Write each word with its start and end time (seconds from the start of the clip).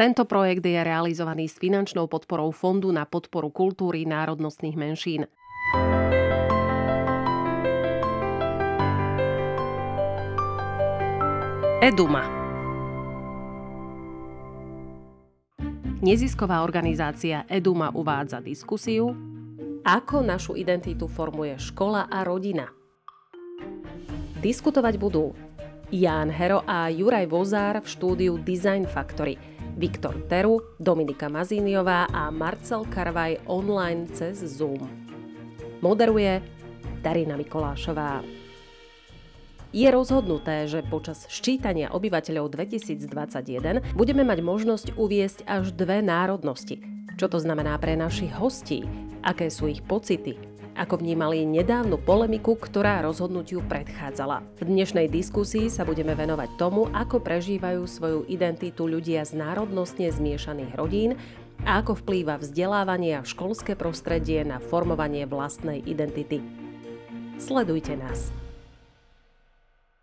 Tento 0.00 0.24
projekt 0.24 0.64
je 0.64 0.80
realizovaný 0.80 1.44
s 1.44 1.60
finančnou 1.60 2.08
podporou 2.08 2.56
Fondu 2.56 2.88
na 2.88 3.04
podporu 3.04 3.52
kultúry 3.52 4.08
národnostných 4.08 4.72
menšín. 4.72 5.28
Eduma. 11.84 12.24
Nezisková 16.00 16.64
organizácia 16.64 17.44
Eduma 17.44 17.92
uvádza 17.92 18.40
diskusiu, 18.40 19.12
ako 19.84 20.24
našu 20.24 20.56
identitu 20.56 21.12
formuje 21.12 21.60
škola 21.60 22.08
a 22.08 22.24
rodina. 22.24 22.72
Diskutovať 24.40 24.96
budú 24.96 25.36
Ján 25.92 26.32
Hero 26.32 26.64
a 26.64 26.88
Juraj 26.88 27.28
Vozár 27.28 27.84
v 27.84 27.86
štúdiu 27.90 28.40
Design 28.40 28.88
Factory, 28.88 29.36
Viktor 29.80 30.28
Teru, 30.28 30.76
Dominika 30.76 31.32
Mazíniová 31.32 32.04
a 32.12 32.28
Marcel 32.28 32.84
Karvaj 32.84 33.48
online 33.48 34.12
cez 34.12 34.44
Zoom. 34.44 34.84
Moderuje 35.80 36.44
Darina 37.00 37.32
Mikolášová. 37.40 38.20
Je 39.72 39.88
rozhodnuté, 39.88 40.68
že 40.68 40.84
počas 40.84 41.24
ščítania 41.32 41.96
obyvateľov 41.96 42.52
2021 42.52 43.96
budeme 43.96 44.20
mať 44.20 44.44
možnosť 44.44 44.86
uviesť 45.00 45.48
až 45.48 45.72
dve 45.72 46.04
národnosti. 46.04 46.84
Čo 47.16 47.32
to 47.32 47.40
znamená 47.40 47.80
pre 47.80 47.96
našich 47.96 48.36
hostí? 48.36 48.84
Aké 49.24 49.48
sú 49.48 49.72
ich 49.72 49.80
pocity? 49.80 50.49
Ako 50.80 50.96
vnímali 50.96 51.44
nedávnu 51.44 52.00
polemiku, 52.00 52.56
ktorá 52.56 53.04
rozhodnutiu 53.04 53.60
predchádzala. 53.68 54.40
V 54.56 54.64
dnešnej 54.64 55.12
diskusii 55.12 55.68
sa 55.68 55.84
budeme 55.84 56.16
venovať 56.16 56.56
tomu, 56.56 56.88
ako 56.96 57.20
prežívajú 57.20 57.84
svoju 57.84 58.24
identitu 58.32 58.88
ľudia 58.88 59.28
z 59.28 59.36
národnostne 59.36 60.08
zmiešaných 60.08 60.72
rodín 60.80 61.20
a 61.68 61.84
ako 61.84 62.00
vplýva 62.00 62.40
vzdelávanie 62.40 63.20
a 63.20 63.28
školské 63.28 63.76
prostredie 63.76 64.40
na 64.40 64.56
formovanie 64.56 65.28
vlastnej 65.28 65.84
identity. 65.84 66.40
Sledujte 67.36 68.00
nás. 68.00 68.32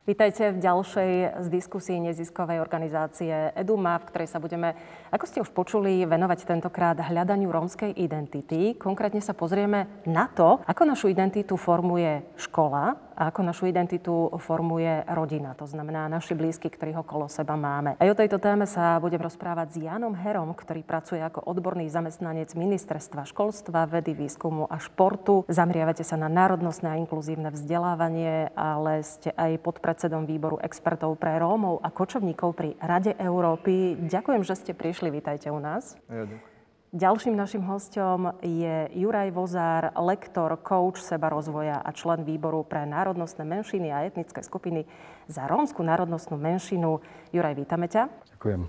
Vítajte 0.08 0.56
v 0.56 0.64
ďalšej 0.64 1.12
z 1.44 1.48
diskusí 1.52 2.00
neziskovej 2.00 2.64
organizácie 2.64 3.52
Eduma, 3.52 4.00
v 4.00 4.08
ktorej 4.08 4.32
sa 4.32 4.40
budeme, 4.40 4.72
ako 5.12 5.26
ste 5.28 5.44
už 5.44 5.52
počuli, 5.52 6.08
venovať 6.08 6.48
tentokrát 6.48 6.96
hľadaniu 6.96 7.52
rómskej 7.52 7.92
identity. 7.92 8.80
Konkrétne 8.80 9.20
sa 9.20 9.36
pozrieme 9.36 10.08
na 10.08 10.32
to, 10.32 10.64
ako 10.64 10.88
našu 10.88 11.12
identitu 11.12 11.60
formuje 11.60 12.24
škola, 12.40 12.96
a 13.18 13.34
ako 13.34 13.42
našu 13.42 13.66
identitu 13.66 14.30
formuje 14.38 15.02
rodina, 15.10 15.58
to 15.58 15.66
znamená 15.66 16.06
naši 16.06 16.38
blízky, 16.38 16.70
ktorých 16.70 17.02
okolo 17.02 17.26
seba 17.26 17.58
máme. 17.58 17.98
Aj 17.98 18.10
o 18.14 18.16
tejto 18.16 18.38
téme 18.38 18.70
sa 18.70 19.02
budem 19.02 19.18
rozprávať 19.18 19.68
s 19.74 19.78
Janom 19.82 20.14
Herom, 20.14 20.54
ktorý 20.54 20.86
pracuje 20.86 21.18
ako 21.26 21.42
odborný 21.50 21.90
zamestnanec 21.90 22.54
Ministerstva 22.54 23.26
školstva, 23.26 23.90
vedy, 23.90 24.14
výskumu 24.14 24.70
a 24.70 24.78
športu. 24.78 25.50
Zamriavate 25.50 26.06
sa 26.06 26.14
na 26.14 26.30
národnostné 26.30 26.94
a 26.94 27.00
inkluzívne 27.02 27.50
vzdelávanie, 27.50 28.54
ale 28.54 29.02
ste 29.02 29.34
aj 29.34 29.66
podpredsedom 29.66 30.30
výboru 30.30 30.62
expertov 30.62 31.18
pre 31.18 31.42
Rómov 31.42 31.82
a 31.82 31.90
kočovníkov 31.90 32.54
pri 32.54 32.78
Rade 32.78 33.18
Európy. 33.18 33.98
Ďakujem, 33.98 34.46
že 34.46 34.54
ste 34.54 34.72
prišli. 34.78 35.10
Vítajte 35.10 35.50
u 35.50 35.58
nás. 35.58 35.98
Ja, 36.14 36.30
ďakujem. 36.30 36.57
Ďalším 36.96 37.36
našim 37.36 37.68
hostom 37.68 38.32
je 38.40 38.88
Juraj 38.96 39.36
Vozár, 39.36 39.92
lektor, 40.00 40.56
coach 40.64 41.04
seba 41.04 41.28
rozvoja 41.28 41.84
a 41.84 41.92
člen 41.92 42.24
výboru 42.24 42.64
pre 42.64 42.88
národnostné 42.88 43.44
menšiny 43.44 43.92
a 43.92 44.08
etnické 44.08 44.40
skupiny 44.40 44.88
za 45.28 45.52
rómsku 45.52 45.84
národnostnú 45.84 46.40
menšinu. 46.40 47.04
Juraj, 47.36 47.60
vítame 47.60 47.92
ťa. 47.92 48.08
Ďakujem. 48.40 48.62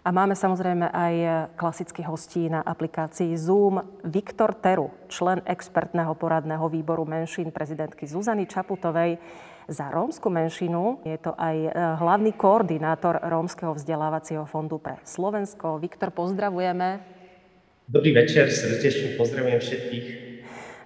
A 0.00 0.08
máme 0.08 0.32
samozrejme 0.32 0.88
aj 0.88 1.14
klasických 1.60 2.08
hostí 2.08 2.48
na 2.48 2.64
aplikácii 2.64 3.36
Zoom. 3.36 3.84
Viktor 4.08 4.56
Teru, 4.56 4.88
člen 5.12 5.44
expertného 5.44 6.16
poradného 6.16 6.72
výboru 6.72 7.04
menšín 7.04 7.52
prezidentky 7.52 8.08
Zuzany 8.08 8.48
Čaputovej 8.48 9.20
za 9.68 9.92
rómsku 9.92 10.32
menšinu. 10.32 11.04
Je 11.04 11.20
to 11.20 11.36
aj 11.36 11.56
e, 11.60 11.70
hlavný 12.00 12.32
koordinátor 12.40 13.20
Rómskeho 13.20 13.76
vzdelávacieho 13.76 14.48
fondu 14.48 14.80
pre 14.80 14.96
Slovensko. 15.04 15.76
Viktor, 15.76 16.08
pozdravujeme. 16.08 17.15
Dobrý 17.86 18.10
večer, 18.10 18.50
srdečne 18.50 19.14
pozdravujem 19.14 19.62
všetkých. 19.62 20.06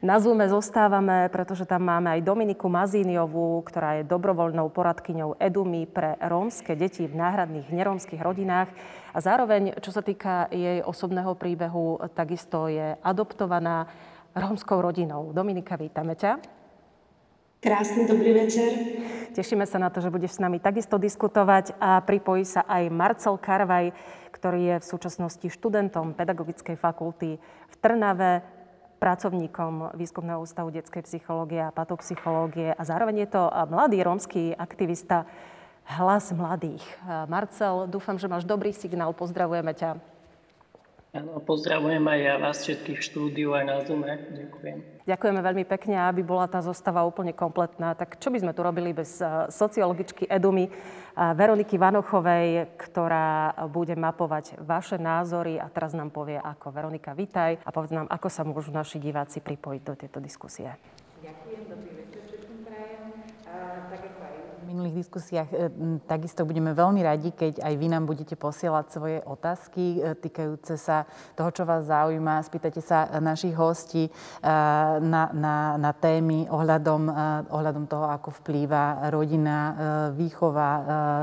Na 0.04 0.20
Zoome 0.20 0.44
zostávame, 0.52 1.32
pretože 1.32 1.64
tam 1.64 1.88
máme 1.88 2.12
aj 2.12 2.20
Dominiku 2.20 2.68
Mazíniovú, 2.68 3.64
ktorá 3.64 3.96
je 3.96 4.04
dobrovoľnou 4.04 4.68
poradkyňou 4.68 5.40
Edumy 5.40 5.88
pre 5.88 6.20
rómske 6.20 6.76
deti 6.76 7.08
v 7.08 7.16
náhradných 7.16 7.72
nerómskych 7.72 8.20
rodinách. 8.20 8.68
A 9.16 9.18
zároveň, 9.24 9.80
čo 9.80 9.96
sa 9.96 10.04
týka 10.04 10.52
jej 10.52 10.84
osobného 10.84 11.32
príbehu, 11.40 12.04
takisto 12.12 12.68
je 12.68 12.92
adoptovaná 13.00 13.88
rómskou 14.36 14.84
rodinou. 14.84 15.32
Dominika, 15.32 15.80
vítame 15.80 16.20
ťa. 16.20 16.36
Krásny 17.64 18.08
dobrý 18.08 18.44
večer. 18.44 18.76
Tešíme 19.32 19.64
sa 19.64 19.80
na 19.80 19.88
to, 19.88 20.04
že 20.04 20.12
budeš 20.12 20.36
s 20.36 20.42
nami 20.44 20.60
takisto 20.60 21.00
diskutovať 21.00 21.80
a 21.80 22.00
pripojí 22.04 22.44
sa 22.44 22.60
aj 22.68 22.92
Marcel 22.92 23.40
Karvaj, 23.40 24.19
ktorý 24.40 24.60
je 24.64 24.76
v 24.80 24.88
súčasnosti 24.96 25.46
študentom 25.52 26.16
Pedagogickej 26.16 26.80
fakulty 26.80 27.36
v 27.36 27.74
Trnave, 27.84 28.40
pracovníkom 28.96 29.96
Výskumného 29.96 30.40
ústavu 30.40 30.72
detskej 30.72 31.04
psychológie 31.04 31.60
a 31.60 31.72
patopsychológie 31.72 32.72
a 32.72 32.82
zároveň 32.84 33.28
je 33.28 33.36
to 33.36 33.42
mladý 33.68 34.00
rómsky 34.00 34.56
aktivista 34.56 35.28
Hlas 35.84 36.32
mladých. 36.32 36.84
Marcel, 37.28 37.84
dúfam, 37.88 38.14
že 38.14 38.30
máš 38.30 38.48
dobrý 38.48 38.70
signál. 38.70 39.10
Pozdravujeme 39.16 39.76
ťa. 39.76 40.19
Áno, 41.10 41.42
pozdravujem 41.42 42.06
aj 42.06 42.20
ja 42.22 42.34
vás 42.38 42.62
všetkých 42.62 43.02
v 43.02 43.06
štúdiu 43.10 43.50
aj 43.58 43.64
na 43.66 43.82
Zoome. 43.82 44.14
Ďakujem. 44.30 44.78
Ďakujeme 45.10 45.40
veľmi 45.42 45.64
pekne, 45.66 45.98
aby 46.06 46.22
bola 46.22 46.46
tá 46.46 46.62
zostava 46.62 47.02
úplne 47.02 47.34
kompletná. 47.34 47.98
Tak 47.98 48.22
čo 48.22 48.30
by 48.30 48.38
sme 48.38 48.54
tu 48.54 48.62
robili 48.62 48.94
bez 48.94 49.18
eh, 49.18 49.50
sociologičky 49.50 50.30
Edumy 50.30 50.70
eh, 50.70 50.74
Veroniky 51.34 51.82
Vanochovej, 51.82 52.78
ktorá 52.78 53.58
bude 53.66 53.98
mapovať 53.98 54.62
vaše 54.62 55.02
názory 55.02 55.58
a 55.58 55.66
teraz 55.66 55.98
nám 55.98 56.14
povie 56.14 56.38
ako. 56.38 56.70
Veronika, 56.70 57.10
vitaj 57.10 57.58
a 57.58 57.68
povedz 57.74 57.90
nám, 57.90 58.06
ako 58.06 58.30
sa 58.30 58.46
môžu 58.46 58.70
naši 58.70 59.02
diváci 59.02 59.42
pripojiť 59.42 59.82
do 59.82 59.94
tejto 59.98 60.22
diskusie. 60.22 60.78
Ďakujem, 61.26 61.62
dobrý 61.66 61.90
večer 62.06 62.22
všetkým 62.22 62.58
prajem. 62.62 63.02
Tak 63.50 63.98
ako 63.98 64.06
aj 64.06 64.09
minulých 64.70 65.02
diskusiách 65.02 65.48
e, 65.50 65.56
takisto 66.06 66.46
budeme 66.46 66.70
veľmi 66.70 67.02
radi, 67.02 67.34
keď 67.34 67.58
aj 67.58 67.74
vy 67.74 67.86
nám 67.90 68.06
budete 68.06 68.38
posielať 68.38 68.86
svoje 68.86 69.18
otázky 69.26 69.98
e, 69.98 70.14
týkajúce 70.14 70.78
sa 70.78 71.10
toho, 71.34 71.50
čo 71.50 71.66
vás 71.66 71.90
zaujíma. 71.90 72.38
Spýtate 72.46 72.78
sa 72.78 73.10
našich 73.18 73.52
hostí 73.58 74.06
e, 74.06 74.10
na, 75.02 75.34
na, 75.34 75.74
na 75.74 75.90
témy 75.90 76.46
ohľadom, 76.46 77.02
ohľadom 77.50 77.84
toho, 77.90 78.06
ako 78.14 78.30
vplýva 78.40 79.10
rodina, 79.10 79.74
výchova, 80.14 80.70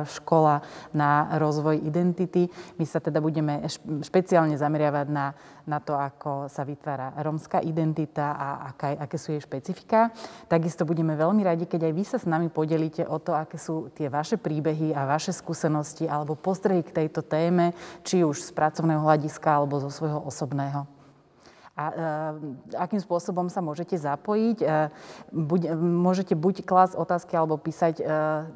škola 0.03 0.59
na 0.91 1.39
rozvoj 1.39 1.79
identity. 1.87 2.51
My 2.75 2.83
sa 2.83 2.99
teda 2.99 3.23
budeme 3.23 3.63
špeciálne 4.03 4.59
zameriavať 4.59 5.07
na 5.07 5.31
na 5.67 5.83
to, 5.83 5.93
ako 5.93 6.47
sa 6.47 6.63
vytvára 6.63 7.13
rómska 7.21 7.59
identita 7.59 8.33
a 8.33 8.47
aká, 8.71 8.95
aké 8.97 9.19
sú 9.19 9.35
jej 9.35 9.43
špecifika. 9.43 10.09
Takisto 10.47 10.87
budeme 10.87 11.13
veľmi 11.13 11.43
radi, 11.43 11.67
keď 11.67 11.91
aj 11.91 11.93
vy 11.93 12.03
sa 12.07 12.17
s 12.17 12.25
nami 12.25 12.47
podelíte 12.47 13.03
o 13.03 13.19
to, 13.19 13.35
aké 13.35 13.59
sú 13.59 13.91
tie 13.91 14.07
vaše 14.07 14.39
príbehy 14.39 14.95
a 14.95 15.03
vaše 15.03 15.35
skúsenosti 15.35 16.07
alebo 16.07 16.39
postrehy 16.39 16.81
k 16.81 17.03
tejto 17.03 17.21
téme, 17.21 17.75
či 18.01 18.23
už 18.23 18.41
z 18.41 18.49
pracovného 18.55 19.03
hľadiska 19.03 19.59
alebo 19.59 19.83
zo 19.83 19.91
svojho 19.91 20.23
osobného 20.23 20.96
a 21.77 21.85
e, 21.85 21.93
akým 22.73 22.97
spôsobom 22.97 23.53
sa 23.53 23.61
môžete 23.61 23.93
zapojiť. 24.01 24.57
E, 24.65 24.65
buď, 25.29 25.77
môžete 25.77 26.33
buď 26.33 26.65
klásť 26.65 26.97
otázky 26.97 27.37
alebo 27.37 27.61
písať 27.61 28.01
e, 28.01 28.03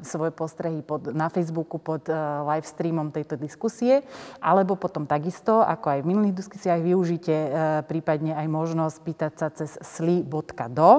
svoje 0.01 0.33
postrehy 0.33 0.81
pod, 0.81 1.13
na 1.13 1.29
Facebooku 1.29 1.77
pod 1.77 2.09
e, 2.09 2.17
live 2.49 2.65
streamom 2.65 3.13
tejto 3.13 3.37
diskusie, 3.37 4.01
alebo 4.41 4.73
potom 4.73 5.05
takisto, 5.05 5.61
ako 5.61 5.85
aj 5.93 5.99
v 6.01 6.09
minulých 6.09 6.41
diskusiách, 6.41 6.81
využite 6.81 7.35
e, 7.35 7.49
prípadne 7.85 8.33
aj 8.33 8.47
možnosť 8.49 8.97
pýtať 9.05 9.33
sa 9.37 9.47
cez 9.53 9.77
sli.do, 9.77 10.89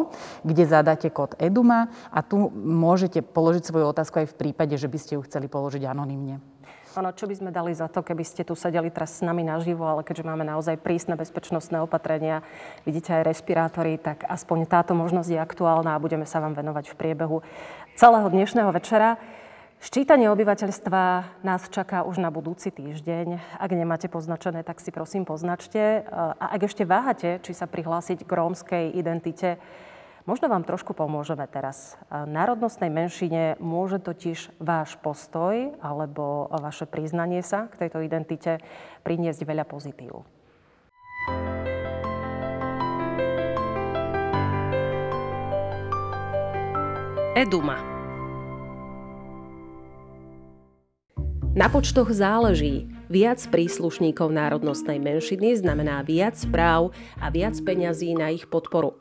kde 0.47 0.65
zadáte 0.65 1.11
kód 1.11 1.35
EDUMA 1.43 1.91
a 2.15 2.19
tu 2.23 2.55
môžete 2.55 3.19
položiť 3.27 3.67
svoju 3.67 3.91
otázku 3.91 4.23
aj 4.23 4.31
v 4.31 4.39
prípade, 4.39 4.79
že 4.79 4.87
by 4.87 4.99
ste 5.03 5.19
ju 5.19 5.27
chceli 5.27 5.51
položiť 5.51 5.83
anonymne. 5.91 6.52
Áno, 6.93 7.09
čo 7.17 7.25
by 7.25 7.33
sme 7.33 7.49
dali 7.49 7.73
za 7.73 7.89
to, 7.89 8.05
keby 8.05 8.21
ste 8.21 8.45
tu 8.45 8.53
sedeli 8.53 8.93
teraz 8.93 9.17
s 9.17 9.25
nami 9.25 9.41
naživo, 9.41 9.89
ale 9.89 10.05
keďže 10.05 10.29
máme 10.29 10.45
naozaj 10.45 10.77
prísne 10.77 11.17
bezpečnostné 11.17 11.81
opatrenia, 11.81 12.45
vidíte 12.85 13.17
aj 13.17 13.33
respirátory, 13.33 13.97
tak 13.97 14.29
aspoň 14.29 14.69
táto 14.69 14.93
možnosť 14.93 15.33
je 15.33 15.41
aktuálna 15.41 15.97
a 15.97 16.03
budeme 16.03 16.29
sa 16.29 16.45
vám 16.45 16.53
venovať 16.53 16.93
v 16.93 16.99
priebehu 17.01 17.41
celého 17.97 18.29
dnešného 18.29 18.69
večera. 18.77 19.17
Ščítanie 19.81 20.29
obyvateľstva 20.37 21.03
nás 21.41 21.73
čaká 21.73 22.05
už 22.05 22.21
na 22.21 22.29
budúci 22.29 22.69
týždeň. 22.69 23.57
Ak 23.57 23.73
nemáte 23.73 24.13
poznačené, 24.13 24.61
tak 24.61 24.77
si 24.79 24.93
prosím 24.93 25.25
poznačte. 25.25 26.05
A 26.13 26.45
ak 26.55 26.69
ešte 26.69 26.85
váhate, 26.85 27.41
či 27.41 27.57
sa 27.57 27.65
prihlásiť 27.65 28.23
k 28.23 28.31
rómskej 28.31 28.85
identite, 28.93 29.57
Možno 30.23 30.47
vám 30.47 30.63
trošku 30.63 30.95
pomôžeme 30.95 31.43
teraz. 31.51 31.99
Národnostnej 32.07 32.95
menšine 32.95 33.59
môže 33.59 33.99
totiž 33.99 34.55
váš 34.63 34.95
postoj 35.03 35.75
alebo 35.83 36.47
vaše 36.63 36.87
priznanie 36.87 37.43
sa 37.43 37.67
k 37.67 37.87
tejto 37.87 38.07
identite 38.07 38.63
priniesť 39.03 39.43
veľa 39.43 39.67
pozitív. 39.67 40.23
Eduma. 47.35 47.83
Na 51.59 51.67
počtoch 51.67 52.15
záleží. 52.15 52.87
Viac 53.13 53.45
príslušníkov 53.53 54.33
národnostnej 54.33 54.97
menšiny 54.97 55.61
znamená 55.61 56.01
viac 56.01 56.33
práv 56.49 56.97
a 57.21 57.29
viac 57.29 57.53
peňazí 57.61 58.17
na 58.17 58.33
ich 58.33 58.49
podporu. 58.49 58.97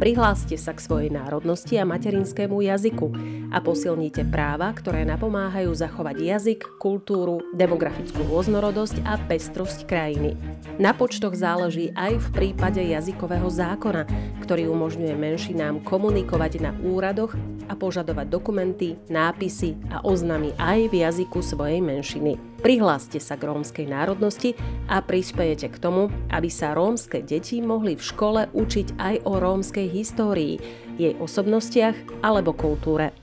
Prihláste 0.00 0.56
sa 0.56 0.72
k 0.72 0.80
svojej 0.80 1.10
národnosti 1.12 1.76
a 1.76 1.84
materinskému 1.84 2.64
jazyku 2.64 3.12
a 3.52 3.60
posilnite 3.60 4.24
práva, 4.32 4.72
ktoré 4.72 5.04
napomáhajú 5.04 5.76
zachovať 5.76 6.16
jazyk, 6.24 6.80
kultúru, 6.80 7.44
demografickú 7.52 8.24
rôznorodosť 8.32 9.04
a 9.04 9.20
pestrosť 9.28 9.84
krajiny. 9.84 10.40
Na 10.80 10.96
počtoch 10.96 11.36
záleží 11.36 11.92
aj 11.92 12.16
v 12.16 12.28
prípade 12.32 12.80
jazykového 12.80 13.52
zákona, 13.52 14.08
ktorý 14.40 14.72
umožňuje 14.72 15.12
menšinám 15.12 15.84
komunikovať 15.84 16.64
na 16.64 16.72
úradoch 16.80 17.36
a 17.68 17.76
požadovať 17.76 18.24
dokumenty, 18.24 18.96
nápisy 19.12 19.76
a 19.92 20.00
oznamy 20.00 20.56
aj 20.56 20.88
v 20.88 20.94
jazyku 21.04 21.44
svojej 21.44 21.84
menšiny. 21.84 22.49
Prihláste 22.60 23.24
sa 23.24 23.40
k 23.40 23.48
rómskej 23.48 23.88
národnosti 23.88 24.52
a 24.84 25.00
prispejete 25.00 25.72
k 25.72 25.80
tomu, 25.80 26.12
aby 26.28 26.52
sa 26.52 26.76
rómske 26.76 27.24
deti 27.24 27.64
mohli 27.64 27.96
v 27.96 28.04
škole 28.04 28.52
učiť 28.52 29.00
aj 29.00 29.14
o 29.24 29.40
rómskej 29.40 29.88
histórii, 29.88 30.60
jej 31.00 31.16
osobnostiach 31.16 32.20
alebo 32.20 32.52
kultúre. 32.52 33.16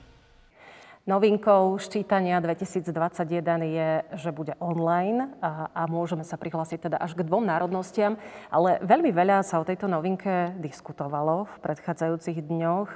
Novinkou 1.06 1.78
ščítania 1.78 2.42
2021 2.42 2.90
je, 3.62 3.90
že 4.18 4.34
bude 4.34 4.58
online 4.58 5.30
a, 5.38 5.70
a 5.70 5.86
môžeme 5.86 6.26
sa 6.26 6.34
prihlásiť 6.42 6.90
teda 6.90 6.98
až 6.98 7.14
k 7.14 7.22
dvom 7.22 7.46
národnostiam, 7.46 8.18
ale 8.50 8.82
veľmi 8.82 9.14
veľa 9.14 9.46
sa 9.46 9.62
o 9.62 9.68
tejto 9.70 9.86
novinke 9.86 10.58
diskutovalo 10.58 11.46
v 11.46 11.56
predchádzajúcich 11.62 12.42
dňoch, 12.42 12.90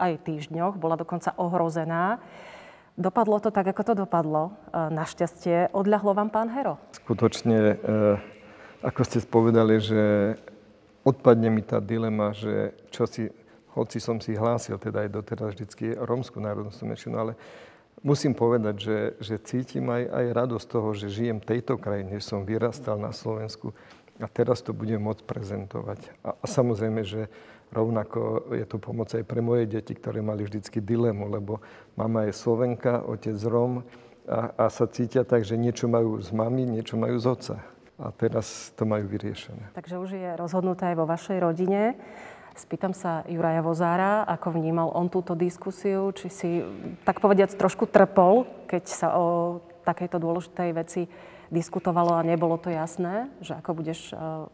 aj 0.00 0.12
týždňoch, 0.24 0.80
bola 0.80 0.96
dokonca 0.96 1.36
ohrozená. 1.36 2.24
Dopadlo 2.96 3.36
to 3.44 3.52
tak, 3.52 3.68
ako 3.68 3.82
to 3.84 3.94
dopadlo. 4.08 4.56
E, 4.72 4.88
našťastie 4.88 5.76
odľahlo 5.76 6.16
vám 6.16 6.32
pán 6.32 6.48
Hero. 6.48 6.80
Skutočne, 6.96 7.76
e, 7.76 7.96
ako 8.80 9.00
ste 9.04 9.20
spovedali, 9.20 9.76
že 9.76 10.02
odpadne 11.04 11.52
mi 11.52 11.60
tá 11.60 11.76
dilema, 11.76 12.32
že 12.32 12.72
čo 12.88 13.04
si, 13.04 13.28
hoci 13.76 14.00
som 14.00 14.16
si 14.16 14.32
hlásil 14.32 14.80
teda 14.80 15.04
aj 15.04 15.10
doteraz 15.12 15.52
vždycky 15.52 15.92
rómsku 15.92 16.40
národnostnú 16.40 16.88
menšinu, 16.88 17.16
ale 17.20 17.32
musím 18.00 18.32
povedať, 18.32 18.74
že, 18.80 18.98
že 19.20 19.44
cítim 19.44 19.92
aj, 19.92 20.02
aj 20.08 20.26
radosť 20.32 20.66
toho, 20.66 20.88
že 20.96 21.12
žijem 21.12 21.36
v 21.44 21.48
tejto 21.52 21.76
krajine, 21.76 22.16
že 22.16 22.24
som 22.24 22.48
vyrastal 22.48 22.96
na 22.96 23.12
Slovensku 23.12 23.76
a 24.16 24.26
teraz 24.26 24.64
to 24.64 24.72
budem 24.72 25.04
môcť 25.04 25.20
prezentovať. 25.28 26.00
A, 26.24 26.32
a 26.32 26.44
samozrejme, 26.48 27.04
že 27.04 27.28
Rovnako 27.74 28.52
je 28.54 28.64
to 28.64 28.78
pomoc 28.78 29.10
aj 29.10 29.26
pre 29.26 29.42
moje 29.42 29.66
deti, 29.66 29.92
ktoré 29.92 30.22
mali 30.22 30.46
vždycky 30.46 30.78
dilemu, 30.78 31.26
lebo 31.26 31.58
mama 31.98 32.24
je 32.24 32.32
Slovenka, 32.32 33.02
otec 33.02 33.36
Rom 33.42 33.82
a, 34.26 34.54
a 34.54 34.64
sa 34.70 34.86
cítia 34.86 35.26
tak, 35.26 35.42
že 35.42 35.58
niečo 35.58 35.90
majú 35.90 36.18
z 36.22 36.30
mami, 36.30 36.62
niečo 36.66 36.94
majú 36.94 37.18
z 37.18 37.26
otca. 37.26 37.56
A 37.96 38.12
teraz 38.12 38.76
to 38.76 38.84
majú 38.84 39.08
vyriešené. 39.08 39.72
Takže 39.72 39.96
už 39.96 40.10
je 40.14 40.30
rozhodnuté 40.36 40.92
aj 40.92 40.96
vo 41.00 41.08
vašej 41.08 41.38
rodine. 41.40 41.96
Spýtam 42.56 42.96
sa 42.96 43.24
Juraja 43.28 43.60
Vozára, 43.60 44.24
ako 44.24 44.56
vnímal 44.56 44.88
on 44.96 45.12
túto 45.12 45.36
diskusiu, 45.36 46.08
či 46.16 46.28
si, 46.32 46.50
tak 47.04 47.20
povediac, 47.20 47.52
trošku 47.52 47.88
trpol, 47.88 48.48
keď 48.64 48.84
sa 48.88 49.08
o 49.16 49.60
takejto 49.84 50.16
dôležitej 50.16 50.70
veci 50.72 51.02
diskutovalo 51.50 52.14
a 52.16 52.26
nebolo 52.26 52.58
to 52.58 52.70
jasné, 52.70 53.30
že 53.38 53.54
ako 53.54 53.70
budeš 53.82 54.10
uh, 54.12 54.50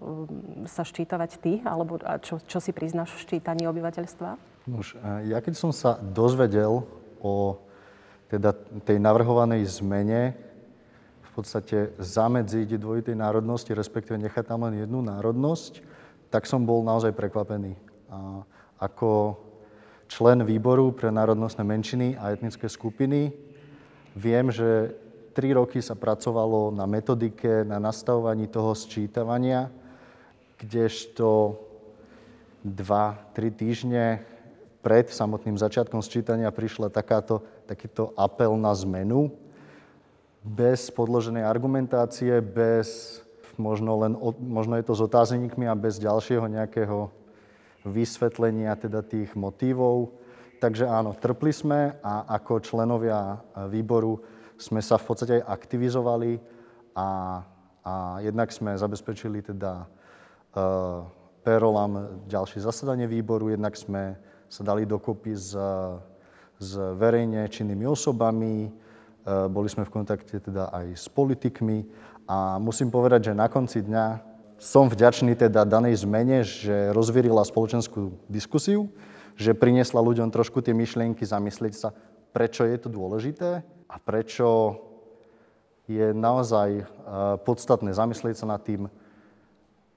sa 0.69 0.85
ščítovať 0.85 1.31
ty, 1.41 1.53
alebo 1.65 1.97
čo, 2.21 2.41
čo 2.45 2.59
si 2.61 2.71
priznáš 2.75 3.13
v 3.17 3.23
ščítaní 3.29 3.65
obyvateľstva? 3.69 4.31
Už, 4.71 4.95
ja 5.27 5.39
keď 5.43 5.55
som 5.59 5.75
sa 5.75 5.99
dozvedel 5.99 6.87
o 7.19 7.59
teda 8.31 8.57
tej 8.89 8.97
navrhovanej 9.03 9.67
zmene, 9.69 10.33
v 11.21 11.31
podstate 11.41 11.97
zamedziť 11.97 12.77
dvojitej 12.77 13.17
národnosti, 13.17 13.73
respektíve 13.73 14.21
nechať 14.21 14.45
tam 14.53 14.69
len 14.69 14.85
jednu 14.85 15.01
národnosť, 15.01 15.81
tak 16.29 16.45
som 16.45 16.69
bol 16.69 16.85
naozaj 16.85 17.17
prekvapený. 17.17 17.73
A 18.13 18.45
ako 18.77 19.41
člen 20.13 20.45
výboru 20.45 20.93
pre 20.93 21.09
národnostné 21.09 21.65
menšiny 21.65 22.21
a 22.21 22.37
etnické 22.37 22.69
skupiny 22.69 23.33
viem, 24.13 24.53
že 24.53 24.93
Tri 25.33 25.57
roky 25.57 25.81
sa 25.81 25.97
pracovalo 25.97 26.69
na 26.69 26.85
metodike, 26.85 27.65
na 27.65 27.81
nastavovaní 27.81 28.53
toho 28.53 28.77
sčítavania, 28.77 29.73
kdežto 30.61 31.57
dva, 32.61 33.17
tri 33.33 33.49
týždne 33.49 34.21
pred 34.85 35.09
samotným 35.09 35.57
začiatkom 35.57 36.05
sčítania 36.05 36.53
prišla 36.53 36.93
takáto, 36.93 37.41
takýto 37.65 38.13
apel 38.13 38.55
na 38.61 38.77
zmenu 38.77 39.33
bez 40.43 40.91
podloženej 40.93 41.47
argumentácie, 41.47 42.43
bez 42.43 43.23
možno 43.57 43.95
len, 44.05 44.13
možno 44.43 44.75
je 44.77 44.85
to 44.85 44.95
s 44.99 45.01
otáznikmi 45.01 45.65
a 45.71 45.79
bez 45.79 45.97
ďalšieho 46.03 46.45
nejakého 46.51 47.09
vysvetlenia 47.87 48.75
teda 48.75 49.01
tých 49.01 49.33
motívov. 49.39 50.13
Takže 50.59 50.87
áno, 50.87 51.15
trpli 51.15 51.51
sme 51.51 51.99
a 52.03 52.27
ako 52.39 52.63
členovia 52.63 53.43
výboru 53.67 54.23
sme 54.63 54.79
sa 54.79 54.95
v 54.95 55.05
podstate 55.11 55.33
aj 55.43 55.51
aktivizovali 55.51 56.39
a, 56.95 57.43
a 57.83 57.93
jednak 58.23 58.55
sme 58.55 58.79
zabezpečili 58.79 59.43
teda 59.43 59.91
uh, 60.55 61.03
Perolam 61.43 62.23
ďalšie 62.31 62.63
zasadanie 62.63 63.11
výboru, 63.11 63.51
jednak 63.51 63.75
sme 63.75 64.15
sa 64.47 64.63
dali 64.63 64.87
dokopy 64.87 65.35
s, 65.35 65.59
s 66.63 66.71
verejne 66.95 67.51
činnými 67.51 67.83
osobami, 67.91 68.71
uh, 68.71 69.51
boli 69.51 69.67
sme 69.67 69.83
v 69.83 69.95
kontakte 69.99 70.39
teda 70.39 70.71
aj 70.71 70.87
s 70.95 71.11
politikmi 71.11 71.83
a 72.31 72.63
musím 72.63 72.95
povedať, 72.95 73.35
že 73.35 73.39
na 73.39 73.51
konci 73.51 73.83
dňa 73.83 74.31
som 74.63 74.87
vďačný 74.87 75.35
teda 75.35 75.67
danej 75.67 76.07
zmene, 76.07 76.47
že 76.47 76.95
rozvírila 76.95 77.43
spoločenskú 77.43 78.15
diskusiu, 78.31 78.87
že 79.35 79.59
priniesla 79.59 79.99
ľuďom 79.99 80.31
trošku 80.31 80.63
tie 80.63 80.71
myšlienky 80.71 81.27
zamyslieť 81.27 81.75
sa, 81.75 81.91
prečo 82.31 82.63
je 82.63 82.79
to 82.79 82.87
dôležité 82.87 83.67
a 83.93 84.01
prečo 84.01 84.81
je 85.85 86.17
naozaj 86.17 86.71
e, 86.81 86.85
podstatné 87.45 87.93
zamyslieť 87.93 88.41
sa 88.41 88.47
nad 88.49 88.65
tým, 88.65 88.89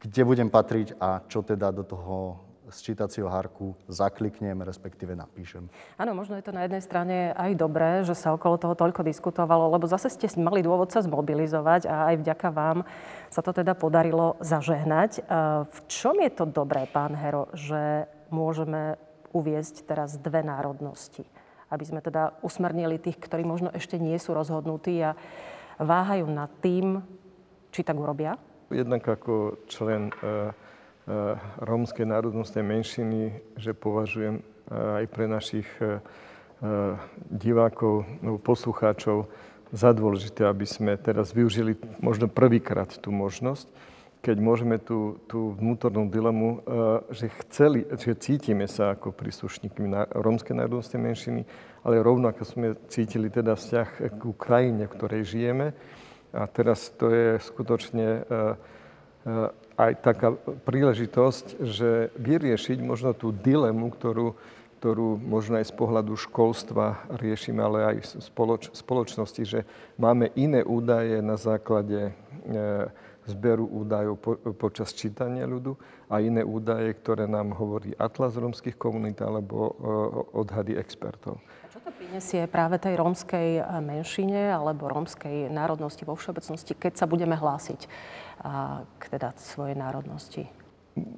kde 0.03 0.21
budem 0.27 0.51
patriť 0.51 0.99
a 0.99 1.23
čo 1.25 1.39
teda 1.39 1.71
do 1.71 1.87
toho 1.87 2.45
sčítacieho 2.69 3.29
hárku 3.29 3.77
zakliknem, 3.85 4.57
respektíve 4.65 5.13
napíšem. 5.13 5.69
Áno, 6.01 6.17
možno 6.17 6.33
je 6.33 6.45
to 6.45 6.55
na 6.55 6.65
jednej 6.65 6.81
strane 6.81 7.17
aj 7.37 7.51
dobré, 7.53 8.01
že 8.01 8.17
sa 8.17 8.33
okolo 8.33 8.57
toho 8.57 8.73
toľko 8.73 9.05
diskutovalo, 9.05 9.69
lebo 9.69 9.85
zase 9.85 10.09
ste 10.09 10.25
mali 10.41 10.65
dôvod 10.65 10.89
sa 10.89 11.05
zmobilizovať 11.05 11.85
a 11.85 12.13
aj 12.13 12.15
vďaka 12.25 12.47
vám 12.49 12.81
sa 13.29 13.45
to 13.45 13.53
teda 13.53 13.77
podarilo 13.77 14.35
zažehnať. 14.41 15.11
E, 15.17 15.21
v 15.69 15.79
čom 15.85 16.17
je 16.17 16.31
to 16.33 16.45
dobré, 16.49 16.89
pán 16.89 17.13
Hero, 17.13 17.47
že 17.53 18.09
môžeme 18.33 18.97
uviezť 19.35 19.85
teraz 19.85 20.17
dve 20.17 20.41
národnosti? 20.41 21.27
Aby 21.69 21.83
sme 21.85 21.99
teda 22.01 22.37
usmernili 22.45 23.01
tých, 23.01 23.17
ktorí 23.17 23.41
možno 23.41 23.73
ešte 23.73 23.97
nie 23.97 24.15
sú 24.21 24.37
rozhodnutí 24.37 25.01
a 25.01 25.17
váhajú 25.81 26.29
nad 26.29 26.51
tým, 26.61 27.01
či 27.73 27.81
tak 27.83 27.99
urobia? 27.99 28.39
Jednak 28.71 29.05
ako 29.05 29.65
člen 29.69 30.09
uh, 30.09 30.49
uh, 30.49 31.35
rómskej 31.61 32.05
národnostnej 32.07 32.63
menšiny, 32.63 33.21
že 33.59 33.75
považujem 33.75 34.41
uh, 34.41 35.01
aj 35.01 35.05
pre 35.11 35.25
našich 35.29 35.67
divákov, 37.29 38.07
no, 38.23 38.39
poslucháčov 38.39 39.27
za 39.75 39.91
dôležité, 39.91 40.47
aby 40.47 40.63
sme 40.63 40.95
teraz 40.95 41.35
využili 41.35 41.75
možno 41.99 42.31
prvýkrát 42.31 42.87
tú 42.95 43.11
možnosť 43.11 43.67
keď 44.25 44.41
môžeme 44.41 44.81
tú, 44.81 45.21
tú 45.29 45.53
vnútornú 45.53 46.09
dilemu, 46.09 46.49
eh, 46.49 46.59
že, 47.13 47.25
chceli, 47.45 47.85
že 47.85 48.17
cítime 48.17 48.65
sa 48.65 48.97
ako 48.97 49.13
príslušníky 49.13 49.85
na, 49.85 50.09
rómskej 50.09 50.57
národnostnej 50.57 50.97
menšiny, 50.97 51.41
ale 51.85 52.01
rovnako 52.01 52.41
sme 52.41 52.73
cítili 52.89 53.29
teda 53.29 53.53
vzťah 53.53 54.17
k 54.17 54.21
krajine, 54.33 54.89
v 54.89 54.95
ktorej 54.97 55.29
žijeme. 55.29 55.77
A 56.33 56.49
teraz 56.49 56.89
to 56.97 57.13
je 57.13 57.37
skutočne 57.37 58.07
eh, 58.09 58.25
eh, 58.25 59.77
aj 59.77 59.91
taká 60.01 60.33
príležitosť, 60.65 61.61
že 61.61 62.09
vyriešiť 62.17 62.81
možno 62.81 63.13
tú 63.13 63.29
dilemu, 63.29 63.93
ktorú 63.93 64.33
ktorú 64.75 65.17
možno 65.17 65.57
aj 65.57 65.65
z 65.65 65.73
pohľadu 65.81 66.13
školstva 66.13 67.09
riešime, 67.17 67.57
ale 67.57 67.79
aj 67.89 68.21
spoloč, 68.21 68.69
spoločnosti, 68.69 69.41
že 69.41 69.59
máme 69.97 70.29
iné 70.37 70.61
údaje 70.61 71.25
na 71.25 71.41
základe 71.41 72.13
zberu 73.25 73.65
údajov 73.65 74.15
po, 74.21 74.31
počas 74.53 74.93
čítania 74.93 75.49
ľudu 75.49 75.73
a 76.09 76.21
iné 76.21 76.45
údaje, 76.45 76.93
ktoré 76.93 77.25
nám 77.25 77.57
hovorí 77.57 77.91
Atlas 77.97 78.37
rómskych 78.37 78.77
komunít 78.77 79.21
alebo 79.21 79.73
odhady 80.37 80.77
expertov. 80.77 81.41
A 81.65 81.67
čo 81.73 81.81
to 81.81 81.89
prinesie 81.89 82.45
práve 82.45 82.77
tej 82.77 82.95
rómskej 83.01 83.65
menšine 83.81 84.53
alebo 84.53 84.85
rómskej 84.85 85.49
národnosti 85.49 86.05
vo 86.05 86.13
všeobecnosti, 86.13 86.77
keď 86.77 86.93
sa 87.01 87.05
budeme 87.09 87.33
hlásiť 87.33 87.81
k 88.99 89.03
teda 89.09 89.33
svojej 89.35 89.73
národnosti? 89.73 90.45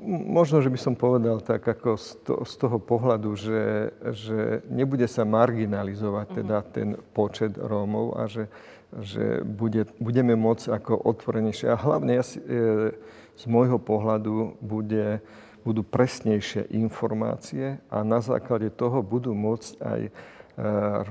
Možno, 0.09 0.57
že 0.57 0.73
by 0.73 0.79
som 0.81 0.97
povedal 0.97 1.37
tak 1.37 1.61
ako 1.61 2.01
z, 2.01 2.17
to, 2.25 2.33
z 2.49 2.53
toho 2.57 2.81
pohľadu, 2.81 3.37
že, 3.37 3.93
že 4.09 4.65
nebude 4.73 5.05
sa 5.05 5.21
marginalizovať 5.21 6.41
teda 6.41 6.57
mhm. 6.65 6.67
ten 6.73 6.87
počet 7.13 7.53
Rómov 7.61 8.17
a 8.17 8.25
že, 8.25 8.49
že 8.95 9.43
bude, 9.43 9.85
budeme 9.99 10.39
môcť 10.39 10.71
ako 10.71 10.93
otvorenejšie. 10.95 11.67
A 11.71 11.79
hlavne 11.79 12.17
ja 12.17 12.23
si, 12.23 12.39
e, 12.39 12.95
z 13.37 13.43
môjho 13.45 13.77
pohľadu 13.77 14.57
bude, 14.63 15.19
budú 15.67 15.83
presnejšie 15.83 16.71
informácie 16.71 17.83
a 17.91 18.01
na 18.01 18.23
základe 18.23 18.71
toho 18.71 19.03
budú 19.03 19.35
môcť 19.35 19.71
aj 19.83 20.01
e, 20.07 20.11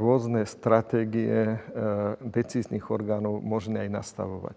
rôzne 0.01 0.43
stratégie 0.49 1.55
e, 1.55 1.57
decíznych 2.25 2.89
orgánov 2.89 3.45
možné 3.45 3.85
aj 3.87 3.91
nastavovať. 3.93 4.57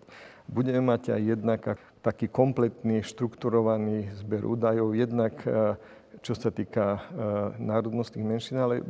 Budeme 0.49 0.81
mať 0.81 1.13
aj 1.13 1.21
jednak 1.21 1.61
taký 2.01 2.25
kompletný, 2.31 3.05
štrukturovaný 3.05 4.09
zber 4.17 4.47
údajov, 4.47 4.97
jednak 4.97 5.37
e, 5.45 5.77
čo 6.25 6.33
sa 6.33 6.49
týka 6.49 6.85
e, 6.95 6.99
národnostných 7.61 8.25
menšín, 8.25 8.57
ale 8.57 8.81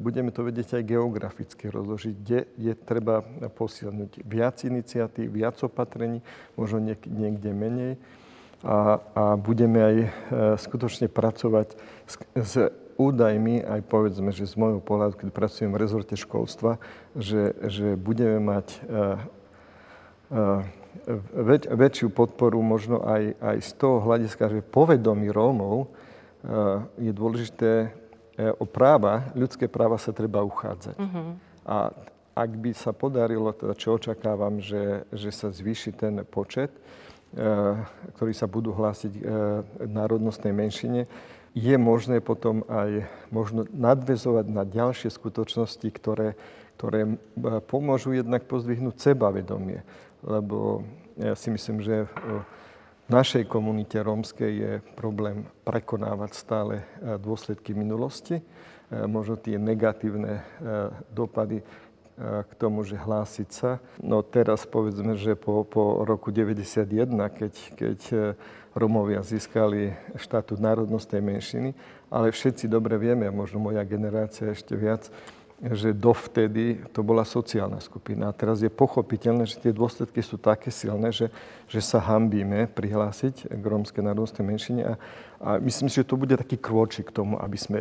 budeme 0.00 0.32
to 0.32 0.40
vedieť 0.44 0.80
aj 0.80 0.88
geograficky 0.88 1.68
rozložiť, 1.68 2.14
kde 2.16 2.40
je 2.56 2.72
treba 2.72 3.20
posilniť 3.52 4.24
viac 4.24 4.64
iniciatív, 4.64 5.28
viac 5.28 5.60
opatrení, 5.60 6.24
možno 6.56 6.80
niekde 7.04 7.50
menej. 7.52 8.00
A, 8.64 8.96
a 9.12 9.24
budeme 9.36 9.78
aj 9.84 9.96
skutočne 10.56 11.12
pracovať 11.12 11.76
s, 12.08 12.14
s 12.32 12.54
údajmi, 12.96 13.60
aj 13.60 13.80
povedzme, 13.84 14.30
že 14.32 14.48
z 14.48 14.56
môjho 14.56 14.80
pohľadu, 14.80 15.20
keď 15.20 15.28
pracujem 15.34 15.70
v 15.74 15.80
rezorte 15.80 16.16
školstva, 16.16 16.80
že, 17.12 17.52
že 17.68 17.98
budeme 17.98 18.40
mať 18.40 18.66
väč, 21.34 21.62
väčšiu 21.68 22.08
podporu 22.14 22.62
možno 22.62 23.02
aj, 23.02 23.34
aj 23.42 23.56
z 23.60 23.70
toho 23.76 23.98
hľadiska, 24.00 24.48
že 24.48 24.64
povedomí 24.64 25.28
Rómov 25.28 25.90
je 27.00 27.12
dôležité 27.12 27.92
o 28.38 28.66
práva, 28.66 29.30
ľudské 29.36 29.70
práva 29.70 29.98
sa 30.00 30.10
treba 30.10 30.42
uchádzať. 30.42 30.96
Uh-huh. 30.98 31.38
A 31.64 31.94
ak 32.34 32.50
by 32.58 32.74
sa 32.74 32.90
podarilo, 32.90 33.54
teda 33.54 33.78
čo 33.78 33.94
očakávam, 33.94 34.58
že, 34.58 35.06
že 35.14 35.30
sa 35.30 35.54
zvýši 35.54 35.94
ten 35.94 36.18
počet, 36.26 36.74
eh, 36.74 37.78
ktorí 38.18 38.34
sa 38.34 38.50
budú 38.50 38.74
hlásiť 38.74 39.12
národnostnej 39.86 40.50
menšine, 40.50 41.06
je 41.54 41.74
možné 41.78 42.18
potom 42.18 42.66
aj 42.66 43.06
možno 43.30 43.62
nadvezovať 43.70 44.46
na 44.50 44.66
ďalšie 44.66 45.06
skutočnosti, 45.06 45.86
ktoré, 45.86 46.34
ktoré 46.74 47.14
pomôžu 47.70 48.10
jednak 48.18 48.50
pozdvihnúť 48.50 48.98
sebavedomie 48.98 49.86
lebo 50.24 50.82
ja 51.20 51.36
si 51.36 51.52
myslím, 51.52 51.84
že 51.84 52.08
našej 53.08 53.44
komunite 53.44 54.00
rómskej 54.00 54.52
je 54.52 54.72
problém 54.96 55.44
prekonávať 55.68 56.30
stále 56.32 56.74
e, 56.80 56.84
dôsledky 57.20 57.76
minulosti, 57.76 58.40
e, 58.40 58.44
možno 59.04 59.36
tie 59.36 59.60
negatívne 59.60 60.40
e, 60.40 60.42
dopady 61.12 61.60
k 62.14 62.52
tomu, 62.62 62.86
že 62.86 62.94
hlásiť 62.94 63.48
sa. 63.50 63.82
No 63.98 64.22
teraz 64.22 64.70
povedzme, 64.70 65.18
že 65.18 65.34
po, 65.34 65.66
po 65.66 66.06
roku 66.06 66.30
91, 66.30 67.10
keď, 67.10 67.54
keď 67.74 68.00
Romovia 68.70 69.18
získali 69.18 69.90
štatút 70.14 70.62
národnostnej 70.62 71.18
menšiny, 71.18 71.74
ale 72.14 72.30
všetci 72.30 72.70
dobre 72.70 73.02
vieme, 73.02 73.26
možno 73.34 73.58
moja 73.58 73.82
generácia 73.82 74.54
ešte 74.54 74.78
viac, 74.78 75.10
že 75.72 75.96
dovtedy 75.96 76.84
to 76.92 77.00
bola 77.00 77.24
sociálna 77.24 77.80
skupina. 77.80 78.28
A 78.28 78.36
teraz 78.36 78.60
je 78.60 78.68
pochopiteľné, 78.68 79.48
že 79.48 79.56
tie 79.56 79.72
dôsledky 79.72 80.20
sú 80.20 80.36
také 80.36 80.68
silné, 80.68 81.08
že, 81.08 81.32
že 81.70 81.80
sa 81.80 82.04
hambíme 82.04 82.68
prihlásiť 82.68 83.48
k 83.48 83.64
rómskej 83.64 84.04
národnostnej 84.04 84.44
menšine. 84.44 84.82
A, 84.84 84.94
a 85.40 85.50
myslím 85.64 85.88
si, 85.88 86.04
že 86.04 86.08
to 86.08 86.20
bude 86.20 86.36
taký 86.36 86.60
krôčik 86.60 87.08
k 87.08 87.16
tomu, 87.16 87.40
aby 87.40 87.56
sme 87.56 87.78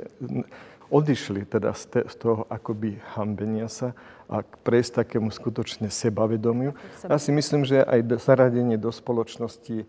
odišli 0.94 1.50
teda 1.50 1.74
z, 1.74 1.84
te, 1.90 2.00
z 2.06 2.16
toho 2.22 2.46
akoby 2.54 3.02
hambenia 3.18 3.66
sa 3.66 3.98
a 4.30 4.46
prejsť 4.46 5.04
takému 5.04 5.34
skutočne 5.34 5.90
sebavedomiu. 5.90 6.78
Ja 7.06 7.18
si 7.18 7.34
myslím, 7.34 7.66
že 7.66 7.84
aj 7.84 8.22
zaradenie 8.22 8.78
do 8.78 8.94
spoločnosti, 8.94 9.84
eh, 9.84 9.86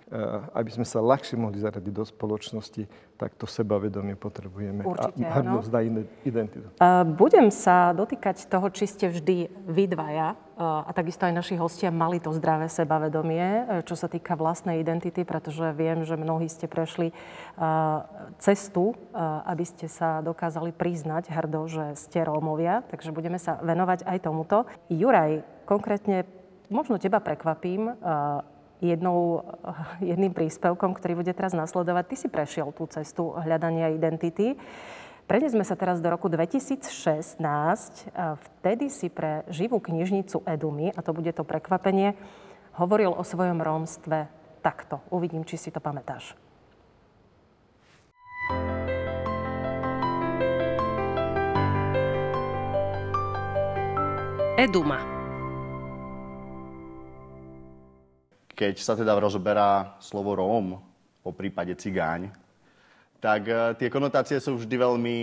aby 0.57 0.71
sme 0.73 0.87
sa 0.89 1.05
ľahšie 1.05 1.37
mohli 1.37 1.61
zaradiť 1.61 1.93
do 1.93 2.05
spoločnosti, 2.09 2.89
tak 3.15 3.39
to 3.39 3.47
sebavedomie 3.47 4.19
potrebujeme. 4.19 4.83
Určite, 4.83 5.23
a 5.23 5.31
hrdosť 5.39 5.71
na 5.71 5.81
identitu. 6.27 6.67
Budem 7.15 7.49
sa 7.55 7.95
dotýkať 7.95 8.51
toho, 8.51 8.67
či 8.75 8.91
ste 8.91 9.07
vždy 9.07 9.49
vy 9.71 9.85
dvaja 9.87 10.35
a 10.59 10.91
takisto 10.95 11.27
aj 11.27 11.35
naši 11.35 11.55
hostia 11.59 11.91
mali 11.91 12.23
to 12.23 12.31
zdravé 12.31 12.71
sebavedomie, 12.71 13.43
e, 13.43 13.63
čo 13.83 13.99
sa 13.99 14.07
týka 14.07 14.39
vlastnej 14.39 14.79
identity, 14.79 15.27
pretože 15.27 15.75
viem, 15.75 16.07
že 16.07 16.15
mnohí 16.15 16.47
ste 16.47 16.71
prešli 16.71 17.11
cestu, 18.39 18.95
aby 19.47 19.67
ste 19.67 19.91
sa 19.91 20.23
dokázali 20.23 20.71
priznať 20.71 21.31
hrdo, 21.31 21.67
že 21.67 21.85
ste 21.99 22.23
Rómovia, 22.23 22.87
takže 22.87 23.11
budeme 23.11 23.39
sa 23.39 23.59
venovať 23.63 24.07
aj 24.07 24.19
tomuto. 24.23 24.67
Juraj, 24.91 25.43
konkrétne 25.67 26.27
možno 26.71 26.99
teba 26.99 27.19
prekvapím, 27.19 27.95
jednou, 28.83 29.45
jedným 30.03 30.33
príspevkom, 30.33 30.95
ktorý 30.97 31.21
bude 31.23 31.33
teraz 31.35 31.53
nasledovať. 31.53 32.05
Ty 32.11 32.17
si 32.17 32.29
prešiel 32.31 32.73
tú 32.75 32.87
cestu 32.91 33.35
hľadania 33.35 33.93
identity. 33.93 34.57
Prenesme 35.25 35.65
sa 35.65 35.73
teraz 35.73 36.05
do 36.05 36.13
roku 36.13 36.29
2016. 36.29 37.41
Vtedy 38.21 38.93
si 38.93 39.09
pre 39.09 39.41
živú 39.49 39.81
knižnicu 39.81 40.45
Edumy, 40.45 40.93
a 40.93 41.01
to 41.01 41.17
bude 41.17 41.33
to 41.33 41.49
prekvapenie, 41.49 42.13
hovoril 42.77 43.09
o 43.17 43.25
svojom 43.25 43.57
rómstve 43.65 44.29
takto. 44.61 45.01
Uvidím, 45.09 45.49
či 45.49 45.57
si 45.57 45.73
to 45.73 45.81
pamätáš. 45.81 46.37
Eduma. 54.61 55.14
Keď 58.55 58.75
sa 58.79 58.95
teda 58.95 59.19
rozoberá 59.19 59.99
slovo 59.99 60.39
Róm, 60.39 60.79
po 61.25 61.33
prípade 61.33 61.75
cigáň, 61.75 62.31
tak 63.19 63.49
eh, 63.49 63.75
tie 63.81 63.89
konotácie 63.89 64.37
sú 64.39 64.61
vždy 64.61 64.77
veľmi 64.77 65.17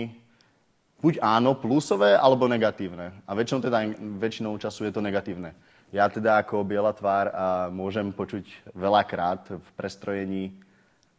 buď 1.02 1.18
áno, 1.18 1.58
plusové, 1.58 2.14
alebo 2.14 2.46
negatívne. 2.46 3.10
A 3.26 3.34
väčšinou, 3.34 3.58
teda, 3.58 3.78
väčšinou 4.22 4.54
času 4.54 4.86
je 4.86 4.92
to 4.94 5.02
negatívne. 5.02 5.50
Ja 5.90 6.06
teda 6.08 6.40
ako 6.40 6.62
biela 6.64 6.94
tvár 6.94 7.28
a 7.34 7.46
môžem 7.68 8.14
počuť 8.14 8.72
veľakrát 8.72 9.60
v 9.60 9.68
prestrojení, 9.76 10.44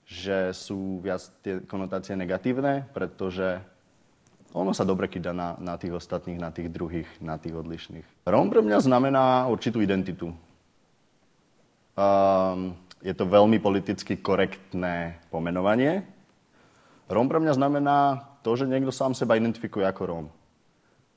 že 0.07 0.55
sú 0.55 1.03
viac 1.03 1.21
tie 1.45 1.61
konotácie 1.67 2.15
negatívne, 2.15 2.87
pretože 2.95 3.59
ono 4.55 4.71
sa 4.71 4.87
dobre 4.87 5.11
kýda 5.11 5.35
na, 5.35 5.53
na 5.59 5.75
tých 5.77 5.99
ostatných, 5.99 6.39
na 6.41 6.49
tých 6.49 6.71
druhých, 6.73 7.09
na 7.21 7.37
tých 7.37 7.53
odlišných. 7.53 8.25
Rom 8.25 8.49
pre 8.49 8.65
mňa 8.65 8.79
znamená 8.81 9.45
určitú 9.51 9.83
identitu. 9.83 10.33
Um, 11.93 12.73
je 13.03 13.13
to 13.13 13.29
veľmi 13.29 13.61
politicky 13.61 14.17
korektné 14.17 15.21
pomenovanie, 15.29 16.07
Róm 17.11 17.27
pre 17.27 17.37
mňa 17.37 17.59
znamená 17.59 18.25
to, 18.41 18.55
že 18.55 18.65
niekto 18.65 18.89
sám 18.89 19.11
seba 19.11 19.35
identifikuje 19.35 19.83
ako 19.83 20.03
Róm. 20.07 20.25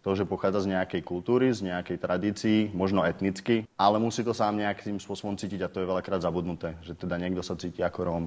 To, 0.03 0.15
že 0.15 0.29
pochádza 0.29 0.67
z 0.67 0.77
nejakej 0.77 1.03
kultúry, 1.03 1.51
z 1.51 1.67
nejakej 1.67 1.99
tradícii, 1.99 2.59
možno 2.75 3.03
etnicky, 3.03 3.67
ale 3.75 3.99
musí 3.99 4.23
to 4.23 4.35
sám 4.35 4.61
nejakým 4.61 5.03
spôsobom 5.03 5.35
cítiť 5.35 5.67
a 5.67 5.73
to 5.73 5.83
je 5.83 5.91
veľakrát 5.91 6.23
zabudnuté, 6.23 6.79
že 6.85 6.95
teda 6.95 7.19
niekto 7.19 7.43
sa 7.43 7.59
cíti 7.59 7.83
ako 7.83 8.01
Róm. 8.03 8.25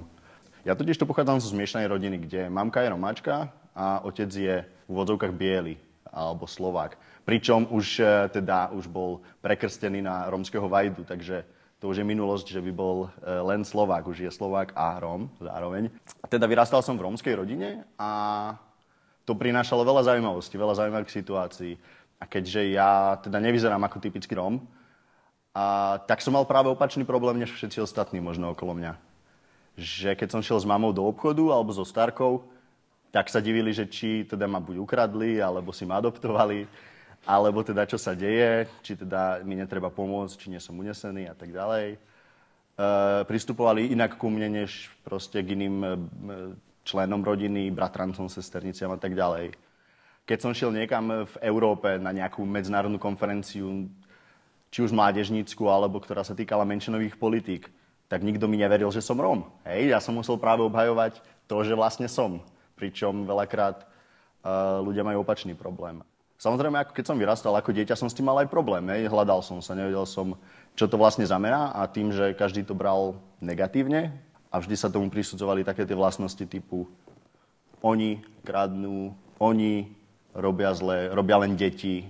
Ja 0.68 0.75
totiž 0.75 1.00
to 1.00 1.08
pochádzam 1.08 1.39
zo 1.39 1.56
zmiešanej 1.56 1.88
rodiny, 1.88 2.18
kde 2.27 2.41
mamka 2.51 2.84
je 2.84 2.91
Romáčka 2.91 3.53
a 3.72 4.03
otec 4.03 4.27
je 4.27 4.56
v 4.65 4.89
úvodzovkách 4.91 5.32
biely 5.32 5.79
alebo 6.10 6.50
Slovák. 6.50 7.00
Pričom 7.24 7.70
už, 7.72 8.01
e, 8.01 8.27
teda, 8.34 8.74
už 8.75 8.89
bol 8.89 9.22
prekrstený 9.39 10.03
na 10.03 10.27
romského 10.27 10.65
vajdu, 10.65 11.06
takže 11.06 11.48
to 11.79 11.88
už 11.88 12.03
je 12.03 12.05
minulosť, 12.05 12.48
že 12.51 12.59
by 12.59 12.71
bol 12.75 13.07
e, 13.07 13.09
len 13.24 13.63
Slovák, 13.63 14.03
už 14.03 14.27
je 14.27 14.31
Slovák 14.31 14.75
a 14.75 15.00
Róm 15.00 15.31
zároveň. 15.39 15.88
Teda 16.27 16.43
vyrastal 16.43 16.83
som 16.83 17.00
v 17.00 17.07
rómskej 17.07 17.39
rodine 17.39 17.88
a 17.95 18.12
to 19.24 19.31
prinášalo 19.31 19.88
veľa 19.88 20.12
zaujímavostí, 20.12 20.59
veľa 20.59 20.75
zaujímavých 20.75 21.15
situácií. 21.15 21.79
A 22.19 22.27
keďže 22.27 22.75
ja 22.75 23.15
teda 23.24 23.39
nevyzerám 23.39 23.79
ako 23.88 24.03
typický 24.03 24.36
Róm, 24.36 24.59
a, 25.55 25.98
tak 26.03 26.19
som 26.19 26.36
mal 26.36 26.43
práve 26.43 26.67
opačný 26.67 27.07
problém 27.07 27.39
než 27.39 27.55
všetci 27.55 27.79
ostatní 27.79 28.19
možno 28.19 28.51
okolo 28.51 28.75
mňa. 28.75 29.00
Že 29.79 30.19
keď 30.19 30.27
som 30.36 30.43
šiel 30.43 30.59
s 30.59 30.67
mamou 30.67 30.91
do 30.91 31.07
obchodu 31.07 31.55
alebo 31.55 31.71
so 31.71 31.88
starkou, 31.88 32.43
tak 33.09 33.31
sa 33.31 33.39
divili, 33.39 33.71
že 33.71 33.88
či 33.88 34.27
teda 34.27 34.45
ma 34.45 34.62
buď 34.62 34.83
ukradli, 34.83 35.41
alebo 35.41 35.74
si 35.74 35.88
ma 35.88 35.98
adoptovali, 35.98 36.69
alebo 37.27 37.63
teda 37.63 37.83
čo 37.83 37.99
sa 37.99 38.15
deje, 38.15 38.67
či 38.83 38.95
teda 38.95 39.43
mi 39.43 39.59
netreba 39.59 39.91
pomôcť, 39.91 40.35
či 40.35 40.47
nie 40.51 40.61
som 40.61 40.77
unesený 40.79 41.27
a 41.27 41.35
tak 41.35 41.51
ďalej. 41.51 41.95
E, 41.95 41.97
pristupovali 43.27 43.91
inak 43.91 44.15
ku 44.15 44.31
mne, 44.31 44.63
než 44.63 44.88
proste 45.03 45.43
k 45.43 45.55
iným 45.55 45.75
e, 45.83 45.89
členom 46.88 47.21
rodiny, 47.21 47.69
bratrancom, 47.75 48.31
sesterniciam 48.31 48.89
a 48.95 48.99
tak 48.99 49.13
ďalej. 49.13 49.53
Keď 50.23 50.38
som 50.39 50.53
šiel 50.53 50.71
niekam 50.71 51.25
v 51.25 51.35
Európe 51.41 51.97
na 51.97 52.13
nejakú 52.13 52.45
medzinárodnú 52.45 53.01
konferenciu, 53.01 53.89
či 54.69 54.85
už 54.85 54.93
mládežnícku, 54.93 55.65
alebo 55.65 55.97
ktorá 55.97 56.21
sa 56.21 56.38
týkala 56.38 56.65
menšinových 56.65 57.17
politík, 57.17 57.65
tak 58.09 58.25
nikto 58.25 58.49
mi 58.49 58.57
neveril, 58.57 58.89
že 58.89 59.05
som 59.05 59.17
Róm. 59.17 59.45
Hej, 59.65 59.93
ja 59.93 59.99
som 60.01 60.17
musel 60.17 60.38
práve 60.38 60.65
obhajovať 60.65 61.21
to, 61.45 61.61
že 61.61 61.77
vlastne 61.77 62.09
som 62.09 62.41
pričom 62.73 63.25
veľakrát 63.25 63.85
uh, 63.85 64.81
ľudia 64.81 65.05
majú 65.05 65.21
opačný 65.21 65.53
problém. 65.53 66.01
Samozrejme, 66.39 66.79
ako 66.79 66.96
keď 66.96 67.05
som 67.05 67.19
vyrastal 67.19 67.53
ako 67.53 67.75
dieťa, 67.75 68.00
som 68.00 68.08
s 68.08 68.15
tým 68.15 68.31
mal 68.31 68.39
aj 68.39 68.48
problém. 68.48 68.88
Hej. 68.88 69.12
Hľadal 69.12 69.43
som 69.43 69.60
sa, 69.60 69.75
nevedel 69.75 70.08
som, 70.08 70.39
čo 70.79 70.88
to 70.88 70.96
vlastne 70.96 71.27
znamená 71.27 71.75
a 71.75 71.84
tým, 71.91 72.15
že 72.15 72.31
každý 72.31 72.63
to 72.63 72.72
bral 72.72 73.19
negatívne 73.43 74.15
a 74.48 74.63
vždy 74.63 74.75
sa 74.79 74.88
tomu 74.88 75.12
prisudzovali 75.12 75.67
také 75.67 75.84
tie 75.84 76.00
vlastnosti 76.00 76.41
typu 76.48 76.88
oni 77.79 78.19
kradnú, 78.43 79.15
oni 79.39 79.88
robia 80.36 80.72
zle, 80.75 81.12
robia 81.12 81.39
len 81.39 81.55
deti, 81.55 82.08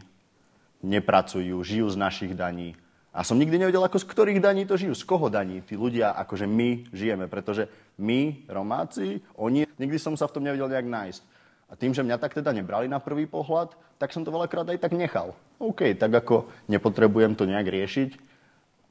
nepracujú, 0.81 1.62
žijú 1.62 1.88
z 1.89 1.98
našich 1.98 2.33
daní. 2.33 2.74
A 3.09 3.25
som 3.25 3.41
nikdy 3.41 3.57
nevedel, 3.57 3.81
ako 3.81 3.98
z 3.98 4.05
ktorých 4.05 4.39
daní 4.41 4.69
to 4.69 4.77
žijú, 4.77 4.93
z 4.93 5.03
koho 5.05 5.33
daní 5.33 5.65
tí 5.65 5.74
ľudia, 5.74 6.13
akože 6.13 6.45
my 6.45 6.89
žijeme, 6.93 7.25
pretože 7.25 7.65
my, 7.98 8.45
Romáci, 8.45 9.19
oni, 9.33 9.65
nikdy 9.81 9.98
som 9.98 10.13
sa 10.13 10.29
v 10.29 10.33
tom 10.38 10.45
nevedel 10.45 10.69
nejak 10.69 10.86
nájsť. 10.88 11.21
A 11.69 11.77
tým, 11.77 11.93
že 11.93 12.01
mňa 12.01 12.17
tak 12.17 12.33
teda 12.33 12.49
nebrali 12.49 12.89
na 12.89 12.97
prvý 12.97 13.29
pohľad, 13.29 13.77
tak 14.01 14.09
som 14.09 14.25
to 14.25 14.33
veľakrát 14.33 14.65
aj 14.73 14.81
tak 14.81 14.97
nechal. 14.97 15.38
OK, 15.61 15.93
tak 15.93 16.09
ako 16.09 16.49
nepotrebujem 16.65 17.38
to 17.38 17.45
nejak 17.45 17.69
riešiť, 17.69 18.09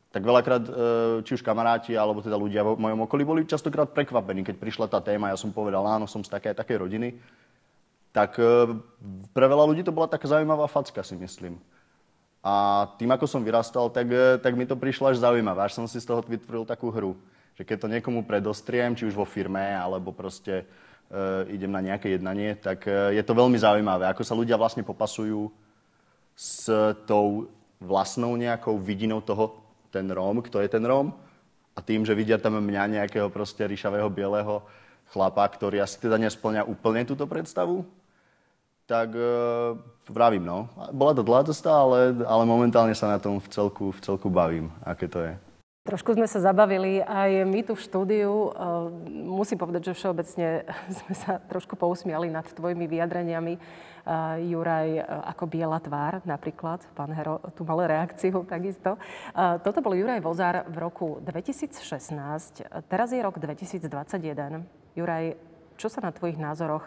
tak 0.08 0.23
veľakrát, 0.25 0.64
e, 0.64 0.73
či 1.26 1.37
už 1.37 1.42
kamaráti, 1.44 1.92
alebo 1.99 2.25
teda 2.25 2.38
ľudia 2.38 2.64
v 2.64 2.80
mojom 2.80 3.04
okolí 3.04 3.23
boli 3.26 3.44
častokrát 3.44 3.92
prekvapení, 3.92 4.40
keď 4.40 4.56
prišla 4.56 4.87
tá 4.88 5.02
téma, 5.04 5.35
ja 5.35 5.37
som 5.37 5.52
povedal, 5.52 5.85
áno, 5.85 6.08
som 6.08 6.25
z 6.25 6.32
také 6.32 6.56
takej 6.56 6.80
rodiny, 6.80 7.18
tak 8.14 8.40
e, 8.40 8.78
pre 9.37 9.47
veľa 9.50 9.64
ľudí 9.68 9.85
to 9.85 9.92
bola 9.92 10.08
taká 10.08 10.30
zaujímavá 10.30 10.64
facka, 10.70 11.04
si 11.04 11.18
myslím. 11.18 11.61
A 12.40 12.87
tým, 12.97 13.11
ako 13.12 13.26
som 13.28 13.44
vyrastal, 13.44 13.92
tak, 13.92 14.08
e, 14.08 14.40
tak 14.40 14.56
mi 14.56 14.64
to 14.64 14.78
prišlo 14.80 15.12
až 15.12 15.20
zaujímavé. 15.20 15.66
Až 15.66 15.76
som 15.76 15.85
si 15.85 16.00
z 16.00 16.08
toho 16.08 16.25
vytvoril 16.25 16.64
takú 16.64 16.88
hru, 16.88 17.18
že 17.58 17.66
keď 17.66 17.76
to 17.76 17.92
niekomu 17.92 18.25
predostriem, 18.25 18.97
či 18.97 19.04
už 19.04 19.12
vo 19.12 19.28
firme, 19.28 19.76
alebo 19.76 20.14
proste 20.14 20.64
idem 21.48 21.72
na 21.72 21.80
nejaké 21.80 22.12
jednanie, 22.12 22.52
tak 22.56 22.84
e, 22.84 23.16
je 23.16 23.22
to 23.24 23.32
veľmi 23.32 23.56
zaujímavé, 23.56 24.04
ako 24.08 24.22
sa 24.24 24.36
ľudia 24.36 24.60
vlastne 24.60 24.84
popasujú 24.84 25.48
s 26.36 26.68
tou 27.08 27.48
vlastnou 27.80 28.36
nejakou 28.36 28.76
vidinou 28.76 29.24
toho, 29.24 29.56
ten 29.88 30.04
Róm, 30.04 30.44
kto 30.44 30.60
je 30.60 30.68
ten 30.68 30.84
Róm, 30.84 31.16
a 31.72 31.80
tým, 31.80 32.04
že 32.04 32.12
vidia 32.12 32.36
tam 32.36 32.60
mňa 32.60 33.00
nejakého 33.00 33.32
proste 33.32 33.64
ríšavého 33.64 34.10
bieleho 34.12 34.60
chlapa, 35.08 35.48
ktorý 35.48 35.80
asi 35.80 35.96
teda 35.96 36.20
nesplňa 36.20 36.68
úplne 36.68 37.08
túto 37.08 37.24
predstavu, 37.24 37.88
tak 38.84 39.16
e, 39.16 39.32
vravím, 40.12 40.44
no. 40.44 40.68
Bola 40.92 41.16
to 41.16 41.24
dlhá 41.24 41.48
cesta, 41.48 41.72
ale, 41.72 42.20
ale 42.24 42.44
momentálne 42.44 42.92
sa 42.92 43.08
na 43.08 43.18
tom 43.20 43.40
v 43.40 43.48
celku, 43.48 43.92
v 43.96 44.00
celku 44.04 44.28
bavím, 44.28 44.68
aké 44.84 45.08
to 45.08 45.24
je. 45.24 45.32
Trošku 45.88 46.21
sme 46.21 46.28
sa 46.28 46.45
zabavili 46.45 47.00
aj 47.00 47.49
my 47.49 47.64
tu 47.64 47.73
v 47.73 47.80
štúdiu. 47.80 48.28
E, 48.28 48.50
musím 49.25 49.57
povedať, 49.57 49.88
že 49.88 49.97
všeobecne 49.97 50.68
sme 51.00 51.14
sa 51.16 51.40
trošku 51.40 51.80
pousmiali 51.80 52.28
nad 52.28 52.45
tvojimi 52.45 52.85
vyjadreniami. 52.85 53.57
E, 53.57 53.61
Juraj 54.52 55.00
ako 55.33 55.49
biela 55.49 55.80
tvár 55.80 56.21
napríklad. 56.28 56.85
Pán 56.92 57.16
Hero 57.16 57.40
tu 57.57 57.64
mal 57.64 57.88
reakciu 57.88 58.45
takisto. 58.52 59.00
Toto 59.64 59.80
bol 59.80 59.97
Juraj 59.97 60.21
Vozár 60.21 60.68
v 60.68 60.76
roku 60.76 61.25
2016. 61.25 61.80
Teraz 62.85 63.09
je 63.09 63.25
rok 63.25 63.40
2021. 63.40 64.68
Juraj, 64.92 65.40
čo 65.80 65.88
sa 65.88 66.04
na 66.04 66.12
tvojich 66.12 66.37
názoroch 66.37 66.85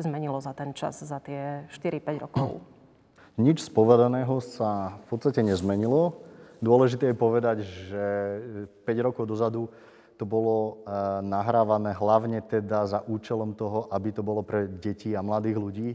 zmenilo 0.00 0.40
za 0.40 0.56
ten 0.56 0.72
čas, 0.72 1.04
za 1.04 1.20
tie 1.20 1.68
4-5 1.68 2.24
rokov? 2.24 2.64
Nič 3.36 3.60
povedaného 3.68 4.40
sa 4.40 4.96
v 5.04 5.20
podstate 5.20 5.44
nezmenilo. 5.44 6.31
Dôležité 6.62 7.10
je 7.10 7.18
povedať, 7.18 7.66
že 7.66 8.04
5 8.86 9.06
rokov 9.10 9.26
dozadu 9.26 9.66
to 10.14 10.22
bolo 10.22 10.86
eh, 10.86 10.94
nahrávané 11.26 11.90
hlavne 11.98 12.38
teda 12.46 12.86
za 12.86 13.02
účelom 13.02 13.58
toho, 13.58 13.90
aby 13.90 14.14
to 14.14 14.22
bolo 14.22 14.46
pre 14.46 14.70
deti 14.70 15.18
a 15.18 15.26
mladých 15.26 15.58
ľudí, 15.58 15.88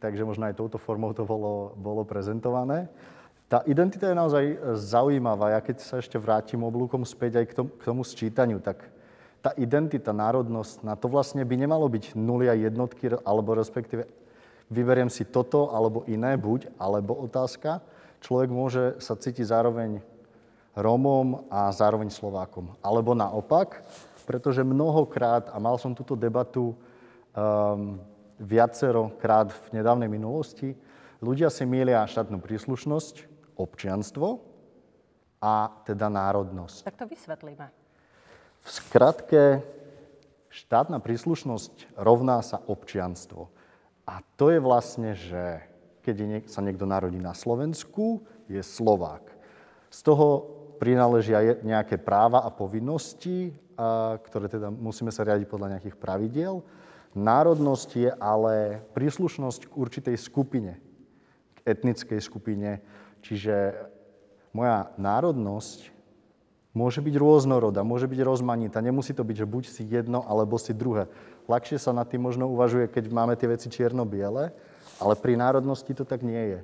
takže 0.00 0.24
možno 0.24 0.48
aj 0.48 0.56
touto 0.56 0.80
formou 0.80 1.12
to 1.12 1.28
bolo, 1.28 1.76
bolo 1.76 2.08
prezentované. 2.08 2.88
Tá 3.52 3.60
identita 3.68 4.08
je 4.08 4.16
naozaj 4.16 4.44
zaujímavá. 4.80 5.52
Ja 5.52 5.60
keď 5.60 5.84
sa 5.84 6.00
ešte 6.00 6.16
vrátim 6.16 6.64
oblúkom 6.64 7.04
späť 7.04 7.44
aj 7.44 7.46
k 7.52 7.56
tomu, 7.60 7.70
k 7.76 7.82
tomu 7.84 8.00
sčítaniu, 8.00 8.56
tak 8.64 8.88
tá 9.44 9.52
identita, 9.60 10.16
národnosť, 10.16 10.88
na 10.88 10.96
to 10.96 11.12
vlastne 11.12 11.44
by 11.44 11.52
nemalo 11.52 11.84
byť 11.84 12.16
nuly 12.16 12.48
jednotky, 12.48 13.12
alebo 13.20 13.52
respektíve 13.52 14.08
vyberiem 14.72 15.12
si 15.12 15.28
toto 15.28 15.68
alebo 15.68 16.08
iné, 16.08 16.40
buď, 16.40 16.72
alebo 16.80 17.12
otázka. 17.20 17.84
Človek 18.24 18.48
môže 18.48 18.84
sa 19.04 19.12
cítiť 19.12 19.44
zároveň 19.44 20.00
Rómom 20.74 21.46
a 21.50 21.70
zároveň 21.70 22.10
Slovákom. 22.10 22.74
Alebo 22.82 23.14
naopak, 23.14 23.86
pretože 24.26 24.66
mnohokrát, 24.66 25.50
a 25.54 25.56
mal 25.62 25.78
som 25.78 25.94
túto 25.94 26.18
debatu 26.18 26.74
um, 26.74 27.98
viacerokrát 28.42 29.54
v 29.54 29.80
nedávnej 29.80 30.10
minulosti, 30.10 30.74
ľudia 31.22 31.48
si 31.48 31.62
mýlia 31.62 32.02
štátnu 32.02 32.42
príslušnosť, 32.42 33.30
občianstvo 33.54 34.42
a 35.38 35.70
teda 35.86 36.10
národnosť. 36.10 36.82
Tak 36.82 36.98
to 36.98 37.06
vysvetlíme. 37.06 37.66
V 38.64 38.68
skratke, 38.68 39.62
štátna 40.50 40.98
príslušnosť 40.98 41.98
rovná 42.00 42.42
sa 42.42 42.58
občianstvo. 42.64 43.52
A 44.08 44.20
to 44.36 44.50
je 44.50 44.60
vlastne, 44.60 45.14
že 45.14 45.62
keď 46.04 46.44
sa 46.50 46.60
niekto 46.60 46.84
narodí 46.84 47.16
na 47.16 47.32
Slovensku, 47.32 48.24
je 48.48 48.60
Slovák. 48.60 49.24
Z 49.88 50.00
toho 50.04 50.53
prináležia 50.76 51.58
nejaké 51.62 51.96
práva 51.98 52.42
a 52.42 52.50
povinnosti, 52.50 53.54
ktoré 54.28 54.46
teda 54.46 54.70
musíme 54.70 55.10
sa 55.10 55.26
riadiť 55.26 55.46
podľa 55.50 55.78
nejakých 55.78 55.96
pravidiel. 55.98 56.62
Národnosť 57.14 57.88
je 57.94 58.10
ale 58.10 58.82
príslušnosť 58.94 59.70
k 59.70 59.72
určitej 59.78 60.16
skupine, 60.18 60.82
k 61.54 61.58
etnickej 61.62 62.18
skupine. 62.18 62.82
Čiže 63.22 63.78
moja 64.50 64.90
národnosť 64.98 65.94
môže 66.74 66.98
byť 66.98 67.14
rôznorodá, 67.14 67.86
môže 67.86 68.10
byť 68.10 68.20
rozmanitá. 68.22 68.82
Nemusí 68.82 69.14
to 69.14 69.22
byť, 69.22 69.36
že 69.42 69.46
buď 69.46 69.64
si 69.70 69.82
jedno, 69.86 70.26
alebo 70.26 70.58
si 70.58 70.74
druhé. 70.74 71.06
Ľahšie 71.46 71.78
sa 71.78 71.94
nad 71.94 72.10
tým 72.10 72.26
možno 72.26 72.50
uvažuje, 72.50 72.90
keď 72.90 73.14
máme 73.14 73.38
tie 73.38 73.46
veci 73.46 73.70
čierno-biele, 73.70 74.50
ale 74.98 75.14
pri 75.18 75.38
národnosti 75.38 75.94
to 75.94 76.02
tak 76.02 76.26
nie 76.26 76.58
je. 76.58 76.60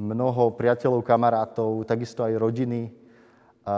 Mnoho 0.00 0.56
priateľov, 0.56 1.04
kamarátov, 1.04 1.84
takisto 1.84 2.24
aj 2.24 2.40
rodiny, 2.40 2.88
a 3.62 3.74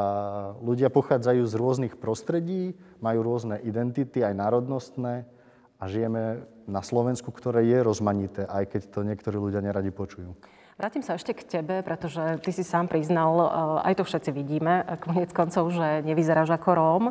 ľudia 0.65 0.89
pochádzajú 0.89 1.45
z 1.45 1.55
rôznych 1.61 1.95
prostredí, 2.01 2.73
majú 3.05 3.21
rôzne 3.21 3.61
identity, 3.61 4.25
aj 4.25 4.33
národnostné 4.33 5.29
a 5.77 5.85
žijeme 5.85 6.49
na 6.65 6.81
Slovensku, 6.81 7.29
ktoré 7.29 7.69
je 7.69 7.85
rozmanité, 7.85 8.49
aj 8.49 8.73
keď 8.73 8.83
to 8.89 9.01
niektorí 9.05 9.37
ľudia 9.37 9.61
neradi 9.61 9.93
počujú. 9.93 10.33
Vrátim 10.75 11.07
sa 11.07 11.15
ešte 11.15 11.37
k 11.39 11.47
tebe, 11.47 11.87
pretože 11.87 12.43
ty 12.43 12.51
si 12.51 12.67
sám 12.67 12.91
priznal, 12.91 13.33
eh, 13.39 13.93
aj 13.93 13.95
to 14.01 14.05
všetci 14.09 14.31
vidíme, 14.35 14.83
konec 15.05 15.31
koncov, 15.31 15.71
že 15.71 16.03
nevyzeráš 16.03 16.51
ako 16.57 16.71
Róm. 16.75 17.05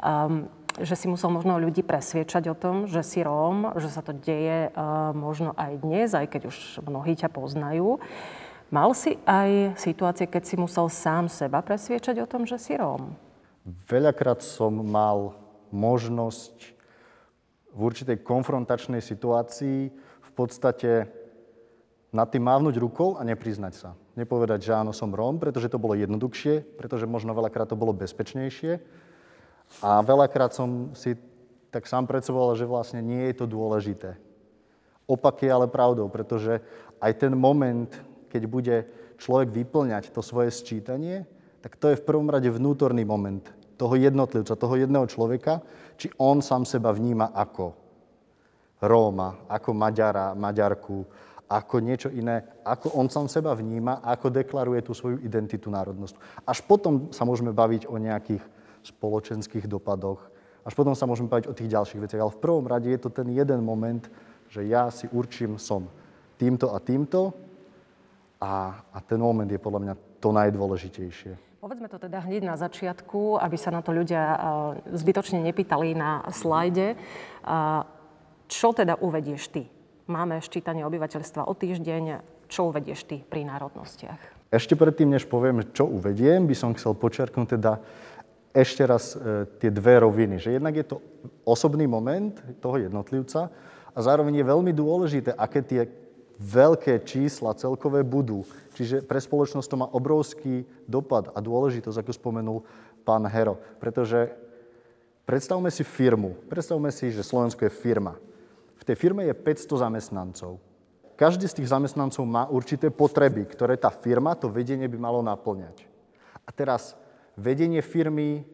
Um, 0.00 0.50
že 0.76 0.92
si 0.92 1.08
musel 1.08 1.32
možno 1.32 1.56
ľudí 1.56 1.80
presviečať 1.80 2.52
o 2.52 2.58
tom, 2.58 2.84
že 2.84 3.00
si 3.00 3.24
Róm, 3.24 3.72
že 3.80 3.88
sa 3.88 4.04
to 4.04 4.12
deje 4.12 4.68
uh, 4.68 5.08
možno 5.16 5.56
aj 5.56 5.72
dnes, 5.80 6.12
aj 6.12 6.28
keď 6.28 6.52
už 6.52 6.84
mnohí 6.84 7.16
ťa 7.16 7.32
poznajú. 7.32 7.96
Mal 8.66 8.90
si 8.98 9.14
aj 9.22 9.78
situácie, 9.78 10.26
keď 10.26 10.42
si 10.42 10.58
musel 10.58 10.90
sám 10.90 11.30
seba 11.30 11.62
presviečať 11.62 12.18
o 12.18 12.26
tom, 12.26 12.42
že 12.42 12.58
si 12.58 12.74
Róm? 12.74 13.14
Veľakrát 13.86 14.42
som 14.42 14.74
mal 14.74 15.38
možnosť 15.70 16.74
v 17.70 17.80
určitej 17.80 18.26
konfrontačnej 18.26 18.98
situácii 18.98 19.90
v 19.96 20.30
podstate 20.34 21.06
nad 22.10 22.26
tým 22.26 22.42
mávnuť 22.42 22.74
rukou 22.80 23.14
a 23.14 23.22
nepriznať 23.22 23.74
sa. 23.76 23.90
Nepovedať, 24.18 24.66
že 24.66 24.72
áno, 24.72 24.90
som 24.90 25.14
Róm, 25.14 25.36
pretože 25.36 25.68
to 25.68 25.78
bolo 25.78 25.94
jednoduchšie, 25.94 26.80
pretože 26.80 27.04
možno 27.04 27.36
veľakrát 27.36 27.68
to 27.70 27.78
bolo 27.78 27.92
bezpečnejšie. 27.92 28.80
A 29.84 30.00
veľakrát 30.00 30.56
som 30.56 30.90
si 30.96 31.14
tak 31.70 31.84
sám 31.84 32.08
predstavoval, 32.08 32.56
že 32.56 32.64
vlastne 32.64 33.04
nie 33.04 33.28
je 33.30 33.34
to 33.36 33.46
dôležité. 33.46 34.16
Opak 35.06 35.44
je 35.44 35.50
ale 35.52 35.70
pravdou, 35.70 36.08
pretože 36.08 36.58
aj 36.98 37.12
ten 37.20 37.36
moment, 37.36 37.92
keď 38.36 38.44
bude 38.44 38.76
človek 39.16 39.48
vyplňať 39.48 40.12
to 40.12 40.20
svoje 40.20 40.52
sčítanie, 40.52 41.24
tak 41.64 41.80
to 41.80 41.88
je 41.88 41.96
v 41.96 42.04
prvom 42.04 42.28
rade 42.28 42.52
vnútorný 42.52 43.08
moment 43.08 43.40
toho 43.80 43.96
jednotlivca, 43.96 44.52
toho 44.60 44.76
jedného 44.76 45.08
človeka, 45.08 45.64
či 45.96 46.12
on 46.20 46.44
sám 46.44 46.68
seba 46.68 46.92
vníma 46.92 47.32
ako 47.32 47.72
Róma, 48.84 49.48
ako 49.48 49.72
Maďara, 49.72 50.36
Maďarku, 50.36 51.00
ako 51.48 51.80
niečo 51.80 52.12
iné, 52.12 52.44
ako 52.60 52.92
on 52.92 53.08
sám 53.08 53.32
seba 53.32 53.56
vníma, 53.56 54.04
ako 54.04 54.28
deklaruje 54.28 54.84
tú 54.84 54.92
svoju 54.92 55.24
identitu 55.24 55.72
národnosť. 55.72 56.44
Až 56.44 56.60
potom 56.60 57.08
sa 57.08 57.24
môžeme 57.24 57.56
baviť 57.56 57.88
o 57.88 57.96
nejakých 57.96 58.44
spoločenských 58.84 59.64
dopadoch, 59.64 60.20
až 60.66 60.76
potom 60.76 60.92
sa 60.92 61.08
môžeme 61.08 61.32
baviť 61.32 61.46
o 61.48 61.56
tých 61.56 61.72
ďalších 61.72 62.02
veciach. 62.04 62.20
Ale 62.20 62.36
v 62.36 62.42
prvom 62.42 62.68
rade 62.68 62.92
je 62.92 63.00
to 63.00 63.08
ten 63.08 63.32
jeden 63.32 63.64
moment, 63.64 64.04
že 64.52 64.66
ja 64.68 64.92
si 64.92 65.08
určím 65.08 65.56
som 65.56 65.88
týmto 66.36 66.74
a 66.74 66.78
týmto 66.82 67.45
a, 68.40 68.84
a 68.92 68.98
ten 69.00 69.20
moment 69.20 69.48
je 69.48 69.60
podľa 69.60 69.80
mňa 69.82 69.94
to 70.20 70.28
najdôležitejšie. 70.32 71.32
Povedzme 71.60 71.88
to 71.90 71.98
teda 71.98 72.22
hneď 72.22 72.46
na 72.46 72.54
začiatku, 72.54 73.42
aby 73.42 73.56
sa 73.58 73.74
na 73.74 73.82
to 73.82 73.90
ľudia 73.90 74.22
uh, 74.22 74.38
zbytočne 74.92 75.42
nepýtali 75.42 75.98
na 75.98 76.22
slajde. 76.30 76.94
Uh, 77.42 77.82
čo 78.46 78.70
teda 78.70 79.00
uvedieš 79.02 79.50
ty? 79.50 79.66
Máme 80.06 80.38
ščítanie 80.38 80.86
obyvateľstva 80.86 81.50
o 81.50 81.52
týždeň. 81.56 82.22
Čo 82.46 82.70
uvedieš 82.70 83.10
ty 83.10 83.18
pri 83.26 83.42
národnostiach? 83.42 84.46
Ešte 84.54 84.78
predtým, 84.78 85.10
než 85.10 85.26
poviem, 85.26 85.66
čo 85.74 85.90
uvediem, 85.90 86.46
by 86.46 86.54
som 86.54 86.70
chcel 86.78 86.94
počerknúť 86.94 87.58
teda 87.58 87.82
ešte 88.54 88.86
raz 88.86 89.18
e, 89.18 89.50
tie 89.58 89.74
dve 89.74 89.98
roviny. 89.98 90.38
Že 90.38 90.62
jednak 90.62 90.78
je 90.78 90.86
to 90.86 90.96
osobný 91.42 91.90
moment 91.90 92.38
toho 92.62 92.78
jednotlivca 92.78 93.50
a 93.90 93.98
zároveň 93.98 94.38
je 94.38 94.46
veľmi 94.46 94.72
dôležité, 94.72 95.34
aké 95.34 95.66
tie 95.66 95.82
veľké 96.36 97.04
čísla 97.04 97.56
celkové 97.56 98.04
budú. 98.04 98.44
Čiže 98.76 99.04
pre 99.04 99.20
spoločnosť 99.20 99.68
to 99.68 99.80
má 99.80 99.86
obrovský 99.88 100.68
dopad 100.84 101.32
a 101.32 101.38
dôležitosť, 101.40 101.96
ako 102.00 102.12
spomenul 102.12 102.58
pán 103.04 103.24
Hero. 103.24 103.56
Pretože 103.80 104.32
predstavme 105.24 105.72
si 105.72 105.82
firmu. 105.84 106.36
Predstavme 106.48 106.92
si, 106.92 107.08
že 107.08 107.24
Slovensko 107.24 107.64
je 107.64 107.72
firma. 107.72 108.14
V 108.76 108.84
tej 108.84 108.96
firme 109.00 109.24
je 109.24 109.34
500 109.34 109.84
zamestnancov. 109.88 110.60
Každý 111.16 111.48
z 111.48 111.56
tých 111.62 111.72
zamestnancov 111.72 112.28
má 112.28 112.44
určité 112.52 112.92
potreby, 112.92 113.48
ktoré 113.48 113.80
tá 113.80 113.88
firma, 113.88 114.36
to 114.36 114.52
vedenie 114.52 114.84
by 114.84 115.00
malo 115.00 115.24
naplňať. 115.24 115.88
A 116.44 116.52
teraz 116.52 116.92
vedenie 117.40 117.80
firmy 117.80 118.44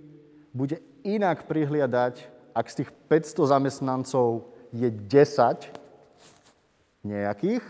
bude 0.54 0.78
inak 1.02 1.50
prihliadať, 1.50 2.30
ak 2.54 2.66
z 2.70 2.74
tých 2.84 2.90
500 3.10 3.50
zamestnancov 3.50 4.46
je 4.70 4.86
10 4.86 5.81
nejakých 7.02 7.62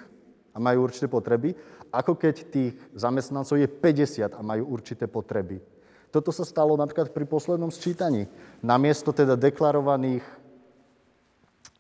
a 0.52 0.60
majú 0.60 0.84
určité 0.84 1.08
potreby, 1.08 1.56
ako 1.92 2.16
keď 2.16 2.34
tých 2.48 2.72
zamestnancov 2.96 3.56
je 3.60 3.68
50 3.68 4.32
a 4.32 4.40
majú 4.40 4.72
určité 4.72 5.08
potreby. 5.08 5.60
Toto 6.12 6.28
sa 6.28 6.44
stalo 6.44 6.76
napríklad 6.76 7.08
pri 7.12 7.24
poslednom 7.24 7.72
sčítaní. 7.72 8.28
Namiesto 8.60 9.16
teda 9.16 9.32
deklarovaných 9.32 10.24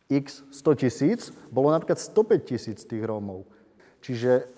x 0.08 0.44
100 0.52 0.80
tisíc, 0.84 1.20
bolo 1.52 1.68
napríklad 1.72 2.00
105 2.00 2.48
tisíc 2.48 2.84
tých 2.84 3.04
Rómov. 3.04 3.44
Čiže 4.00 4.48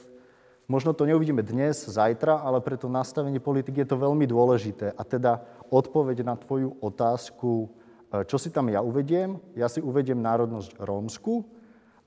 možno 0.70 0.94
to 0.94 1.06
neuvidíme 1.06 1.42
dnes, 1.42 1.86
zajtra, 1.86 2.42
ale 2.42 2.62
pre 2.62 2.78
to 2.78 2.90
nastavenie 2.90 3.38
politiky 3.38 3.82
je 3.82 3.90
to 3.94 3.98
veľmi 3.98 4.26
dôležité. 4.26 4.94
A 4.94 5.02
teda 5.06 5.42
odpoveď 5.70 6.26
na 6.26 6.34
tvoju 6.34 6.78
otázku, 6.82 7.66
e, 8.10 8.26
čo 8.26 8.38
si 8.38 8.50
tam 8.50 8.70
ja 8.70 8.82
uvediem? 8.82 9.38
Ja 9.54 9.70
si 9.70 9.82
uvediem 9.82 10.18
národnosť 10.18 10.78
rómsku, 10.82 11.46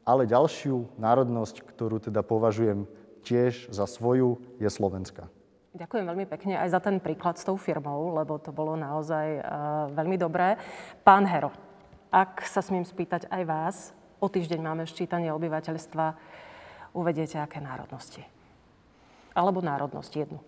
ale 0.08 0.24
ďalšiu 0.24 0.96
národnosť, 0.96 1.68
ktorú 1.68 2.00
teda 2.00 2.24
považujem 2.24 2.88
tiež 3.28 3.68
za 3.68 3.84
svoju, 3.84 4.40
je 4.56 4.72
slovenská. 4.72 5.28
Ďakujem 5.76 6.06
veľmi 6.08 6.26
pekne 6.32 6.56
aj 6.58 6.74
za 6.74 6.80
ten 6.80 6.98
príklad 7.04 7.36
s 7.36 7.44
tou 7.44 7.60
firmou, 7.60 8.16
lebo 8.16 8.40
to 8.40 8.56
bolo 8.56 8.80
naozaj 8.80 9.28
uh, 9.38 9.44
veľmi 9.92 10.16
dobré. 10.16 10.56
Pán 11.04 11.28
Hero, 11.28 11.52
ak 12.08 12.48
sa 12.48 12.64
smiem 12.64 12.88
spýtať 12.88 13.28
aj 13.28 13.44
vás, 13.44 13.76
o 14.18 14.32
týždeň 14.32 14.64
máme 14.64 14.88
ščítanie 14.88 15.30
obyvateľstva, 15.36 16.06
uvediete 16.98 17.38
aké 17.38 17.60
národnosti? 17.62 18.24
Alebo 19.38 19.62
národnosť 19.62 20.12
jednu? 20.18 20.40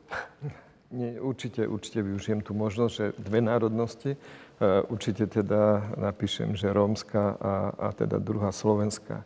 Nie, 0.98 1.22
určite, 1.22 1.70
určite 1.70 2.02
využijem 2.02 2.42
tú 2.42 2.58
možnosť, 2.58 2.94
že 2.96 3.06
dve 3.22 3.46
národnosti. 3.46 4.18
Uh, 4.58 4.82
určite 4.90 5.30
teda 5.30 5.94
napíšem, 6.00 6.58
že 6.58 6.74
rómska 6.74 7.38
a, 7.38 7.54
a 7.78 7.88
teda 7.94 8.18
druhá 8.18 8.50
slovenská. 8.50 9.22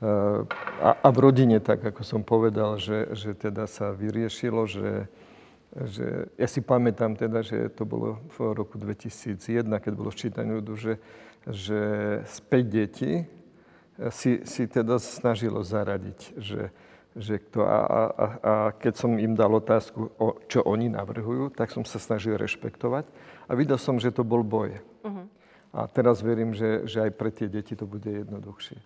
A, 0.00 0.90
a 1.00 1.08
v 1.08 1.18
rodine, 1.18 1.56
tak 1.60 1.80
ako 1.80 2.04
som 2.04 2.20
povedal, 2.20 2.76
že, 2.76 3.16
že 3.16 3.32
teda 3.32 3.64
sa 3.64 3.96
vyriešilo, 3.96 4.68
že, 4.68 5.08
že 5.72 6.28
ja 6.36 6.48
si 6.48 6.60
pamätám 6.60 7.16
teda, 7.16 7.40
že 7.40 7.72
to 7.72 7.88
bolo 7.88 8.20
v 8.36 8.52
roku 8.52 8.76
2001, 8.76 9.64
keď 9.64 9.92
bolo 9.96 10.12
ščítanie 10.12 10.60
ľudu, 10.60 10.74
že 10.76 10.92
že 11.46 11.80
5 12.26 12.66
detí 12.66 13.22
si, 14.10 14.42
si 14.42 14.62
teda 14.66 14.98
snažilo 14.98 15.62
zaradiť, 15.62 16.34
že, 16.36 16.74
že 17.14 17.38
kto, 17.38 17.62
a, 17.62 17.78
a, 17.78 18.26
a 18.42 18.52
keď 18.74 18.94
som 18.98 19.14
im 19.16 19.38
dal 19.38 19.54
otázku, 19.54 20.10
o, 20.18 20.36
čo 20.50 20.66
oni 20.66 20.90
navrhujú, 20.90 21.54
tak 21.54 21.70
som 21.70 21.86
sa 21.86 22.02
snažil 22.02 22.34
rešpektovať 22.36 23.06
a 23.46 23.52
videl 23.54 23.78
som, 23.78 23.96
že 24.02 24.10
to 24.10 24.26
bol 24.26 24.42
boj. 24.42 24.82
Uh-huh. 25.06 25.26
A 25.72 25.86
teraz 25.86 26.20
verím, 26.20 26.52
že, 26.52 26.84
že 26.84 27.08
aj 27.08 27.10
pre 27.14 27.30
tie 27.30 27.46
deti 27.46 27.78
to 27.78 27.86
bude 27.86 28.10
jednoduchšie. 28.10 28.76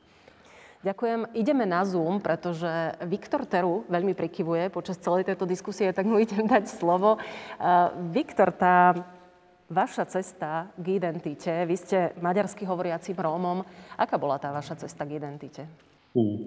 Ďakujem. 0.80 1.36
Ideme 1.36 1.68
na 1.68 1.84
Zoom, 1.84 2.24
pretože 2.24 2.96
Viktor 3.04 3.44
Teru 3.44 3.84
veľmi 3.92 4.16
prikyvuje 4.16 4.72
počas 4.72 4.96
celej 4.96 5.28
tejto 5.28 5.44
diskusie, 5.44 5.92
tak 5.92 6.08
mu 6.08 6.16
idem 6.16 6.48
dať 6.48 6.72
slovo. 6.72 7.20
Uh, 7.60 7.92
Viktor, 8.08 8.48
tá 8.48 8.96
Vaša 9.70 10.02
cesta 10.10 10.66
k 10.74 10.98
identite, 10.98 11.62
vy 11.62 11.78
ste 11.78 12.10
maďarsky 12.18 12.66
hovoriacim 12.66 13.14
Rómom. 13.14 13.62
Aká 13.94 14.18
bola 14.18 14.34
tá 14.34 14.50
vaša 14.50 14.82
cesta 14.82 15.06
k 15.06 15.14
identite? 15.14 15.62
Ú, 16.10 16.42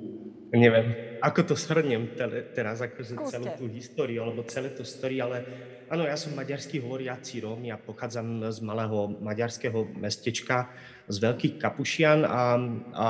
neviem, 0.52 1.16
ako 1.24 1.48
to 1.48 1.56
shrnem 1.56 2.20
teraz, 2.52 2.84
akože 2.84 3.16
celú 3.32 3.48
tú 3.56 3.72
históriu, 3.72 4.28
alebo 4.28 4.44
celé 4.44 4.76
to 4.76 4.84
story, 4.84 5.24
ale 5.24 5.40
áno, 5.88 6.04
ja 6.04 6.20
som 6.20 6.36
maďarský 6.36 6.84
hovoriaci 6.84 7.48
Róm, 7.48 7.64
ja 7.64 7.80
pochádzam 7.80 8.44
z 8.52 8.60
malého 8.60 9.16
maďarského 9.24 9.88
mestečka, 9.96 10.68
z 11.08 11.24
Veľkých 11.24 11.64
Kapušian 11.64 12.28
a, 12.28 12.60
a 12.92 13.08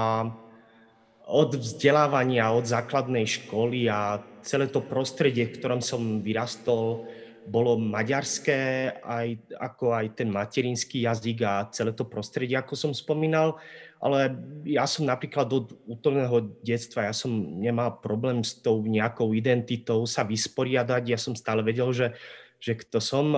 od 1.28 1.56
vzdelávania, 1.56 2.52
od 2.52 2.68
základnej 2.68 3.24
školy 3.24 3.88
a 3.88 4.20
celé 4.44 4.68
to 4.68 4.84
prostredie, 4.84 5.48
v 5.48 5.56
ktorom 5.56 5.80
som 5.80 6.20
vyrastol, 6.20 7.08
bolo 7.44 7.76
maďarské, 7.76 8.92
aj, 9.04 9.36
ako 9.60 9.92
aj 9.92 10.06
ten 10.16 10.32
materinský 10.32 11.04
jazyk 11.04 11.44
a 11.44 11.68
celé 11.76 11.92
to 11.92 12.08
prostredie, 12.08 12.56
ako 12.56 12.76
som 12.76 12.92
spomínal. 12.96 13.60
Ale 14.04 14.36
ja 14.68 14.84
som 14.84 15.08
napríklad 15.08 15.48
od 15.52 15.76
útorného 15.88 16.60
detstva, 16.64 17.08
ja 17.08 17.16
som 17.16 17.32
nemal 17.60 18.00
problém 18.04 18.44
s 18.44 18.60
tou 18.60 18.84
nejakou 18.84 19.32
identitou 19.32 20.04
sa 20.08 20.28
vysporiadať. 20.28 21.04
Ja 21.08 21.20
som 21.20 21.36
stále 21.36 21.64
vedel, 21.64 21.88
že, 21.96 22.16
že 22.60 22.80
kto 22.80 23.00
som, 23.00 23.36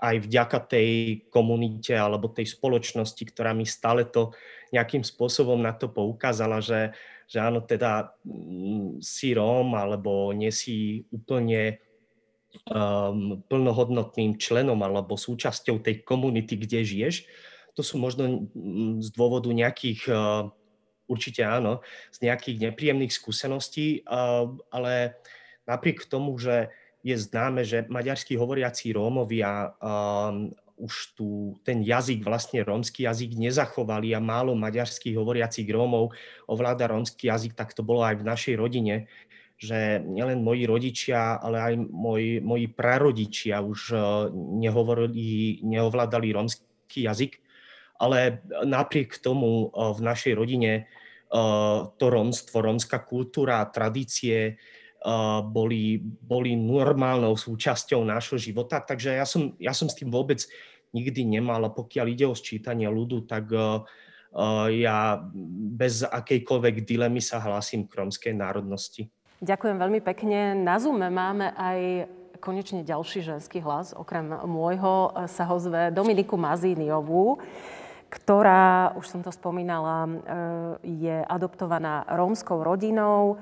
aj 0.00 0.16
vďaka 0.24 0.58
tej 0.68 0.88
komunite 1.32 1.96
alebo 1.96 2.32
tej 2.32 2.52
spoločnosti, 2.52 3.20
ktorá 3.28 3.56
mi 3.56 3.64
stále 3.64 4.08
to 4.08 4.32
nejakým 4.74 5.04
spôsobom 5.04 5.58
na 5.58 5.72
to 5.72 5.88
poukázala, 5.88 6.60
že, 6.62 6.92
že 7.28 7.38
áno, 7.40 7.64
teda 7.64 8.12
mm, 8.24 9.02
si 9.02 9.32
Róm 9.32 9.74
alebo 9.74 10.32
nie 10.32 10.52
si 10.52 11.04
úplne 11.12 11.80
um, 12.68 13.40
plnohodnotným 13.46 14.40
členom 14.40 14.80
alebo 14.80 15.18
súčasťou 15.20 15.80
tej 15.84 16.02
komunity, 16.02 16.56
kde 16.56 16.84
žiješ. 16.84 17.16
To 17.76 17.82
sú 17.84 18.00
možno 18.00 18.48
mm, 18.54 19.04
z 19.04 19.08
dôvodu 19.12 19.48
nejakých, 19.52 20.08
uh, 20.10 20.48
určite 21.06 21.44
áno, 21.44 21.84
z 22.10 22.28
nejakých 22.28 22.70
nepríjemných 22.70 23.12
skúseností, 23.14 24.02
uh, 24.08 24.50
ale 24.72 25.20
napriek 25.68 26.08
tomu, 26.08 26.36
že 26.40 26.72
je 27.06 27.14
známe, 27.14 27.62
že 27.62 27.86
maďarskí 27.86 28.34
hovoriaci 28.34 28.90
Rómovia 28.92 29.72
um, 29.78 30.50
už 30.78 31.18
tu 31.18 31.58
ten 31.66 31.82
jazyk, 31.82 32.22
vlastne 32.22 32.62
rómsky 32.62 33.04
jazyk 33.04 33.34
nezachovali 33.34 34.14
a 34.14 34.22
málo 34.22 34.54
maďarských 34.54 35.18
hovoriacich 35.18 35.66
Rómov 35.66 36.14
ovláda 36.46 36.86
rómsky 36.86 37.28
jazyk, 37.28 37.58
tak 37.58 37.74
to 37.74 37.82
bolo 37.82 38.06
aj 38.06 38.22
v 38.22 38.26
našej 38.26 38.54
rodine 38.54 39.10
že 39.58 39.98
nielen 40.06 40.46
moji 40.46 40.70
rodičia, 40.70 41.42
ale 41.42 41.58
aj 41.58 41.74
moji, 41.90 42.38
moji 42.38 42.70
prarodičia 42.70 43.58
už 43.58 43.80
eh, 43.90 44.00
nehovorili, 44.62 45.58
neovládali 45.66 46.30
rómsky 46.30 47.10
jazyk, 47.10 47.42
ale 47.98 48.38
napriek 48.46 49.18
tomu 49.18 49.66
eh, 49.66 49.70
v 49.98 50.00
našej 50.00 50.32
rodine 50.38 50.72
eh, 50.86 51.78
to 51.98 52.06
rómstvo, 52.06 52.62
rómska 52.62 53.02
kultúra, 53.02 53.66
tradície 53.66 54.62
boli, 55.54 56.02
boli 56.02 56.58
normálnou 56.58 57.38
súčasťou 57.38 58.02
nášho 58.02 58.38
života. 58.38 58.82
Takže 58.82 59.14
ja 59.14 59.26
som, 59.26 59.54
ja 59.62 59.70
som 59.70 59.86
s 59.86 59.94
tým 59.94 60.10
vôbec 60.10 60.42
nikdy 60.90 61.24
nemal. 61.24 61.62
A 61.62 61.70
pokiaľ 61.70 62.06
ide 62.10 62.26
o 62.26 62.34
sčítanie 62.34 62.90
ľudu, 62.90 63.28
tak 63.28 63.52
ja 64.74 64.98
bez 65.72 66.04
akejkoľvek 66.04 66.84
dilemy 66.84 67.22
sa 67.22 67.40
hlásim 67.40 67.88
k 67.88 67.96
rómskej 67.96 68.36
národnosti. 68.36 69.08
Ďakujem 69.38 69.76
veľmi 69.78 70.00
pekne. 70.02 70.58
Na 70.58 70.76
Zoome 70.82 71.08
máme 71.08 71.54
aj 71.54 72.10
konečne 72.42 72.82
ďalší 72.82 73.22
ženský 73.22 73.62
hlas. 73.62 73.94
Okrem 73.94 74.30
môjho 74.46 75.14
sa 75.26 75.46
ho 75.46 75.56
zve 75.62 75.94
Dominiku 75.94 76.34
Mazíniovú, 76.34 77.38
ktorá, 78.10 78.94
už 78.98 79.06
som 79.06 79.20
to 79.22 79.30
spomínala, 79.30 80.10
je 80.82 81.22
adoptovaná 81.26 82.02
rómskou 82.08 82.62
rodinou. 82.62 83.38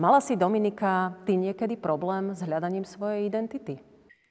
Mala 0.00 0.24
si 0.24 0.32
Dominika, 0.32 1.12
ty 1.28 1.36
niekedy 1.36 1.76
problém 1.76 2.32
s 2.32 2.40
hľadaním 2.40 2.88
svojej 2.88 3.28
identity? 3.28 3.84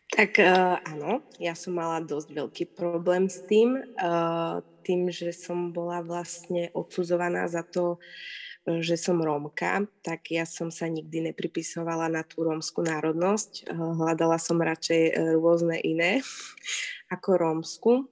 Tak 0.10 0.42
uh, 0.42 0.82
áno, 0.82 1.22
ja 1.38 1.54
som 1.54 1.78
mala 1.78 2.02
dosť 2.02 2.34
veľký 2.34 2.64
problém 2.74 3.30
s 3.30 3.46
tým, 3.46 3.78
uh, 3.78 4.66
tým, 4.82 5.14
že 5.14 5.30
som 5.30 5.70
bola 5.70 6.02
vlastne 6.02 6.74
odsudzovaná 6.74 7.46
za 7.46 7.62
to, 7.62 8.02
že 8.66 8.98
som 8.98 9.22
Rómka, 9.22 9.86
tak 10.02 10.34
ja 10.34 10.50
som 10.50 10.74
sa 10.74 10.90
nikdy 10.90 11.30
nepripisovala 11.30 12.10
na 12.10 12.26
tú 12.26 12.50
rómsku 12.50 12.82
národnosť. 12.82 13.70
Hľadala 13.70 14.42
som 14.42 14.58
radšej 14.58 15.38
rôzne 15.38 15.78
iné 15.86 16.26
ako 17.14 17.30
rómsku. 17.38 18.10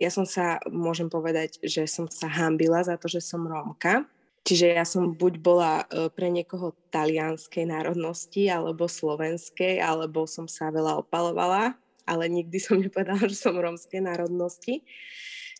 Ja 0.00 0.08
som 0.08 0.24
sa, 0.24 0.56
môžem 0.72 1.12
povedať, 1.12 1.60
že 1.60 1.84
som 1.84 2.08
sa 2.08 2.32
hambila 2.32 2.80
za 2.80 2.96
to, 2.96 3.12
že 3.12 3.20
som 3.20 3.44
Rómka 3.44 4.08
Čiže 4.48 4.80
ja 4.80 4.88
som 4.88 5.12
buď 5.12 5.44
bola 5.44 5.84
e, 5.84 6.08
pre 6.08 6.32
niekoho 6.32 6.72
talianskej 6.88 7.68
národnosti, 7.68 8.48
alebo 8.48 8.88
slovenskej, 8.88 9.76
alebo 9.76 10.24
som 10.24 10.48
sa 10.48 10.72
veľa 10.72 11.04
opalovala, 11.04 11.76
ale 12.08 12.24
nikdy 12.32 12.56
som 12.56 12.80
nepovedala, 12.80 13.28
že 13.28 13.36
som 13.36 13.52
rómskej 13.52 14.00
národnosti. 14.00 14.88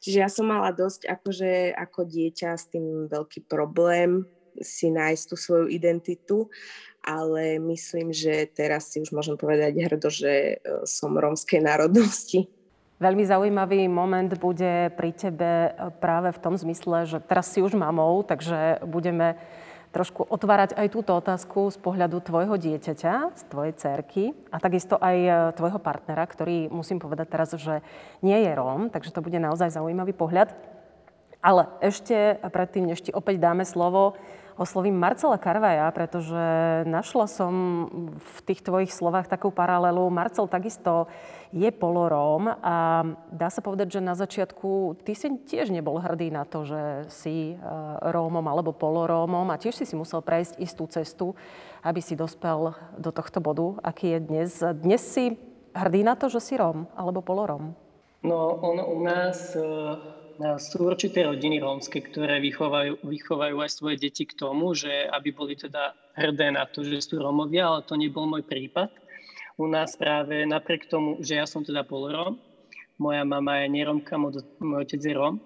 Čiže 0.00 0.18
ja 0.24 0.32
som 0.32 0.48
mala 0.48 0.72
dosť 0.72 1.04
akože 1.04 1.76
ako 1.76 2.00
dieťa 2.08 2.56
s 2.56 2.64
tým 2.72 3.12
veľký 3.12 3.44
problém 3.44 4.24
si 4.56 4.88
nájsť 4.88 5.24
tú 5.28 5.36
svoju 5.36 5.66
identitu, 5.68 6.48
ale 7.04 7.60
myslím, 7.60 8.08
že 8.08 8.48
teraz 8.48 8.88
si 8.88 9.04
už 9.04 9.12
môžem 9.12 9.36
povedať 9.36 9.84
hrdo, 9.84 10.08
že 10.08 10.32
e, 10.32 10.88
som 10.88 11.12
rómskej 11.12 11.60
národnosti. 11.68 12.48
Veľmi 12.98 13.22
zaujímavý 13.22 13.86
moment 13.86 14.26
bude 14.42 14.90
pri 14.98 15.14
tebe 15.14 15.70
e, 15.70 15.70
práve 16.02 16.34
v 16.34 16.42
tom 16.42 16.58
zmysle, 16.58 17.06
že 17.06 17.22
teraz 17.22 17.46
si 17.46 17.62
už 17.62 17.78
mamou, 17.78 18.26
takže 18.26 18.82
budeme 18.82 19.38
trošku 19.94 20.26
otvárať 20.26 20.74
aj 20.74 20.86
túto 20.90 21.14
otázku 21.14 21.70
z 21.70 21.78
pohľadu 21.78 22.18
tvojho 22.18 22.58
dieťaťa, 22.58 23.38
z 23.38 23.42
tvojej 23.46 23.74
cerky 23.78 24.24
a 24.50 24.58
takisto 24.58 24.98
aj 24.98 25.14
e, 25.14 25.30
tvojho 25.54 25.78
partnera, 25.78 26.26
ktorý 26.26 26.74
musím 26.74 26.98
povedať 26.98 27.26
teraz, 27.30 27.54
že 27.54 27.86
nie 28.18 28.34
je 28.34 28.50
Róm, 28.58 28.90
takže 28.90 29.14
to 29.14 29.22
bude 29.22 29.38
naozaj 29.38 29.70
zaujímavý 29.70 30.10
pohľad. 30.18 30.58
Ale 31.38 31.70
ešte 31.78 32.42
predtým, 32.50 32.82
než 32.82 33.06
ti 33.06 33.14
opäť 33.14 33.38
dáme 33.38 33.62
slovo, 33.62 34.18
oslovím 34.58 34.98
Marcela 34.98 35.38
Karvaja, 35.38 35.86
pretože 35.94 36.42
našla 36.84 37.30
som 37.30 37.52
v 38.18 38.38
tých 38.42 38.60
tvojich 38.66 38.90
slovách 38.90 39.30
takú 39.30 39.54
paralelu. 39.54 40.02
Marcel 40.10 40.50
takisto 40.50 41.06
je 41.54 41.70
poloróm 41.72 42.50
a 42.60 43.06
dá 43.32 43.48
sa 43.48 43.64
povedať, 43.64 43.96
že 43.96 44.04
na 44.04 44.12
začiatku 44.18 45.00
ty 45.06 45.16
si 45.16 45.32
tiež 45.48 45.72
nebol 45.72 45.96
hrdý 45.96 46.28
na 46.28 46.44
to, 46.44 46.66
že 46.66 46.82
si 47.08 47.54
e, 47.54 47.56
Rómom 48.04 48.44
alebo 48.44 48.76
polorómom 48.76 49.48
a 49.48 49.56
tiež 49.56 49.80
si 49.80 49.88
si 49.88 49.96
musel 49.96 50.20
prejsť 50.20 50.60
istú 50.60 50.84
cestu, 50.90 51.32
aby 51.80 52.04
si 52.04 52.18
dospel 52.18 52.76
do 53.00 53.14
tohto 53.14 53.40
bodu, 53.40 53.80
aký 53.80 54.18
je 54.18 54.20
dnes. 54.20 54.50
Dnes 54.76 55.00
si 55.00 55.40
hrdý 55.72 56.04
na 56.04 56.20
to, 56.20 56.28
že 56.28 56.42
si 56.42 56.60
Róm 56.60 56.84
alebo 56.92 57.24
poloróm? 57.24 57.72
No, 58.20 58.58
ono 58.60 58.84
u 58.92 58.98
nás 59.00 59.54
e, 59.56 59.62
sú 60.38 60.86
určité 60.86 61.26
rodiny 61.26 61.58
rómske, 61.58 61.98
ktoré 61.98 62.38
vychovajú, 62.38 63.02
vychovajú 63.02 63.56
aj 63.58 63.70
svoje 63.74 63.96
deti 63.98 64.22
k 64.22 64.38
tomu, 64.38 64.70
že 64.70 65.10
aby 65.10 65.34
boli 65.34 65.58
teda 65.58 65.98
hrdé 66.14 66.54
na 66.54 66.62
to, 66.66 66.86
že 66.86 67.02
sú 67.02 67.18
Rómovia, 67.18 67.66
ale 67.66 67.82
to 67.82 67.98
nebol 67.98 68.26
môj 68.26 68.46
prípad. 68.46 68.90
U 69.58 69.66
nás 69.66 69.98
práve 69.98 70.46
napriek 70.46 70.86
tomu, 70.86 71.18
že 71.18 71.42
ja 71.42 71.46
som 71.46 71.66
teda 71.66 71.82
poloróm, 71.82 72.38
moja 73.02 73.26
mama 73.26 73.62
je 73.62 73.66
neromka, 73.70 74.14
môj 74.14 74.42
otec 74.62 75.02
je 75.02 75.14
Róm, 75.14 75.42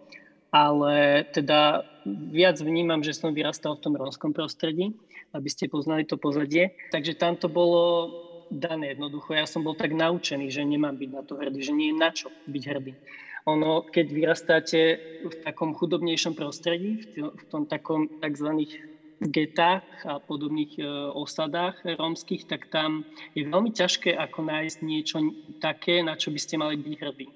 ale 0.53 1.25
teda 1.33 1.89
viac 2.29 2.61
vnímam, 2.61 3.01
že 3.01 3.17
som 3.17 3.33
vyrastal 3.33 3.81
v 3.81 3.85
tom 3.89 3.95
rómskom 3.97 4.37
prostredí, 4.37 4.93
aby 5.33 5.49
ste 5.49 5.73
poznali 5.73 6.05
to 6.05 6.21
pozadie. 6.21 6.77
Takže 6.93 7.17
tam 7.17 7.41
to 7.41 7.49
bolo 7.49 8.13
dané 8.53 8.93
jednoducho. 8.93 9.33
Ja 9.33 9.49
som 9.49 9.65
bol 9.65 9.73
tak 9.73 9.97
naučený, 9.97 10.53
že 10.53 10.61
nemám 10.61 11.01
byť 11.01 11.11
na 11.13 11.23
to 11.25 11.41
hrdý, 11.41 11.65
že 11.65 11.73
nie 11.73 11.89
je 11.93 11.97
na 11.97 12.13
čo 12.13 12.29
byť 12.45 12.63
hrdý. 12.69 12.93
Ono, 13.51 13.83
keď 13.83 14.07
vyrastáte 14.15 14.81
v 15.27 15.35
takom 15.43 15.75
chudobnejšom 15.75 16.39
prostredí, 16.39 17.11
v 17.19 17.43
tom 17.51 17.67
takom 17.67 18.07
tzv. 18.23 18.79
getách 19.19 19.83
a 20.07 20.23
podobných 20.23 20.79
e, 20.79 20.83
osadách 21.15 21.83
rómskych, 21.83 22.47
tak 22.47 22.71
tam 22.71 23.03
je 23.35 23.47
veľmi 23.47 23.75
ťažké 23.75 24.15
ako 24.15 24.47
nájsť 24.47 24.79
niečo 24.87 25.19
také, 25.59 26.07
na 26.07 26.15
čo 26.15 26.31
by 26.31 26.39
ste 26.39 26.55
mali 26.59 26.79
byť 26.79 26.95
hrdí. 27.03 27.27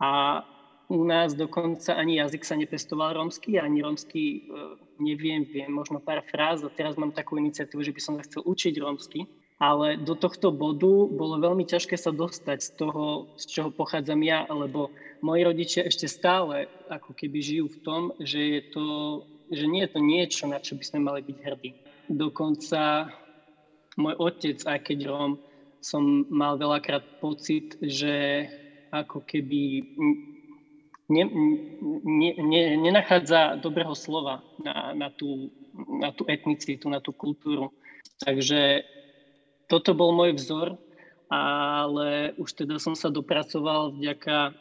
A 0.00 0.40
u 0.88 1.00
nás 1.04 1.32
dokonca 1.32 1.96
ani 1.96 2.20
jazyk 2.20 2.44
sa 2.44 2.56
nepestoval 2.56 3.16
rómsky, 3.16 3.60
ani 3.60 3.84
rómsky 3.84 4.48
e, 4.48 4.80
neviem, 5.00 5.44
viem 5.44 5.68
možno 5.68 6.00
pár 6.00 6.24
fráz 6.24 6.64
a 6.64 6.72
teraz 6.72 6.96
mám 6.96 7.12
takú 7.12 7.36
iniciatívu, 7.36 7.84
že 7.84 7.92
by 7.92 8.00
som 8.00 8.14
sa 8.16 8.24
chcel 8.24 8.44
učiť 8.48 8.80
rómsky 8.80 9.28
ale 9.62 9.96
do 10.02 10.18
tohto 10.18 10.50
bodu 10.50 11.06
bolo 11.06 11.38
veľmi 11.38 11.62
ťažké 11.62 11.94
sa 11.94 12.10
dostať 12.10 12.58
z 12.58 12.70
toho, 12.74 13.30
z 13.38 13.44
čoho 13.46 13.70
pochádzam 13.70 14.18
ja, 14.26 14.42
lebo 14.50 14.90
moji 15.22 15.40
rodičia 15.46 15.86
ešte 15.86 16.10
stále 16.10 16.66
ako 16.90 17.14
keby 17.14 17.38
žijú 17.38 17.66
v 17.70 17.78
tom, 17.86 18.02
že, 18.18 18.40
je 18.58 18.62
to, 18.74 18.86
že 19.54 19.64
nie 19.70 19.86
je 19.86 19.90
to 19.94 20.00
niečo, 20.02 20.44
na 20.50 20.58
čo 20.58 20.74
by 20.74 20.84
sme 20.84 21.00
mali 21.06 21.20
byť 21.22 21.38
hrdí. 21.38 21.70
Dokonca 22.10 23.08
môj 23.94 24.14
otec, 24.18 24.58
aj 24.66 24.78
keď 24.90 24.98
Róm, 25.06 25.32
som 25.78 26.26
mal 26.32 26.58
veľakrát 26.58 27.22
pocit, 27.22 27.78
že 27.78 28.48
ako 28.90 29.22
keby 29.22 29.84
ne, 31.08 31.24
ne, 32.04 32.30
ne, 32.40 32.62
nenachádza 32.80 33.60
dobrého 33.60 33.92
slova 33.94 34.42
na, 34.62 34.96
na, 34.96 35.08
tú, 35.12 35.52
na 36.00 36.10
tú 36.10 36.24
etnicitu, 36.26 36.88
na 36.88 36.98
tú 36.98 37.12
kultúru. 37.12 37.70
Takže 38.22 38.86
toto 39.68 39.96
bol 39.96 40.12
môj 40.12 40.36
vzor, 40.36 40.76
ale 41.32 42.36
už 42.36 42.52
teda 42.52 42.76
som 42.76 42.92
sa 42.92 43.08
dopracoval 43.08 43.96
vďaka, 43.96 44.52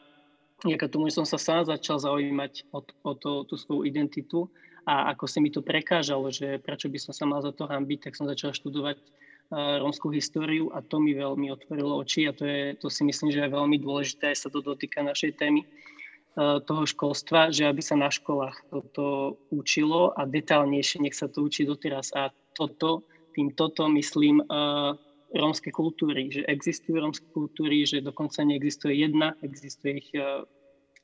vďaka 0.64 0.86
tomu, 0.88 1.12
že 1.12 1.20
som 1.22 1.28
sa 1.28 1.38
sám 1.38 1.68
začal 1.68 2.00
zaujímať 2.00 2.72
o, 2.72 2.80
o 2.82 3.12
to, 3.14 3.44
tú 3.46 3.56
svoju 3.60 3.84
identitu. 3.86 4.48
A 4.84 5.16
ako 5.16 5.32
si 5.32 5.40
mi 5.40 5.48
to 5.48 5.64
prekážalo, 5.64 6.28
že 6.28 6.60
prečo 6.60 6.92
by 6.92 7.00
som 7.00 7.14
sa 7.16 7.24
mal 7.24 7.40
za 7.40 7.56
to 7.56 7.64
hambiť, 7.64 8.10
tak 8.10 8.20
som 8.20 8.28
začal 8.28 8.52
študovať 8.52 9.00
uh, 9.00 9.80
rómskú 9.80 10.12
históriu 10.12 10.76
a 10.76 10.84
to 10.84 11.00
mi 11.00 11.16
veľmi 11.16 11.48
otvorilo 11.56 12.04
oči 12.04 12.28
a 12.28 12.36
to, 12.36 12.44
je, 12.44 12.76
to 12.76 12.92
si 12.92 13.08
myslím, 13.08 13.32
že 13.32 13.48
je 13.48 13.56
veľmi 13.56 13.80
dôležité, 13.80 14.36
aj 14.36 14.44
sa 14.44 14.50
to 14.52 14.60
dotýka 14.60 15.00
našej 15.00 15.40
témy 15.40 15.64
uh, 15.64 16.60
toho 16.60 16.84
školstva, 16.84 17.56
že 17.56 17.64
aby 17.64 17.80
sa 17.80 17.96
na 17.96 18.12
školách 18.12 18.60
toto 18.68 19.40
učilo 19.56 20.12
a 20.20 20.28
detálnejšie 20.28 21.00
nech 21.00 21.16
sa 21.16 21.32
to 21.32 21.48
učí 21.48 21.64
doteraz. 21.64 22.12
A 22.12 22.36
toto 22.52 23.08
tým 23.34 23.52
toto 23.58 23.90
myslím 23.90 24.40
uh, 24.46 24.94
rómske 25.34 25.74
kultúry, 25.74 26.30
že 26.30 26.46
existujú 26.46 27.02
rómske 27.02 27.26
kultúry, 27.34 27.84
že 27.90 28.06
dokonca 28.06 28.46
neexistuje 28.46 29.04
jedna, 29.04 29.34
existuje 29.42 30.06
ich 30.06 30.10
uh, 30.14 30.46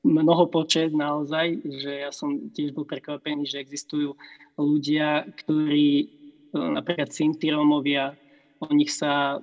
mnoho 0.05 0.47
počet 0.47 0.93
naozaj, 0.93 1.59
že 1.65 2.07
ja 2.07 2.11
som 2.13 2.53
tiež 2.53 2.71
bol 2.71 2.85
prekvapený, 2.85 3.49
že 3.49 3.59
existujú 3.59 4.13
ľudia, 4.55 5.25
ktorí 5.43 6.07
uh, 6.53 6.77
napríklad 6.77 7.09
Sinti 7.09 7.49
Rómovia, 7.49 8.13
o 8.61 8.69
nich 8.71 8.93
sa 8.93 9.41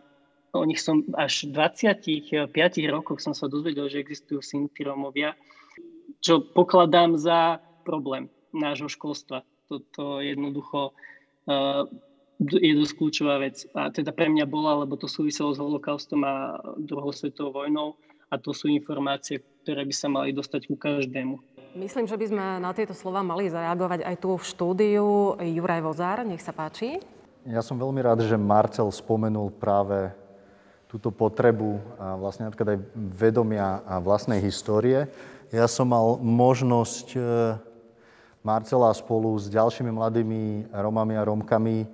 o 0.57 0.65
nich 0.65 0.81
som 0.81 1.05
až 1.21 1.53
v 1.53 1.53
25 1.53 2.49
rokoch 2.89 3.21
som 3.21 3.37
sa 3.37 3.45
dozvedel, 3.45 3.93
že 3.93 4.01
existujú 4.01 4.41
Sinti 4.41 4.89
Rómovia, 4.89 5.37
čo 6.25 6.41
pokladám 6.41 7.21
za 7.21 7.61
problém 7.85 8.33
nášho 8.57 8.89
školstva. 8.89 9.45
Toto 9.69 10.25
jednoducho 10.25 10.97
je 12.41 12.73
dosť 12.77 12.95
kľúčová 12.97 13.41
vec. 13.41 13.65
A 13.73 13.89
teda 13.89 14.13
pre 14.13 14.29
mňa 14.29 14.45
bola, 14.45 14.85
lebo 14.85 14.97
to 15.01 15.09
súviselo 15.09 15.57
s 15.57 15.61
holokaustom 15.61 16.21
a 16.25 16.61
druhou 16.77 17.13
svetovou 17.13 17.65
vojnou 17.65 17.97
a 18.29 18.35
to 18.37 18.51
sú 18.51 18.69
informácie, 18.69 19.41
ktoré 19.63 19.87
by 19.87 19.95
sa 19.95 20.09
mali 20.11 20.35
dostať 20.35 20.67
ku 20.69 20.75
každému. 20.75 21.39
Myslím, 21.77 22.09
že 22.09 22.17
by 22.17 22.27
sme 22.27 22.45
na 22.61 22.73
tieto 22.73 22.97
slova 22.97 23.21
mali 23.21 23.53
zareagovať 23.53 24.01
aj 24.01 24.17
tu 24.17 24.33
v 24.33 24.45
štúdiu. 24.49 25.37
Juraj 25.37 25.81
Vozár, 25.85 26.25
nech 26.25 26.41
sa 26.41 26.57
páči. 26.57 27.01
Ja 27.45 27.61
som 27.61 27.77
veľmi 27.77 28.01
rád, 28.01 28.25
že 28.25 28.35
Marcel 28.41 28.89
spomenul 28.89 29.53
práve 29.55 30.11
túto 30.89 31.13
potrebu 31.13 31.79
a 32.01 32.17
vlastne 32.17 32.49
napríklad 32.49 32.75
aj 32.75 32.81
vedomia 32.97 33.85
a 33.85 34.01
vlastnej 34.01 34.41
histórie. 34.41 35.07
Ja 35.53 35.69
som 35.69 35.93
mal 35.93 36.19
možnosť 36.19 37.07
e, 37.15 37.21
Marcela 38.41 38.91
spolu 38.97 39.37
s 39.37 39.47
ďalšími 39.53 39.93
mladými 39.93 40.73
Romami 40.73 41.15
a 41.15 41.27
Romkami 41.29 41.87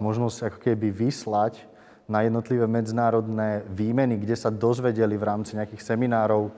možnosť 0.00 0.38
ako 0.52 0.58
keby 0.58 0.90
vyslať 0.90 1.62
na 2.06 2.22
jednotlivé 2.22 2.66
medzinárodné 2.70 3.66
výmeny, 3.66 4.18
kde 4.22 4.38
sa 4.38 4.50
dozvedeli 4.50 5.18
v 5.18 5.26
rámci 5.26 5.58
nejakých 5.58 5.82
seminárov 5.82 6.54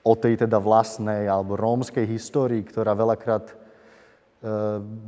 o 0.00 0.12
tej 0.16 0.46
teda 0.46 0.62
vlastnej 0.62 1.26
alebo 1.26 1.58
rómskej 1.58 2.06
histórii, 2.06 2.62
ktorá 2.62 2.94
veľakrát 2.94 3.50
e, 3.50 3.54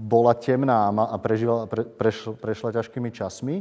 bola 0.03 0.35
temná 0.37 0.91
a 0.91 1.17
prežívala, 1.17 1.65
pre, 1.71 1.87
prešla, 1.87 2.37
prešla 2.37 2.77
ťažkými 2.77 3.11
časmi. 3.15 3.57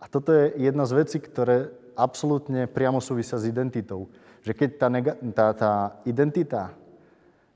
A 0.00 0.08
toto 0.08 0.32
je 0.32 0.54
jedna 0.56 0.86
z 0.88 0.92
vecí, 0.96 1.18
ktoré 1.20 1.68
absolútne 1.98 2.70
priamo 2.70 3.02
súvisia 3.02 3.36
s 3.36 3.44
identitou. 3.44 4.08
Že 4.42 4.52
keď 4.56 4.70
tá, 4.78 4.86
nega, 4.88 5.12
tá, 5.34 5.46
tá 5.52 5.72
identita 6.08 6.72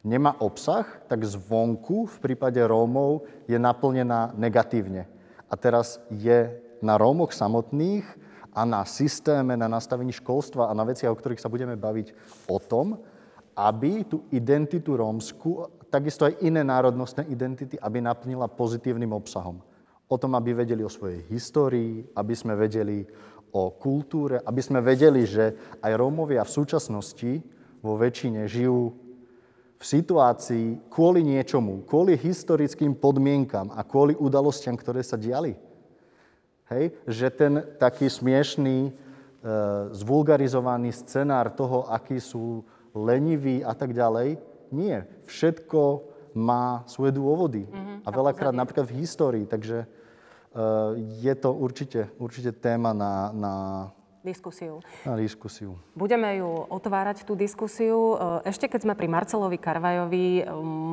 nemá 0.07 0.39
obsah, 0.39 0.87
tak 1.11 1.25
zvonku 1.25 2.07
v 2.07 2.17
prípade 2.23 2.61
Rómov 2.63 3.27
je 3.49 3.59
naplnená 3.59 4.37
negatívne. 4.39 5.16
A 5.47 5.55
teraz 5.55 6.03
je 6.11 6.59
na 6.83 6.99
Rómoch 6.99 7.31
samotných 7.31 8.05
a 8.57 8.65
na 8.65 8.83
systéme, 8.89 9.55
na 9.55 9.69
nastavení 9.69 10.13
školstva 10.17 10.73
a 10.73 10.77
na 10.77 10.83
veciach, 10.89 11.13
o 11.13 11.19
ktorých 11.19 11.43
sa 11.43 11.53
budeme 11.53 11.77
baviť 11.77 12.13
o 12.49 12.57
tom, 12.57 12.97
aby 13.57 14.05
tú 14.05 14.29
identitu 14.33 14.97
rómsku, 14.97 15.69
takisto 15.89 16.29
aj 16.29 16.41
iné 16.45 16.61
národnostné 16.61 17.25
identity, 17.33 17.81
aby 17.81 18.05
naplnila 18.05 18.49
pozitívnym 18.53 19.13
obsahom. 19.17 19.61
O 20.07 20.17
tom, 20.21 20.37
aby 20.37 20.53
vedeli 20.53 20.85
o 20.85 20.93
svojej 20.93 21.25
histórii, 21.33 22.05
aby 22.15 22.35
sme 22.37 22.55
vedeli 22.55 23.03
o 23.57 23.73
kultúre, 23.73 24.45
aby 24.45 24.61
sme 24.61 24.85
vedeli, 24.85 25.25
že 25.25 25.79
aj 25.81 25.93
Rómovia 25.97 26.45
v 26.45 26.55
súčasnosti 26.55 27.33
vo 27.81 27.97
väčšine 27.97 28.45
žijú 28.45 29.06
v 29.77 29.85
situácii 29.85 30.89
kvôli 30.89 31.21
niečomu, 31.21 31.85
kvôli 31.85 32.17
historickým 32.17 32.97
podmienkam 32.97 33.69
a 33.77 33.85
kvôli 33.85 34.17
udalostiam, 34.17 34.73
ktoré 34.73 35.05
sa 35.05 35.21
diali. 35.21 35.53
Hej? 36.73 36.97
Že 37.05 37.27
ten 37.37 37.53
taký 37.77 38.09
smiešný, 38.09 38.89
e, 38.89 38.93
zvulgarizovaný 39.93 40.97
scenár 40.97 41.53
toho, 41.53 41.85
akí 41.93 42.17
sú 42.17 42.65
leniví 42.97 43.61
a 43.61 43.77
tak 43.77 43.93
ďalej, 43.93 44.41
nie. 44.73 44.97
Všetko 45.29 45.81
má 46.37 46.85
svoje 46.89 47.13
dôvody. 47.17 47.69
Mm-hmm. 47.69 47.97
A 48.05 48.09
veľakrát 48.09 48.55
napríklad 48.57 48.89
v 48.89 49.05
histórii. 49.05 49.45
Takže 49.45 49.85
e, 49.85 49.87
je 51.21 51.35
to 51.37 51.53
určite, 51.53 52.09
určite 52.17 52.57
téma 52.57 52.97
na, 52.97 53.13
na 53.37 53.55
diskusiu. 54.27 54.83
Na 55.07 55.15
diskusiu. 55.15 55.79
Budeme 55.95 56.43
ju 56.43 56.67
otvárať, 56.67 57.23
tú 57.23 57.39
diskusiu. 57.39 58.19
E, 58.43 58.51
ešte 58.51 58.67
keď 58.67 58.83
sme 58.83 58.99
pri 58.99 59.07
Marcelovi 59.07 59.55
Karvajovi, 59.55 60.43
e, 60.43 60.45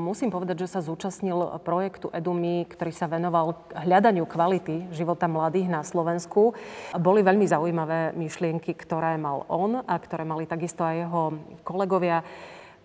musím 0.05 0.29
povedať, 0.29 0.69
že 0.69 0.77
sa 0.77 0.85
zúčastnil 0.85 1.57
projektu 1.65 2.13
Edumy, 2.13 2.69
ktorý 2.69 2.93
sa 2.93 3.09
venoval 3.09 3.57
hľadaniu 3.73 4.29
kvality 4.29 4.93
života 4.93 5.25
mladých 5.25 5.73
na 5.73 5.81
Slovensku. 5.81 6.53
Boli 7.01 7.25
veľmi 7.25 7.49
zaujímavé 7.49 8.13
myšlienky, 8.13 8.77
ktoré 8.77 9.17
mal 9.17 9.49
on 9.49 9.81
a 9.81 9.95
ktoré 9.97 10.21
mali 10.21 10.45
takisto 10.45 10.85
aj 10.85 10.95
jeho 11.09 11.21
kolegovia. 11.65 12.21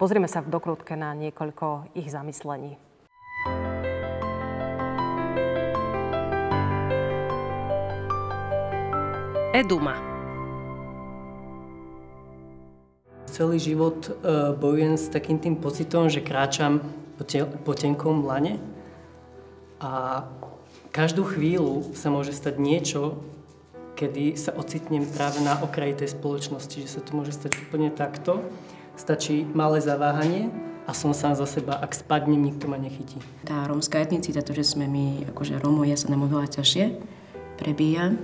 Pozrieme 0.00 0.30
sa 0.30 0.40
v 0.40 0.48
dokrutke 0.48 0.96
na 0.96 1.12
niekoľko 1.12 1.92
ich 1.92 2.08
zamyslení. 2.08 2.78
Eduma. 9.58 10.07
Celý 13.38 13.62
život 13.62 14.10
uh, 14.10 14.50
bojujem 14.58 14.98
s 14.98 15.06
takým 15.14 15.38
tým 15.38 15.54
pocitom, 15.62 16.10
že 16.10 16.18
kráčam 16.18 16.82
po, 17.14 17.22
te- 17.22 17.46
po 17.46 17.70
tenkom 17.70 18.26
lane 18.26 18.58
a 19.78 20.26
každú 20.90 21.22
chvíľu 21.22 21.94
sa 21.94 22.10
môže 22.10 22.34
stať 22.34 22.58
niečo, 22.58 23.22
kedy 23.94 24.34
sa 24.34 24.58
ocitnem 24.58 25.06
práve 25.06 25.38
na 25.38 25.54
okraji 25.62 26.02
tej 26.02 26.18
spoločnosti, 26.18 26.82
že 26.82 26.90
sa 26.90 26.98
to 26.98 27.14
môže 27.14 27.30
stať 27.30 27.54
úplne 27.62 27.94
takto. 27.94 28.42
Stačí 28.98 29.46
malé 29.54 29.78
zaváhanie 29.78 30.50
a 30.86 30.90
som 30.90 31.14
sám 31.14 31.38
za 31.38 31.46
seba. 31.46 31.78
Ak 31.78 31.94
spadnem, 31.94 32.42
nikto 32.42 32.66
ma 32.66 32.74
nechytí. 32.74 33.22
Tá 33.46 33.62
rómska 33.70 34.02
etnicita, 34.02 34.42
to, 34.42 34.50
že 34.50 34.74
sme 34.74 34.90
my, 34.90 35.30
akože 35.30 35.62
Rómovia, 35.62 35.94
sa 35.94 36.10
nám 36.10 36.26
oveľa 36.26 36.58
ťažšie 36.58 36.84
prebíja 37.58 38.18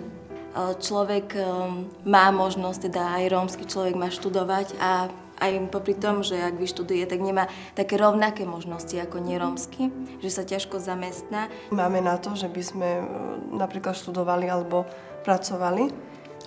človek 0.54 1.34
um, 1.34 1.90
má 2.06 2.30
možnosť, 2.30 2.90
teda 2.90 3.02
aj 3.20 3.24
rómsky 3.30 3.64
človek 3.66 3.98
má 3.98 4.08
študovať 4.08 4.78
a 4.78 5.10
aj 5.42 5.50
popri 5.74 5.98
tom, 5.98 6.22
že 6.22 6.38
ak 6.38 6.54
vyštuduje, 6.62 7.02
tak 7.10 7.18
nemá 7.18 7.50
také 7.74 7.98
rovnaké 7.98 8.46
možnosti 8.46 8.94
ako 8.94 9.18
nerómsky, 9.18 9.90
že 10.22 10.30
sa 10.30 10.46
ťažko 10.46 10.78
zamestná. 10.78 11.50
Máme 11.74 11.98
na 11.98 12.14
to, 12.22 12.38
že 12.38 12.46
by 12.46 12.62
sme 12.62 12.88
uh, 13.02 13.04
napríklad 13.50 13.98
študovali 13.98 14.46
alebo 14.46 14.86
pracovali, 15.26 15.90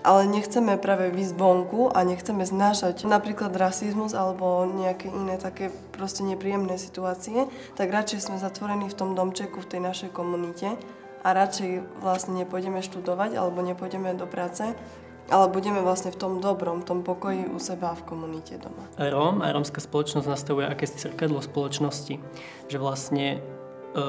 ale 0.08 0.22
nechceme 0.30 0.80
práve 0.80 1.12
výsť 1.12 1.36
vonku 1.36 1.92
a 1.92 2.00
nechceme 2.08 2.48
znášať 2.48 3.04
napríklad 3.10 3.52
rasizmus 3.52 4.16
alebo 4.16 4.64
nejaké 4.64 5.12
iné 5.12 5.36
také 5.36 5.74
proste 5.92 6.24
nepríjemné 6.24 6.80
situácie, 6.80 7.50
tak 7.76 7.92
radšej 7.92 8.30
sme 8.32 8.38
zatvorení 8.40 8.88
v 8.88 8.98
tom 8.98 9.18
domčeku 9.18 9.60
v 9.60 9.70
tej 9.76 9.82
našej 9.84 10.10
komunite 10.16 10.80
a 11.28 11.36
radšej 11.36 12.00
vlastne 12.00 12.40
nepôjdeme 12.40 12.80
študovať 12.80 13.36
alebo 13.36 13.60
nepôjdeme 13.60 14.16
do 14.16 14.24
práce, 14.24 14.64
ale 15.28 15.46
budeme 15.52 15.84
vlastne 15.84 16.16
v 16.16 16.20
tom 16.24 16.40
dobrom, 16.40 16.80
v 16.80 16.88
tom 16.88 17.00
pokoji 17.04 17.52
u 17.52 17.60
seba 17.60 17.92
v 18.00 18.08
komunite 18.08 18.56
doma. 18.56 18.88
Róm 18.96 19.44
a 19.44 19.52
rómska 19.52 19.84
spoločnosť 19.84 20.24
nastavuje 20.24 20.64
akési 20.64 20.96
zrkadlo 21.04 21.44
spoločnosti, 21.44 22.16
že 22.72 22.78
vlastne 22.80 23.44
e, 23.92 24.00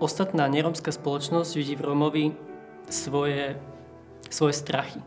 ostatná 0.00 0.48
nerómska 0.48 0.88
spoločnosť 0.96 1.50
vidí 1.60 1.76
v 1.76 1.84
Rómovi 1.84 2.26
svoje, 2.88 3.60
svoje 4.32 4.56
strachy. 4.56 5.04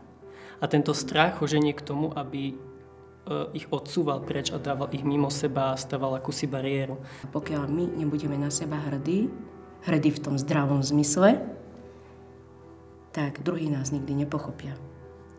A 0.62 0.70
tento 0.70 0.94
strach 0.94 1.42
ho 1.42 1.50
ženie 1.50 1.74
k 1.74 1.82
tomu, 1.82 2.14
aby 2.14 2.54
e, 2.54 2.56
ich 3.58 3.66
odsúval 3.74 4.22
preč 4.22 4.54
a 4.54 4.62
dával 4.62 4.86
ich 4.94 5.02
mimo 5.02 5.34
seba 5.34 5.74
a 5.74 5.80
staval 5.80 6.14
akúsi 6.14 6.46
bariéru. 6.46 7.02
Pokiaľ 7.34 7.66
my 7.66 7.84
nebudeme 7.98 8.38
na 8.38 8.54
seba 8.54 8.78
hrdí, 8.86 9.26
hrdí 9.84 10.10
v 10.14 10.22
tom 10.22 10.34
zdravom 10.40 10.80
zmysle, 10.80 11.42
tak 13.12 13.40
druhý 13.44 13.68
nás 13.68 13.92
nikdy 13.92 14.24
nepochopia, 14.24 14.76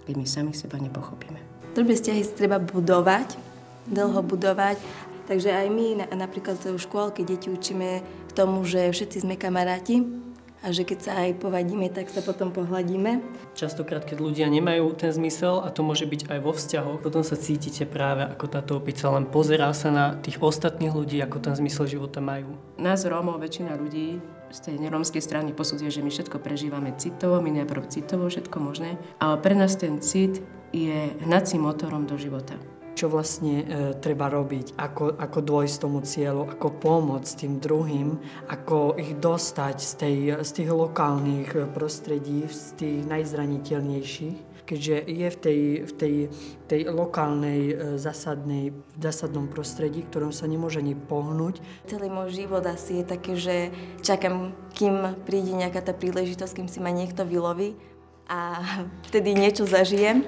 keď 0.05 0.13
my 0.17 0.25
sami 0.25 0.51
seba 0.53 0.77
nepochopíme. 0.77 1.37
Dobré 1.77 1.93
vzťahy 1.93 2.21
treba 2.33 2.57
budovať, 2.57 3.37
dlho 3.85 4.21
budovať, 4.25 4.81
takže 5.29 5.53
aj 5.53 5.67
my 5.69 5.87
napríklad 6.17 6.57
v 6.57 6.77
škôlke 6.77 7.21
deti 7.21 7.53
učíme 7.53 8.01
k 8.01 8.31
tomu, 8.33 8.65
že 8.65 8.89
všetci 8.89 9.23
sme 9.23 9.37
kamaráti, 9.37 10.26
a 10.63 10.73
že 10.73 10.83
keď 10.83 10.99
sa 10.99 11.11
aj 11.25 11.37
povadíme, 11.37 11.87
tak 11.93 12.09
sa 12.09 12.25
potom 12.25 12.49
pohľadíme. 12.49 13.21
Častokrát, 13.53 14.03
keď 14.03 14.17
ľudia 14.21 14.47
nemajú 14.49 14.93
ten 14.97 15.13
zmysel, 15.13 15.61
a 15.61 15.69
to 15.69 15.85
môže 15.85 16.09
byť 16.09 16.31
aj 16.33 16.39
vo 16.41 16.51
vzťahoch, 16.53 17.01
potom 17.03 17.21
sa 17.21 17.37
cítite 17.37 17.85
práve 17.85 18.25
ako 18.25 18.45
táto 18.49 18.71
opica, 18.81 19.09
len 19.13 19.29
pozerá 19.29 19.69
sa 19.77 19.93
na 19.93 20.05
tých 20.17 20.41
ostatných 20.41 20.93
ľudí, 20.93 21.21
ako 21.21 21.37
ten 21.43 21.53
zmysel 21.53 21.85
života 21.85 22.23
majú. 22.23 22.57
Nás 22.81 23.05
Rómov 23.05 23.37
väčšina 23.41 23.77
ľudí 23.77 24.17
z 24.47 24.59
tej 24.63 24.75
nerómskej 24.79 25.19
strany 25.19 25.51
posudzuje, 25.51 25.91
že 25.91 26.03
my 26.03 26.09
všetko 26.09 26.39
prežívame 26.39 26.95
citovo, 26.95 27.43
my 27.43 27.51
najprv 27.63 27.91
citovo, 27.91 28.31
všetko 28.31 28.57
možné, 28.63 28.95
ale 29.19 29.35
pre 29.43 29.53
nás 29.53 29.75
ten 29.75 29.99
cit 29.99 30.39
je 30.71 31.11
hnacím 31.27 31.67
motorom 31.67 32.07
do 32.07 32.15
života 32.15 32.55
čo 32.97 33.13
vlastne 33.13 33.61
e, 33.61 33.65
treba 34.01 34.25
robiť, 34.33 34.73
ako, 34.73 35.21
ako 35.21 35.39
dôjsť 35.45 35.75
tomu 35.77 36.01
cieľu, 36.01 36.49
ako 36.49 36.81
pomôcť 36.81 37.45
tým 37.45 37.61
druhým, 37.61 38.17
ako 38.49 38.97
ich 38.97 39.13
dostať 39.21 39.77
z, 39.77 39.93
tej, 39.93 40.17
z 40.41 40.49
tých 40.49 40.69
lokálnych 40.73 41.69
prostredí, 41.77 42.49
z 42.49 42.73
tých 42.73 42.97
najzraniteľnejších 43.05 44.57
keďže 44.67 44.95
je 45.07 45.27
v 45.31 45.37
tej, 45.39 45.59
v 45.87 45.93
tej, 45.95 46.15
tej 46.67 46.81
lokálnej 46.91 47.61
e, 47.71 47.73
zásadnej, 47.95 48.75
zásadnom 48.99 49.47
prostredí, 49.47 50.03
ktorom 50.03 50.35
sa 50.35 50.43
nemôže 50.43 50.83
ani 50.83 50.91
pohnúť. 50.91 51.63
Celý 51.87 52.11
môj 52.11 52.35
život 52.35 52.67
asi 52.67 52.99
je 53.01 53.05
také, 53.07 53.33
že 53.39 53.71
čakám, 54.03 54.51
kým 54.75 55.15
príde 55.23 55.55
nejaká 55.55 55.79
tá 55.79 55.95
príležitosť, 55.95 56.51
kým 56.51 56.67
si 56.67 56.83
ma 56.83 56.91
niekto 56.91 57.23
vyloví 57.23 57.79
a 58.27 58.59
vtedy 59.07 59.31
niečo 59.31 59.63
zažijem. 59.63 60.27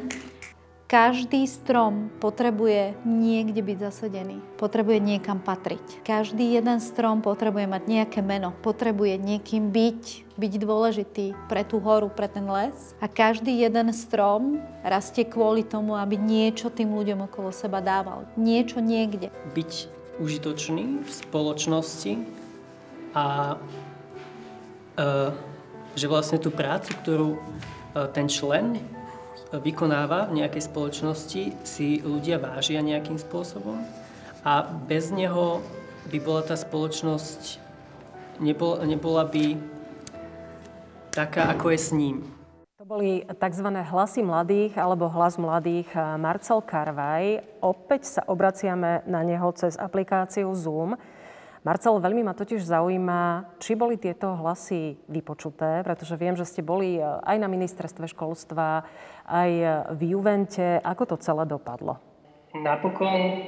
Každý 0.89 1.45
strom 1.45 2.09
potrebuje 2.17 2.97
niekde 3.05 3.61
byť 3.61 3.77
zasadený, 3.77 4.41
potrebuje 4.57 4.97
niekam 4.97 5.37
patriť. 5.37 6.01
Každý 6.01 6.57
jeden 6.57 6.81
strom 6.81 7.21
potrebuje 7.21 7.69
mať 7.69 7.83
nejaké 7.85 8.25
meno, 8.25 8.57
potrebuje 8.65 9.21
niekým 9.21 9.69
byť, 9.69 10.33
byť 10.33 10.53
dôležitý 10.57 11.37
pre 11.45 11.61
tú 11.61 11.77
horu, 11.77 12.09
pre 12.09 12.25
ten 12.25 12.41
les. 12.49 12.73
A 12.97 13.05
každý 13.05 13.53
jeden 13.53 13.93
strom 13.93 14.65
rastie 14.81 15.29
kvôli 15.29 15.61
tomu, 15.61 15.93
aby 15.93 16.17
niečo 16.17 16.73
tým 16.73 16.89
ľuďom 16.97 17.29
okolo 17.29 17.53
seba 17.53 17.85
dával. 17.85 18.25
Niečo 18.33 18.81
niekde. 18.81 19.29
Byť 19.53 19.93
užitočný 20.17 21.05
v 21.05 21.09
spoločnosti 21.13 22.17
a 23.13 23.61
e, 24.97 25.37
že 25.93 26.09
vlastne 26.09 26.41
tú 26.41 26.49
prácu, 26.49 26.97
ktorú 26.97 27.29
e, 27.37 27.39
ten 28.09 28.25
člen 28.25 28.97
vykonáva 29.57 30.29
v 30.29 30.45
nejakej 30.45 30.69
spoločnosti, 30.69 31.43
si 31.65 31.87
ľudia 32.05 32.37
vážia 32.37 32.85
nejakým 32.85 33.17
spôsobom 33.17 33.81
a 34.45 34.61
bez 34.63 35.09
neho 35.09 35.59
by 36.09 36.17
bola 36.21 36.41
tá 36.45 36.55
spoločnosť, 36.55 37.57
nebola, 38.39 38.85
nebola 38.85 39.23
by 39.25 39.57
taká, 41.11 41.49
ako 41.51 41.73
je 41.73 41.79
s 41.79 41.89
ním. 41.91 42.23
To 42.79 42.87
boli 42.87 43.27
tzv. 43.27 43.67
hlasy 43.67 44.23
mladých 44.23 44.79
alebo 44.79 45.11
hlas 45.11 45.35
mladých 45.35 45.91
Marcel 46.15 46.63
Karvaj. 46.63 47.43
Opäť 47.59 48.07
sa 48.07 48.21
obraciame 48.23 49.03
na 49.03 49.19
neho 49.27 49.51
cez 49.51 49.75
aplikáciu 49.75 50.47
Zoom. 50.55 50.95
Marcel, 51.59 51.99
veľmi 51.99 52.23
ma 52.23 52.31
totiž 52.31 52.63
zaujíma, 52.63 53.19
či 53.59 53.75
boli 53.75 53.99
tieto 53.99 54.31
hlasy 54.31 54.95
vypočuté, 55.11 55.83
pretože 55.83 56.15
viem, 56.15 56.31
že 56.31 56.47
ste 56.47 56.63
boli 56.63 56.95
e, 56.95 57.03
aj 57.03 57.35
na 57.35 57.51
ministerstve 57.51 58.07
školstva, 58.15 58.87
aj 59.27 59.51
v 59.91 60.01
Juvente. 60.15 60.79
Ako 60.79 61.03
to 61.03 61.15
celé 61.19 61.43
dopadlo? 61.43 61.99
Napokon 62.55 63.43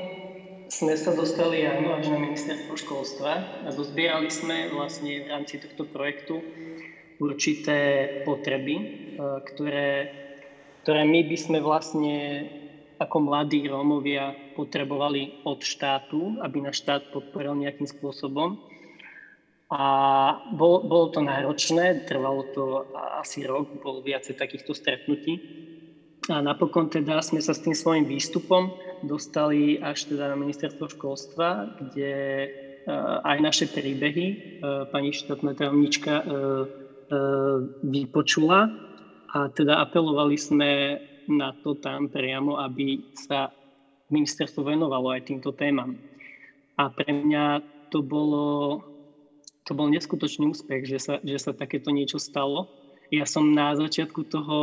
sme 0.68 1.00
sa 1.00 1.16
dostali 1.16 1.64
áno 1.64 1.96
až 1.96 2.12
na 2.12 2.20
ministerstvo 2.20 2.76
školstva 2.76 3.32
a 3.64 3.70
dozbierali 3.72 4.28
sme 4.28 4.76
vlastne 4.76 5.24
v 5.24 5.32
rámci 5.32 5.64
tohto 5.64 5.88
projektu 5.88 6.44
určité 7.24 7.80
potreby, 8.28 8.76
e, 8.76 8.84
ktoré, 9.56 9.90
ktoré 10.84 11.08
my 11.08 11.32
by 11.32 11.38
sme 11.40 11.64
vlastne 11.64 12.44
ako 13.00 13.18
mladí 13.24 13.66
Rómovia 13.72 14.36
potrebovali 14.62 15.42
od 15.42 15.66
štátu, 15.66 16.38
aby 16.46 16.62
náš 16.62 16.86
štát 16.86 17.10
podporil 17.10 17.58
nejakým 17.58 17.90
spôsobom. 17.90 18.62
A 19.74 19.84
bol, 20.54 20.86
bolo 20.86 21.10
to 21.10 21.26
náročné, 21.26 22.06
trvalo 22.06 22.46
to 22.54 22.86
asi 23.18 23.42
rok, 23.48 23.82
bolo 23.82 24.06
viacej 24.06 24.38
takýchto 24.38 24.78
stretnutí. 24.78 25.42
A 26.30 26.44
napokon 26.46 26.92
teda 26.92 27.18
sme 27.26 27.42
sa 27.42 27.58
s 27.58 27.66
tým 27.66 27.74
svojim 27.74 28.06
výstupom 28.06 28.70
dostali 29.02 29.82
až 29.82 30.06
teda 30.06 30.30
na 30.30 30.38
ministerstvo 30.38 30.86
školstva, 30.94 31.82
kde 31.82 32.14
uh, 32.46 33.26
aj 33.26 33.38
naše 33.42 33.66
príbehy 33.66 34.28
uh, 34.62 34.86
pani 34.94 35.10
štátna 35.16 35.58
tajomnička 35.58 36.14
uh, 36.22 36.26
vypočula 37.84 38.72
a 39.36 39.52
teda 39.52 39.84
apelovali 39.84 40.40
sme 40.40 40.96
na 41.28 41.52
to 41.60 41.76
tam 41.80 42.08
priamo, 42.08 42.60
aby 42.60 43.16
sa 43.16 43.52
ministerstvo 44.12 44.68
venovalo 44.68 45.16
aj 45.16 45.32
týmto 45.32 45.56
témam. 45.56 45.98
A 46.76 46.92
pre 46.92 47.12
mňa 47.12 47.64
to 47.92 48.00
bolo, 48.04 48.80
to 49.68 49.72
bol 49.76 49.88
neskutočný 49.92 50.52
úspech, 50.52 50.88
že 50.88 50.98
sa, 51.00 51.16
že 51.24 51.38
sa 51.40 51.52
takéto 51.52 51.92
niečo 51.92 52.20
stalo. 52.20 52.72
Ja 53.12 53.28
som 53.28 53.52
na 53.52 53.76
začiatku 53.76 54.24
toho, 54.32 54.60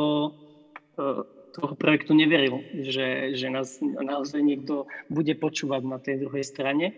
e, 0.96 1.24
toho 1.52 1.72
projektu 1.76 2.16
neveril, 2.16 2.64
že, 2.88 3.36
že 3.36 3.46
nás 3.52 3.80
naozaj 3.82 4.40
niekto 4.40 4.88
bude 5.12 5.36
počúvať 5.36 5.82
na 5.84 6.00
tej 6.00 6.24
druhej 6.24 6.44
strane, 6.44 6.96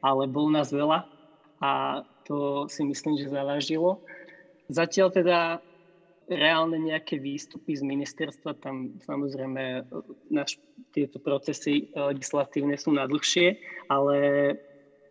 ale 0.00 0.24
bol 0.24 0.48
nás 0.48 0.72
veľa 0.72 1.04
a 1.60 2.02
to 2.24 2.66
si 2.66 2.82
myslím, 2.84 3.16
že 3.20 3.32
zavážilo. 3.32 4.02
Zatiaľ 4.66 5.08
teda 5.14 5.38
reálne 6.26 6.78
nejaké 6.82 7.22
výstupy 7.22 7.78
z 7.78 7.82
ministerstva, 7.86 8.58
tam 8.58 8.98
samozrejme 9.06 9.62
e, 9.62 9.82
naš, 10.30 10.58
tieto 10.90 11.22
procesy 11.22 11.86
e, 11.86 11.94
legislatívne 11.94 12.74
sú 12.74 12.90
na 12.90 13.06
dlhšie, 13.06 13.58
ale 13.86 14.16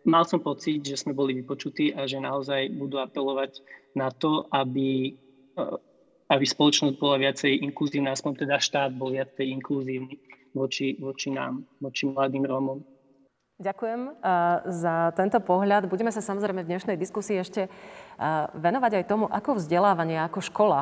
mal 0.04 0.28
som 0.28 0.40
pocit, 0.44 0.84
že 0.84 1.00
sme 1.00 1.16
boli 1.16 1.32
vypočutí 1.40 1.96
a 1.96 2.04
že 2.04 2.20
naozaj 2.20 2.68
budú 2.76 3.00
apelovať 3.00 3.64
na 3.96 4.12
to, 4.12 4.44
aby, 4.52 5.16
e, 5.56 5.62
aby 6.28 6.44
spoločnosť 6.44 7.00
bola 7.00 7.16
viacej 7.16 7.64
inkluzívna, 7.64 8.12
aspoň 8.12 8.44
teda 8.44 8.60
štát 8.60 8.92
bol 8.92 9.16
viacej 9.16 9.48
inkluzívny 9.56 10.20
voči, 10.52 11.00
voči 11.00 11.32
nám, 11.32 11.64
voči 11.80 12.08
mladým 12.08 12.44
Rómom. 12.44 12.95
Ďakujem 13.56 14.20
za 14.68 15.16
tento 15.16 15.40
pohľad. 15.40 15.88
Budeme 15.88 16.12
sa 16.12 16.20
samozrejme 16.20 16.60
v 16.60 16.76
dnešnej 16.76 17.00
diskusii 17.00 17.40
ešte 17.40 17.72
venovať 18.52 19.00
aj 19.00 19.08
tomu, 19.08 19.24
ako 19.32 19.56
vzdelávanie, 19.56 20.20
ako 20.20 20.44
škola 20.44 20.80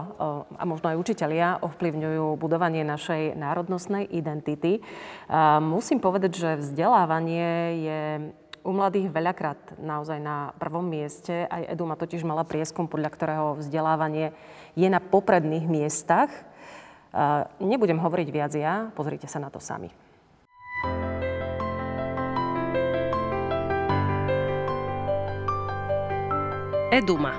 a 0.59 0.63
možno 0.67 0.91
aj 0.91 0.99
učitelia 0.99 1.63
ovplyvňujú 1.63 2.35
budovanie 2.35 2.83
našej 2.83 3.39
národnostnej 3.39 4.11
identity. 4.11 4.83
Musím 5.63 6.03
povedať, 6.03 6.35
že 6.35 6.59
vzdelávanie 6.59 7.47
je 7.79 8.01
u 8.67 8.73
mladých 8.75 9.07
veľakrát 9.07 9.79
naozaj 9.79 10.19
na 10.19 10.51
prvom 10.59 10.91
mieste. 10.91 11.47
Aj 11.47 11.63
Eduma 11.71 11.95
totiž 11.95 12.27
mala 12.27 12.43
prieskum, 12.43 12.91
podľa 12.91 13.15
ktorého 13.15 13.47
vzdelávanie 13.55 14.35
je 14.75 14.91
na 14.91 14.99
popredných 14.99 15.71
miestach. 15.71 16.27
Nebudem 17.63 18.03
hovoriť 18.03 18.29
viac 18.35 18.51
ja, 18.59 18.91
pozrite 18.99 19.31
sa 19.31 19.39
na 19.39 19.47
to 19.47 19.63
sami. 19.63 19.95
Eduma. 26.95 27.35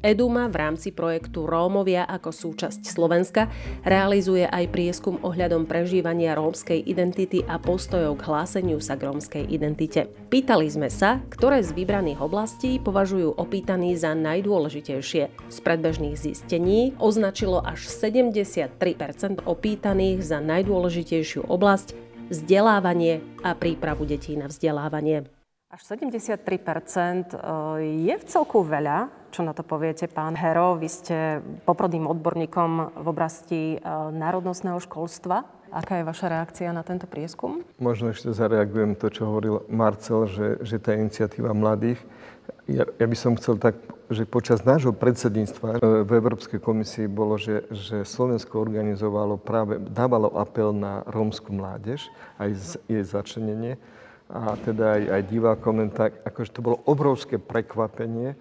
Eduma 0.00 0.48
v 0.48 0.56
rámci 0.56 0.88
projektu 0.96 1.44
Rómovia 1.44 2.08
ako 2.08 2.32
súčasť 2.32 2.88
Slovenska 2.88 3.52
realizuje 3.84 4.48
aj 4.48 4.72
prieskum 4.72 5.20
ohľadom 5.20 5.68
prežívania 5.68 6.32
rómskej 6.32 6.88
identity 6.88 7.44
a 7.44 7.60
postojov 7.60 8.16
k 8.16 8.32
hláseniu 8.32 8.80
sa 8.80 8.96
k 8.96 9.12
rómskej 9.12 9.44
identite. 9.44 10.08
Pýtali 10.32 10.64
sme 10.72 10.88
sa, 10.88 11.20
ktoré 11.28 11.60
z 11.60 11.76
vybraných 11.76 12.24
oblastí 12.24 12.80
považujú 12.80 13.36
opýtaní 13.36 13.92
za 13.92 14.16
najdôležitejšie. 14.16 15.52
Z 15.52 15.58
predbežných 15.60 16.16
zistení 16.16 16.96
označilo 16.96 17.60
až 17.60 17.92
73% 17.92 18.72
opýtaných 19.44 20.24
za 20.24 20.40
najdôležitejšiu 20.40 21.44
oblasť 21.44 21.92
vzdelávanie 22.32 23.20
a 23.44 23.52
prípravu 23.52 24.08
detí 24.08 24.32
na 24.32 24.48
vzdelávanie. 24.48 25.35
Až 25.76 25.92
73 25.92 26.40
eh, 26.40 27.36
je 28.08 28.14
v 28.16 28.24
celku 28.24 28.64
veľa. 28.64 29.12
Čo 29.28 29.44
na 29.44 29.52
to 29.52 29.60
poviete, 29.60 30.08
pán 30.08 30.32
Hero? 30.32 30.72
Vy 30.80 30.88
ste 30.88 31.44
poprodným 31.68 32.08
odborníkom 32.08 32.96
v 32.96 33.06
oblasti 33.12 33.76
eh, 33.76 33.80
národnostného 34.08 34.80
školstva. 34.80 35.44
Aká 35.68 36.00
je 36.00 36.08
vaša 36.08 36.32
reakcia 36.32 36.72
na 36.72 36.80
tento 36.80 37.04
prieskum? 37.04 37.60
Možno 37.76 38.08
ešte 38.08 38.32
zareagujem 38.32 38.96
to, 38.96 39.12
čo 39.12 39.28
hovoril 39.28 39.68
Marcel, 39.68 40.24
že, 40.24 40.64
že 40.64 40.80
tá 40.80 40.96
iniciatíva 40.96 41.52
mladých. 41.52 42.00
Ja, 42.64 42.88
ja 42.96 43.04
by 43.04 43.16
som 43.18 43.36
chcel 43.36 43.60
tak, 43.60 43.76
že 44.08 44.24
počas 44.24 44.64
nášho 44.64 44.96
predsedníctva 44.96 45.76
eh, 45.76 46.08
v 46.08 46.10
Európskej 46.16 46.56
komisii 46.56 47.04
bolo, 47.04 47.36
že, 47.36 47.68
že 47.68 48.00
Slovensko 48.00 48.64
organizovalo 48.64 49.36
práve, 49.36 49.76
dávalo 49.76 50.40
apel 50.40 50.72
na 50.72 51.04
rómsku 51.04 51.52
mládež, 51.52 52.08
aj 52.40 52.80
jej 52.88 53.04
začlenenie 53.04 53.76
a 54.26 54.58
teda 54.58 54.98
aj, 54.98 55.02
aj 55.06 55.22
divákom, 55.30 55.74
len 55.78 55.90
tak, 55.90 56.18
akože 56.26 56.50
to 56.50 56.64
bolo 56.64 56.82
obrovské 56.90 57.38
prekvapenie, 57.38 58.34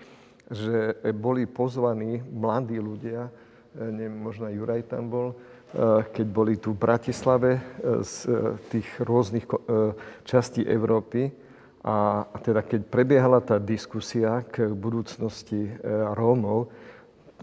že 0.49 0.97
boli 1.13 1.45
pozvaní 1.49 2.21
mladí 2.25 2.77
ľudia, 2.77 3.29
e, 3.29 3.31
neviem, 3.89 4.17
možno 4.17 4.49
aj 4.49 4.57
Juraj 4.57 4.81
tam 4.89 5.09
bol, 5.09 5.27
e, 5.33 5.36
keď 6.09 6.27
boli 6.29 6.53
tu 6.57 6.73
v 6.73 6.81
Bratislave 6.81 7.51
e, 7.57 7.61
z 8.01 8.29
tých 8.69 8.88
rôznych 9.01 9.45
častí 10.25 10.65
Európy. 10.65 11.29
A 11.86 12.25
teda 12.41 12.65
keď 12.65 12.81
prebiehala 12.89 13.38
tá 13.45 13.61
diskusia 13.61 14.41
k 14.41 14.73
budúcnosti 14.73 15.69
Rómov, 16.17 16.73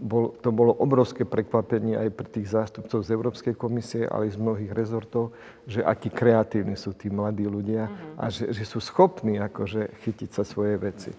bol, 0.03 0.35
to 0.43 0.51
bolo 0.51 0.75
obrovské 0.75 1.23
prekvapenie 1.23 1.95
aj 1.95 2.09
pre 2.11 2.27
tých 2.27 2.51
zástupcov 2.51 3.07
z 3.07 3.09
Európskej 3.15 3.55
komisie, 3.55 4.03
ale 4.03 4.27
aj 4.27 4.35
z 4.35 4.41
mnohých 4.43 4.71
rezortov, 4.75 5.31
že 5.63 5.79
akí 5.79 6.11
kreatívni 6.11 6.75
sú 6.75 6.91
tí 6.91 7.07
mladí 7.07 7.47
ľudia 7.47 7.87
uh-huh. 7.87 8.19
a 8.19 8.27
že, 8.27 8.51
že 8.51 8.67
sú 8.67 8.83
schopní 8.83 9.39
akože 9.39 9.95
chytiť 10.03 10.29
sa 10.35 10.43
svoje 10.43 10.75
veci. 10.75 11.11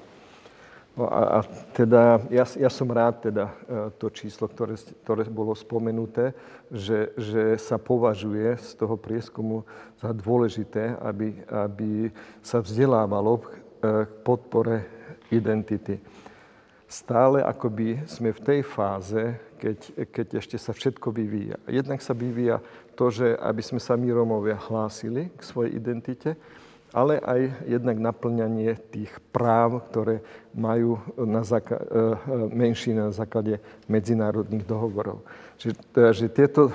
No 0.95 1.11
a, 1.11 1.41
a 1.43 1.49
teda 1.75 2.23
ja, 2.31 2.45
ja 2.47 2.71
som 2.71 2.87
rád 2.87 3.27
teda 3.27 3.51
e, 3.51 3.55
to 3.99 4.07
číslo, 4.15 4.47
ktoré, 4.47 4.79
ktoré 5.03 5.27
bolo 5.27 5.51
spomenuté, 5.57 6.37
že, 6.71 7.11
že 7.19 7.59
sa 7.59 7.83
považuje 7.83 8.55
z 8.61 8.71
toho 8.79 8.95
prieskumu 8.95 9.67
za 9.99 10.15
dôležité, 10.15 10.95
aby, 11.03 11.35
aby 11.51 12.15
sa 12.45 12.63
vzdelávalo 12.63 13.43
k 13.43 13.47
e, 13.49 13.55
podpore 14.23 14.87
identity 15.35 15.99
stále 16.95 17.43
akoby 17.43 18.07
sme 18.07 18.31
v 18.31 18.41
tej 18.47 18.61
fáze, 18.63 19.35
keď, 19.59 19.79
keď 20.15 20.27
ešte 20.39 20.57
sa 20.63 20.71
všetko 20.71 21.11
vyvíja. 21.11 21.59
Jednak 21.67 21.99
sa 21.99 22.15
vyvíja 22.15 22.63
to, 22.95 23.11
že 23.11 23.35
aby 23.35 23.63
sme 23.67 23.83
sa 23.83 23.99
my 23.99 24.15
Romovia 24.15 24.55
hlásili 24.55 25.35
k 25.35 25.41
svojej 25.43 25.75
identite, 25.75 26.39
ale 26.95 27.19
aj 27.19 27.67
jednak 27.67 27.99
naplňanie 27.99 28.79
tých 28.95 29.11
práv, 29.35 29.83
ktoré 29.91 30.23
majú 30.55 31.03
na 31.19 31.43
základ, 31.43 31.83
e, 31.83 31.91
e, 31.91 32.07
menší 32.55 32.95
na 32.95 33.11
základe 33.11 33.59
medzinárodných 33.91 34.63
dohovorov. 34.63 35.27
Čiže, 35.59 35.75
teda, 35.91 36.11
že 36.15 36.27
tieto 36.31 36.71
e, 36.71 36.73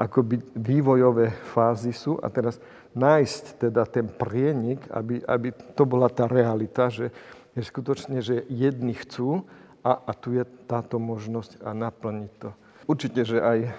akoby 0.00 0.40
vývojové 0.56 1.36
fázy 1.52 1.92
sú 1.92 2.16
a 2.16 2.32
teraz 2.32 2.56
nájsť 2.96 3.68
teda 3.68 3.84
ten 3.84 4.08
prienik, 4.08 4.80
aby, 4.88 5.20
aby 5.28 5.52
to 5.76 5.84
bola 5.84 6.08
tá 6.08 6.24
realita, 6.24 6.88
že 6.88 7.12
je 7.54 7.62
skutočne, 7.62 8.18
že 8.18 8.42
jedni 8.50 8.94
chcú 8.94 9.46
a, 9.86 9.92
a 9.94 10.12
tu 10.12 10.34
je 10.34 10.42
táto 10.66 10.98
možnosť 10.98 11.62
a 11.62 11.70
naplniť 11.72 12.32
to. 12.42 12.50
Určite, 12.84 13.24
že 13.24 13.38
aj 13.40 13.58
e, 13.64 13.70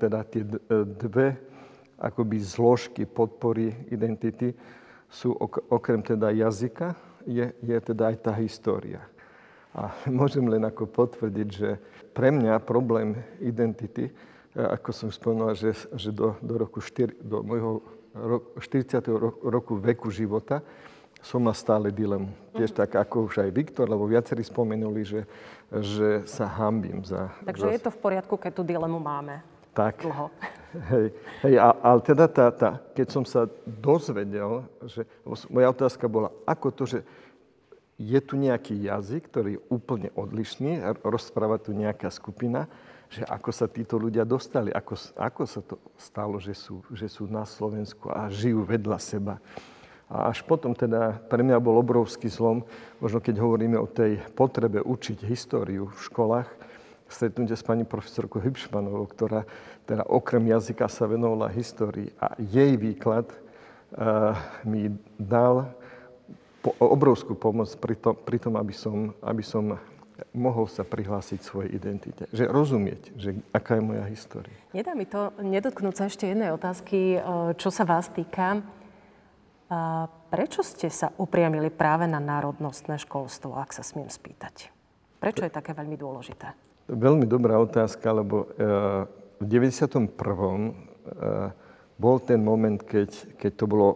teda 0.00 0.18
tie 0.26 0.42
e, 0.42 0.50
dve 0.84 1.38
akoby 2.00 2.42
zložky 2.42 3.06
podpory 3.06 3.70
identity 3.94 4.50
sú 5.06 5.36
ok, 5.36 5.70
okrem 5.70 6.02
teda 6.02 6.32
jazyka, 6.34 6.96
je, 7.28 7.52
je 7.60 7.76
teda 7.78 8.10
aj 8.10 8.16
tá 8.24 8.32
história. 8.40 9.04
A 9.76 9.92
môžem 10.10 10.48
len 10.48 10.64
ako 10.66 10.88
potvrdiť, 10.90 11.48
že 11.50 11.78
pre 12.10 12.34
mňa 12.34 12.58
problém 12.64 13.14
identity, 13.38 14.10
e, 14.10 14.12
ako 14.58 14.90
som 14.90 15.08
spomínal, 15.12 15.54
že, 15.54 15.76
že 15.94 16.10
do, 16.10 16.34
do, 16.42 16.58
roku 16.58 16.82
4, 16.82 17.22
do 17.22 17.44
môjho 17.44 17.84
40. 18.58 19.06
roku 19.46 19.78
veku 19.78 20.10
života, 20.10 20.66
som 21.20 21.44
mal 21.44 21.56
stále 21.56 21.92
dilemu. 21.92 22.32
Tiež 22.56 22.72
tak 22.72 22.96
ako 22.96 23.28
už 23.30 23.44
aj 23.44 23.50
Viktor, 23.52 23.86
lebo 23.86 24.08
viacerí 24.08 24.40
spomenuli, 24.40 25.04
že, 25.04 25.20
že 25.68 26.24
sa 26.24 26.48
hambím 26.48 27.04
za... 27.04 27.28
Takže 27.44 27.66
za... 27.68 27.72
je 27.76 27.80
to 27.84 27.90
v 27.92 27.98
poriadku, 28.00 28.34
keď 28.40 28.52
tú 28.56 28.62
dilemu 28.64 28.98
máme? 28.98 29.44
tak, 29.80 30.02
dlho. 30.02 30.30
Hej, 30.70 31.10
hej 31.42 31.54
a, 31.58 31.74
ale 31.82 31.98
teda 31.98 32.30
tá, 32.30 32.46
tá, 32.54 32.78
keď 32.94 33.06
som 33.10 33.26
sa 33.26 33.50
dozvedel, 33.66 34.62
že 34.86 35.02
moja 35.50 35.66
otázka 35.66 36.06
bola, 36.06 36.30
ako 36.46 36.70
to, 36.70 36.84
že 36.86 36.98
je 37.98 38.14
tu 38.22 38.38
nejaký 38.38 38.86
jazyk, 38.86 39.34
ktorý 39.34 39.58
je 39.58 39.64
úplne 39.66 40.14
odlišný, 40.14 40.78
rozpráva 41.02 41.58
tu 41.58 41.74
nejaká 41.74 42.06
skupina, 42.14 42.70
že 43.10 43.26
ako 43.26 43.50
sa 43.50 43.66
títo 43.66 43.98
ľudia 43.98 44.22
dostali, 44.22 44.70
ako, 44.70 44.94
ako 45.18 45.42
sa 45.42 45.58
to 45.58 45.74
stalo, 45.98 46.38
že 46.38 46.54
sú, 46.54 46.86
že 46.94 47.10
sú 47.10 47.26
na 47.26 47.42
Slovensku 47.42 48.06
a 48.06 48.30
žijú 48.30 48.62
vedľa 48.62 49.02
seba. 49.02 49.42
A 50.10 50.34
až 50.34 50.42
potom 50.42 50.74
teda 50.74 51.22
pre 51.30 51.46
mňa 51.46 51.62
bol 51.62 51.78
obrovský 51.78 52.26
zlom, 52.26 52.66
možno 52.98 53.22
keď 53.22 53.38
hovoríme 53.38 53.78
o 53.78 53.86
tej 53.86 54.18
potrebe 54.34 54.82
učiť 54.82 55.22
históriu 55.22 55.86
v 55.86 56.00
školách, 56.10 56.50
stretnutie 57.06 57.54
s 57.54 57.62
pani 57.62 57.86
profesorkou 57.86 58.42
Hybšmanovou, 58.42 59.06
ktorá 59.06 59.46
teda 59.86 60.06
okrem 60.06 60.50
jazyka 60.50 60.86
sa 60.86 61.06
venovala 61.06 61.50
histórii 61.50 62.10
a 62.18 62.34
jej 62.38 62.74
výklad 62.78 63.26
uh, 63.30 64.34
mi 64.66 64.90
dal 65.18 65.74
po, 66.62 66.74
obrovskú 66.78 67.34
pomoc 67.34 67.70
pri 67.78 67.94
tom, 67.98 68.14
pri 68.14 68.38
tom 68.38 68.54
aby, 68.58 68.74
som, 68.74 69.14
aby 69.22 69.42
som 69.42 69.78
mohol 70.36 70.68
sa 70.68 70.84
prihlásiť 70.86 71.40
svojej 71.40 71.70
identite. 71.74 72.28
Že 72.30 72.50
rozumieť, 72.52 73.02
že 73.16 73.30
aká 73.50 73.80
je 73.80 73.82
moja 73.82 74.04
história. 74.06 74.54
Nedá 74.76 74.92
mi 74.94 75.08
to 75.08 75.32
nedotknúť 75.40 75.94
sa 75.96 76.04
ešte 76.06 76.28
jednej 76.28 76.54
otázky, 76.54 77.18
eh, 77.18 77.22
čo 77.56 77.70
sa 77.72 77.88
vás 77.88 78.12
týka. 78.12 78.62
Prečo 80.30 80.66
ste 80.66 80.90
sa 80.90 81.14
upriamili 81.14 81.70
práve 81.70 82.10
na 82.10 82.18
národnostné 82.18 82.98
školstvo, 82.98 83.54
ak 83.54 83.70
sa 83.70 83.86
smiem 83.86 84.10
spýtať? 84.10 84.74
Prečo 85.22 85.46
je 85.46 85.52
také 85.54 85.78
veľmi 85.78 85.94
dôležité? 85.94 86.50
Veľmi 86.90 87.22
dobrá 87.22 87.54
otázka, 87.62 88.10
lebo 88.10 88.50
eh, 88.58 89.06
v 89.38 89.44
91. 89.46 90.10
Eh, 90.10 90.74
bol 92.02 92.16
ten 92.18 92.42
moment, 92.42 92.82
keď, 92.82 93.38
keď 93.38 93.52
to, 93.54 93.64
bolo, 93.70 93.88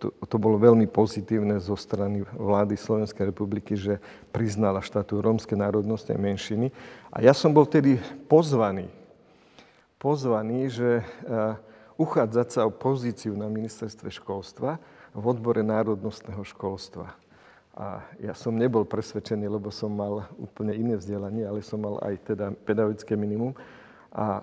to, 0.00 0.08
to 0.24 0.36
bolo 0.40 0.56
veľmi 0.56 0.88
pozitívne 0.88 1.60
zo 1.60 1.76
strany 1.76 2.24
vlády 2.24 2.80
Slovenskej 2.80 3.28
republiky, 3.28 3.76
že 3.76 4.00
priznala 4.32 4.80
štátu 4.80 5.20
rómskej 5.20 5.60
národnostnej 5.60 6.16
menšiny. 6.16 6.72
A 7.12 7.20
ja 7.20 7.36
som 7.36 7.52
bol 7.52 7.68
tedy 7.68 8.00
pozvaný, 8.24 8.88
pozvaný, 10.00 10.72
že 10.72 11.04
eh, 11.04 11.60
uchádzať 12.00 12.48
sa 12.48 12.60
o 12.64 12.72
pozíciu 12.72 13.36
na 13.36 13.52
ministerstve 13.52 14.08
školstva 14.08 14.80
v 15.14 15.24
odbore 15.26 15.62
národnostného 15.62 16.42
školstva. 16.46 17.10
A 17.74 18.02
ja 18.18 18.34
som 18.34 18.58
nebol 18.58 18.82
presvedčený, 18.84 19.46
lebo 19.46 19.70
som 19.70 19.94
mal 19.94 20.26
úplne 20.36 20.74
iné 20.74 20.98
vzdelanie, 20.98 21.46
ale 21.46 21.62
som 21.62 21.80
mal 21.80 22.02
aj 22.02 22.34
teda 22.34 22.52
pedagogické 22.66 23.14
minimum. 23.14 23.54
A 24.10 24.42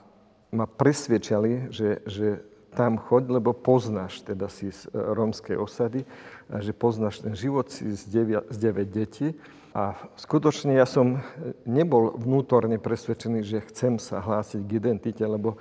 ma 0.51 0.65
presvedčali, 0.65 1.67
že, 1.69 2.01
že 2.07 2.39
tam 2.71 2.95
choď, 2.97 3.41
lebo 3.41 3.51
poznáš 3.51 4.23
teda 4.23 4.47
si 4.47 4.71
z 4.71 4.87
e, 4.87 4.95
rómskej 4.95 5.57
osady, 5.59 6.07
a 6.47 6.63
že 6.63 6.71
poznáš 6.71 7.19
ten 7.19 7.35
život 7.35 7.67
si 7.67 7.89
z 7.91 8.23
9, 8.23 8.53
z 8.53 8.57
9 8.57 8.87
detí. 8.87 9.27
A 9.75 9.93
skutočne 10.17 10.73
ja 10.73 10.87
som 10.87 11.21
nebol 11.67 12.15
vnútorne 12.15 12.79
presvedčený, 12.79 13.43
že 13.43 13.67
chcem 13.69 13.99
sa 14.01 14.23
hlásiť 14.23 14.63
k 14.63 14.71
identite, 14.79 15.21
lebo 15.21 15.59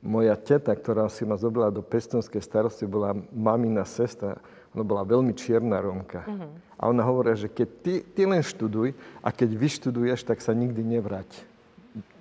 moja 0.00 0.36
teta, 0.36 0.72
ktorá 0.72 1.08
si 1.12 1.28
ma 1.28 1.36
zobrala 1.36 1.68
do 1.68 1.84
pestonskej 1.84 2.40
starosti, 2.40 2.88
bola 2.88 3.12
mamina 3.32 3.84
sestra 3.84 4.40
ona 4.70 4.84
bola 4.86 5.02
veľmi 5.02 5.34
čierna 5.34 5.82
Rómka. 5.82 6.22
Uh-huh. 6.22 6.50
A 6.78 6.82
ona 6.86 7.02
hovorila, 7.02 7.34
že 7.34 7.50
keď 7.50 7.68
ty, 7.82 7.94
ty 8.06 8.22
len 8.22 8.38
študuj 8.38 8.94
a 9.18 9.28
keď 9.34 9.50
vyštuduješ, 9.58 10.22
tak 10.22 10.38
sa 10.38 10.54
nikdy 10.54 10.86
nevrať, 10.86 11.26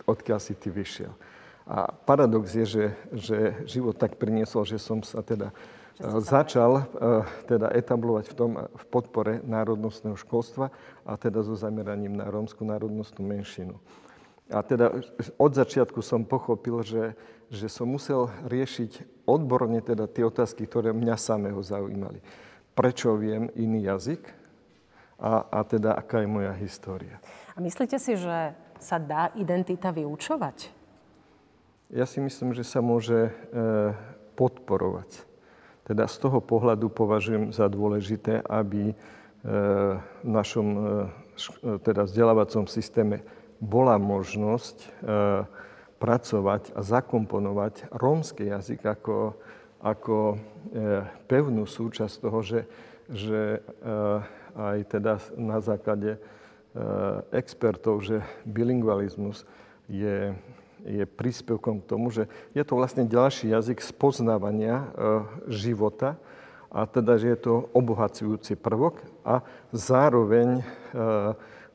odkiaľ 0.09 0.39
si 0.41 0.57
ty 0.57 0.73
vyšiel. 0.73 1.13
A 1.69 1.93
paradox 1.93 2.49
je, 2.57 2.65
že, 2.65 2.85
že 3.13 3.37
život 3.69 3.93
tak 3.93 4.17
priniesol, 4.17 4.65
že 4.65 4.81
som 4.81 5.05
sa 5.05 5.21
teda 5.21 5.53
uh, 5.53 6.17
začal 6.17 6.81
uh, 6.81 7.21
teda 7.45 7.69
etablovať 7.69 8.33
v 8.33 8.35
tom 8.35 8.51
v 8.65 8.83
podpore 8.89 9.45
národnostného 9.45 10.17
školstva 10.17 10.73
a 11.05 11.13
teda 11.21 11.45
so 11.45 11.53
zameraním 11.53 12.17
na 12.17 12.25
rómsku 12.25 12.65
národnostnú 12.65 13.21
menšinu. 13.21 13.77
A 14.49 14.65
teda 14.65 14.89
od 15.37 15.51
začiatku 15.53 16.01
som 16.01 16.25
pochopil, 16.25 16.81
že, 16.81 17.13
že 17.53 17.69
som 17.69 17.85
musel 17.85 18.33
riešiť 18.49 19.23
odborne 19.29 19.77
teda 19.85 20.09
tie 20.09 20.25
otázky, 20.25 20.65
ktoré 20.65 20.89
mňa 20.89 21.15
samého 21.21 21.61
zaujímali. 21.61 22.17
Prečo 22.73 23.13
viem 23.13 23.53
iný 23.53 23.85
jazyk 23.85 24.25
a, 25.21 25.45
a 25.53 25.59
teda 25.61 25.93
aká 25.93 26.25
je 26.25 26.29
moja 26.33 26.53
história. 26.57 27.21
A 27.53 27.61
myslíte 27.61 28.01
si, 28.01 28.17
že 28.17 28.57
sa 28.81 28.97
dá 28.97 29.29
identita 29.37 29.93
vyučovať? 29.93 30.71
Ja 31.93 32.09
si 32.09 32.17
myslím, 32.17 32.57
že 32.57 32.65
sa 32.65 32.81
môže 32.81 33.29
e, 33.29 33.31
podporovať. 34.33 35.25
Teda 35.85 36.05
z 36.05 36.15
toho 36.21 36.37
pohľadu 36.41 36.89
považujem 36.89 37.49
za 37.49 37.65
dôležité, 37.65 38.45
aby 38.45 38.93
e, 38.93 38.95
v 40.21 40.29
našom 40.29 40.67
e, 40.73 40.79
teda 41.85 42.05
vzdelávacom 42.05 42.65
systéme 42.69 43.25
bola 43.59 43.99
možnosť 43.99 44.77
e, 44.79 44.87
pracovať 45.99 46.71
a 46.73 46.79
zakomponovať 46.79 47.91
rómsky 47.91 48.47
jazyk 48.47 48.87
ako, 48.87 49.35
ako 49.83 50.17
e, 50.33 50.37
pevnú 51.27 51.67
súčasť 51.67 52.15
toho, 52.23 52.39
že, 52.39 52.61
že 53.11 53.59
e, 53.59 53.89
aj 54.55 54.79
teda 54.89 55.13
na 55.37 55.61
základe 55.61 56.17
expertov, 57.33 58.05
že 58.05 58.21
bilingualizmus 58.45 59.41
je, 59.89 60.37
je 60.85 61.01
príspevkom 61.01 61.81
k 61.81 61.89
tomu, 61.89 62.13
že 62.13 62.29
je 62.53 62.61
to 62.61 62.77
vlastne 62.77 63.09
ďalší 63.09 63.49
jazyk 63.49 63.81
spoznávania 63.81 64.85
života 65.49 66.21
a 66.69 66.85
teda, 66.85 67.17
že 67.17 67.33
je 67.33 67.39
to 67.41 67.53
obohacujúci 67.73 68.53
prvok 68.53 69.01
a 69.25 69.41
zároveň 69.73 70.61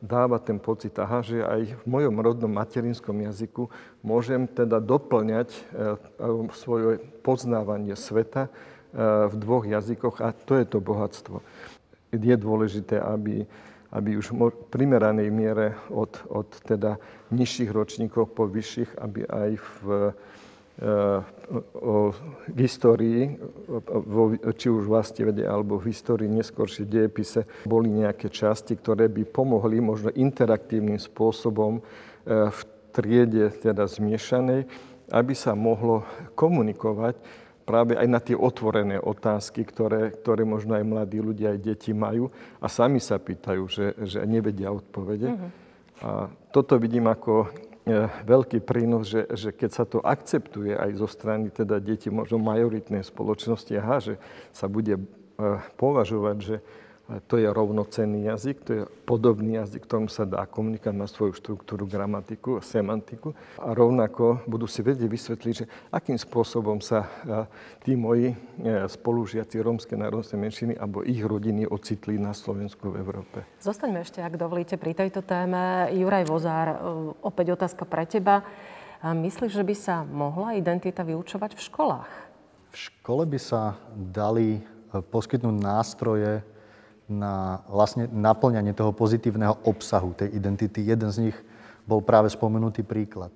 dáva 0.05 0.37
ten 0.37 0.61
pocit, 0.61 0.93
aha, 1.01 1.25
že 1.25 1.41
aj 1.41 1.81
v 1.81 1.85
mojom 1.89 2.21
rodnom 2.21 2.53
materinskom 2.53 3.17
jazyku 3.25 3.73
môžem 4.05 4.45
teda 4.45 4.77
doplňať 4.77 5.49
e, 5.49 5.59
e, 5.59 5.97
svoje 6.53 7.01
poznávanie 7.25 7.97
sveta 7.97 8.47
e, 8.47 8.51
v 9.33 9.35
dvoch 9.41 9.65
jazykoch 9.65 10.21
a 10.21 10.37
to 10.37 10.61
je 10.61 10.67
to 10.69 10.79
bohatstvo. 10.85 11.41
Je 12.13 12.37
dôležité, 12.37 13.01
aby, 13.01 13.49
aby 13.91 14.11
už 14.21 14.37
v 14.37 14.53
primeranej 14.69 15.33
miere 15.33 15.75
od, 15.89 16.21
od 16.29 16.53
teda 16.69 17.01
nižších 17.33 17.73
ročníkov 17.73 18.37
po 18.37 18.45
vyšších, 18.45 19.01
aby 19.01 19.25
aj 19.25 19.51
v 19.59 19.83
o 21.79 22.11
histórii, 22.59 23.39
či 24.59 24.67
už 24.67 24.91
v 24.91 24.95
vede 25.31 25.47
alebo 25.47 25.79
v 25.79 25.95
histórii 25.95 26.27
neskôršie 26.27 26.83
dejepise, 26.83 27.47
boli 27.63 27.95
nejaké 27.95 28.27
časti, 28.27 28.75
ktoré 28.75 29.07
by 29.07 29.23
pomohli 29.23 29.79
možno 29.79 30.11
interaktívnym 30.11 30.99
spôsobom 30.99 31.79
e, 31.79 31.83
v 32.51 32.61
triede 32.91 33.55
teda 33.55 33.87
zmiešanej, 33.87 34.67
aby 35.15 35.35
sa 35.39 35.55
mohlo 35.55 36.03
komunikovať 36.35 37.23
práve 37.63 37.95
aj 37.95 38.09
na 38.11 38.19
tie 38.19 38.35
otvorené 38.35 38.99
otázky, 38.99 39.63
ktoré, 39.63 40.11
ktoré 40.11 40.43
možno 40.43 40.75
aj 40.75 40.85
mladí 40.85 41.23
ľudia, 41.23 41.55
aj 41.55 41.61
deti 41.63 41.95
majú 41.95 42.35
a 42.59 42.67
sami 42.67 42.99
sa 42.99 43.23
pýtajú, 43.23 43.63
že, 43.71 43.87
že 44.05 44.27
nevedia 44.27 44.75
odpovede. 44.75 45.33
Mm-hmm. 45.33 45.51
A 46.03 46.29
toto 46.53 46.77
vidím 46.77 47.09
ako 47.09 47.49
veľký 48.25 48.65
prínos, 48.65 49.13
že, 49.13 49.29
že 49.37 49.53
keď 49.53 49.71
sa 49.71 49.85
to 49.85 50.01
akceptuje 50.01 50.73
aj 50.73 50.91
zo 50.97 51.09
strany 51.09 51.53
teda 51.53 51.77
detí 51.85 52.09
možno 52.09 52.41
majoritnej 52.41 53.05
spoločnosti, 53.05 53.73
aha, 53.77 54.01
že 54.01 54.15
sa 54.57 54.73
bude 54.73 54.97
e, 54.97 55.03
považovať, 55.77 56.37
že 56.41 56.57
to 57.05 57.37
je 57.37 57.45
rovnocenný 57.45 58.33
jazyk, 58.33 58.57
to 58.65 58.71
je 58.73 58.83
podobný 59.05 59.61
jazyk, 59.61 59.85
ktorom 59.85 60.09
sa 60.09 60.25
dá 60.25 60.49
komunikovať 60.49 60.97
na 60.97 61.05
svoju 61.05 61.37
štruktúru, 61.37 61.85
gramatiku, 61.85 62.65
semantiku. 62.65 63.37
A 63.61 63.77
rovnako 63.77 64.41
budú 64.49 64.65
si 64.65 64.81
vedieť 64.81 65.05
vysvetliť, 65.05 65.55
že 65.55 65.69
akým 65.93 66.17
spôsobom 66.17 66.81
sa 66.81 67.05
tí 67.85 67.93
moji 67.93 68.33
e, 68.33 68.37
spolužiaci 68.89 69.61
rómskej 69.61 70.01
národnej 70.01 70.41
menšiny 70.41 70.73
alebo 70.81 71.05
ich 71.05 71.21
rodiny 71.21 71.69
ocitli 71.69 72.17
na 72.17 72.33
Slovensku 72.33 72.89
v 72.89 73.05
Európe. 73.05 73.45
Zostaňme 73.61 74.01
ešte, 74.01 74.25
ak 74.25 74.41
dovolíte, 74.41 74.81
pri 74.81 74.97
tejto 74.97 75.21
téme. 75.21 75.93
Juraj 75.93 76.25
Vozár, 76.25 76.67
e, 76.73 76.77
opäť 77.21 77.53
otázka 77.53 77.85
pre 77.85 78.09
teba. 78.09 78.49
Myslíš, 79.05 79.53
že 79.53 79.65
by 79.69 79.77
sa 79.77 80.01
mohla 80.09 80.57
identita 80.57 81.05
vyučovať 81.05 81.53
v 81.53 81.61
školách? 81.69 82.11
V 82.73 82.77
škole 82.89 83.29
by 83.29 83.37
sa 83.37 83.77
dali 83.93 84.57
e, 84.57 84.61
poskytnúť 85.05 85.57
nástroje, 85.61 86.54
na 87.09 87.61
vlastne 87.69 88.09
naplňanie 88.09 88.73
toho 88.73 88.93
pozitívneho 88.97 89.61
obsahu 89.69 90.17
tej 90.17 90.33
identity. 90.33 90.81
Jeden 90.85 91.11
z 91.13 91.29
nich 91.29 91.37
bol 91.85 92.01
práve 92.01 92.33
spomenutý 92.33 92.81
príklad. 92.81 93.33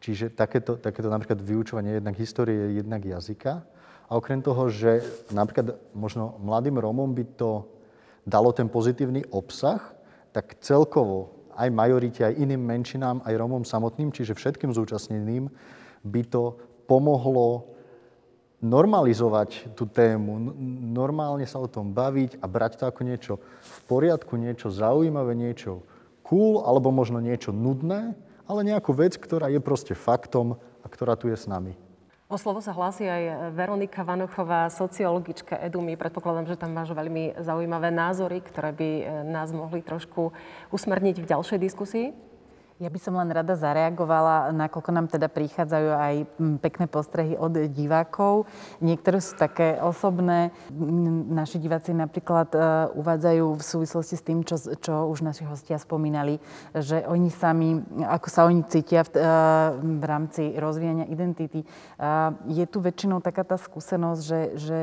Čiže 0.00 0.32
takéto, 0.32 0.80
takéto 0.80 1.12
napríklad 1.12 1.40
vyučovanie 1.40 2.00
jednak 2.00 2.16
histórie, 2.16 2.76
jednak 2.80 3.04
jazyka. 3.04 3.64
A 4.06 4.10
okrem 4.16 4.40
toho, 4.40 4.70
že 4.70 5.02
napríklad 5.34 5.76
možno 5.92 6.38
mladým 6.40 6.78
Rómom 6.78 7.10
by 7.10 7.24
to 7.36 7.66
dalo 8.22 8.54
ten 8.54 8.70
pozitívny 8.70 9.26
obsah, 9.34 9.82
tak 10.32 10.56
celkovo 10.62 11.36
aj 11.56 11.68
majorite, 11.72 12.20
aj 12.22 12.38
iným 12.38 12.60
menšinám, 12.60 13.24
aj 13.24 13.34
Rómom 13.34 13.64
samotným, 13.64 14.12
čiže 14.12 14.36
všetkým 14.36 14.70
zúčastneným, 14.72 15.48
by 16.06 16.22
to 16.28 16.54
pomohlo 16.86 17.75
normalizovať 18.66 19.72
tú 19.78 19.86
tému, 19.86 20.52
normálne 20.90 21.46
sa 21.46 21.62
o 21.62 21.70
tom 21.70 21.94
baviť 21.94 22.42
a 22.42 22.46
brať 22.50 22.82
to 22.82 22.84
ako 22.90 23.02
niečo 23.06 23.34
v 23.62 23.78
poriadku, 23.86 24.34
niečo 24.34 24.74
zaujímavé, 24.74 25.38
niečo 25.38 25.86
cool, 26.26 26.66
alebo 26.66 26.90
možno 26.90 27.22
niečo 27.22 27.54
nudné, 27.54 28.18
ale 28.50 28.60
nejakú 28.66 28.90
vec, 28.90 29.14
ktorá 29.14 29.46
je 29.48 29.62
proste 29.62 29.94
faktom 29.94 30.58
a 30.82 30.86
ktorá 30.90 31.14
tu 31.14 31.30
je 31.30 31.38
s 31.38 31.46
nami. 31.46 31.78
O 32.26 32.34
slovo 32.34 32.58
sa 32.58 32.74
hlási 32.74 33.06
aj 33.06 33.54
Veronika 33.54 34.02
Vanochová, 34.02 34.66
sociologička 34.66 35.62
Edumy. 35.62 35.94
Predpokladám, 35.94 36.50
že 36.50 36.58
tam 36.58 36.74
máš 36.74 36.90
veľmi 36.90 37.38
zaujímavé 37.38 37.94
názory, 37.94 38.42
ktoré 38.42 38.74
by 38.74 38.90
eh, 38.90 39.04
nás 39.22 39.54
mohli 39.54 39.78
trošku 39.78 40.34
usmerniť 40.74 41.22
v 41.22 41.30
ďalšej 41.30 41.58
diskusii. 41.62 42.06
Ja 42.76 42.92
by 42.92 43.00
som 43.00 43.16
len 43.16 43.32
rada 43.32 43.56
zareagovala, 43.56 44.52
nakoľko 44.52 44.90
nám 44.92 45.08
teda 45.08 45.32
prichádzajú 45.32 45.90
aj 45.96 46.14
pekné 46.60 46.84
postrehy 46.84 47.32
od 47.32 47.72
divákov. 47.72 48.44
Niektoré 48.84 49.16
sú 49.24 49.32
také 49.32 49.80
osobné. 49.80 50.52
Naši 51.32 51.56
diváci 51.56 51.96
napríklad 51.96 52.52
e, 52.52 52.60
uvádzajú 53.00 53.56
v 53.56 53.62
súvislosti 53.64 54.20
s 54.20 54.26
tým, 54.28 54.44
čo, 54.44 54.60
čo 54.60 55.08
už 55.08 55.24
naši 55.24 55.48
hostia 55.48 55.80
spomínali, 55.80 56.36
že 56.76 57.00
oni 57.08 57.32
sami, 57.32 57.80
ako 58.04 58.28
sa 58.28 58.44
oni 58.44 58.60
cítia 58.68 59.08
v, 59.08 59.16
e, 59.16 59.32
v 59.80 60.04
rámci 60.04 60.52
rozvíjania 60.60 61.08
identity. 61.08 61.64
Je 62.44 62.64
tu 62.68 62.84
väčšinou 62.84 63.24
taká 63.24 63.40
tá 63.48 63.56
skúsenosť, 63.56 64.20
že, 64.20 64.40
že 64.60 64.78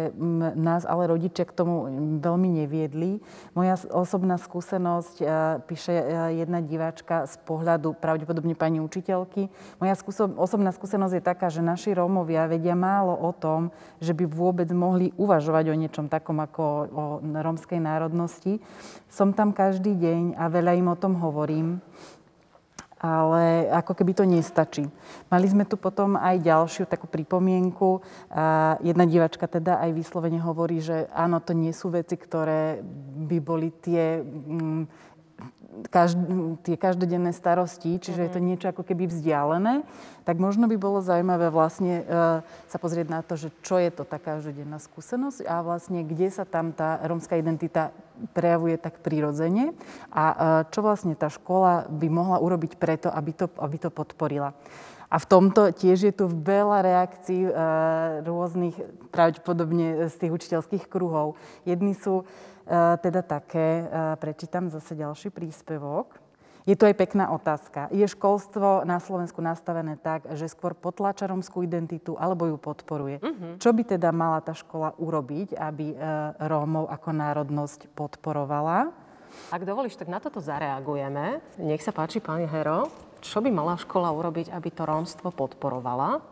nás 0.57 0.81
ale 0.89 1.13
rodičia 1.13 1.45
k 1.45 1.53
tomu 1.53 1.85
veľmi 2.17 2.57
neviedli. 2.65 3.21
Moja 3.53 3.77
osobná 3.93 4.41
skúsenosť, 4.41 5.15
e, 5.21 5.25
píše 5.69 5.93
jedna 6.41 6.57
diváčka 6.57 7.29
z 7.29 7.37
pohľadu 7.45 7.82
pohľadu 7.83 7.99
pravdepodobne 7.99 8.55
pani 8.55 8.79
učiteľky. 8.79 9.51
Moja 9.83 9.95
skúso- 9.99 10.31
osobná 10.39 10.71
skúsenosť 10.71 11.19
je 11.19 11.23
taká, 11.23 11.51
že 11.51 11.59
naši 11.59 11.91
Rómovia 11.91 12.47
vedia 12.47 12.79
málo 12.79 13.11
o 13.11 13.35
tom, 13.35 13.75
že 13.99 14.15
by 14.15 14.23
vôbec 14.23 14.71
mohli 14.71 15.11
uvažovať 15.19 15.65
o 15.67 15.75
niečom 15.75 16.07
takom 16.07 16.39
ako 16.39 16.63
o 16.87 17.03
rómskej 17.19 17.83
národnosti. 17.83 18.63
Som 19.11 19.35
tam 19.35 19.51
každý 19.51 19.99
deň 19.99 20.39
a 20.39 20.47
veľa 20.47 20.79
im 20.79 20.87
o 20.87 20.95
tom 20.95 21.19
hovorím 21.19 21.83
ale 23.03 23.67
ako 23.67 23.99
keby 23.99 24.15
to 24.15 24.23
nestačí. 24.23 24.87
Mali 25.27 25.43
sme 25.51 25.67
tu 25.67 25.75
potom 25.75 26.15
aj 26.15 26.39
ďalšiu 26.39 26.87
takú 26.87 27.03
pripomienku. 27.11 27.99
Jedna 28.79 29.03
divačka 29.03 29.43
teda 29.43 29.83
aj 29.83 29.91
vyslovene 29.91 30.39
hovorí, 30.39 30.79
že 30.79 31.11
áno, 31.11 31.43
to 31.43 31.51
nie 31.51 31.75
sú 31.75 31.91
veci, 31.91 32.15
ktoré 32.15 32.79
by 33.27 33.37
boli 33.43 33.75
tie 33.83 34.23
mm, 34.23 35.11
každ- 35.89 36.61
tie 36.61 36.75
každodenné 36.77 37.33
starosti, 37.33 37.97
čiže 37.97 38.21
je 38.25 38.31
to 38.31 38.39
mhm. 38.41 38.47
niečo 38.47 38.67
ako 38.69 38.83
keby 38.85 39.09
vzdialené, 39.09 39.81
tak 40.23 40.39
možno 40.39 40.69
by 40.71 40.77
bolo 40.79 41.03
zaujímavé 41.03 41.51
vlastne 41.51 42.01
e, 42.01 42.03
sa 42.43 42.77
pozrieť 42.79 43.07
na 43.11 43.19
to, 43.25 43.35
že 43.35 43.49
čo 43.65 43.81
je 43.81 43.91
to 43.91 44.07
tá 44.07 44.21
každodenná 44.21 44.79
skúsenosť 44.79 45.43
a 45.43 45.59
vlastne 45.65 46.05
kde 46.05 46.31
sa 46.31 46.47
tam 46.47 46.71
tá 46.71 47.01
rómska 47.03 47.35
identita 47.35 47.91
prejavuje 48.31 48.77
tak 48.79 49.01
prirodzene 49.03 49.75
a 50.13 50.23
e, 50.23 50.35
čo 50.71 50.79
vlastne 50.85 51.17
tá 51.17 51.27
škola 51.27 51.89
by 51.89 52.07
mohla 52.07 52.37
urobiť 52.39 52.77
preto, 52.79 53.11
aby 53.11 53.31
to, 53.35 53.45
aby 53.59 53.77
to 53.81 53.89
podporila. 53.91 54.55
A 55.13 55.21
v 55.21 55.29
tomto 55.29 55.69
tiež 55.69 56.09
je 56.09 56.13
tu 56.13 56.25
veľa 56.25 56.81
reakcií 56.81 57.45
e, 57.45 57.53
rôznych, 58.25 58.73
pravdepodobne 59.13 60.09
z 60.09 60.15
tých 60.17 60.31
učiteľských 60.33 60.89
kruhov. 60.89 61.37
Jedni 61.69 61.93
sú 61.93 62.25
teda 62.99 63.21
také, 63.21 63.83
e, 63.83 64.15
prečítam 64.17 64.71
zase 64.71 64.95
ďalší 64.95 65.29
príspevok. 65.29 66.19
Je 66.63 66.79
to 66.79 66.87
aj 66.87 66.95
pekná 66.95 67.27
otázka. 67.27 67.91
Je 67.91 68.07
školstvo 68.07 68.87
na 68.87 68.95
Slovensku 69.03 69.43
nastavené 69.43 69.99
tak, 69.99 70.31
že 70.31 70.47
skôr 70.47 70.71
potláča 70.71 71.27
romskú 71.27 71.59
identitu 71.59 72.15
alebo 72.15 72.47
ju 72.47 72.55
podporuje? 72.55 73.19
Uh-huh. 73.19 73.59
Čo 73.59 73.75
by 73.75 73.83
teda 73.83 74.15
mala 74.15 74.39
tá 74.39 74.55
škola 74.55 74.95
urobiť, 74.95 75.59
aby 75.59 75.91
e, 75.91 75.95
Rómov 76.47 76.87
ako 76.87 77.09
národnosť 77.11 77.91
podporovala? 77.91 78.95
Ak 79.51 79.67
dovolíš, 79.67 79.99
tak 79.99 80.07
na 80.07 80.23
toto 80.23 80.39
zareagujeme. 80.39 81.43
Nech 81.59 81.83
sa 81.83 81.91
páči, 81.91 82.23
pani 82.23 82.47
Hero. 82.47 82.87
Čo 83.19 83.43
by 83.43 83.51
mala 83.51 83.75
škola 83.75 84.15
urobiť, 84.15 84.51
aby 84.55 84.69
to 84.71 84.87
rómstvo 84.87 85.35
podporovala? 85.35 86.23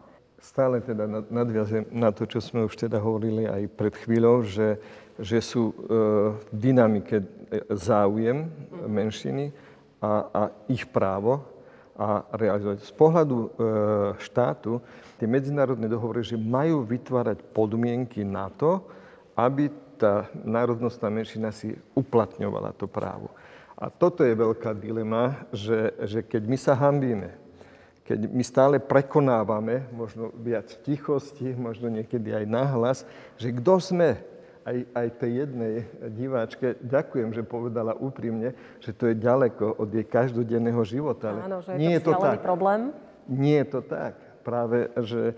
Stále 0.42 0.82
teda 0.82 1.06
nadviažem 1.30 1.86
na 1.94 2.10
to, 2.10 2.26
čo 2.26 2.42
sme 2.42 2.66
už 2.66 2.74
teda 2.74 2.98
hovorili 2.98 3.46
aj 3.46 3.62
pred 3.78 3.94
chvíľou, 3.94 4.42
že 4.42 4.82
že 5.22 5.38
sú 5.40 5.70
v 5.70 5.78
e, 5.78 5.98
dynamike 6.50 7.18
e, 7.22 7.26
záujem 7.78 8.50
menšiny 8.90 9.54
a, 10.02 10.12
a 10.34 10.42
ich 10.66 10.90
právo 10.90 11.46
a 11.94 12.26
realizovať. 12.34 12.82
Z 12.82 12.94
pohľadu 12.98 13.38
e, 13.38 13.48
štátu 14.18 14.82
tie 15.22 15.30
medzinárodné 15.30 15.86
dohovory, 15.86 16.26
že 16.26 16.42
majú 16.42 16.82
vytvárať 16.82 17.46
podmienky 17.54 18.26
na 18.26 18.50
to, 18.50 18.82
aby 19.38 19.70
tá 20.02 20.26
národnostná 20.42 21.14
menšina 21.14 21.54
si 21.54 21.78
uplatňovala 21.94 22.74
to 22.74 22.90
právo. 22.90 23.30
A 23.78 23.94
toto 23.94 24.26
je 24.26 24.34
veľká 24.34 24.74
dilema, 24.74 25.46
že, 25.54 25.94
že 26.02 26.20
keď 26.26 26.44
my 26.50 26.58
sa 26.58 26.74
hambíme, 26.74 27.38
keď 28.02 28.20
my 28.28 28.44
stále 28.44 28.76
prekonávame, 28.82 29.86
možno 29.94 30.34
viac 30.42 30.74
v 30.74 30.82
tichosti, 30.94 31.54
možno 31.54 31.88
niekedy 31.88 32.34
aj 32.34 32.46
nahlas, 32.50 32.98
že 33.38 33.54
kto 33.54 33.78
sme, 33.78 34.18
aj, 34.66 34.78
aj 34.93 35.07
tej 35.18 35.32
jednej 35.45 35.74
diváčke 36.14 36.78
ďakujem, 36.82 37.34
že 37.34 37.41
povedala 37.41 37.97
úprimne, 37.97 38.53
že 38.80 38.93
to 38.93 39.09
je 39.09 39.16
ďaleko 39.18 39.82
od 39.82 39.89
jej 39.89 40.05
každodenného 40.05 40.82
života. 40.86 41.34
Ale 41.34 41.41
Áno, 41.47 41.59
že 41.66 41.72
je 41.76 41.80
nie 41.82 41.97
to, 41.97 42.14
je 42.14 42.18
to 42.18 42.22
tak. 42.22 42.39
problém. 42.45 42.82
Nie 43.30 43.66
je 43.66 43.68
to 43.78 43.82
tak. 43.86 44.14
Práve, 44.41 44.89
že 45.05 45.38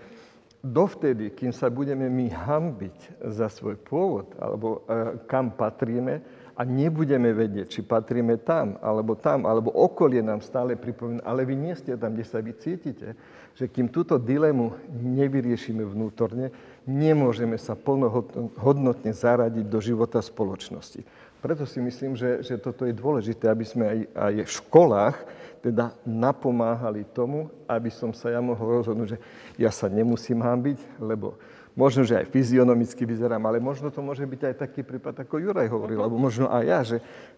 dovtedy, 0.64 1.32
kým 1.36 1.52
sa 1.52 1.68
budeme 1.68 2.08
my 2.08 2.32
hambiť 2.32 3.24
za 3.28 3.52
svoj 3.52 3.76
pôvod, 3.84 4.32
alebo 4.40 4.88
e, 4.88 5.20
kam 5.28 5.52
patríme, 5.52 6.44
a 6.54 6.62
nebudeme 6.62 7.34
vedieť, 7.34 7.66
či 7.66 7.80
patríme 7.82 8.38
tam, 8.46 8.78
alebo 8.78 9.18
tam, 9.18 9.42
alebo 9.42 9.74
okolie 9.74 10.22
nám 10.22 10.38
stále 10.38 10.78
pripomína, 10.78 11.26
ale 11.26 11.42
vy 11.42 11.58
nie 11.58 11.74
ste 11.74 11.98
tam, 11.98 12.14
kde 12.14 12.24
sa 12.26 12.38
vy 12.38 12.54
cítite, 12.54 13.18
že 13.58 13.66
kým 13.66 13.90
túto 13.90 14.22
dilemu 14.22 14.70
nevyriešime 15.02 15.82
vnútorne, 15.82 16.54
nemôžeme 16.84 17.56
sa 17.56 17.72
plnohodnotne 17.76 19.12
zaradiť 19.12 19.66
do 19.68 19.80
života 19.80 20.20
spoločnosti. 20.20 21.04
Preto 21.44 21.68
si 21.68 21.76
myslím, 21.76 22.16
že, 22.16 22.40
že 22.40 22.56
toto 22.56 22.88
je 22.88 22.96
dôležité, 22.96 23.52
aby 23.52 23.64
sme 23.68 23.84
aj, 23.84 23.98
aj 24.16 24.34
v 24.48 24.54
školách 24.64 25.16
teda 25.60 25.92
napomáhali 26.04 27.04
tomu, 27.12 27.52
aby 27.68 27.88
som 27.92 28.12
sa 28.12 28.32
ja 28.32 28.40
mohol 28.40 28.80
rozhodnúť, 28.80 29.16
že 29.16 29.18
ja 29.60 29.72
sa 29.72 29.88
nemusím 29.88 30.40
hábiť, 30.40 31.00
lebo 31.00 31.36
možno, 31.74 32.06
že 32.06 32.22
aj 32.22 32.30
fyzionomicky 32.30 33.02
vyzerám, 33.02 33.42
ale 33.50 33.58
možno 33.58 33.90
to 33.90 33.98
môže 33.98 34.22
byť 34.22 34.40
aj 34.46 34.54
taký 34.62 34.86
prípad, 34.86 35.26
ako 35.26 35.42
Juraj 35.42 35.68
hovoril, 35.70 35.98
alebo 35.98 36.16
možno 36.18 36.46
aj 36.46 36.64
ja, 36.64 36.80
že 36.86 36.96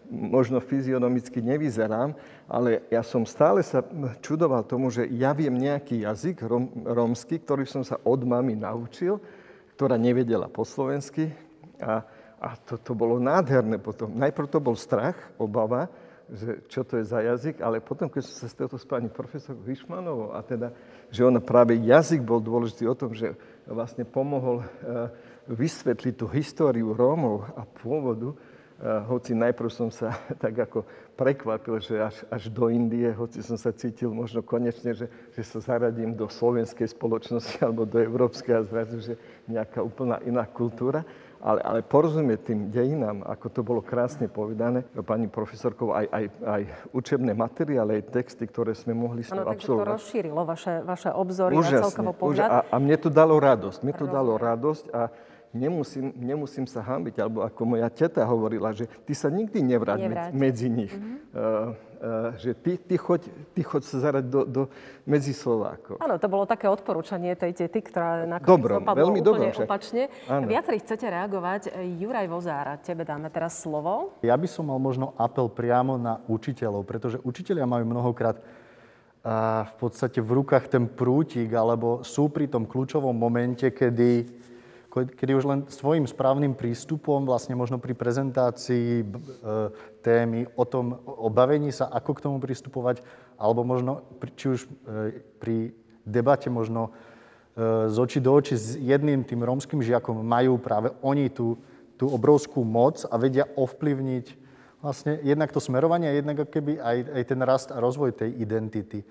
možno 0.09 0.61
fyzionomicky 0.61 1.41
nevyzerám, 1.41 2.13
ale 2.47 2.85
ja 2.93 3.01
som 3.01 3.25
stále 3.25 3.65
sa 3.65 3.81
čudoval 4.21 4.63
tomu, 4.69 4.93
že 4.93 5.09
ja 5.17 5.33
viem 5.33 5.57
nejaký 5.57 6.05
jazyk 6.05 6.45
rom, 6.45 6.69
rómsky, 6.85 7.41
ktorý 7.41 7.65
som 7.65 7.83
sa 7.83 7.97
od 8.05 8.21
mamy 8.23 8.55
naučil, 8.55 9.19
ktorá 9.75 9.97
nevedela 9.97 10.49
po 10.53 10.65
slovensky 10.69 11.33
a, 11.81 12.05
a 12.41 12.49
to, 12.61 12.77
to 12.77 12.93
bolo 12.93 13.17
nádherné 13.17 13.81
potom. 13.81 14.13
Najprv 14.13 14.47
to 14.53 14.61
bol 14.61 14.77
strach, 14.77 15.17
obava, 15.41 15.89
že 16.27 16.59
čo 16.67 16.83
to 16.83 16.99
je 16.99 17.05
za 17.07 17.23
jazyk, 17.23 17.63
ale 17.63 17.79
potom, 17.79 18.11
keď 18.11 18.27
som 18.27 18.35
sa 18.35 18.49
stretol 18.51 18.83
s 18.83 18.89
pani 18.89 19.07
profesorkou 19.07 19.63
Hyšmanovou 19.63 20.35
a 20.35 20.43
teda, 20.43 20.75
že 21.07 21.23
ona 21.23 21.39
práve 21.39 21.79
jazyk 21.79 22.19
bol 22.19 22.43
dôležitý 22.43 22.91
o 22.91 22.99
tom, 22.99 23.15
že 23.15 23.39
vlastne 23.67 24.07
pomohol 24.07 24.63
eh, 24.63 25.11
vysvetliť 25.47 26.15
tú 26.19 26.27
históriu 26.31 26.95
Rómov 26.95 27.47
a 27.55 27.63
pôvodu, 27.63 28.35
hoci 28.83 29.33
najprv 29.33 29.71
som 29.73 29.89
sa 29.89 30.13
tak 30.43 30.53
ako 30.53 30.85
prekvapil, 31.17 31.81
že 31.81 31.97
až, 31.97 32.17
až 32.29 32.53
do 32.53 32.69
Indie, 32.69 33.09
hoci 33.09 33.41
som 33.41 33.57
sa 33.57 33.73
cítil 33.73 34.13
možno 34.13 34.45
konečne, 34.45 34.93
že, 34.93 35.09
že 35.33 35.43
sa 35.49 35.65
zaradím 35.65 36.13
do 36.13 36.29
slovenskej 36.29 36.93
spoločnosti 36.93 37.57
alebo 37.65 37.89
do 37.89 37.97
európskej 37.97 38.53
a 38.53 38.69
zrazu, 38.69 39.01
že 39.01 39.15
nejaká 39.49 39.81
úplná 39.81 40.21
iná 40.29 40.45
kultúra. 40.45 41.09
Ale, 41.47 41.63
ale 41.63 41.81
porozumieť 41.87 42.41
tým 42.43 42.75
dejinám, 42.75 43.23
ako 43.23 43.47
to 43.55 43.61
bolo 43.63 43.79
krásne 43.79 44.27
povedané, 44.27 44.83
pani 45.07 45.31
profesorkou, 45.31 45.95
aj, 45.95 46.11
aj, 46.11 46.25
aj 46.43 46.63
učebné 46.91 47.39
materiály, 47.39 48.03
aj 48.03 48.11
texty, 48.11 48.51
ktoré 48.51 48.75
sme 48.75 48.99
mohli 48.99 49.23
s 49.23 49.31
absolvovať. 49.31 49.63
Áno, 49.63 49.79
to 49.79 49.95
rozšírilo 49.95 50.43
vaše, 50.43 50.83
vaše 50.83 51.11
obzory 51.15 51.55
Úžasne, 51.55 51.79
a 51.79 51.83
celkovo 51.87 52.13
pohľad. 52.19 52.51
a, 52.51 52.59
a 52.67 52.77
mne 52.83 52.99
to 52.99 53.15
dalo 53.15 53.39
radosť. 53.39 53.79
Mne 53.79 53.95
to 53.95 54.11
Rozumiem. 54.11 54.19
dalo 54.19 54.33
radosť 54.35 54.85
a 54.91 55.01
nemusím, 55.55 56.11
nemusím 56.19 56.67
sa 56.67 56.83
hambiť. 56.83 57.15
Alebo 57.23 57.47
ako 57.47 57.63
moja 57.63 57.87
teta 57.95 58.27
hovorila, 58.27 58.75
že 58.75 58.91
ty 59.07 59.15
sa 59.15 59.31
nikdy 59.31 59.63
nevráť, 59.63 60.01
nevráť. 60.03 60.31
medzi 60.35 60.67
nich. 60.67 60.91
Mm-hmm. 60.91 61.17
Uh, 61.31 61.79
že 62.37 62.53
ty, 62.59 62.77
ty, 62.77 62.97
choď, 63.01 63.27
ty 63.57 63.61
choď 63.65 63.83
sa 63.83 63.97
zarať 64.11 64.25
do, 64.29 64.41
do 64.45 64.63
medzi 65.09 65.33
Slovákov. 65.33 65.99
Áno, 65.99 66.21
to 66.21 66.29
bolo 66.29 66.45
také 66.45 66.69
odporúčanie 66.69 67.33
tej 67.35 67.57
tety, 67.57 67.81
ktorá 67.81 68.29
nakoniec 68.29 68.83
dopadlo 68.83 69.01
veľmi 69.03 69.21
úplne 69.25 69.51
dobrom, 69.53 69.65
opačne. 69.65 70.03
Viacerí 70.29 70.79
chcete 70.85 71.07
reagovať. 71.09 71.73
Juraj 71.97 72.27
Vozára, 72.29 72.77
tebe 72.79 73.09
dáme 73.09 73.33
teraz 73.33 73.61
slovo. 73.63 74.17
Ja 74.21 74.37
by 74.37 74.49
som 74.51 74.69
mal 74.69 74.79
možno 74.79 75.17
apel 75.17 75.49
priamo 75.49 75.97
na 75.97 76.21
učiteľov, 76.29 76.85
pretože 76.85 77.17
učiteľia 77.25 77.65
majú 77.65 77.85
mnohokrát 77.89 78.39
v 79.67 79.75
podstate 79.83 80.23
v 80.23 80.39
rukách 80.39 80.71
ten 80.71 80.87
prútik, 80.87 81.51
alebo 81.51 82.07
sú 82.07 82.31
pri 82.31 82.47
tom 82.47 82.63
kľúčovom 82.63 83.11
momente, 83.11 83.67
kedy, 83.75 84.23
kedy 84.95 85.33
už 85.35 85.45
len 85.51 85.61
svojim 85.67 86.07
správnym 86.07 86.55
prístupom, 86.55 87.27
vlastne 87.27 87.59
možno 87.59 87.83
pri 87.83 87.91
prezentácii 87.99 89.03
témy 90.07 90.47
o 90.55 90.63
tom, 90.63 91.03
o 91.03 91.27
bavení 91.27 91.75
sa, 91.75 91.91
ako 91.91 92.15
k 92.15 92.23
tomu 92.23 92.39
pristupovať, 92.39 93.03
alebo 93.35 93.67
možno, 93.67 94.07
či 94.39 94.55
už 94.55 94.61
e, 94.63 94.69
pri 95.43 95.75
debate 96.07 96.47
možno 96.47 96.95
e, 97.59 97.91
z 97.91 97.97
očí 97.99 98.23
do 98.23 98.31
očí 98.31 98.55
s 98.55 98.79
jedným 98.79 99.27
tým 99.27 99.43
rómskym 99.43 99.83
žiakom 99.83 100.23
majú 100.23 100.63
práve 100.63 100.95
oni 101.03 101.27
tú, 101.27 101.59
tú 101.99 102.07
obrovskú 102.07 102.63
moc 102.63 103.03
a 103.11 103.19
vedia 103.19 103.51
ovplyvniť 103.59 104.47
vlastne 104.79 105.19
jednak 105.27 105.51
to 105.51 105.59
smerovanie, 105.59 106.15
jednak 106.15 106.47
keby 106.47 106.79
aj, 106.79 106.97
aj 107.11 107.23
ten 107.27 107.41
rast 107.43 107.69
a 107.75 107.83
rozvoj 107.83 108.15
tej 108.15 108.31
identity. 108.39 109.03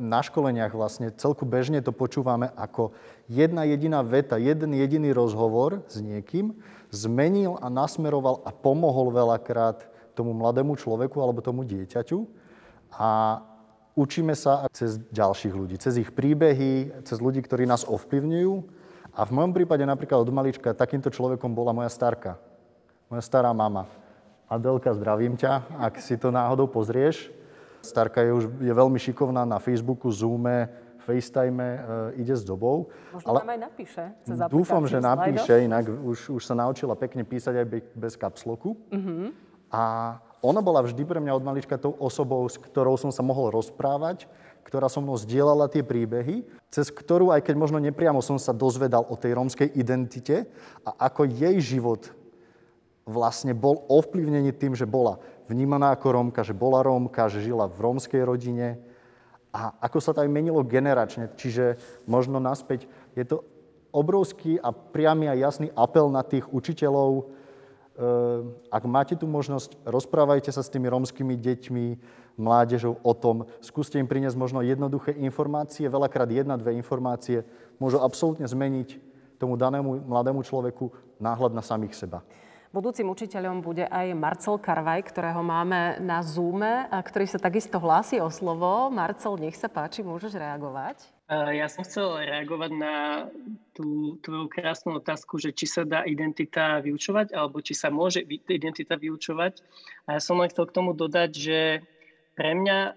Na 0.00 0.20
školeniach 0.24 0.72
vlastne 0.72 1.12
celku 1.12 1.44
bežne 1.44 1.84
to 1.84 1.92
počúvame 1.92 2.48
ako 2.56 2.96
jedna 3.28 3.68
jediná 3.68 4.00
veta, 4.00 4.40
jeden 4.40 4.72
jediný 4.72 5.12
rozhovor 5.12 5.84
s 5.84 6.00
niekým 6.00 6.56
zmenil 6.88 7.60
a 7.60 7.68
nasmeroval 7.68 8.40
a 8.48 8.50
pomohol 8.56 9.12
veľakrát 9.12 9.84
tomu 10.16 10.32
mladému 10.32 10.80
človeku 10.80 11.20
alebo 11.20 11.44
tomu 11.44 11.60
dieťaťu. 11.60 12.24
A 12.96 13.40
učíme 13.92 14.32
sa 14.32 14.64
cez 14.72 14.96
ďalších 15.12 15.52
ľudí, 15.52 15.76
cez 15.76 16.00
ich 16.00 16.08
príbehy, 16.08 17.04
cez 17.04 17.20
ľudí, 17.20 17.44
ktorí 17.44 17.68
nás 17.68 17.84
ovplyvňujú. 17.84 18.52
A 19.12 19.28
v 19.28 19.34
mojom 19.36 19.52
prípade 19.52 19.84
napríklad 19.84 20.24
od 20.24 20.32
malička 20.32 20.72
takýmto 20.72 21.12
človekom 21.12 21.52
bola 21.52 21.76
moja 21.76 21.92
starka, 21.92 22.40
moja 23.12 23.20
stará 23.20 23.52
mama 23.52 23.84
Adelka, 24.48 24.92
zdravím 24.92 25.36
ťa, 25.36 25.80
ak 25.80 26.00
si 26.00 26.16
to 26.20 26.28
náhodou 26.28 26.68
pozrieš. 26.68 27.32
Starka 27.82 28.22
je 28.22 28.30
už 28.32 28.44
je 28.62 28.72
veľmi 28.72 28.96
šikovná 28.96 29.42
na 29.42 29.58
Facebooku, 29.58 30.08
Zoome, 30.08 30.70
FaceTime, 31.02 31.58
e, 31.60 31.78
ide 32.22 32.34
s 32.38 32.46
dobou. 32.46 32.88
Možno 33.10 33.26
ale 33.26 33.38
nám 33.42 33.52
aj 33.52 33.60
napíše 33.60 34.04
cez 34.22 34.38
Dúfam, 34.46 34.86
že 34.86 35.02
napíše, 35.02 35.54
inak 35.66 35.90
už, 35.90 36.30
už 36.38 36.42
sa 36.46 36.54
naučila 36.54 36.94
pekne 36.94 37.26
písať 37.26 37.54
aj 37.58 37.66
bez 37.98 38.14
kapsloku. 38.14 38.78
Uh-huh. 38.78 39.34
A 39.74 39.82
ona 40.42 40.62
bola 40.62 40.82
vždy 40.82 41.02
pre 41.02 41.18
mňa 41.18 41.38
od 41.38 41.46
malička 41.46 41.78
tou 41.78 41.94
osobou, 41.98 42.46
s 42.46 42.58
ktorou 42.58 42.94
som 42.98 43.10
sa 43.10 43.22
mohol 43.22 43.50
rozprávať, 43.50 44.30
ktorá 44.62 44.86
so 44.86 45.02
mnou 45.02 45.18
zdieľala 45.18 45.66
tie 45.66 45.82
príbehy, 45.82 46.46
cez 46.70 46.90
ktorú, 46.90 47.34
aj 47.34 47.46
keď 47.46 47.54
možno 47.58 47.82
nepriamo 47.82 48.22
som 48.22 48.38
sa 48.38 48.54
dozvedal 48.54 49.02
o 49.06 49.18
tej 49.18 49.34
rómskej 49.34 49.74
identite 49.74 50.46
a 50.86 51.10
ako 51.10 51.26
jej 51.26 51.58
život 51.58 52.14
vlastne 53.02 53.52
bol 53.52 53.82
ovplyvnený 53.90 54.54
tým, 54.54 54.78
že 54.78 54.86
bola 54.86 55.18
vnímaná 55.50 55.94
ako 55.94 56.06
Rómka, 56.14 56.46
že 56.46 56.54
bola 56.54 56.86
Rómka, 56.86 57.26
že 57.26 57.42
žila 57.42 57.66
v 57.66 57.78
rómskej 57.82 58.22
rodine 58.22 58.78
a 59.52 59.74
ako 59.84 59.98
sa 60.00 60.16
to 60.16 60.22
aj 60.24 60.30
menilo 60.32 60.64
generačne. 60.64 61.28
Čiže 61.34 61.76
možno 62.08 62.40
naspäť 62.40 62.88
je 63.12 63.24
to 63.26 63.44
obrovský 63.92 64.56
a 64.56 64.72
priamy 64.72 65.28
a 65.28 65.36
jasný 65.36 65.68
apel 65.76 66.08
na 66.08 66.24
tých 66.24 66.48
učiteľov, 66.48 67.10
e, 67.12 67.22
ak 68.72 68.82
máte 68.88 69.14
tu 69.20 69.28
možnosť, 69.28 69.76
rozprávajte 69.84 70.48
sa 70.48 70.64
s 70.64 70.72
tými 70.72 70.88
rómskymi 70.88 71.36
deťmi, 71.36 71.86
mládežou 72.40 72.96
o 73.04 73.12
tom, 73.12 73.44
skúste 73.60 74.00
im 74.00 74.08
priniesť 74.08 74.40
možno 74.40 74.64
jednoduché 74.64 75.12
informácie, 75.20 75.84
veľakrát 75.84 76.32
jedna, 76.32 76.56
dve 76.56 76.72
informácie 76.72 77.44
môžu 77.76 78.00
absolútne 78.00 78.48
zmeniť 78.48 78.96
tomu 79.36 79.60
danému 79.60 80.08
mladému 80.08 80.40
človeku 80.40 80.88
náhľad 81.20 81.52
na 81.52 81.60
samých 81.60 81.92
seba. 81.92 82.24
Budúcim 82.72 83.04
učiteľom 83.12 83.60
bude 83.60 83.84
aj 83.84 84.16
Marcel 84.16 84.56
Karvaj, 84.56 85.12
ktorého 85.12 85.44
máme 85.44 86.00
na 86.00 86.24
Zoome 86.24 86.88
a 86.88 87.04
ktorý 87.04 87.28
sa 87.28 87.36
takisto 87.36 87.76
hlási 87.76 88.16
o 88.16 88.32
slovo. 88.32 88.88
Marcel, 88.88 89.36
nech 89.36 89.60
sa 89.60 89.68
páči, 89.68 90.00
môžeš 90.00 90.40
reagovať. 90.40 91.04
Ja 91.28 91.68
som 91.68 91.84
chcel 91.84 92.24
reagovať 92.24 92.72
na 92.72 93.28
tú 93.76 94.16
tvoju 94.24 94.48
krásnu 94.48 94.96
otázku, 95.04 95.36
že 95.36 95.52
či 95.52 95.68
sa 95.68 95.84
dá 95.84 96.08
identita 96.08 96.80
vyučovať, 96.80 97.36
alebo 97.36 97.60
či 97.60 97.76
sa 97.76 97.92
môže 97.92 98.24
identita 98.48 98.96
vyučovať. 98.96 99.60
A 100.08 100.16
ja 100.16 100.20
som 100.24 100.40
len 100.40 100.48
chcel 100.48 100.64
k 100.64 100.72
tomu 100.72 100.96
dodať, 100.96 101.30
že 101.36 101.84
pre 102.32 102.56
mňa 102.56 102.78
e, 102.88 102.92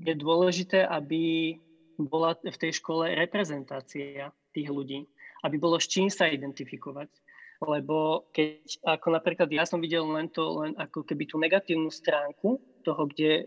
je 0.00 0.14
dôležité, 0.16 0.88
aby 0.88 1.60
bola 2.00 2.40
v 2.40 2.56
tej 2.56 2.80
škole 2.80 3.04
reprezentácia 3.20 4.32
tých 4.56 4.68
ľudí, 4.72 5.04
aby 5.44 5.60
bolo 5.60 5.76
s 5.76 5.92
čím 5.92 6.08
sa 6.08 6.24
identifikovať 6.24 7.21
lebo 7.62 8.26
keď, 8.34 8.82
ako 8.82 9.06
napríklad 9.14 9.48
ja 9.54 9.62
som 9.62 9.78
videl 9.78 10.02
len 10.10 10.26
to, 10.26 10.66
len 10.66 10.74
ako 10.74 11.06
keby 11.06 11.30
tú 11.30 11.38
negatívnu 11.38 11.94
stránku 11.94 12.58
toho, 12.82 13.06
kde, 13.06 13.46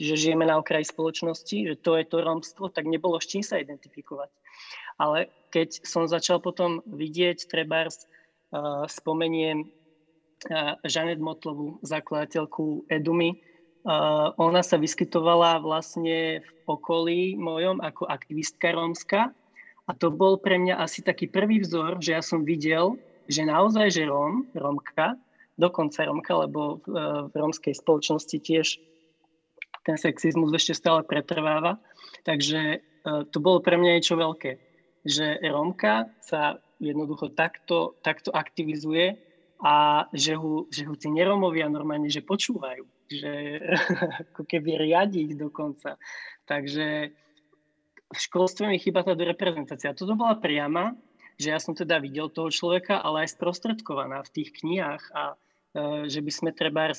že 0.00 0.14
žijeme 0.16 0.48
na 0.48 0.56
okraji 0.56 0.88
spoločnosti, 0.88 1.56
že 1.68 1.76
to 1.84 2.00
je 2.00 2.04
to 2.08 2.24
romstvo, 2.24 2.72
tak 2.72 2.88
nebolo 2.88 3.20
s 3.20 3.28
čím 3.28 3.44
sa 3.44 3.60
identifikovať. 3.60 4.32
Ale 4.96 5.28
keď 5.52 5.84
som 5.84 6.08
začal 6.08 6.40
potom 6.40 6.80
vidieť, 6.88 7.44
trebárs, 7.48 8.08
uh, 8.56 8.88
spomeniem 8.88 9.68
uh, 9.68 10.80
Žanet 10.88 11.20
Motlovu, 11.20 11.76
zakladateľku 11.84 12.88
Edumy, 12.88 13.36
uh, 13.36 14.32
ona 14.40 14.64
sa 14.64 14.80
vyskytovala 14.80 15.60
vlastne 15.60 16.40
v 16.40 16.50
okolí 16.64 17.36
mojom 17.36 17.84
ako 17.84 18.08
aktivistka 18.08 18.72
rómska 18.72 19.36
a 19.84 19.90
to 19.92 20.08
bol 20.08 20.40
pre 20.40 20.56
mňa 20.56 20.80
asi 20.80 21.04
taký 21.04 21.28
prvý 21.28 21.60
vzor, 21.60 22.00
že 22.00 22.16
ja 22.16 22.22
som 22.22 22.46
videl, 22.46 22.96
že 23.28 23.42
naozaj, 23.46 23.92
že 23.92 24.08
Róm, 24.08 24.48
Rómka, 24.54 25.18
dokonca 25.58 26.06
Rómka, 26.06 26.32
lebo 26.48 26.82
v, 26.82 26.86
e, 26.90 27.06
v 27.30 27.34
rómskej 27.34 27.74
spoločnosti 27.76 28.36
tiež 28.38 28.80
ten 29.82 29.96
sexizmus 29.98 30.54
ešte 30.54 30.78
stále 30.78 31.02
pretrváva. 31.02 31.78
Takže 32.22 32.60
e, 32.60 32.78
to 33.30 33.38
bolo 33.42 33.58
pre 33.62 33.78
mňa 33.78 33.90
niečo 33.98 34.14
veľké, 34.14 34.50
že 35.02 35.38
Rómka 35.42 36.10
sa 36.22 36.62
jednoducho 36.82 37.30
takto, 37.34 37.98
takto 38.02 38.34
aktivizuje 38.34 39.18
a 39.62 40.06
že 40.10 40.34
ho, 40.34 40.66
že 40.66 40.82
ho 40.82 40.94
tí 40.98 41.06
neromovia 41.06 41.70
normálne, 41.70 42.10
že 42.10 42.26
počúvajú, 42.26 42.82
že 43.06 43.62
ako 44.34 44.42
keby 44.42 44.78
riadi 44.78 45.30
ich 45.30 45.34
dokonca. 45.38 45.94
Takže 46.46 47.14
v 48.12 48.18
školstve 48.18 48.68
mi 48.68 48.82
chýba 48.82 49.06
tá 49.06 49.14
reprezentácia. 49.14 49.96
Toto 49.96 50.18
bola 50.18 50.36
priama, 50.36 50.92
že 51.42 51.50
ja 51.50 51.58
som 51.58 51.74
teda 51.74 51.98
videl 51.98 52.30
toho 52.30 52.48
človeka, 52.54 53.02
ale 53.02 53.26
aj 53.26 53.34
sprostredkovaná 53.34 54.22
v 54.22 54.32
tých 54.32 54.54
knihách 54.62 55.02
a 55.10 55.22
e, 55.32 55.36
že 56.06 56.22
by 56.22 56.30
sme 56.30 56.50
treba 56.54 56.94
e, 56.94 56.96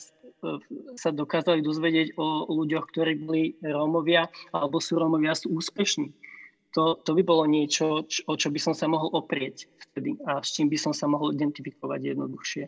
sa 0.99 1.15
dokázali 1.15 1.63
dozvedieť 1.63 2.19
o 2.19 2.51
ľuďoch, 2.51 2.91
ktorí 2.91 3.23
boli 3.23 3.55
Rómovia 3.63 4.27
alebo 4.51 4.83
sú 4.83 4.99
Rómovia, 4.99 5.31
sú 5.39 5.55
úspešní. 5.55 6.11
To, 6.75 6.97
to 6.99 7.13
by 7.13 7.23
bolo 7.23 7.45
niečo, 7.45 8.03
o 8.03 8.33
čo 8.33 8.49
by 8.49 8.59
som 8.59 8.73
sa 8.73 8.89
mohol 8.89 9.13
oprieť 9.13 9.69
vtedy 9.89 10.17
a 10.25 10.41
s 10.41 10.57
čím 10.57 10.67
by 10.67 10.77
som 10.81 10.91
sa 10.91 11.05
mohol 11.05 11.31
identifikovať 11.31 12.01
jednoduchšie. 12.01 12.65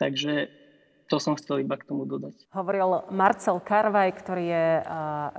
Takže 0.00 0.63
to 1.08 1.20
som 1.20 1.36
chcel 1.36 1.60
iba 1.60 1.76
k 1.76 1.84
tomu 1.84 2.08
dodať. 2.08 2.48
Hovoril 2.56 3.04
Marcel 3.12 3.60
Karvaj, 3.60 4.10
ktorý 4.24 4.44
je 4.48 4.68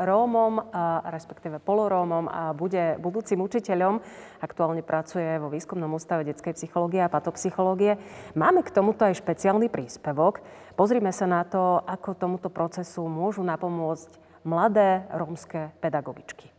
Rómom, 0.06 0.62
respektíve 1.10 1.58
polorómom 1.58 2.30
a 2.30 2.54
bude 2.54 3.02
budúcim 3.02 3.42
učiteľom. 3.42 3.98
Aktuálne 4.46 4.86
pracuje 4.86 5.42
vo 5.42 5.50
výskumnom 5.50 5.90
ústave 5.98 6.22
detskej 6.24 6.54
psychológie 6.54 7.02
a 7.02 7.10
patopsychológie. 7.10 7.98
Máme 8.38 8.62
k 8.62 8.70
tomuto 8.70 9.10
aj 9.10 9.18
špeciálny 9.18 9.74
príspevok. 9.74 10.46
Pozrime 10.78 11.10
sa 11.10 11.26
na 11.26 11.42
to, 11.42 11.82
ako 11.82 12.14
tomuto 12.14 12.54
procesu 12.54 13.10
môžu 13.10 13.42
napomôcť 13.42 14.22
mladé 14.46 15.10
rómske 15.10 15.74
pedagogičky. 15.82 16.54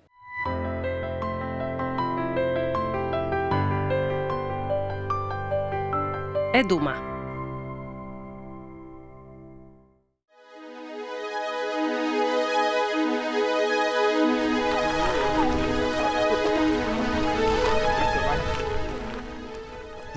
Eduma 6.56 7.15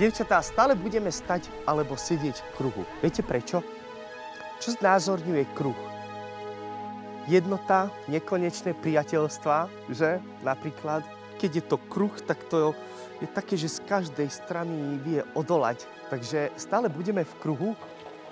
Dievčatá, 0.00 0.40
stále 0.40 0.72
budeme 0.72 1.12
stať 1.12 1.52
alebo 1.68 1.92
sedieť 1.92 2.40
v 2.40 2.50
kruhu. 2.56 2.88
Viete 3.04 3.20
prečo? 3.20 3.60
Čo 4.56 4.72
znázorňuje 4.80 5.44
kruh? 5.52 5.76
Jednota, 7.28 7.92
nekonečné 8.08 8.72
priateľstva, 8.80 9.68
že? 9.92 10.24
Napríklad, 10.40 11.04
keď 11.36 11.50
je 11.52 11.64
to 11.68 11.76
kruh, 11.92 12.16
tak 12.24 12.40
to 12.48 12.72
je 13.20 13.28
také, 13.28 13.60
že 13.60 13.76
z 13.76 13.84
každej 13.84 14.32
strany 14.32 14.96
vie 15.04 15.20
odolať. 15.36 15.84
Takže 16.08 16.48
stále 16.56 16.88
budeme 16.88 17.20
v 17.20 17.36
kruhu, 17.36 17.76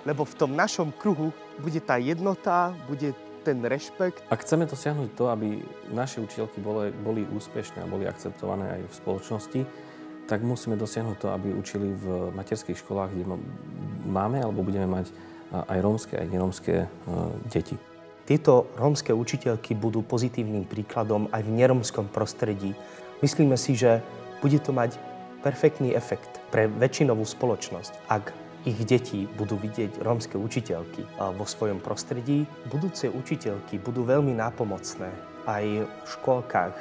lebo 0.09 0.25
v 0.25 0.37
tom 0.41 0.57
našom 0.57 0.89
kruhu 0.89 1.29
bude 1.61 1.85
tá 1.85 2.01
jednota, 2.01 2.73
bude 2.89 3.13
ten 3.45 3.61
rešpekt. 3.61 4.25
A 4.33 4.41
chceme 4.41 4.65
dosiahnuť 4.65 5.09
to, 5.13 5.29
aby 5.29 5.61
naše 5.93 6.17
učiteľky 6.17 6.65
boli, 6.65 6.89
boli 6.89 7.29
úspešné 7.29 7.85
a 7.85 7.91
boli 7.91 8.09
akceptované 8.09 8.73
aj 8.73 8.81
v 8.89 8.93
spoločnosti, 9.05 9.61
tak 10.29 10.45
musíme 10.45 10.77
dosiahnuť 10.77 11.17
to, 11.17 11.27
aby 11.33 11.49
učili 11.57 11.89
v 11.89 12.29
materských 12.37 12.77
školách, 12.77 13.09
kde 13.17 13.25
máme 14.05 14.37
alebo 14.37 14.61
budeme 14.61 14.85
mať 14.85 15.09
aj 15.49 15.79
rómske, 15.81 16.13
aj 16.13 16.27
nerómske 16.29 16.85
deti. 17.49 17.73
tieto 18.29 18.69
rómske 18.77 19.09
učiteľky 19.09 19.73
budú 19.73 20.05
pozitívnym 20.05 20.69
príkladom 20.69 21.33
aj 21.33 21.41
v 21.41 21.49
neromskom 21.57 22.05
prostredí. 22.13 22.77
Myslíme 23.25 23.57
si, 23.57 23.73
že 23.73 24.05
bude 24.45 24.61
to 24.61 24.69
mať 24.69 25.01
perfektný 25.41 25.97
efekt 25.97 26.37
pre 26.53 26.69
väčšinovú 26.69 27.25
spoločnosť, 27.25 28.05
ak 28.05 28.29
ich 28.69 28.77
deti 28.85 29.25
budú 29.25 29.57
vidieť 29.57 30.05
rómske 30.05 30.37
učiteľky 30.37 31.09
vo 31.17 31.45
svojom 31.49 31.81
prostredí. 31.81 32.45
Budúce 32.69 33.09
učiteľky 33.09 33.81
budú 33.81 34.05
veľmi 34.05 34.37
nápomocné 34.37 35.09
aj 35.49 35.65
v 35.89 36.05
škôlkach 36.05 36.75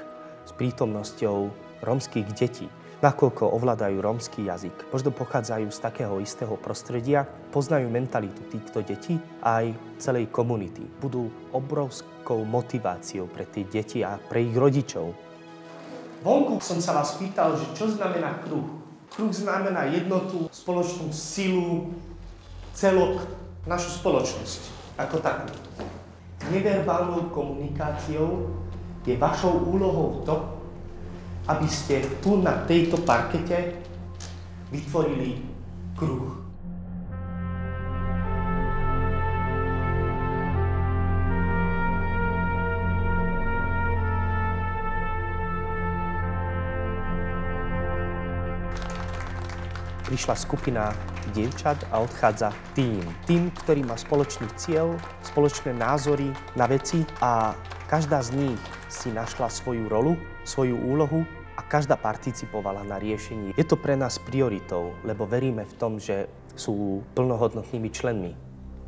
s 0.44 0.52
prítomnosťou 0.52 1.48
rómskych 1.80 2.28
detí 2.36 2.68
nakoľko 2.98 3.54
ovládajú 3.54 4.02
rómsky 4.02 4.50
jazyk. 4.50 4.90
Možno 4.90 5.14
pochádzajú 5.14 5.70
z 5.70 5.78
takého 5.78 6.18
istého 6.18 6.58
prostredia, 6.58 7.22
poznajú 7.54 7.86
mentalitu 7.86 8.42
týchto 8.50 8.82
detí 8.82 9.14
aj 9.42 9.70
celej 10.02 10.26
komunity. 10.34 10.82
Budú 10.98 11.30
obrovskou 11.54 12.42
motiváciou 12.42 13.30
pre 13.30 13.46
tie 13.46 13.62
deti 13.62 14.02
a 14.02 14.18
pre 14.18 14.42
ich 14.42 14.54
rodičov. 14.54 15.14
Vonku 16.26 16.58
som 16.58 16.82
sa 16.82 16.98
vás 16.98 17.14
pýtal, 17.14 17.54
že 17.54 17.70
čo 17.78 17.86
znamená 17.86 18.42
kruh. 18.42 18.66
Kruh 19.14 19.30
znamená 19.30 19.86
jednotu, 19.86 20.50
spoločnú 20.50 21.14
silu, 21.14 21.94
celok, 22.74 23.22
našu 23.66 24.02
spoločnosť 24.02 24.60
ako 24.98 25.22
takú. 25.22 25.54
Neverbálnou 26.50 27.30
komunikáciou 27.30 28.50
je 29.06 29.14
vašou 29.14 29.62
úlohou 29.70 30.26
to, 30.26 30.57
aby 31.48 31.64
ste 31.64 32.04
tu 32.20 32.44
na 32.44 32.52
tejto 32.68 33.00
parkete 33.08 33.80
vytvorili 34.68 35.40
kruh. 35.96 36.36
Prišla 50.08 50.40
skupina 50.40 50.92
dievčat 51.36 51.76
a 51.92 52.00
odchádza 52.00 52.48
tým. 52.72 53.04
Tým, 53.28 53.52
ktorý 53.64 53.84
má 53.84 53.96
spoločný 53.96 54.48
cieľ, 54.56 54.96
spoločné 55.20 55.76
názory 55.76 56.32
na 56.56 56.64
veci 56.64 57.04
a 57.20 57.52
každá 57.92 58.24
z 58.24 58.36
nich 58.36 58.60
si 58.88 59.12
našla 59.12 59.52
svoju 59.52 59.84
rolu, 59.84 60.16
svoju 60.48 60.80
úlohu 60.80 61.28
každá 61.68 62.00
participovala 62.00 62.80
na 62.88 62.96
riešení. 62.96 63.52
Je 63.52 63.62
to 63.68 63.76
pre 63.76 63.92
nás 63.92 64.16
prioritou, 64.16 64.96
lebo 65.04 65.28
veríme 65.28 65.68
v 65.68 65.74
tom, 65.76 66.00
že 66.00 66.32
sú 66.56 67.04
plnohodnotnými 67.12 67.92
členmi 67.92 68.32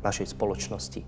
našej 0.01 0.33
spoločnosti. 0.33 1.05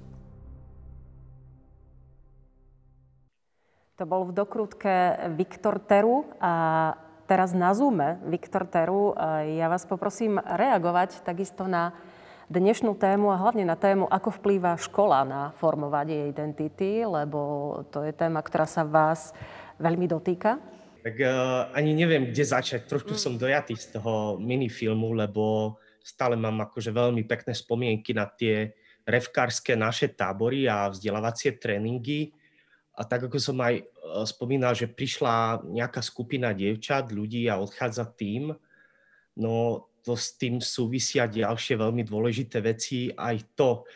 To 3.97 4.05
bol 4.05 4.29
v 4.29 4.33
dokrutke 4.37 4.93
Viktor 5.33 5.81
Teru 5.81 6.29
a 6.37 6.93
teraz 7.25 7.57
na 7.57 7.73
Zoome 7.73 8.21
Viktor 8.25 8.69
Teru. 8.69 9.13
Ja 9.45 9.69
vás 9.69 9.85
poprosím 9.89 10.37
reagovať 10.41 11.25
takisto 11.25 11.65
na 11.65 11.93
dnešnú 12.53 12.93
tému 12.97 13.33
a 13.33 13.39
hlavne 13.41 13.65
na 13.65 13.73
tému, 13.73 14.05
ako 14.09 14.29
vplýva 14.41 14.77
škola 14.77 15.25
na 15.25 15.41
formovanie 15.57 16.29
identity, 16.29 17.01
lebo 17.01 17.81
to 17.89 18.05
je 18.05 18.13
téma, 18.13 18.45
ktorá 18.45 18.69
sa 18.69 18.85
vás 18.85 19.33
veľmi 19.81 20.05
dotýka. 20.05 20.61
Tak 21.03 21.19
uh, 21.19 21.67
ani 21.75 21.91
neviem, 21.91 22.31
kde 22.31 22.47
začať. 22.47 22.87
Trošku 22.87 23.19
mm. 23.19 23.19
som 23.19 23.35
dojatý 23.35 23.75
z 23.75 23.99
toho 23.99 24.39
minifilmu, 24.39 25.11
lebo 25.11 25.75
stále 25.99 26.39
mám 26.39 26.63
akože 26.63 26.95
veľmi 26.95 27.27
pekné 27.27 27.51
spomienky 27.51 28.15
na 28.15 28.23
tie 28.23 28.71
revkárske 29.03 29.75
naše 29.75 30.15
tábory 30.15 30.63
a 30.63 30.87
vzdelávacie 30.87 31.59
tréningy. 31.59 32.31
A 32.95 33.03
tak 33.03 33.27
ako 33.27 33.35
som 33.35 33.59
aj 33.59 33.83
uh, 33.83 34.23
spomínal, 34.23 34.71
že 34.71 34.87
prišla 34.87 35.67
nejaká 35.67 35.99
skupina 35.99 36.55
dievčat, 36.55 37.11
ľudí 37.11 37.51
a 37.51 37.59
odchádza 37.59 38.07
tým, 38.15 38.55
no 39.35 39.53
to 40.03 40.15
s 40.15 40.39
tým 40.39 40.63
súvisia 40.63 41.27
ďalšie 41.27 41.79
veľmi 41.79 42.03
dôležité 42.07 42.59
veci. 42.59 43.11
Aj 43.11 43.35
to, 43.55 43.87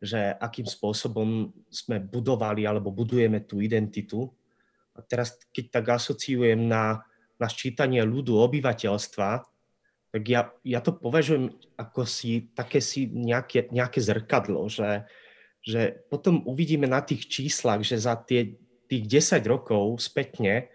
že 0.00 0.36
akým 0.36 0.68
spôsobom 0.68 1.48
sme 1.72 2.00
budovali 2.04 2.68
alebo 2.68 2.92
budujeme 2.92 3.44
tú 3.48 3.64
identitu 3.64 4.28
a 4.94 5.02
teraz, 5.02 5.36
keď 5.50 5.64
tak 5.80 5.84
asociujem 5.98 6.70
na, 6.70 7.02
na 7.38 7.46
ščítanie 7.50 8.02
ľudu, 8.06 8.38
obyvateľstva, 8.38 9.28
tak 10.14 10.22
ja, 10.30 10.54
ja 10.62 10.78
to 10.78 10.94
považujem 10.94 11.50
ako 11.74 12.06
si 12.06 12.46
také 12.54 12.78
si 12.78 13.10
nejaké, 13.10 13.66
nejaké 13.74 13.98
zrkadlo, 13.98 14.70
že, 14.70 15.10
že 15.58 16.06
potom 16.06 16.46
uvidíme 16.46 16.86
na 16.86 17.02
tých 17.02 17.26
číslach, 17.26 17.82
že 17.82 17.98
za 17.98 18.14
tie, 18.22 18.54
tých 18.86 19.10
10 19.10 19.42
rokov 19.50 19.98
spätne, 19.98 20.70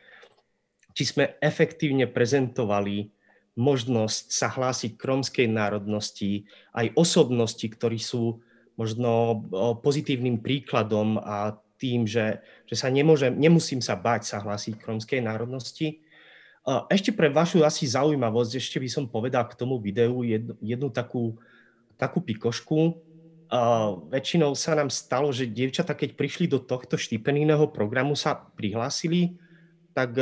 či 0.92 1.04
sme 1.08 1.40
efektívne 1.40 2.12
prezentovali 2.12 3.16
možnosť 3.56 4.24
sa 4.28 4.52
hlásiť 4.52 5.00
k 5.00 5.04
rómskej 5.08 5.48
národnosti, 5.48 6.44
aj 6.76 6.96
osobnosti, 7.00 7.64
ktorí 7.64 7.96
sú 7.96 8.44
možno 8.76 9.44
pozitívnym 9.84 10.40
príkladom 10.40 11.20
a 11.20 11.60
tým, 11.80 12.04
že, 12.04 12.44
že 12.68 12.76
sa 12.76 12.92
nemôžem, 12.92 13.32
nemusím 13.40 13.80
sa 13.80 13.96
bať 13.96 14.28
sa 14.28 14.44
hlásiť 14.44 14.76
k 14.76 14.84
romskej 14.84 15.24
národnosti. 15.24 16.04
Ešte 16.92 17.16
pre 17.16 17.32
vašu 17.32 17.64
asi 17.64 17.88
zaujímavosť, 17.88 18.60
ešte 18.60 18.78
by 18.78 18.90
som 18.92 19.08
povedal 19.08 19.48
k 19.48 19.58
tomu 19.58 19.80
videu 19.80 20.22
jednu, 20.22 20.54
jednu 20.60 20.92
takú, 20.92 21.40
takú 21.96 22.20
pikošku. 22.20 23.00
Väčšinou 24.14 24.54
sa 24.54 24.78
nám 24.78 24.94
stalo, 24.94 25.34
že 25.34 25.50
dievčatá, 25.50 25.98
keď 25.98 26.14
prišli 26.14 26.46
do 26.46 26.62
tohto 26.62 27.00
štipendijného 27.00 27.72
programu, 27.74 28.14
sa 28.14 28.38
prihlásili, 28.38 29.40
tak 29.98 30.14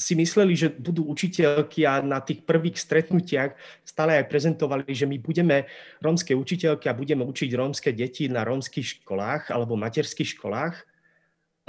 si 0.00 0.16
mysleli, 0.16 0.56
že 0.56 0.72
budú 0.72 1.04
učiteľky 1.12 1.84
a 1.84 2.00
na 2.00 2.24
tých 2.24 2.40
prvých 2.48 2.80
stretnutiach 2.80 3.52
stále 3.84 4.16
aj 4.16 4.32
prezentovali, 4.32 4.88
že 4.88 5.04
my 5.04 5.20
budeme 5.20 5.68
rómske 6.00 6.32
učiteľky 6.32 6.88
a 6.88 6.96
budeme 6.96 7.20
učiť 7.20 7.52
rómske 7.52 7.92
deti 7.92 8.32
na 8.32 8.40
rómskych 8.48 9.04
školách 9.04 9.52
alebo 9.52 9.76
materských 9.76 10.40
školách. 10.40 10.88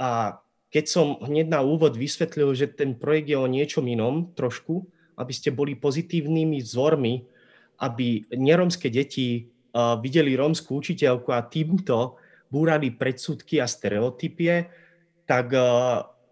A 0.00 0.40
keď 0.72 0.84
som 0.88 1.20
hneď 1.20 1.52
na 1.52 1.60
úvod 1.60 2.00
vysvetlil, 2.00 2.56
že 2.56 2.72
ten 2.72 2.96
projekt 2.96 3.28
je 3.28 3.36
o 3.36 3.44
niečom 3.44 3.84
inom 3.84 4.32
trošku, 4.32 4.88
aby 5.20 5.32
ste 5.36 5.52
boli 5.52 5.76
pozitívnymi 5.76 6.64
vzormi, 6.64 7.28
aby 7.84 8.24
nerómske 8.32 8.88
deti 8.88 9.52
videli 10.00 10.32
rómskú 10.32 10.80
učiteľku 10.80 11.28
a 11.36 11.44
týmto 11.44 12.16
búrali 12.48 12.88
predsudky 12.96 13.60
a 13.60 13.68
stereotypie, 13.68 14.72
tak 15.28 15.52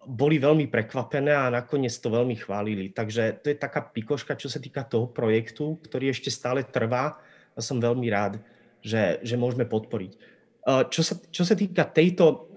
boli 0.00 0.40
veľmi 0.40 0.72
prekvapené 0.72 1.28
a 1.28 1.52
nakoniec 1.52 1.92
to 1.92 2.08
veľmi 2.08 2.32
chválili. 2.40 2.88
Takže 2.88 3.44
to 3.44 3.52
je 3.52 3.56
taká 3.60 3.84
pikoška, 3.84 4.32
čo 4.38 4.48
sa 4.48 4.56
týka 4.56 4.84
toho 4.88 5.04
projektu, 5.12 5.76
ktorý 5.84 6.08
ešte 6.08 6.32
stále 6.32 6.64
trvá 6.64 7.20
a 7.52 7.60
som 7.60 7.76
veľmi 7.76 8.08
rád, 8.08 8.40
že, 8.80 9.20
že 9.20 9.36
môžeme 9.36 9.68
podporiť. 9.68 10.12
Čo 10.88 11.00
sa, 11.04 11.14
čo 11.28 11.44
sa 11.44 11.52
týka 11.52 11.84
tejto 11.84 12.48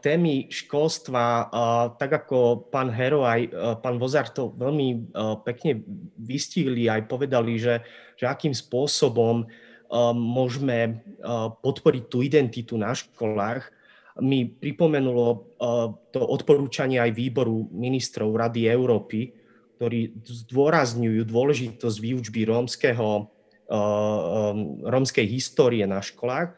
témy 0.00 0.46
školstva, 0.46 1.50
tak 1.98 2.22
ako 2.22 2.70
pán 2.70 2.88
Hero 2.94 3.26
aj 3.26 3.50
pán 3.82 3.98
Vozar 3.98 4.30
to 4.30 4.54
veľmi 4.54 5.10
pekne 5.42 5.82
vystihli, 6.16 6.86
aj 6.86 7.10
povedali, 7.10 7.58
že, 7.58 7.82
že 8.14 8.30
akým 8.30 8.54
spôsobom 8.54 9.44
môžeme 10.14 11.02
podporiť 11.60 12.04
tú 12.06 12.22
identitu 12.22 12.78
na 12.78 12.94
školách, 12.94 13.68
mi 14.20 14.46
pripomenulo 14.46 15.26
uh, 15.32 15.90
to 16.12 16.20
odporúčanie 16.20 17.00
aj 17.00 17.16
výboru 17.16 17.68
ministrov 17.72 18.32
Rady 18.36 18.68
Európy, 18.68 19.32
ktorí 19.80 20.20
zdôrazňujú 20.22 21.24
dôležitosť 21.24 21.96
výučby 21.98 22.44
rómskeho, 22.48 23.08
uh, 23.24 23.74
um, 23.74 24.84
rómskej 24.84 25.26
histórie 25.26 25.84
na 25.88 26.04
školách. 26.04 26.56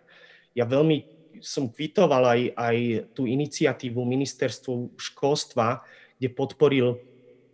Ja 0.52 0.66
veľmi 0.66 1.06
som 1.42 1.70
kvitoval 1.70 2.22
aj, 2.22 2.40
aj 2.54 2.76
tú 3.18 3.26
iniciatívu 3.26 3.98
ministerstvu 3.98 4.94
školstva, 4.94 5.82
kde 6.18 6.28
podporil 6.30 7.02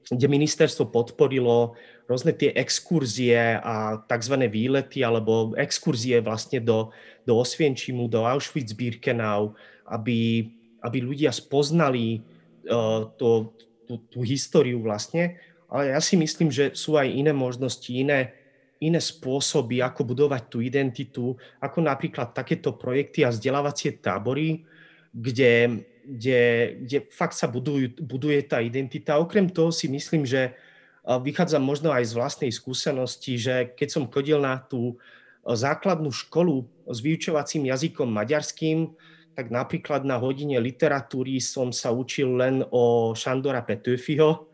kde 0.09 0.25
ministerstvo 0.25 0.89
podporilo 0.89 1.77
rôzne 2.09 2.33
tie 2.33 2.49
exkurzie 2.57 3.61
a 3.61 4.01
tzv. 4.09 4.35
výlety 4.49 5.05
alebo 5.05 5.53
exkurzie 5.61 6.25
vlastne 6.25 6.65
do, 6.65 6.89
do 7.29 7.37
Osvienčimu, 7.37 8.09
do 8.09 8.25
Auschwitz-Birkenau, 8.25 9.53
aby, 9.89 10.49
aby 10.85 10.99
ľudia 11.01 11.33
spoznali 11.33 12.21
uh, 12.21 13.09
to, 13.17 13.57
tú, 13.89 14.05
tú 14.13 14.21
históriu 14.23 14.85
vlastne. 14.85 15.41
Ale 15.69 15.93
ja 15.93 16.01
si 16.01 16.17
myslím, 16.17 16.49
že 16.49 16.73
sú 16.73 16.97
aj 16.97 17.09
iné 17.09 17.33
možnosti, 17.33 17.89
iné, 17.93 18.33
iné 18.81 19.01
spôsoby, 19.01 19.85
ako 19.85 20.05
budovať 20.05 20.43
tú 20.49 20.65
identitu, 20.65 21.37
ako 21.61 21.85
napríklad 21.85 22.33
takéto 22.33 22.77
projekty 22.77 23.25
a 23.25 23.33
vzdelávacie 23.33 24.01
tábory, 24.01 24.65
kde, 25.13 25.85
kde, 26.05 26.41
kde 26.85 26.99
fakt 27.13 27.37
sa 27.37 27.49
budujú, 27.49 28.01
buduje 28.01 28.45
tá 28.49 28.65
identita. 28.65 29.21
Okrem 29.21 29.51
toho 29.51 29.69
si 29.69 29.93
myslím, 29.93 30.25
že 30.25 30.57
vychádzam 31.05 31.65
možno 31.65 31.89
aj 31.89 32.05
z 32.05 32.17
vlastnej 32.17 32.53
skúsenosti, 32.53 33.41
že 33.41 33.73
keď 33.73 33.89
som 33.89 34.13
chodil 34.13 34.37
na 34.41 34.61
tú 34.61 35.01
základnú 35.45 36.13
školu 36.13 36.69
s 36.85 37.01
vyučovacím 37.01 37.73
jazykom 37.73 38.09
maďarským, 38.09 38.93
tak 39.39 39.55
napríklad 39.55 40.03
na 40.03 40.19
hodine 40.19 40.59
literatúry 40.59 41.39
som 41.39 41.71
sa 41.71 41.95
učil 41.95 42.35
len 42.43 42.67
o 42.75 43.15
Šandora 43.15 43.63
Petőfiho, 43.63 44.51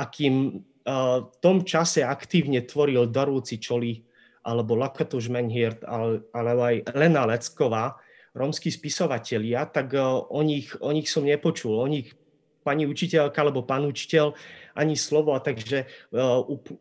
akým 0.00 0.64
v 0.80 1.34
tom 1.44 1.60
čase 1.60 2.00
aktívne 2.00 2.64
tvoril 2.64 3.12
Darúci 3.12 3.60
Čoli 3.60 4.00
alebo 4.48 4.80
Lakatos 4.80 5.28
Menhirt, 5.28 5.84
alebo 5.84 6.62
aj 6.64 6.88
Lena 6.96 7.28
Lecková, 7.28 8.00
rómsky 8.32 8.72
spisovatelia, 8.72 9.68
tak 9.68 9.92
o 10.00 10.40
nich, 10.40 10.72
o 10.80 10.88
nich 10.96 11.12
som 11.12 11.28
nepočul. 11.28 11.76
O 11.76 11.84
nich 11.84 12.16
pani 12.64 12.88
učiteľka 12.88 13.44
alebo 13.44 13.68
pán 13.68 13.84
učiteľ 13.84 14.32
ani 14.74 14.94
slovo. 14.94 15.34
Takže 15.38 15.86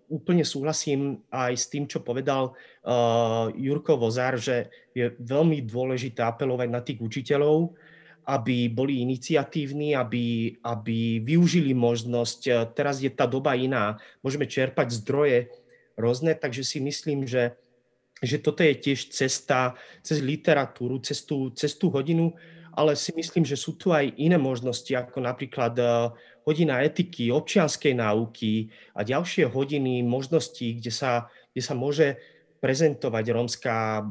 úplne 0.09 0.45
súhlasím 0.45 1.21
aj 1.29 1.53
s 1.53 1.65
tým, 1.69 1.85
čo 1.85 2.05
povedal 2.05 2.53
Jurko 3.55 3.97
Vozár, 3.97 4.37
že 4.37 4.69
je 4.93 5.13
veľmi 5.19 5.63
dôležité 5.63 6.25
apelovať 6.25 6.67
na 6.69 6.81
tých 6.81 6.99
učiteľov, 6.99 7.73
aby 8.29 8.69
boli 8.69 9.01
iniciatívni, 9.01 9.97
aby, 9.97 10.53
aby 10.61 11.17
využili 11.25 11.73
možnosť. 11.73 12.39
E, 12.45 12.51
teraz 12.77 13.01
je 13.01 13.09
tá 13.09 13.25
doba 13.25 13.57
iná, 13.57 13.97
môžeme 14.21 14.45
čerpať 14.45 15.01
zdroje 15.01 15.49
rôzne, 15.97 16.37
takže 16.37 16.61
si 16.61 16.77
myslím, 16.77 17.25
že, 17.25 17.57
že 18.21 18.37
toto 18.37 18.61
je 18.61 18.77
tiež 18.77 19.09
cesta 19.09 19.73
cez 20.05 20.21
literatúru, 20.21 21.01
cez 21.01 21.25
tú, 21.25 21.49
cez 21.57 21.73
tú 21.73 21.89
hodinu, 21.89 22.37
ale 22.77 22.93
si 22.93 23.09
myslím, 23.17 23.41
že 23.41 23.57
sú 23.57 23.73
tu 23.73 23.89
aj 23.89 24.13
iné 24.21 24.37
možnosti, 24.37 24.93
ako 24.93 25.25
napríklad 25.25 25.73
hodina 26.49 26.81
etiky, 26.81 27.29
občianskej 27.29 27.93
náuky 27.93 28.73
a 28.97 29.05
ďalšie 29.05 29.45
hodiny 29.45 30.01
možností, 30.01 30.81
kde 30.81 30.89
sa, 30.89 31.29
kde 31.53 31.61
sa 31.61 31.77
môže 31.77 32.17
prezentovať 32.57 33.25
rómska 33.29 33.73
uh, 34.01 34.03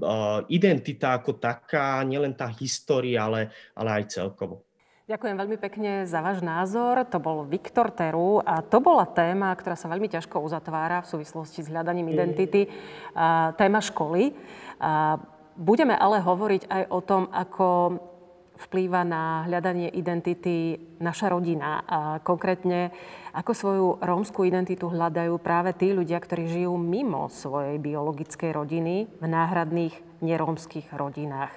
identita 0.48 1.18
ako 1.18 1.36
taká, 1.36 2.00
nielen 2.06 2.32
tá 2.32 2.46
história, 2.62 3.26
ale, 3.26 3.50
ale 3.74 4.00
aj 4.00 4.14
celkovo. 4.14 4.62
Ďakujem 5.08 5.36
veľmi 5.40 5.56
pekne 5.56 6.04
za 6.04 6.20
váš 6.20 6.44
názor. 6.44 7.00
To 7.08 7.16
bol 7.16 7.48
Viktor 7.48 7.88
Teru 7.88 8.44
a 8.44 8.60
to 8.60 8.76
bola 8.76 9.08
téma, 9.08 9.56
ktorá 9.56 9.72
sa 9.72 9.88
veľmi 9.88 10.04
ťažko 10.04 10.36
uzatvára 10.36 11.00
v 11.00 11.08
súvislosti 11.16 11.64
s 11.64 11.72
hľadaním 11.72 12.12
identity. 12.12 12.68
Téma 13.56 13.80
školy. 13.80 14.36
Budeme 15.56 15.96
ale 15.96 16.20
hovoriť 16.20 16.68
aj 16.68 16.82
o 16.92 17.00
tom, 17.00 17.24
ako 17.32 17.66
vplýva 18.66 19.06
na 19.06 19.46
hľadanie 19.46 19.90
identity 19.94 20.78
naša 20.98 21.30
rodina. 21.30 21.82
A 21.86 21.98
konkrétne, 22.22 22.90
ako 23.30 23.52
svoju 23.54 23.88
rómskú 24.02 24.42
identitu 24.42 24.90
hľadajú 24.90 25.38
práve 25.38 25.70
tí 25.74 25.94
ľudia, 25.94 26.18
ktorí 26.18 26.50
žijú 26.50 26.74
mimo 26.74 27.30
svojej 27.30 27.78
biologickej 27.78 28.50
rodiny 28.50 29.06
v 29.06 29.24
náhradných 29.24 29.94
nerómskych 30.22 30.90
rodinách. 30.90 31.54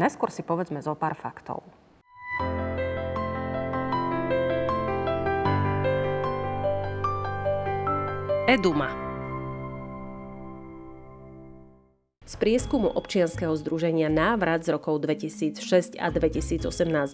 Najskôr 0.00 0.32
si 0.32 0.40
povedzme 0.40 0.80
zo 0.80 0.96
pár 0.96 1.18
faktov. 1.18 1.60
Eduma 8.50 9.09
Z 12.30 12.38
prieskumu 12.38 12.94
občianskeho 12.94 13.58
združenia 13.58 14.06
Návrat 14.06 14.62
z 14.62 14.78
rokov 14.78 15.02
2006 15.02 15.98
a 15.98 16.14
2018 16.14 16.62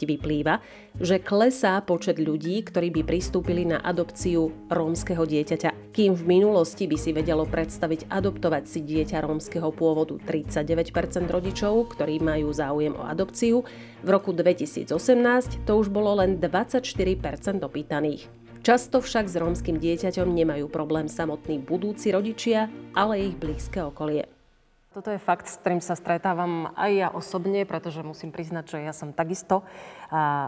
vyplýva, 0.05 0.61
že 1.01 1.17
klesá 1.17 1.81
počet 1.81 2.21
ľudí, 2.21 2.61
ktorí 2.61 2.93
by 2.93 3.01
pristúpili 3.01 3.65
na 3.65 3.81
adopciu 3.81 4.53
rómskeho 4.69 5.25
dieťaťa. 5.25 5.97
Kým 5.97 6.13
v 6.13 6.23
minulosti 6.29 6.85
by 6.85 7.01
si 7.01 7.17
vedelo 7.17 7.49
predstaviť 7.49 8.13
adoptovať 8.13 8.69
si 8.69 8.85
dieťa 8.85 9.25
rómskeho 9.25 9.73
pôvodu 9.73 10.21
39% 10.21 10.93
rodičov, 11.33 11.97
ktorí 11.97 12.21
majú 12.21 12.53
záujem 12.53 12.93
o 12.93 13.09
adopciu, 13.09 13.65
v 14.05 14.09
roku 14.13 14.37
2018 14.37 14.93
to 15.65 15.73
už 15.81 15.89
bolo 15.89 16.21
len 16.21 16.37
24% 16.37 16.77
opýtaných. 17.65 18.29
Často 18.61 19.01
však 19.01 19.33
s 19.33 19.41
rómskym 19.41 19.81
dieťaťom 19.81 20.29
nemajú 20.29 20.69
problém 20.69 21.09
samotní 21.09 21.57
budúci 21.57 22.13
rodičia, 22.13 22.69
ale 22.93 23.33
ich 23.33 23.41
blízke 23.41 23.81
okolie. 23.81 24.36
Toto 24.97 25.13
je 25.13 25.21
fakt, 25.21 25.45
s 25.45 25.61
ktorým 25.61 25.85
sa 25.85 25.93
stretávam 25.93 26.73
aj 26.73 26.93
ja 26.97 27.09
osobne, 27.13 27.69
pretože 27.69 28.01
musím 28.01 28.33
priznať, 28.33 28.65
že 28.65 28.79
ja 28.81 28.97
som 28.97 29.13
takisto 29.13 29.61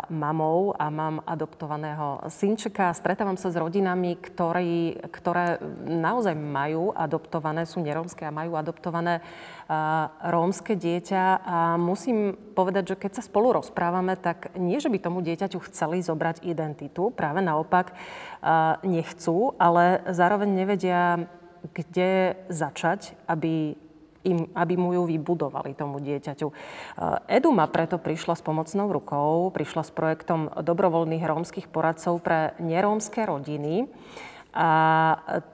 mamou 0.09 0.73
a 0.73 0.89
mám 0.89 1.21
adoptovaného 1.29 2.25
synčeka. 2.33 2.97
Stretávam 2.97 3.37
sa 3.37 3.53
s 3.53 3.61
rodinami, 3.61 4.17
ktorí, 4.17 5.05
ktoré 5.13 5.61
naozaj 5.85 6.33
majú 6.33 6.97
adoptované, 6.97 7.69
sú 7.69 7.85
nerómske 7.85 8.25
a 8.25 8.33
majú 8.33 8.57
adoptované 8.57 9.21
rómske 10.25 10.81
dieťa. 10.81 11.45
A 11.45 11.77
musím 11.77 12.33
povedať, 12.33 12.97
že 12.97 13.01
keď 13.05 13.21
sa 13.21 13.29
spolu 13.29 13.53
rozprávame, 13.53 14.17
tak 14.17 14.57
nie, 14.57 14.81
že 14.81 14.89
by 14.89 14.97
tomu 14.97 15.21
dieťaťu 15.21 15.61
chceli 15.69 16.01
zobrať 16.01 16.49
identitu, 16.49 17.13
práve 17.13 17.45
naopak 17.45 17.93
nechcú, 18.81 19.53
ale 19.61 20.09
zároveň 20.09 20.49
nevedia, 20.57 21.29
kde 21.77 22.33
začať, 22.49 23.13
aby 23.29 23.77
im, 24.27 24.51
aby 24.55 24.75
mu 24.75 24.95
ju 24.95 25.07
vybudovali 25.07 25.79
tomu 25.79 26.03
dieťaťu. 26.03 26.49
Eduma 27.31 27.71
preto 27.71 28.01
prišla 28.01 28.35
s 28.35 28.43
pomocnou 28.43 28.91
rukou, 28.91 29.55
prišla 29.55 29.83
s 29.87 29.95
projektom 29.95 30.51
dobrovoľných 30.51 31.23
rómskych 31.23 31.71
poradcov 31.71 32.19
pre 32.23 32.59
nerómske 32.59 33.23
rodiny. 33.23 33.87
A 34.57 34.69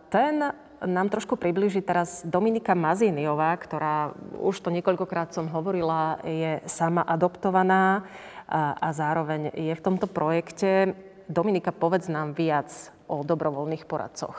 ten 0.09 0.55
nám 0.85 1.09
trošku 1.09 1.41
približí 1.41 1.81
teraz 1.81 2.25
Dominika 2.25 2.77
Mazíniová, 2.77 3.57
ktorá, 3.57 4.12
už 4.41 4.61
to 4.61 4.69
niekoľkokrát 4.69 5.33
som 5.33 5.49
hovorila, 5.49 6.21
je 6.25 6.61
sama 6.69 7.01
adoptovaná 7.05 8.05
a, 8.45 8.77
a 8.77 8.89
zároveň 8.93 9.53
je 9.57 9.73
v 9.73 9.85
tomto 9.85 10.09
projekte. 10.09 10.93
Dominika, 11.25 11.73
povedz 11.73 12.12
nám 12.12 12.37
viac 12.37 12.69
o 13.09 13.25
dobrovoľných 13.25 13.89
poradcoch. 13.89 14.37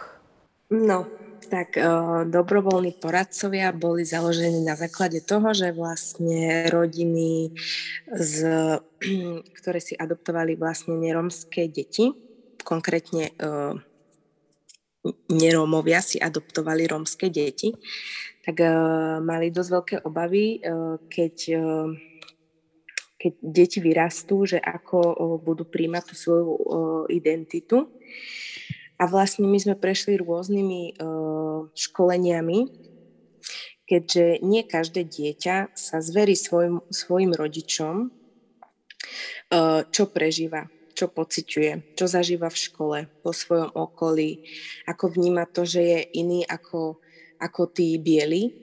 No, 0.69 1.09
tak 1.47 1.77
dobrovoľní 2.29 2.97
poradcovia 2.97 3.69
boli 3.71 4.03
založení 4.03 4.61
na 4.65 4.73
základe 4.77 5.21
toho, 5.21 5.53
že 5.53 5.71
vlastne 5.71 6.69
rodiny, 6.69 7.53
z, 8.09 8.35
ktoré 9.61 9.79
si 9.79 9.93
adoptovali 9.95 10.57
vlastne 10.57 10.97
neromské 10.97 11.69
deti, 11.69 12.11
konkrétne 12.65 13.31
nerómovia 15.29 16.01
si 16.01 16.17
adoptovali 16.17 16.89
rómske 16.89 17.29
deti, 17.29 17.69
tak 18.41 18.61
mali 19.21 19.53
dosť 19.53 19.69
veľké 19.69 19.95
obavy, 20.05 20.61
keď 21.09 21.35
keď 23.15 23.33
deti 23.41 23.81
vyrastú, 23.81 24.45
že 24.45 24.61
ako 24.61 25.17
budú 25.41 25.65
príjmať 25.65 26.03
tú 26.05 26.13
svoju 26.13 26.51
identitu. 27.09 27.89
A 28.95 29.03
vlastne 29.11 29.43
my 29.43 29.59
sme 29.59 29.75
prešli 29.75 30.15
rôznymi 30.15 30.95
uh, 30.99 31.67
školeniami, 31.75 32.59
keďže 33.85 34.39
nie 34.41 34.63
každé 34.63 35.03
dieťa 35.03 35.75
sa 35.75 35.97
zverí 35.99 36.33
svojim, 36.33 36.79
svojim 36.87 37.35
rodičom, 37.35 38.07
uh, 38.07 39.81
čo 39.91 40.03
prežíva, 40.07 40.71
čo 40.95 41.11
pociťuje, 41.11 41.99
čo 41.99 42.05
zažíva 42.07 42.47
v 42.47 42.61
škole, 42.61 42.97
vo 43.19 43.31
svojom 43.35 43.75
okolí, 43.75 44.47
ako 44.87 45.11
vníma 45.11 45.43
to, 45.51 45.67
že 45.67 45.81
je 45.83 45.99
iný 46.15 46.47
ako, 46.47 47.03
ako 47.43 47.61
tí 47.75 47.99
bieli. 47.99 48.55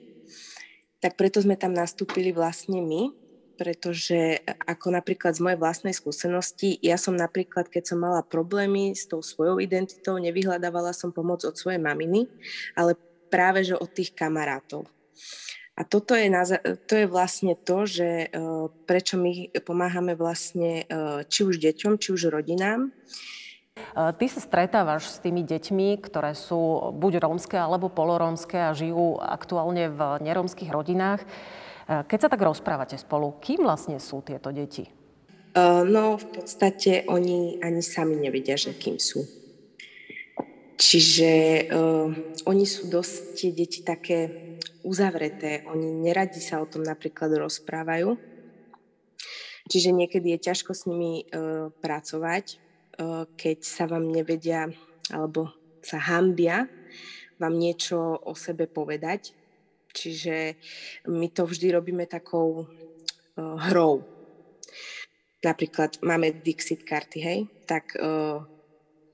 Tak 0.97 1.13
preto 1.13 1.45
sme 1.45 1.59
tam 1.59 1.77
nastúpili 1.77 2.33
vlastne 2.33 2.81
my, 2.81 3.22
pretože 3.63 4.43
ako 4.67 4.91
napríklad 4.91 5.39
z 5.39 5.39
mojej 5.39 5.55
vlastnej 5.55 5.95
skúsenosti, 5.95 6.75
ja 6.83 6.99
som 6.99 7.15
napríklad, 7.15 7.71
keď 7.71 7.95
som 7.95 8.03
mala 8.03 8.19
problémy 8.19 8.91
s 8.91 9.07
tou 9.07 9.23
svojou 9.23 9.63
identitou, 9.63 10.19
nevyhľadávala 10.19 10.91
som 10.91 11.15
pomoc 11.15 11.47
od 11.47 11.55
svojej 11.55 11.79
maminy, 11.79 12.27
ale 12.75 12.99
práve 13.31 13.63
že 13.63 13.79
od 13.79 13.87
tých 13.87 14.11
kamarátov. 14.11 14.83
A 15.79 15.87
toto 15.87 16.11
je, 16.11 16.27
to 16.85 16.93
je 16.99 17.07
vlastne 17.07 17.55
to, 17.55 17.87
že 17.87 18.27
e, 18.27 18.27
prečo 18.83 19.15
my 19.15 19.49
pomáhame 19.63 20.13
vlastne 20.13 20.83
e, 20.83 21.23
či 21.25 21.47
už 21.47 21.57
deťom, 21.57 21.97
či 21.97 22.13
už 22.13 22.29
rodinám. 22.29 22.91
E, 22.91 24.11
ty 24.19 24.29
sa 24.29 24.43
stretávaš 24.43 25.09
s 25.09 25.17
tými 25.17 25.41
deťmi, 25.41 25.97
ktoré 26.03 26.35
sú 26.37 26.93
buď 26.93 27.25
rómske 27.25 27.57
alebo 27.57 27.89
polorómske 27.89 28.59
a 28.59 28.75
žijú 28.77 29.17
aktuálne 29.17 29.89
v 29.89 29.99
nerómskych 30.21 30.69
rodinách. 30.69 31.25
Keď 31.83 32.19
sa 32.19 32.31
tak 32.31 32.41
rozprávate 32.41 32.95
spolu, 32.95 33.39
kým 33.43 33.67
vlastne 33.67 33.99
sú 33.99 34.23
tieto 34.23 34.51
deti? 34.55 34.87
No, 35.85 36.17
v 36.17 36.27
podstate 36.33 37.05
oni 37.05 37.61
ani 37.61 37.81
sami 37.85 38.17
nevedia, 38.17 38.57
že 38.57 38.73
kým 38.73 38.97
sú. 38.97 39.21
Čiže 40.73 41.31
uh, 41.69 42.09
oni 42.49 42.65
sú 42.65 42.89
dosť 42.89 43.15
tie 43.37 43.51
deti 43.53 43.85
také 43.85 44.19
uzavreté. 44.81 45.61
Oni 45.69 45.93
neradi 45.93 46.41
sa 46.41 46.59
o 46.59 46.65
tom 46.65 46.81
napríklad 46.81 47.29
rozprávajú. 47.37 48.17
Čiže 49.69 49.93
niekedy 49.93 50.33
je 50.35 50.45
ťažko 50.49 50.73
s 50.73 50.89
nimi 50.89 51.23
uh, 51.29 51.69
pracovať, 51.77 52.45
uh, 52.97 53.29
keď 53.37 53.57
sa 53.61 53.85
vám 53.85 54.09
nevedia 54.09 54.73
alebo 55.13 55.53
sa 55.85 55.99
hambia 55.99 56.65
vám 57.37 57.59
niečo 57.59 57.99
o 58.23 58.33
sebe 58.39 58.71
povedať 58.71 59.35
Čiže 59.93 60.57
my 61.07 61.29
to 61.29 61.45
vždy 61.45 61.77
robíme 61.77 62.09
takou 62.09 62.65
uh, 62.65 63.55
hrou. 63.69 64.01
Napríklad 65.45 66.01
máme 66.01 66.41
Dixit 66.41 66.81
karty, 66.81 67.19
hej, 67.21 67.39
tak 67.69 67.93
uh, 67.99 68.41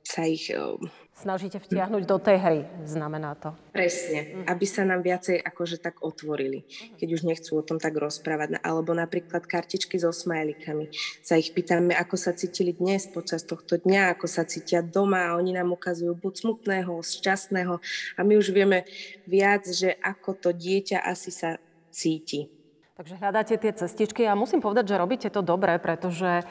sa 0.05 0.21
ich 0.23 0.53
uh, 0.55 0.79
snažíte 1.19 1.59
vtiahnuť 1.59 2.03
do 2.07 2.17
tej 2.17 2.37
hry, 2.39 2.59
znamená 2.87 3.35
to. 3.35 3.51
Presne, 3.75 4.47
aby 4.47 4.65
sa 4.65 4.87
nám 4.87 5.03
viacej 5.03 5.43
akože 5.43 5.83
tak 5.83 5.99
otvorili, 5.99 6.63
keď 6.95 7.07
už 7.11 7.21
nechcú 7.27 7.59
o 7.59 7.63
tom 7.63 7.75
tak 7.75 7.99
rozprávať. 7.99 8.63
Alebo 8.63 8.95
napríklad 8.95 9.43
kartičky 9.43 9.99
so 9.99 10.15
smajlikami. 10.15 10.87
Sa 11.19 11.35
ich 11.35 11.51
pýtame, 11.51 11.91
ako 11.95 12.15
sa 12.15 12.31
cítili 12.31 12.71
dnes 12.71 13.11
počas 13.11 13.43
tohto 13.43 13.75
dňa, 13.75 14.15
ako 14.15 14.25
sa 14.31 14.47
cítia 14.47 14.79
doma 14.79 15.31
a 15.31 15.35
oni 15.35 15.55
nám 15.55 15.75
ukazujú 15.75 16.15
buď 16.15 16.33
smutného, 16.47 16.95
šťastného 17.03 17.75
a 18.15 18.19
my 18.23 18.33
už 18.39 18.55
vieme 18.55 18.87
viac, 19.27 19.67
že 19.67 19.99
ako 19.99 20.39
to 20.39 20.49
dieťa 20.55 21.03
asi 21.03 21.31
sa 21.35 21.59
cíti. 21.91 22.58
Takže 22.99 23.15
hľadáte 23.15 23.55
tie 23.55 23.71
cestičky 23.71 24.27
a 24.27 24.35
musím 24.35 24.59
povedať, 24.59 24.91
že 24.91 24.99
robíte 24.99 25.31
to 25.31 25.39
dobre, 25.39 25.71
pretože 25.79 26.43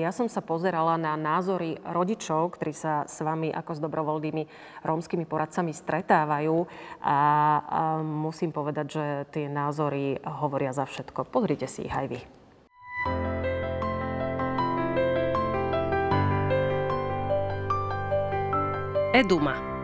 ja 0.00 0.10
som 0.16 0.24
sa 0.24 0.40
pozerala 0.40 0.96
na 0.96 1.12
názory 1.12 1.76
rodičov, 1.84 2.56
ktorí 2.56 2.72
sa 2.72 3.04
s 3.04 3.20
vami 3.20 3.52
ako 3.52 3.76
s 3.76 3.84
dobrovoľnými 3.84 4.48
rómskymi 4.80 5.28
poradcami 5.28 5.76
stretávajú 5.76 6.64
a, 7.04 7.12
a 7.12 7.16
musím 8.00 8.48
povedať, 8.48 8.86
že 8.96 9.04
tie 9.28 9.52
názory 9.52 10.16
hovoria 10.40 10.72
za 10.72 10.88
všetko. 10.88 11.28
Pozrite 11.28 11.68
si 11.68 11.84
ich 11.84 11.92
aj 11.92 12.16
vy. 12.16 12.20
Eduma. 19.12 19.77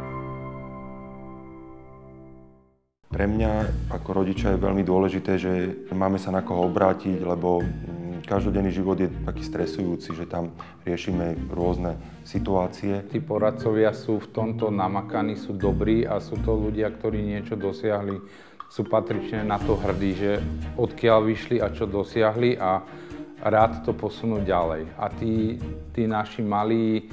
Pre 3.14 3.30
mňa 3.30 3.52
ako 3.94 4.26
rodiča 4.26 4.58
je 4.58 4.64
veľmi 4.66 4.82
dôležité, 4.82 5.38
že 5.38 5.52
máme 5.94 6.18
sa 6.18 6.34
na 6.34 6.42
koho 6.42 6.66
obrátiť, 6.66 7.22
lebo 7.22 7.62
mm, 7.62 8.26
každodenný 8.26 8.74
život 8.74 8.98
je 8.98 9.06
taký 9.06 9.46
stresujúci, 9.46 10.18
že 10.18 10.26
tam 10.26 10.50
riešime 10.82 11.46
rôzne 11.46 11.94
situácie. 12.26 13.06
Tí 13.06 13.22
poradcovia 13.22 13.94
sú 13.94 14.18
v 14.18 14.34
tomto 14.34 14.66
namakaní, 14.66 15.38
sú 15.38 15.54
dobrí 15.54 16.02
a 16.02 16.18
sú 16.18 16.42
to 16.42 16.58
ľudia, 16.58 16.90
ktorí 16.90 17.22
niečo 17.22 17.54
dosiahli. 17.54 18.18
Sú 18.66 18.82
patrične 18.82 19.46
na 19.46 19.62
to 19.62 19.78
hrdí, 19.78 20.18
že 20.18 20.42
odkiaľ 20.74 21.22
vyšli 21.22 21.62
a 21.62 21.70
čo 21.70 21.86
dosiahli 21.86 22.58
a 22.58 22.82
rád 23.46 23.86
to 23.86 23.94
posunú 23.94 24.42
ďalej. 24.42 24.90
A 24.98 25.06
tí, 25.06 25.62
tí 25.94 26.10
naši 26.10 26.42
malí, 26.42 27.06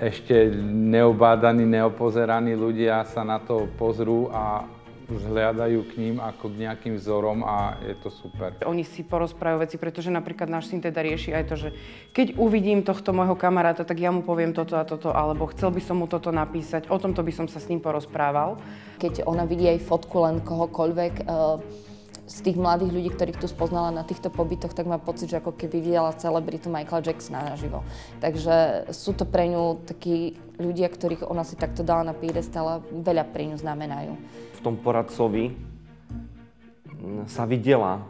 ešte 0.00 0.48
neobádaní, 0.72 1.68
neopozeraní 1.68 2.56
ľudia 2.56 3.04
sa 3.04 3.20
na 3.28 3.36
to 3.36 3.68
pozrú 3.76 4.32
a 4.32 4.64
vzhľadajú 5.08 5.80
k 5.88 5.92
ním 5.98 6.16
ako 6.18 6.52
k 6.52 6.68
nejakým 6.68 6.94
vzorom 6.98 7.42
a 7.42 7.78
je 7.82 7.96
to 7.98 8.10
super. 8.10 8.54
Oni 8.66 8.86
si 8.86 9.02
porozprávajú 9.02 9.64
veci, 9.66 9.76
pretože 9.78 10.10
napríklad 10.10 10.50
náš 10.50 10.70
syn 10.70 10.82
teda 10.82 11.02
rieši 11.02 11.34
aj 11.34 11.44
to, 11.48 11.54
že 11.56 11.68
keď 12.14 12.38
uvidím 12.38 12.82
tohto 12.86 13.14
môjho 13.14 13.34
kamaráta, 13.38 13.82
tak 13.86 13.98
ja 13.98 14.10
mu 14.10 14.22
poviem 14.22 14.54
toto 14.54 14.78
a 14.78 14.84
toto, 14.86 15.14
alebo 15.14 15.50
chcel 15.50 15.70
by 15.72 15.82
som 15.82 16.02
mu 16.02 16.06
toto 16.10 16.30
napísať, 16.34 16.90
o 16.90 16.98
tomto 16.98 17.22
by 17.22 17.32
som 17.32 17.46
sa 17.46 17.62
s 17.62 17.68
ním 17.70 17.82
porozprával. 17.82 18.58
Keď 18.98 19.26
ona 19.26 19.46
vidí 19.48 19.66
aj 19.66 19.86
fotku 19.86 20.22
len 20.22 20.42
kohokoľvek, 20.42 21.14
uh 21.26 21.90
z 22.32 22.40
tých 22.40 22.56
mladých 22.56 22.96
ľudí, 22.96 23.10
ktorých 23.12 23.44
tu 23.44 23.44
spoznala 23.44 23.92
na 23.92 24.08
týchto 24.08 24.32
pobytoch, 24.32 24.72
tak 24.72 24.88
má 24.88 24.96
pocit, 24.96 25.28
že 25.28 25.36
ako 25.36 25.52
keby 25.52 25.84
videla 25.84 26.16
celebritu 26.16 26.72
Michaela 26.72 27.04
Jacksona 27.04 27.44
naživo. 27.44 27.84
Takže 28.24 28.88
sú 28.88 29.12
to 29.12 29.28
pre 29.28 29.52
ňu 29.52 29.84
takí 29.84 30.40
ľudia, 30.56 30.88
ktorých 30.88 31.28
ona 31.28 31.44
si 31.44 31.60
takto 31.60 31.84
dala 31.84 32.08
na 32.08 32.16
piedestal 32.16 32.64
a 32.64 32.76
veľa 32.80 33.28
pre 33.28 33.52
ňu 33.52 33.60
znamenajú. 33.60 34.16
V 34.56 34.60
tom 34.64 34.80
poradcovi 34.80 35.52
sa 37.28 37.44
videla, 37.44 38.00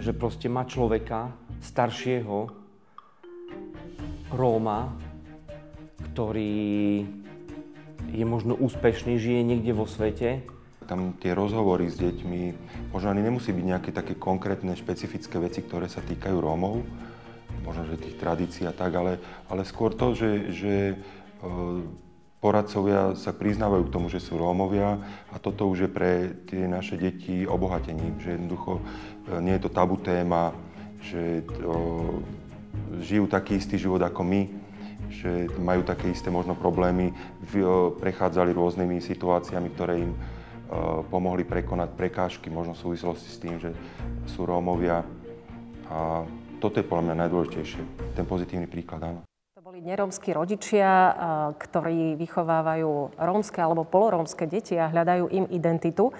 že 0.00 0.16
proste 0.16 0.48
má 0.48 0.64
človeka 0.64 1.36
staršieho, 1.60 2.48
Róma, 4.32 4.96
ktorý 6.12 7.04
je 8.10 8.24
možno 8.24 8.56
úspešný, 8.56 9.20
žije 9.20 9.40
niekde 9.44 9.76
vo 9.76 9.84
svete, 9.84 10.55
tam 10.86 11.18
tie 11.18 11.34
rozhovory 11.34 11.90
s 11.90 11.98
deťmi, 11.98 12.42
možno 12.94 13.08
ani 13.10 13.22
nemusí 13.26 13.50
byť 13.50 13.64
nejaké 13.66 13.90
také 13.90 14.14
konkrétne, 14.14 14.72
špecifické 14.78 15.36
veci, 15.42 15.60
ktoré 15.60 15.90
sa 15.90 16.00
týkajú 16.00 16.38
Rómov, 16.38 16.86
možno, 17.66 17.82
že 17.90 17.98
tých 17.98 18.16
tradícií 18.16 18.64
a 18.64 18.74
tak, 18.74 18.94
ale, 18.94 19.18
ale 19.50 19.66
skôr 19.66 19.92
to, 19.92 20.14
že, 20.14 20.30
že 20.54 20.74
e, 20.92 20.96
poradcovia 22.38 23.18
sa 23.18 23.34
priznávajú 23.34 23.90
k 23.90 23.94
tomu, 23.94 24.06
že 24.06 24.22
sú 24.22 24.38
Rómovia 24.38 25.02
a 25.34 25.36
toto 25.42 25.66
už 25.66 25.86
je 25.86 25.90
pre 25.90 26.12
tie 26.46 26.70
naše 26.70 26.94
deti 26.94 27.42
obohatením, 27.42 28.22
že 28.22 28.38
jednoducho 28.38 28.78
e, 28.78 28.82
nie 29.42 29.58
je 29.58 29.62
to 29.66 29.70
tabu 29.74 29.98
téma, 29.98 30.54
že 31.02 31.42
to, 31.50 31.74
žijú 33.02 33.26
taký 33.26 33.58
istý 33.58 33.76
život 33.80 34.00
ako 34.02 34.22
my, 34.22 34.42
že 35.10 35.48
majú 35.58 35.86
také 35.86 36.10
isté 36.10 36.30
možno 36.30 36.58
problémy, 36.58 37.14
prechádzali 38.00 38.50
rôznymi 38.52 38.98
situáciami, 39.00 39.68
ktoré 39.74 40.02
im 40.02 40.12
pomohli 41.10 41.46
prekonať 41.46 41.94
prekážky, 41.94 42.50
možno 42.50 42.74
v 42.74 42.82
súvislosti 42.90 43.28
s 43.30 43.38
tým, 43.38 43.56
že 43.62 43.70
sú 44.26 44.42
Rómovia. 44.46 45.06
A 45.86 46.26
toto 46.58 46.82
je 46.82 46.88
podľa 46.88 47.12
mňa 47.12 47.14
najdôležitejšie, 47.26 47.82
ten 48.18 48.26
pozitívny 48.26 48.66
príklad, 48.66 49.02
áno. 49.06 49.20
To 49.54 49.62
boli 49.62 49.78
nerómsky 49.78 50.34
rodičia, 50.34 50.90
eh, 50.90 51.12
ktorí 51.54 52.18
vychovávajú 52.18 53.14
rómske 53.14 53.62
alebo 53.62 53.86
polorómske 53.86 54.44
deti 54.50 54.74
a 54.74 54.90
hľadajú 54.90 55.30
im 55.30 55.46
identitu. 55.54 56.10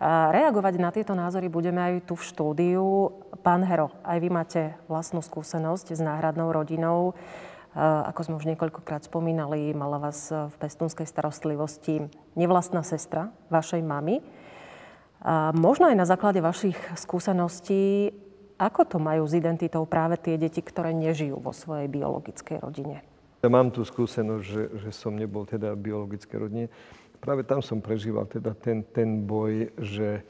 Reagovať 0.00 0.74
na 0.80 0.88
tieto 0.88 1.12
názory 1.12 1.52
budeme 1.52 1.76
aj 1.76 2.08
tu 2.08 2.16
v 2.16 2.24
štúdiu. 2.24 3.12
Pán 3.44 3.60
Hero, 3.68 3.92
aj 4.00 4.16
vy 4.16 4.28
máte 4.32 4.72
vlastnú 4.88 5.20
skúsenosť 5.20 5.92
s 5.92 6.00
náhradnou 6.00 6.48
rodinou. 6.48 7.12
Ako 7.76 8.26
sme 8.26 8.34
už 8.34 8.50
niekoľkokrát 8.50 9.06
spomínali, 9.06 9.70
mala 9.70 10.02
vás 10.02 10.26
v 10.30 10.54
pestunskej 10.58 11.06
starostlivosti 11.06 12.10
nevlastná 12.34 12.82
sestra 12.82 13.30
vašej 13.46 13.86
mamy. 13.86 14.18
A 15.22 15.54
možno 15.54 15.86
aj 15.86 15.96
na 16.00 16.08
základe 16.08 16.42
vašich 16.42 16.74
skúseností, 16.98 18.10
ako 18.58 18.84
to 18.84 18.98
majú 18.98 19.22
s 19.24 19.38
identitou 19.38 19.86
práve 19.86 20.18
tie 20.18 20.34
deti, 20.34 20.60
ktoré 20.60 20.90
nežijú 20.92 21.38
vo 21.38 21.54
svojej 21.54 21.86
biologickej 21.86 22.58
rodine? 22.58 23.06
Ja 23.40 23.48
mám 23.48 23.72
tú 23.72 23.86
skúsenosť, 23.86 24.44
že, 24.44 24.62
že 24.84 24.90
som 24.92 25.16
nebol 25.16 25.46
teda 25.48 25.72
v 25.72 25.92
biologickej 25.92 26.36
rodine. 26.36 26.66
Práve 27.22 27.46
tam 27.46 27.64
som 27.64 27.80
prežíval 27.80 28.28
teda 28.28 28.52
ten, 28.52 28.84
ten 28.84 29.24
boj, 29.24 29.72
že 29.80 30.24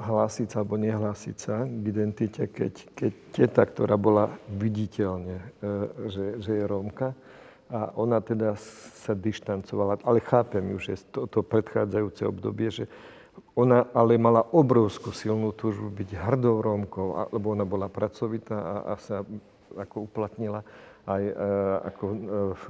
hlásiť 0.00 0.48
sa 0.50 0.64
alebo 0.64 0.80
nehlásiť 0.80 1.36
sa 1.36 1.68
k 1.68 1.84
identite, 1.84 2.48
keď, 2.48 2.74
keď 2.96 3.12
teta, 3.30 3.62
ktorá 3.68 3.94
bola 4.00 4.32
viditeľne, 4.48 5.36
eh, 5.36 5.86
že, 6.08 6.24
že 6.40 6.52
je 6.58 6.64
Rómka, 6.64 7.12
a 7.72 7.90
ona 7.96 8.20
teda 8.20 8.54
sa 9.02 9.16
dištancovala, 9.16 10.04
ale 10.04 10.20
chápem 10.20 10.62
ju, 10.76 10.78
že 10.78 11.00
to, 11.08 11.24
to 11.26 11.40
predchádzajúce 11.40 12.22
obdobie, 12.28 12.68
že 12.68 12.84
ona 13.56 13.88
ale 13.96 14.20
mala 14.20 14.44
obrovskú 14.52 15.10
silnú 15.10 15.50
túžbu 15.50 15.90
byť 15.90 16.10
hrdou 16.12 16.60
Rómkou, 16.60 17.32
lebo 17.34 17.56
ona 17.56 17.66
bola 17.66 17.90
pracovitá 17.90 18.54
a, 18.54 18.74
a 18.84 18.94
sa 19.00 19.16
ako 19.74 20.06
uplatnila 20.06 20.62
aj 21.04 21.22
e, 21.24 21.32
ako 21.88 22.04
e, 22.06 22.16
v 22.54 22.64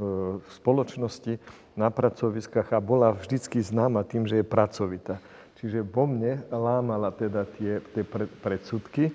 spoločnosti 0.56 1.32
na 1.76 1.92
pracoviskách 1.92 2.72
a 2.72 2.80
bola 2.80 3.12
vždycky 3.12 3.60
známa 3.60 4.06
tým, 4.08 4.24
že 4.24 4.40
je 4.40 4.46
pracovitá. 4.46 5.20
Čiže 5.64 5.80
vo 5.80 6.04
mne 6.04 6.44
lámala 6.52 7.08
teda 7.08 7.48
tie, 7.56 7.80
tie 7.96 8.04
predsudky 8.44 9.08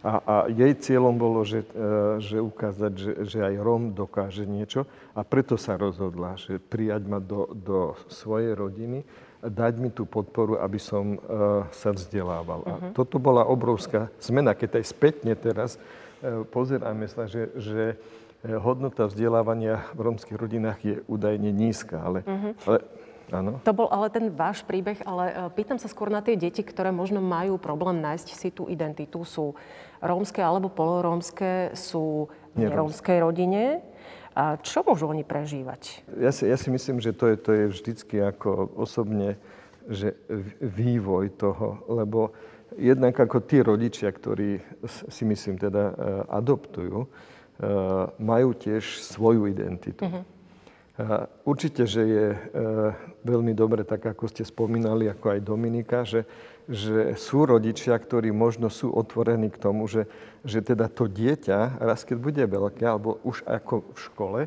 a, 0.00 0.12
a 0.24 0.34
jej 0.48 0.72
cieľom 0.72 1.12
bolo, 1.20 1.44
že, 1.44 1.68
e, 1.68 2.16
že 2.16 2.40
ukázať, 2.40 2.92
že, 2.96 3.12
že 3.28 3.38
aj 3.44 3.54
Róm 3.60 3.92
dokáže 3.92 4.48
niečo 4.48 4.88
a 5.12 5.20
preto 5.20 5.60
sa 5.60 5.76
rozhodla, 5.76 6.40
že 6.40 6.56
prijať 6.56 7.04
ma 7.04 7.20
do, 7.20 7.52
do 7.52 7.92
svojej 8.08 8.56
rodiny, 8.56 9.04
dať 9.44 9.74
mi 9.76 9.92
tú 9.92 10.08
podporu, 10.08 10.56
aby 10.62 10.78
som 10.78 11.18
uh, 11.18 11.66
sa 11.74 11.90
vzdelával. 11.90 12.62
Uh-huh. 12.62 12.72
A 12.72 12.74
mhm. 12.78 12.92
toto 12.94 13.18
bola 13.18 13.42
obrovská 13.44 14.08
zmena, 14.22 14.54
keď 14.54 14.80
aj 14.80 14.84
spätne 14.86 15.34
teraz 15.36 15.76
uh, 15.76 16.46
pozeráme 16.46 17.10
sa, 17.10 17.26
že, 17.28 17.50
že 17.58 17.98
hodnota 18.42 19.10
vzdelávania 19.10 19.82
v 19.98 20.00
rómskych 20.08 20.38
rodinách 20.38 20.78
je 20.82 20.96
údajne 21.10 21.50
nízka, 21.50 22.00
ale, 22.00 22.22
uh-huh. 22.22 22.54
ale 22.70 22.78
Áno. 23.32 23.58
To 23.64 23.72
bol 23.72 23.88
ale 23.88 24.12
ten 24.12 24.28
váš 24.28 24.60
príbeh, 24.60 25.00
ale 25.08 25.24
e, 25.32 25.34
pýtam 25.56 25.80
sa 25.80 25.88
skôr 25.88 26.12
na 26.12 26.20
tie 26.20 26.36
deti, 26.36 26.60
ktoré 26.60 26.92
možno 26.92 27.24
majú 27.24 27.56
problém 27.56 28.04
nájsť 28.04 28.28
si 28.36 28.48
tú 28.52 28.68
identitu. 28.68 29.24
Sú 29.24 29.56
rómske 30.04 30.44
alebo 30.44 30.68
polorómske, 30.68 31.72
sú 31.72 32.28
v 32.52 32.68
nerómskej 32.68 33.24
rodine. 33.24 33.80
A 34.36 34.60
čo 34.60 34.84
môžu 34.84 35.08
oni 35.08 35.24
prežívať? 35.24 36.04
Ja 36.20 36.32
si, 36.32 36.44
ja 36.44 36.60
si 36.60 36.68
myslím, 36.68 37.00
že 37.00 37.16
to 37.16 37.32
je, 37.32 37.36
to 37.40 37.50
je 37.52 37.64
vždycky 37.72 38.16
ako 38.20 38.76
osobne 38.76 39.40
že 39.82 40.14
vývoj 40.62 41.34
toho, 41.34 41.82
lebo 41.90 42.30
jednak 42.78 43.18
ako 43.18 43.42
tí 43.42 43.58
rodičia, 43.66 44.14
ktorí 44.14 44.62
si 44.86 45.26
myslím 45.26 45.58
teda 45.58 45.90
e, 45.90 45.94
adoptujú, 46.30 47.02
e, 47.02 47.08
majú 48.22 48.54
tiež 48.54 49.02
svoju 49.02 49.50
identitu. 49.50 50.06
Uh-huh 50.06 50.22
Určite, 51.48 51.88
že 51.88 52.02
je 52.04 52.26
veľmi 53.24 53.56
dobre, 53.56 53.80
tak 53.80 54.04
ako 54.12 54.28
ste 54.28 54.44
spomínali, 54.44 55.08
ako 55.08 55.26
aj 55.32 55.40
Dominika, 55.40 56.04
že, 56.04 56.28
že 56.68 57.16
sú 57.16 57.48
rodičia, 57.48 57.96
ktorí 57.96 58.28
možno 58.28 58.68
sú 58.68 58.92
otvorení 58.92 59.48
k 59.48 59.56
tomu, 59.56 59.88
že, 59.88 60.04
že 60.44 60.60
teda 60.60 60.92
to 60.92 61.08
dieťa, 61.08 61.80
raz 61.80 62.04
keď 62.04 62.16
bude 62.20 62.44
veľké, 62.44 62.84
alebo 62.84 63.16
už 63.24 63.40
ako 63.48 63.88
v 63.88 63.98
škole, 64.04 64.40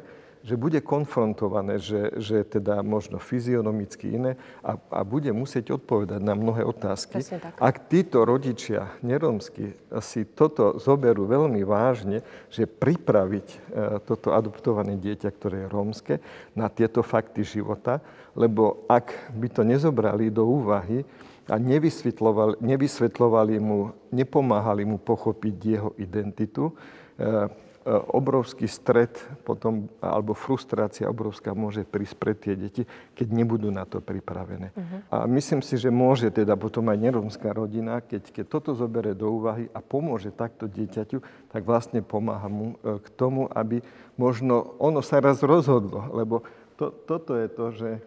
že 0.46 0.54
bude 0.54 0.78
konfrontované, 0.78 1.82
že, 1.82 2.14
že 2.22 2.46
teda 2.46 2.86
možno 2.86 3.18
fyzionomicky 3.18 4.14
iné 4.14 4.32
a, 4.62 4.78
a 4.78 5.02
bude 5.02 5.34
musieť 5.34 5.82
odpovedať 5.82 6.22
na 6.22 6.38
mnohé 6.38 6.62
otázky. 6.62 7.18
Ak 7.58 7.90
títo 7.90 8.22
rodičia 8.22 8.94
neromsky 9.02 9.74
si 10.06 10.22
toto 10.30 10.78
zoberú 10.78 11.26
veľmi 11.26 11.66
vážne, 11.66 12.22
že 12.54 12.70
pripraviť 12.70 13.48
e, 13.50 13.58
toto 14.06 14.38
adoptované 14.38 15.02
dieťa, 15.02 15.30
ktoré 15.34 15.66
je 15.66 15.74
rómske, 15.74 16.14
na 16.54 16.70
tieto 16.70 17.02
fakty 17.02 17.42
života, 17.42 17.98
lebo 18.38 18.86
ak 18.86 19.34
by 19.34 19.50
to 19.50 19.66
nezobrali 19.66 20.30
do 20.30 20.46
úvahy, 20.46 21.02
a 21.46 21.62
nevysvetľovali, 21.62 22.58
nevysvetľovali 22.58 23.62
mu, 23.62 23.94
nepomáhali 24.10 24.82
mu 24.82 24.98
pochopiť 24.98 25.56
jeho 25.62 25.94
identitu, 26.02 26.74
E, 27.16 27.48
obrovský 27.86 28.66
stred 28.66 29.14
potom, 29.46 29.86
alebo 30.02 30.34
frustrácia 30.34 31.06
obrovská 31.06 31.54
môže 31.54 31.86
prísť 31.86 32.16
pre 32.18 32.34
tie 32.34 32.58
deti, 32.58 32.82
keď 33.14 33.28
nebudú 33.30 33.70
na 33.70 33.86
to 33.86 34.02
pripravené. 34.02 34.74
Uh-huh. 34.74 35.00
A 35.14 35.30
myslím 35.30 35.62
si, 35.62 35.78
že 35.78 35.94
môže 35.94 36.34
teda 36.34 36.58
potom 36.58 36.90
aj 36.90 36.98
neromská 36.98 37.54
rodina, 37.54 38.02
keď, 38.02 38.34
keď 38.34 38.46
toto 38.50 38.74
zoberie 38.74 39.14
do 39.14 39.30
úvahy 39.30 39.70
a 39.70 39.86
pomôže 39.86 40.34
takto 40.34 40.66
dieťaťu, 40.66 41.22
tak 41.54 41.62
vlastne 41.62 42.02
pomáha 42.02 42.50
mu 42.50 42.74
e, 42.82 42.98
k 42.98 43.08
tomu, 43.14 43.46
aby 43.54 43.86
možno 44.18 44.74
ono 44.82 45.06
sa 45.06 45.22
raz 45.22 45.46
rozhodlo, 45.46 46.10
lebo 46.10 46.42
to, 46.82 46.90
toto 46.90 47.38
je 47.38 47.48
to, 47.54 47.66
že 47.70 47.90
e, 47.94 48.00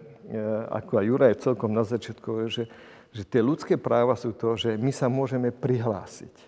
ako 0.75 0.93
aj 0.99 1.05
Juraj 1.07 1.35
celkom 1.39 1.71
na 1.71 1.87
začiatku, 1.87 2.51
že, 2.51 2.67
že 3.15 3.23
tie 3.23 3.39
ľudské 3.39 3.79
práva 3.79 4.19
sú 4.19 4.35
to, 4.35 4.59
že 4.59 4.75
my 4.75 4.91
sa 4.91 5.07
môžeme 5.07 5.55
prihlásiť 5.55 6.48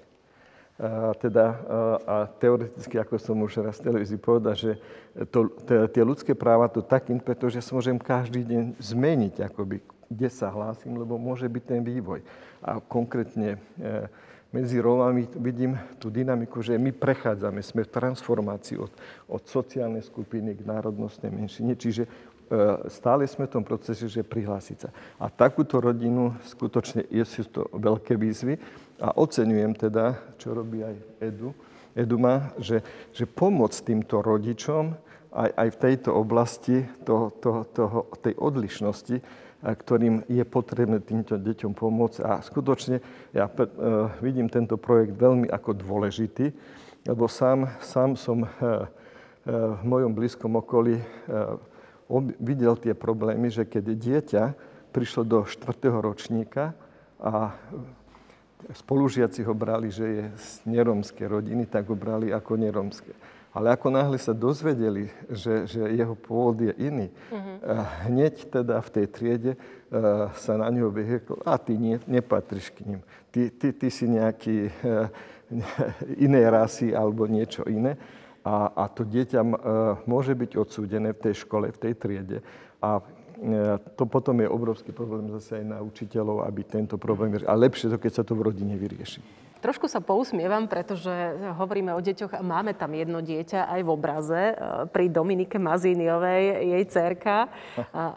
a, 0.80 1.12
teda, 1.12 1.46
a 2.08 2.16
teoreticky, 2.40 2.96
ako 2.96 3.20
som 3.20 3.36
už 3.44 3.60
raz 3.60 3.76
v 3.84 3.92
televízii 3.92 4.16
povedal, 4.16 4.56
že 4.56 4.80
to, 5.28 5.52
tie 5.68 6.00
ľudské 6.00 6.32
práva 6.32 6.72
to 6.72 6.80
takým, 6.80 7.20
pretože 7.20 7.60
sa 7.60 7.76
môžem 7.76 8.00
každý 8.00 8.40
deň 8.48 8.80
zmeniť, 8.80 9.44
akoby, 9.44 9.84
kde 10.08 10.28
sa 10.32 10.48
hlásim, 10.48 10.96
lebo 10.96 11.20
môže 11.20 11.44
byť 11.44 11.64
ten 11.68 11.80
vývoj. 11.84 12.24
A 12.64 12.80
konkrétne 12.80 13.60
e, 13.76 14.08
medzi 14.56 14.80
Rómami 14.80 15.28
vidím 15.36 15.76
tú 16.00 16.08
dynamiku, 16.08 16.64
že 16.64 16.80
my 16.80 16.96
prechádzame, 16.96 17.60
sme 17.60 17.84
v 17.84 17.92
transformácii 17.92 18.80
od, 18.80 18.92
od 19.28 19.42
sociálnej 19.44 20.00
skupiny 20.00 20.56
k 20.56 20.64
národnostnej 20.64 21.28
menšine, 21.28 21.76
čiže 21.76 22.08
e, 22.08 22.10
stále 22.88 23.28
sme 23.28 23.46
v 23.46 23.60
tom 23.60 23.64
procese, 23.68 24.08
že 24.08 24.24
prihlásiť 24.24 24.78
sa. 24.80 24.88
A 25.20 25.28
takúto 25.28 25.76
rodinu 25.76 26.32
skutočne 26.48 27.04
sú 27.28 27.44
to 27.52 27.68
veľké 27.76 28.16
výzvy, 28.16 28.56
a 29.00 29.16
oceňujem 29.16 29.72
teda, 29.74 30.20
čo 30.36 30.52
robí 30.52 30.84
aj 30.84 30.96
Edu, 31.24 31.56
Eduma, 31.96 32.54
že, 32.60 32.84
že 33.10 33.26
pomoc 33.26 33.74
týmto 33.74 34.22
rodičom 34.22 34.94
aj, 35.34 35.50
aj 35.56 35.68
v 35.74 35.80
tejto 35.80 36.10
oblasti 36.14 36.86
toho, 37.02 37.34
toho, 37.34 37.60
toho, 37.66 37.98
tej 38.22 38.34
odlišnosti, 38.38 39.16
ktorým 39.60 40.24
je 40.30 40.44
potrebné 40.46 41.02
týmto 41.02 41.36
deťom 41.36 41.72
pomôcť. 41.74 42.18
A 42.22 42.40
skutočne 42.40 43.02
ja 43.34 43.50
uh, 43.50 44.08
vidím 44.22 44.46
tento 44.46 44.78
projekt 44.78 45.18
veľmi 45.18 45.50
ako 45.50 45.76
dôležitý, 45.76 46.54
lebo 47.04 47.26
sám, 47.26 47.68
sám 47.82 48.14
som 48.14 48.46
uh, 48.46 48.48
uh, 48.48 48.78
v 49.76 49.82
mojom 49.82 50.12
blízkom 50.14 50.60
okolí 50.60 51.00
videl 52.42 52.74
tie 52.74 52.90
problémy, 52.90 53.54
že 53.54 53.62
keď 53.62 53.84
dieťa 53.94 54.44
prišlo 54.90 55.22
do 55.22 55.38
štvrtého 55.46 56.02
ročníka 56.02 56.74
a 57.22 57.54
spolužiaci 58.72 59.42
ho 59.44 59.54
brali, 59.56 59.88
že 59.90 60.06
je 60.06 60.24
z 60.36 60.48
neromskej 60.68 61.26
rodiny, 61.26 61.66
tak 61.66 61.88
ho 61.88 61.96
brali 61.96 62.32
ako 62.32 62.56
neromské. 62.56 63.12
Ale 63.50 63.74
ako 63.74 63.90
náhle 63.90 64.14
sa 64.14 64.30
dozvedeli, 64.30 65.10
že, 65.26 65.66
že 65.66 65.82
jeho 65.90 66.14
pôvod 66.14 66.62
je 66.62 66.70
iný, 66.78 67.10
uh-huh. 67.10 67.82
hneď 68.06 68.46
teda 68.46 68.78
v 68.78 68.88
tej 68.94 69.06
triede 69.10 69.52
uh, 69.58 70.30
sa 70.38 70.54
na 70.54 70.70
ňo 70.70 70.86
vyhekol, 70.94 71.42
a 71.42 71.58
ty 71.58 71.74
nie, 71.74 71.98
nepatríš 72.06 72.70
k 72.70 72.86
ním. 72.86 73.00
Ty, 73.34 73.50
ty, 73.50 73.74
ty 73.74 73.88
si 73.90 74.06
nejaký 74.06 74.70
uh, 74.70 75.10
inej 76.30 76.46
rasy 76.46 76.88
alebo 76.94 77.26
niečo 77.26 77.66
iné. 77.66 77.98
A, 78.46 78.70
a 78.72 78.84
to 78.86 79.02
dieťa 79.02 79.40
uh, 79.42 79.52
môže 80.06 80.32
byť 80.32 80.54
odsúdené 80.54 81.10
v 81.10 81.22
tej 81.28 81.42
škole, 81.42 81.74
v 81.74 81.78
tej 81.90 81.94
triede. 81.98 82.38
A 82.78 83.02
to 83.96 84.04
potom 84.04 84.36
je 84.44 84.48
obrovský 84.48 84.92
problém 84.92 85.32
zase 85.32 85.60
aj 85.60 85.64
na 85.64 85.78
učiteľov, 85.80 86.44
aby 86.44 86.60
tento 86.60 87.00
problém. 87.00 87.40
A 87.48 87.56
lepšie 87.56 87.88
to, 87.88 87.96
keď 87.96 88.12
sa 88.20 88.22
to 88.22 88.36
v 88.36 88.52
rodine 88.52 88.76
vyrieši. 88.76 89.24
Trošku 89.60 89.92
sa 89.92 90.00
pousmievam, 90.00 90.64
pretože 90.72 91.12
hovoríme 91.60 91.92
o 91.92 92.00
deťoch 92.00 92.32
a 92.32 92.40
máme 92.40 92.72
tam 92.72 92.96
jedno 92.96 93.20
dieťa 93.20 93.68
aj 93.68 93.80
v 93.84 93.92
obraze 93.92 94.42
e, 94.52 94.54
pri 94.88 95.12
Dominike 95.12 95.60
Mazíniovej, 95.60 96.64
jej 96.64 96.84
cerka. 96.88 97.52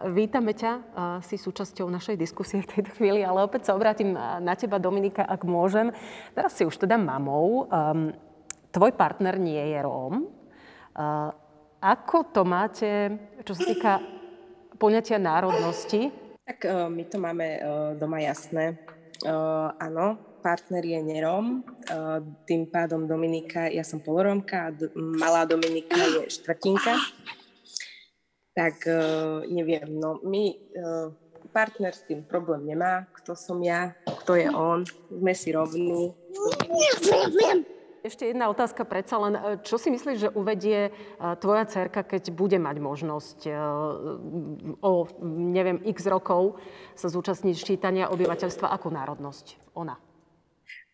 Vítame 0.07 0.55
ťa, 0.55 0.71
si 1.19 1.35
súčasťou 1.35 1.91
našej 1.91 2.15
diskusie 2.15 2.63
v 2.63 2.79
tejto 2.79 2.95
chvíli, 2.95 3.27
ale 3.27 3.43
opäť 3.43 3.67
sa 3.67 3.75
obrátim 3.75 4.15
na 4.15 4.55
teba, 4.55 4.79
Dominika, 4.79 5.27
ak 5.27 5.43
môžem. 5.43 5.91
Teraz 6.31 6.55
si 6.55 6.63
už 6.63 6.79
teda 6.79 6.95
mamou. 6.95 7.67
Ehm, 7.67 8.15
tvoj 8.71 8.95
partner 8.95 9.35
nie 9.35 9.59
je 9.59 9.79
Róm. 9.83 10.31
Ako 11.83 12.31
to 12.31 12.47
máte, 12.47 13.19
čo 13.43 13.51
sa 13.51 13.63
týka 13.67 13.91
poňatia 14.83 15.15
národnosti? 15.15 16.11
Tak 16.43 16.67
uh, 16.67 16.91
my 16.91 17.07
to 17.07 17.15
máme 17.15 17.47
uh, 17.63 17.95
doma 17.95 18.19
jasné. 18.19 18.75
Uh, 19.23 19.71
áno, 19.79 20.19
partner 20.43 20.83
je 20.83 20.99
nerom, 20.99 21.63
uh, 21.63 22.19
tým 22.43 22.67
pádom 22.67 23.07
Dominika, 23.07 23.71
ja 23.71 23.87
som 23.87 24.03
poloromka 24.03 24.67
a 24.67 24.75
d- 24.75 24.91
malá 24.91 25.47
Dominika 25.47 25.95
je 25.95 26.27
štvrtinka. 26.27 26.99
Tak 28.51 28.75
uh, 28.83 29.47
neviem, 29.47 29.87
no 29.87 30.19
my, 30.27 30.43
uh, 30.75 31.15
partner 31.55 31.95
s 31.95 32.03
tým 32.03 32.27
problém 32.27 32.67
nemá, 32.67 33.07
kto 33.15 33.39
som 33.39 33.63
ja, 33.63 33.95
kto 34.03 34.35
je 34.35 34.51
on, 34.51 34.83
sme 35.07 35.31
si 35.31 35.55
rovní. 35.55 36.11
Ešte 38.03 38.27
jedna 38.27 38.51
otázka 38.51 38.83
predsa 38.83 39.15
len. 39.15 39.33
E, 39.33 39.41
čo 39.63 39.79
si 39.79 39.87
myslíš, 39.87 40.17
že 40.27 40.29
uvedie 40.35 40.91
e, 40.91 40.91
tvoja 41.39 41.63
cerka, 41.63 42.03
keď 42.03 42.35
bude 42.35 42.59
mať 42.59 42.83
možnosť 42.83 43.39
e, 43.47 43.51
o, 44.83 45.07
neviem, 45.23 45.79
x 45.87 46.11
rokov 46.11 46.59
sa 46.99 47.07
zúčastniť 47.07 47.55
ščítania 47.55 48.11
obyvateľstva? 48.11 48.75
Akú 48.75 48.91
národnosť 48.91 49.71
ona? 49.79 49.95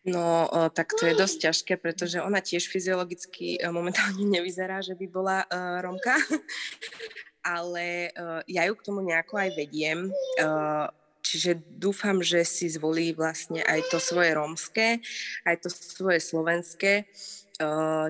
No, 0.00 0.48
tak 0.72 0.96
to 0.96 1.04
je 1.04 1.12
dosť 1.12 1.36
ťažké, 1.50 1.74
pretože 1.76 2.24
ona 2.24 2.40
tiež 2.40 2.72
fyziologicky 2.72 3.60
momentálne 3.68 4.24
nevyzerá, 4.38 4.80
že 4.80 4.96
by 4.96 5.06
bola 5.10 5.44
uh, 5.44 5.82
Romka. 5.84 6.16
Ale 7.58 8.14
uh, 8.14 8.40
ja 8.48 8.64
ju 8.70 8.74
k 8.78 8.86
tomu 8.86 9.04
nejako 9.04 9.44
aj 9.44 9.50
vediem. 9.58 10.08
Uh, 10.40 10.88
Čiže 11.20 11.60
dúfam, 11.76 12.24
že 12.24 12.42
si 12.48 12.66
zvolí 12.72 13.12
vlastne 13.12 13.60
aj 13.62 13.92
to 13.92 13.98
svoje 14.00 14.32
rómske, 14.34 15.04
aj 15.44 15.56
to 15.62 15.68
svoje 15.68 16.18
slovenské. 16.18 17.06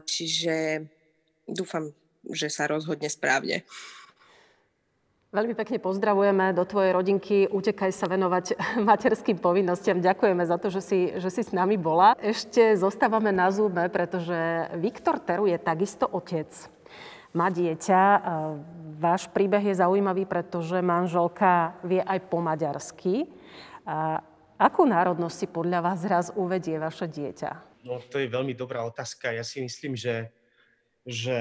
Čiže 0.06 0.86
dúfam, 1.50 1.90
že 2.30 2.46
sa 2.46 2.70
rozhodne 2.70 3.10
správne. 3.10 3.66
Veľmi 5.30 5.54
pekne 5.54 5.78
pozdravujeme 5.78 6.50
do 6.58 6.66
tvojej 6.66 6.90
rodinky. 6.90 7.46
Utekaj 7.46 7.94
sa 7.94 8.10
venovať 8.10 8.58
materským 8.90 9.38
povinnostiam. 9.38 10.02
Ďakujeme 10.02 10.42
za 10.42 10.58
to, 10.58 10.74
že 10.74 10.82
si, 10.82 10.98
že 11.14 11.30
si 11.30 11.46
s 11.46 11.54
nami 11.54 11.78
bola. 11.78 12.18
Ešte 12.18 12.74
zostávame 12.74 13.30
na 13.30 13.46
zúbe, 13.54 13.86
pretože 13.94 14.66
Viktor 14.74 15.22
Teru 15.22 15.46
je 15.46 15.54
takisto 15.54 16.10
otec 16.10 16.50
má 17.34 17.48
dieťa. 17.50 18.02
Váš 19.00 19.30
príbeh 19.30 19.72
je 19.72 19.80
zaujímavý, 19.80 20.26
pretože 20.26 20.76
manželka 20.82 21.78
vie 21.86 22.02
aj 22.02 22.18
po 22.26 22.42
maďarsky. 22.42 23.30
Akú 24.60 24.84
národnosť 24.84 25.36
si 25.36 25.46
podľa 25.48 25.80
vás 25.80 26.00
raz 26.04 26.26
uvedie 26.36 26.76
vaše 26.76 27.08
dieťa? 27.08 27.50
No 27.80 27.96
to 27.96 28.20
je 28.20 28.28
veľmi 28.28 28.52
dobrá 28.52 28.84
otázka. 28.84 29.32
Ja 29.32 29.40
si 29.40 29.64
myslím, 29.64 29.96
že, 29.96 30.28
že 31.00 31.38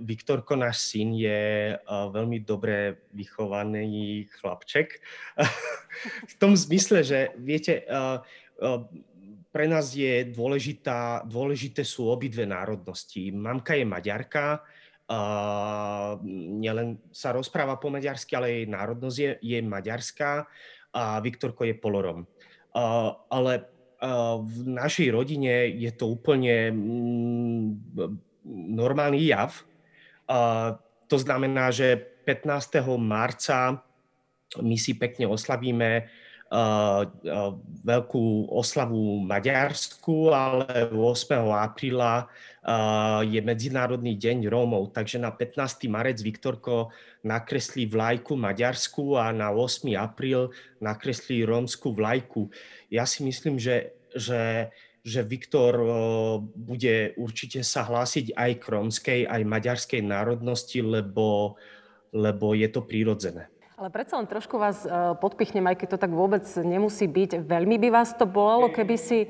Viktorko, 0.00 0.56
náš 0.56 0.80
syn, 0.88 1.12
je 1.12 1.76
veľmi 1.84 2.40
dobre 2.40 3.04
vychovaný 3.12 4.24
chlapček. 4.40 4.96
v 6.32 6.34
tom 6.40 6.56
zmysle, 6.56 7.04
že 7.04 7.36
viete, 7.36 7.84
pre 9.52 9.64
nás 9.68 9.92
je 9.92 10.24
dôležitá, 10.32 11.28
dôležité 11.28 11.84
sú 11.84 12.08
obidve 12.08 12.48
národnosti. 12.48 13.28
Mamka 13.28 13.76
je 13.76 13.84
maďarka, 13.84 14.64
Uh, 15.08 16.20
nielen 16.60 17.00
sa 17.08 17.32
rozpráva 17.32 17.80
po 17.80 17.88
maďarsky, 17.88 18.36
ale 18.36 18.52
jej 18.52 18.66
národnosť 18.68 19.16
je, 19.16 19.30
je 19.40 19.58
maďarská 19.64 20.44
a 20.92 21.16
Viktorko 21.24 21.64
je 21.64 21.72
polorom. 21.72 22.28
Uh, 22.76 23.16
ale 23.32 23.64
uh, 24.04 24.36
v 24.44 24.56
našej 24.68 25.08
rodine 25.08 25.72
je 25.72 25.88
to 25.96 26.12
úplne 26.12 26.76
mm, 26.76 27.68
normálny 28.76 29.32
jav. 29.32 29.64
Uh, 30.28 30.76
to 31.08 31.16
znamená, 31.16 31.72
že 31.72 31.96
15. 32.28 32.84
marca 33.00 33.80
my 34.60 34.76
si 34.76 34.96
pekne 34.96 35.28
oslavíme 35.28 36.08
veľkú 37.84 38.48
oslavu 38.48 39.20
Maďarsku, 39.20 40.32
ale 40.32 40.88
8. 40.88 41.44
apríla 41.44 42.24
uh, 42.24 43.20
je 43.20 43.40
Medzinárodný 43.44 44.16
deň 44.16 44.48
Rómov. 44.48 44.96
Takže 44.96 45.20
na 45.20 45.28
15. 45.28 45.84
marec 45.92 46.16
Viktorko 46.24 46.88
nakreslí 47.20 47.84
vlajku 47.84 48.32
Maďarsku 48.32 49.20
a 49.20 49.28
na 49.28 49.52
8. 49.52 49.92
apríl 50.00 50.48
nakreslí 50.80 51.44
rómsku 51.44 51.92
vlajku. 51.92 52.48
Ja 52.88 53.04
si 53.04 53.28
myslím, 53.28 53.60
že, 53.60 53.92
že 54.16 54.72
že 55.08 55.24
Viktor 55.24 55.72
bude 56.52 57.16
určite 57.16 57.64
sa 57.64 57.88
hlásiť 57.88 58.36
aj 58.36 58.50
k 58.60 58.64
rómskej, 58.68 59.20
aj 59.24 59.42
maďarskej 59.48 60.04
národnosti, 60.04 60.84
lebo, 60.84 61.56
lebo 62.12 62.52
je 62.52 62.68
to 62.68 62.84
prírodzené. 62.84 63.48
Ale 63.78 63.94
predsa 63.94 64.18
len 64.18 64.26
trošku 64.26 64.58
vás 64.58 64.82
e, 64.82 64.90
podpichnem, 65.22 65.62
aj 65.70 65.78
keď 65.78 65.88
to 65.94 66.02
tak 66.02 66.10
vôbec 66.10 66.42
nemusí 66.66 67.06
byť. 67.06 67.46
Veľmi 67.46 67.78
by 67.78 67.94
vás 67.94 68.10
to 68.10 68.26
bolelo, 68.26 68.74
keby 68.74 68.98
si 68.98 69.18
e, 69.22 69.28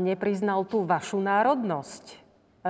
nepriznal 0.00 0.64
tú 0.64 0.88
vašu 0.88 1.20
národnosť. 1.20 2.04
E, 2.08 2.16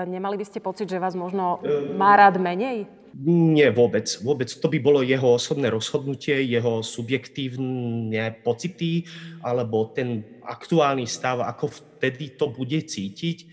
nemali 0.03 0.35
by 0.35 0.43
ste 0.51 0.59
pocit, 0.59 0.91
že 0.91 0.99
vás 0.99 1.15
možno 1.15 1.63
má 1.95 2.19
rád 2.19 2.43
menej? 2.43 2.91
Nie, 3.23 3.71
vôbec. 3.71 4.11
Vôbec. 4.19 4.51
To 4.51 4.67
by 4.67 4.83
bolo 4.83 5.07
jeho 5.07 5.39
osobné 5.39 5.71
rozhodnutie, 5.71 6.43
jeho 6.43 6.83
subjektívne 6.83 8.43
pocity, 8.43 9.07
alebo 9.47 9.95
ten 9.95 10.27
aktuálny 10.43 11.07
stav, 11.07 11.39
ako 11.39 11.71
vtedy 11.71 12.35
to 12.35 12.51
bude 12.51 12.83
cítiť. 12.83 13.47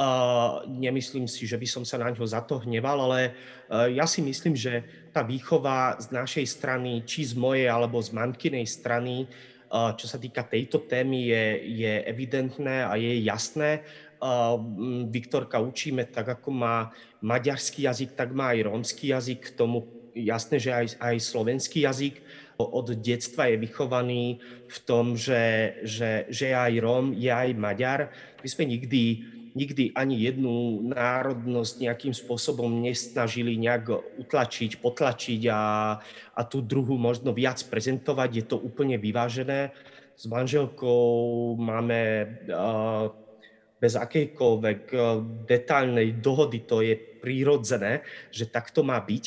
Uh, 0.00 0.64
nemyslím 0.68 1.28
si, 1.28 1.44
že 1.44 1.60
by 1.60 1.66
som 1.66 1.82
sa 1.84 2.00
na 2.00 2.08
ňo 2.08 2.24
za 2.24 2.40
to 2.40 2.62
hneval, 2.62 3.10
ale 3.10 3.34
uh, 3.68 3.84
ja 3.90 4.08
si 4.08 4.24
myslím, 4.24 4.56
že 4.56 4.86
tá 5.10 5.26
výchova 5.26 5.98
z 5.98 6.14
našej 6.14 6.46
strany, 6.46 7.02
či 7.02 7.26
z 7.26 7.34
mojej 7.34 7.66
alebo 7.66 7.98
z 7.98 8.14
mamkinej 8.14 8.66
strany, 8.66 9.26
čo 9.70 10.06
sa 10.10 10.18
týka 10.18 10.42
tejto 10.46 10.82
témy, 10.86 11.30
je, 11.30 11.44
je 11.82 11.92
evidentné 12.06 12.86
a 12.86 12.98
je 12.98 13.22
jasné. 13.22 13.86
Viktorka 15.10 15.62
učíme 15.62 16.10
tak, 16.10 16.38
ako 16.38 16.50
má 16.50 16.90
maďarský 17.22 17.86
jazyk, 17.86 18.18
tak 18.18 18.34
má 18.34 18.50
aj 18.54 18.66
rómsky 18.66 19.14
jazyk, 19.14 19.54
k 19.54 19.56
tomu 19.56 19.86
jasné, 20.14 20.58
že 20.58 20.74
aj, 20.74 20.86
aj 20.98 21.16
slovenský 21.22 21.86
jazyk. 21.86 22.18
Od 22.60 22.92
detstva 22.92 23.48
je 23.48 23.56
vychovaný 23.56 24.42
v 24.68 24.78
tom, 24.84 25.16
že, 25.16 25.78
že, 25.86 26.28
že 26.28 26.52
je 26.52 26.56
aj 26.56 26.74
Róm, 26.82 27.16
je 27.16 27.32
aj 27.32 27.56
Maďar. 27.56 28.00
My 28.42 28.48
sme 28.50 28.68
nikdy 28.68 29.24
nikdy 29.60 29.92
ani 29.92 30.24
jednu 30.24 30.88
národnosť 30.88 31.84
nejakým 31.84 32.16
spôsobom 32.16 32.80
nesnažili 32.80 33.60
nejak 33.60 33.92
utlačiť, 34.16 34.80
potlačiť 34.80 35.42
a, 35.52 35.62
a 36.32 36.40
tú 36.48 36.64
druhú 36.64 36.96
možno 36.96 37.36
viac 37.36 37.60
prezentovať. 37.68 38.30
Je 38.32 38.44
to 38.48 38.56
úplne 38.56 38.96
vyvážené. 38.96 39.76
S 40.16 40.24
manželkou 40.24 41.56
máme 41.60 42.00
uh, 42.48 43.12
bez 43.80 43.96
akejkoľvek 43.96 44.92
detailnej 45.48 46.20
dohody, 46.20 46.64
to 46.68 46.84
je 46.84 46.96
prírodzené, 46.96 48.04
že 48.28 48.48
takto 48.48 48.84
má 48.84 49.00
byť 49.00 49.24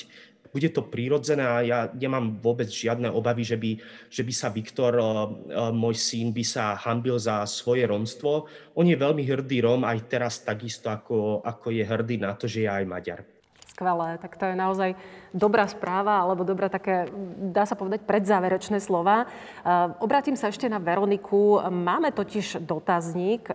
bude 0.54 0.70
to 0.70 0.86
prírodzené 0.86 1.42
a 1.42 1.66
ja 1.66 1.80
nemám 1.90 2.38
vôbec 2.38 2.70
žiadne 2.70 3.10
obavy, 3.10 3.42
že 3.42 3.58
by, 3.58 3.72
že 4.08 4.22
by 4.22 4.34
sa 4.34 4.54
Viktor, 4.54 4.94
eh, 4.94 5.04
eh, 5.04 5.74
môj 5.74 5.98
syn, 5.98 6.30
by 6.30 6.46
sa 6.46 6.78
hambil 6.78 7.18
za 7.18 7.42
svoje 7.50 7.90
romstvo. 7.90 8.46
On 8.78 8.86
je 8.86 8.94
veľmi 8.94 9.26
hrdý 9.26 9.66
Rom 9.66 9.82
aj 9.82 10.06
teraz 10.06 10.46
takisto, 10.46 10.94
ako, 10.94 11.42
ako 11.42 11.74
je 11.74 11.84
hrdý 11.84 12.22
na 12.22 12.38
to, 12.38 12.46
že 12.46 12.64
je 12.64 12.70
aj 12.70 12.86
Maďar. 12.86 13.26
Skvelé, 13.74 14.22
tak 14.22 14.38
to 14.38 14.46
je 14.46 14.54
naozaj 14.54 14.94
dobrá 15.34 15.66
správa, 15.66 16.22
alebo 16.22 16.46
dobrá 16.46 16.70
také, 16.70 17.10
dá 17.50 17.66
sa 17.66 17.74
povedať, 17.74 18.06
predzáverečné 18.06 18.78
slova. 18.78 19.26
Eh, 19.26 19.70
obrátim 19.98 20.38
sa 20.38 20.54
ešte 20.54 20.70
na 20.70 20.78
Veroniku. 20.78 21.58
Máme 21.74 22.14
totiž 22.14 22.62
dotazník, 22.62 23.50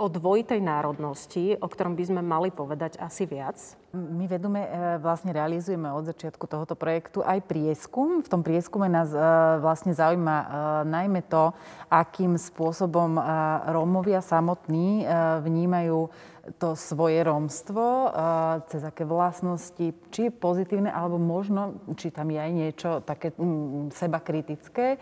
o 0.00 0.08
dvojitej 0.08 0.64
národnosti, 0.64 1.60
o 1.60 1.68
ktorom 1.68 1.92
by 1.92 2.04
sme 2.08 2.22
mali 2.24 2.48
povedať 2.48 2.96
asi 2.96 3.28
viac? 3.28 3.60
My 3.92 4.24
vedome 4.24 4.64
vlastne 5.02 5.34
realizujeme 5.34 5.92
od 5.92 6.08
začiatku 6.08 6.48
tohoto 6.48 6.72
projektu 6.72 7.20
aj 7.20 7.44
prieskum. 7.44 8.24
V 8.24 8.30
tom 8.30 8.40
prieskume 8.40 8.88
nás 8.88 9.12
e, 9.12 9.18
vlastne 9.60 9.92
zaujíma 9.92 10.36
e, 10.40 10.46
najmä 10.88 11.20
to, 11.26 11.50
akým 11.90 12.38
spôsobom 12.38 13.18
e, 13.18 13.22
Rómovia 13.74 14.22
samotní 14.24 15.04
vnímajú 15.42 16.08
to 16.58 16.74
svoje 16.74 17.20
rómstvo, 17.22 18.10
cez 18.66 18.82
aké 18.82 19.06
vlastnosti, 19.06 19.92
či 20.10 20.20
je 20.26 20.32
pozitívne, 20.32 20.90
alebo 20.90 21.20
možno, 21.20 21.78
či 21.94 22.10
tam 22.10 22.32
je 22.32 22.40
aj 22.40 22.52
niečo 22.52 22.90
také 23.04 23.30
mm, 23.36 23.94
seba 23.94 24.18
kritické. 24.18 24.98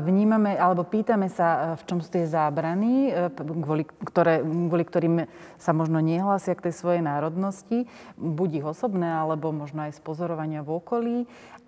Vnímame, 0.00 0.56
alebo 0.56 0.86
pýtame 0.86 1.28
sa, 1.28 1.76
v 1.76 1.82
čom 1.84 1.98
sú 2.00 2.08
tie 2.08 2.24
zábrany, 2.24 3.12
kvôli, 3.36 3.84
ktoré, 4.06 4.40
kvôli 4.42 4.84
ktorým 4.86 5.16
sa 5.60 5.74
možno 5.76 6.00
nehlásia 6.00 6.56
k 6.56 6.70
tej 6.70 6.74
svojej 6.78 7.02
národnosti, 7.04 7.90
buď 8.16 8.62
ich 8.62 8.66
osobné, 8.66 9.10
alebo 9.10 9.50
možno 9.50 9.84
aj 9.84 9.98
z 9.98 10.00
pozorovania 10.00 10.64
v 10.64 10.70
okolí. 10.78 11.16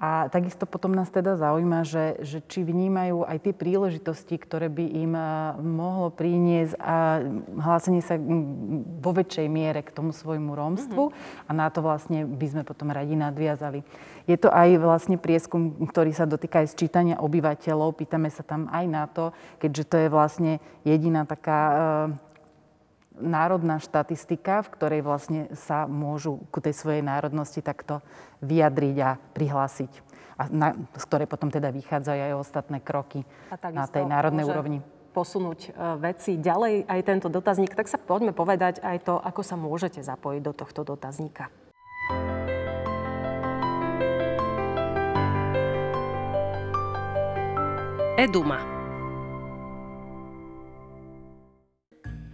A 0.03 0.27
takisto 0.27 0.67
potom 0.67 0.91
nás 0.91 1.07
teda 1.07 1.39
zaujíma, 1.39 1.87
že, 1.87 2.19
že 2.27 2.43
či 2.45 2.67
vnímajú 2.67 3.25
aj 3.25 3.39
tie 3.47 3.55
príležitosti, 3.55 4.35
ktoré 4.35 4.67
by 4.67 4.85
im 4.91 5.15
mohlo 5.63 6.11
priniesť 6.11 6.75
a 6.83 7.23
hlásenie 7.63 8.03
sa 8.03 8.19
vo 9.01 9.11
väčšej 9.15 9.47
miere 9.47 9.87
k 9.87 9.95
tomu 9.95 10.11
svojmu 10.11 10.51
rómstvu 10.51 11.09
mm-hmm. 11.09 11.47
a 11.47 11.51
na 11.55 11.71
to 11.71 11.79
vlastne 11.79 12.27
by 12.27 12.47
sme 12.51 12.63
potom 12.67 12.91
radi 12.91 13.15
nadviazali. 13.15 13.87
Je 14.27 14.35
to 14.35 14.51
aj 14.51 14.83
vlastne 14.83 15.15
prieskum, 15.15 15.87
ktorý 15.87 16.11
sa 16.11 16.27
dotýka 16.27 16.67
aj 16.67 16.75
sčítania 16.75 17.21
obyvateľov. 17.23 17.95
Pýtame 17.95 18.35
sa 18.35 18.43
tam 18.43 18.67
aj 18.75 18.85
na 18.91 19.05
to, 19.07 19.31
keďže 19.63 19.85
to 19.89 19.97
je 20.01 20.09
vlastne 20.11 20.53
jediná 20.83 21.23
taká 21.23 21.61
e, 21.71 21.75
národná 23.19 23.79
štatistika, 23.79 24.67
v 24.67 24.73
ktorej 24.75 25.01
vlastne 25.07 25.47
sa 25.55 25.87
môžu 25.87 26.43
ku 26.51 26.59
tej 26.59 26.75
svojej 26.75 27.03
národnosti 27.03 27.63
takto 27.63 28.03
vyjadriť 28.43 28.97
a 29.03 29.11
prihlásiť. 29.17 29.93
A 30.35 30.51
na, 30.51 30.75
z 30.99 31.05
ktorej 31.07 31.31
potom 31.31 31.47
teda 31.47 31.71
vychádzajú 31.71 32.21
aj 32.21 32.35
ostatné 32.35 32.79
kroky 32.83 33.23
na 33.71 33.87
tej 33.87 34.03
národnej 34.03 34.43
môže... 34.43 34.55
úrovni 34.55 34.81
posunúť 35.15 35.71
e, 35.71 35.95
veci 36.03 36.35
ďalej, 36.43 36.91
aj 36.91 37.01
tento 37.07 37.31
dotazník, 37.31 37.79
tak 37.79 37.87
sa 37.87 38.03
poďme 38.03 38.35
povedať 38.35 38.83
aj 38.83 39.07
to, 39.07 39.15
ako 39.23 39.47
sa 39.47 39.55
môžete 39.55 40.03
zapojiť 40.03 40.43
do 40.43 40.51
tohto 40.51 40.83
dotazníka. 40.83 41.55
Eduma. 48.19 48.74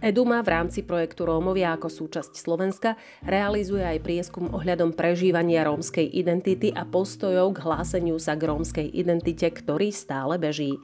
Eduma 0.01 0.41
v 0.41 0.49
rámci 0.49 0.81
projektu 0.81 1.29
Rómovia 1.29 1.77
ako 1.77 1.85
súčasť 1.85 2.33
Slovenska 2.33 2.97
realizuje 3.21 3.85
aj 3.85 4.01
prieskum 4.01 4.49
ohľadom 4.49 4.97
prežívania 4.97 5.61
rómskej 5.61 6.09
identity 6.09 6.73
a 6.73 6.89
postojov 6.89 7.53
k 7.53 7.61
hláseniu 7.61 8.17
sa 8.17 8.33
k 8.33 8.49
rómskej 8.49 8.87
identite, 8.89 9.45
ktorý 9.45 9.93
stále 9.93 10.41
beží. 10.41 10.81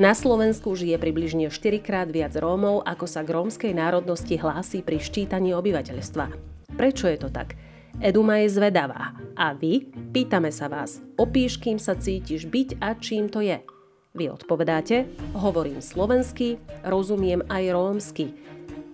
Na 0.00 0.16
Slovensku 0.16 0.72
žije 0.72 0.96
približne 0.96 1.52
4 1.52 1.84
krát 1.84 2.08
viac 2.08 2.32
Rómov, 2.40 2.88
ako 2.88 3.04
sa 3.04 3.20
k 3.20 3.36
rómskej 3.36 3.76
národnosti 3.76 4.40
hlási 4.40 4.80
pri 4.80 4.96
ščítaní 4.96 5.52
obyvateľstva. 5.52 6.32
Prečo 6.72 7.04
je 7.04 7.18
to 7.20 7.28
tak? 7.28 7.52
Eduma 8.00 8.40
je 8.40 8.48
zvedavá. 8.48 9.12
A 9.36 9.52
vy? 9.52 9.92
Pýtame 9.92 10.48
sa 10.48 10.72
vás. 10.72 11.04
Opíš, 11.20 11.60
kým 11.60 11.76
sa 11.76 12.00
cítiš 12.00 12.48
byť 12.48 12.80
a 12.80 12.96
čím 12.96 13.28
to 13.28 13.44
je. 13.44 13.60
Vy 14.18 14.34
odpovedáte, 14.34 15.06
hovorím 15.38 15.78
slovensky, 15.78 16.58
rozumiem 16.82 17.46
aj 17.46 17.64
rómsky. 17.70 18.34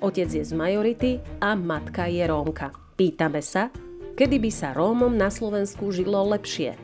Otec 0.05 0.29
je 0.29 0.45
z 0.45 0.53
majority 0.53 1.17
a 1.41 1.57
matka 1.57 2.05
je 2.13 2.29
Rómka. 2.29 2.77
Pýtame 2.93 3.41
sa, 3.41 3.73
kedy 4.21 4.37
by 4.37 4.51
sa 4.53 4.77
Rómom 4.77 5.17
na 5.17 5.33
Slovensku 5.33 5.89
žilo 5.89 6.21
lepšie 6.29 6.77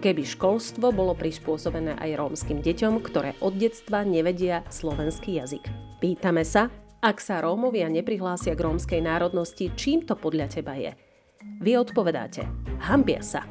keby 0.00 0.24
školstvo 0.24 0.96
bolo 0.96 1.12
prispôsobené 1.12 1.92
aj 2.00 2.16
rómskym 2.16 2.64
deťom, 2.64 3.04
ktoré 3.04 3.36
od 3.44 3.52
detstva 3.60 4.00
nevedia 4.00 4.64
slovenský 4.72 5.36
jazyk. 5.36 5.68
Pýtame 6.00 6.40
sa, 6.40 6.72
ak 7.04 7.20
sa 7.20 7.44
Rómovia 7.44 7.92
neprihlásia 7.92 8.56
k 8.56 8.64
rómskej 8.64 9.04
národnosti, 9.04 9.68
čím 9.76 10.08
to 10.08 10.16
podľa 10.16 10.48
teba 10.48 10.72
je? 10.80 10.96
Vy 11.60 11.76
odpovedáte, 11.76 12.48
hambia 12.80 13.20
sa. 13.20 13.44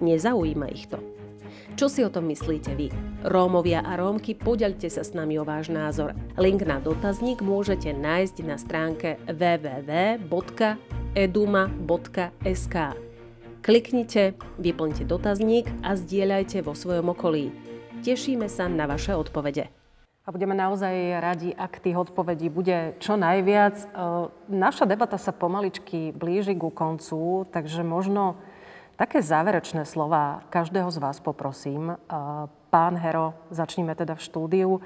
Nezaujíma 0.00 0.72
ich 0.72 0.88
to. 0.88 1.09
Čo 1.80 1.88
si 1.88 2.04
o 2.04 2.12
tom 2.12 2.28
myslíte 2.28 2.76
vy? 2.76 2.92
Rómovia 3.24 3.80
a 3.80 3.96
Rómky, 3.96 4.36
poďaľte 4.36 4.92
sa 4.92 5.00
s 5.00 5.16
nami 5.16 5.40
o 5.40 5.48
váš 5.48 5.72
názor. 5.72 6.12
Link 6.36 6.60
na 6.68 6.76
dotazník 6.76 7.40
môžete 7.40 7.96
nájsť 7.96 8.36
na 8.44 8.60
stránke 8.60 9.16
www.eduma.sk. 9.24 10.36
Kliknite, 13.64 14.36
vyplňte 14.60 15.08
dotazník 15.08 15.72
a 15.80 15.96
zdieľajte 15.96 16.60
vo 16.60 16.76
svojom 16.76 17.16
okolí. 17.16 17.48
Tešíme 18.04 18.44
sa 18.52 18.68
na 18.68 18.84
vaše 18.84 19.16
odpovede. 19.16 19.72
A 20.28 20.36
budeme 20.36 20.52
naozaj 20.52 21.16
radi, 21.16 21.56
ak 21.56 21.80
tých 21.80 21.96
odpovedí 21.96 22.52
bude 22.52 22.92
čo 23.00 23.16
najviac. 23.16 23.76
E, 23.80 23.86
naša 24.52 24.84
debata 24.84 25.16
sa 25.16 25.32
pomaličky 25.32 26.12
blíži 26.12 26.52
ku 26.60 26.68
koncu, 26.68 27.48
takže 27.48 27.80
možno 27.80 28.36
Také 29.00 29.24
záverečné 29.24 29.88
slova 29.88 30.44
každého 30.52 30.92
z 30.92 31.00
vás 31.00 31.24
poprosím. 31.24 31.96
Pán 32.68 33.00
Hero, 33.00 33.32
začníme 33.48 33.96
teda 33.96 34.12
v 34.12 34.20
štúdiu. 34.20 34.84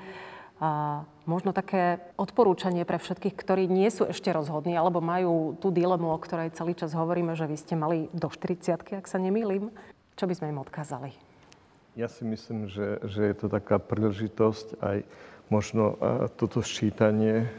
Možno 1.26 1.50
také 1.50 1.98
odporúčanie 2.14 2.86
pre 2.86 3.02
všetkých, 3.02 3.34
ktorí 3.34 3.66
nie 3.66 3.90
sú 3.90 4.06
ešte 4.06 4.30
rozhodní 4.30 4.78
alebo 4.78 5.02
majú 5.02 5.58
tú 5.58 5.74
dilemu, 5.74 6.14
o 6.14 6.22
ktorej 6.22 6.54
celý 6.54 6.78
čas 6.78 6.94
hovoríme, 6.94 7.34
že 7.34 7.50
vy 7.50 7.58
ste 7.58 7.74
mali 7.74 8.06
do 8.14 8.30
40 8.30 9.02
ak 9.02 9.10
sa 9.10 9.18
nemýlim. 9.18 9.74
Čo 10.14 10.30
by 10.30 10.34
sme 10.38 10.54
im 10.54 10.62
odkázali? 10.62 11.10
Ja 11.98 12.06
si 12.06 12.22
myslím, 12.22 12.70
že, 12.70 13.02
že 13.02 13.26
je 13.26 13.34
to 13.34 13.50
taká 13.50 13.82
príležitosť 13.82 14.78
aj 14.78 15.02
možno 15.50 15.98
toto 16.38 16.62
sčítanie 16.62 17.50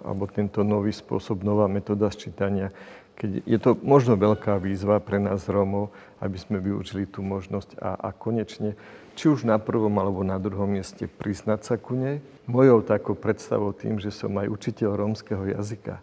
alebo 0.00 0.24
tento 0.32 0.64
nový 0.64 0.96
spôsob, 0.96 1.44
nová 1.44 1.68
metóda 1.68 2.08
sčítania, 2.08 2.72
keď 3.20 3.44
je 3.44 3.58
to 3.60 3.76
možno 3.84 4.16
veľká 4.16 4.56
výzva 4.56 4.96
pre 4.96 5.20
nás 5.20 5.44
Rómov, 5.44 5.92
aby 6.24 6.40
sme 6.40 6.56
využili 6.56 7.04
tú 7.04 7.20
možnosť 7.20 7.76
a, 7.76 8.08
a 8.08 8.08
konečne, 8.16 8.80
či 9.12 9.28
už 9.28 9.44
na 9.44 9.60
prvom 9.60 9.92
alebo 10.00 10.24
na 10.24 10.40
druhom 10.40 10.72
mieste, 10.72 11.04
priznať 11.04 11.60
sa 11.68 11.74
ku 11.76 11.92
nej. 11.92 12.24
Mojou 12.48 12.80
takou 12.80 13.12
predstavou 13.12 13.76
tým, 13.76 14.00
že 14.00 14.08
som 14.08 14.32
aj 14.40 14.48
učiteľ 14.48 14.96
rómskeho 14.96 15.52
jazyka, 15.52 16.00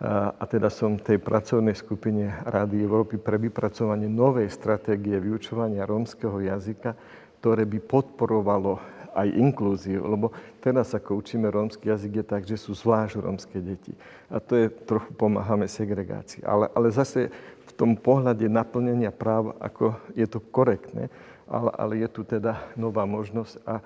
a, 0.00 0.32
a 0.32 0.44
teda 0.48 0.72
som 0.72 0.96
v 0.96 1.04
tej 1.12 1.18
pracovnej 1.20 1.76
skupine 1.76 2.32
Rady 2.48 2.80
Európy 2.80 3.20
pre 3.20 3.36
vypracovanie 3.36 4.08
novej 4.08 4.48
stratégie 4.48 5.20
vyučovania 5.20 5.84
rómskeho 5.84 6.40
jazyka, 6.40 6.96
ktoré 7.44 7.68
by 7.68 7.84
podporovalo 7.84 8.80
aj 9.16 9.28
inklúziu, 9.32 10.04
lebo 10.04 10.36
teraz 10.60 10.92
ako 10.92 11.24
učíme 11.24 11.48
rómsky 11.48 11.88
jazyk 11.88 12.20
je 12.20 12.24
tak, 12.28 12.42
že 12.44 12.60
sú 12.60 12.76
zvlášť 12.76 13.24
rómske 13.24 13.58
deti. 13.64 13.96
A 14.28 14.36
to 14.36 14.52
je 14.60 14.68
trochu 14.68 15.08
pomáhame 15.16 15.64
segregácii. 15.64 16.44
Ale, 16.44 16.68
ale 16.76 16.92
zase 16.92 17.32
v 17.64 17.72
tom 17.72 17.96
pohľade 17.96 18.44
naplnenia 18.52 19.08
práv, 19.08 19.56
ako 19.56 19.96
je 20.12 20.28
to 20.28 20.38
korektné, 20.52 21.08
ale, 21.48 21.70
ale 21.74 21.92
je 22.04 22.08
tu 22.12 22.22
teda 22.28 22.60
nová 22.76 23.08
možnosť 23.08 23.54
a 23.64 23.80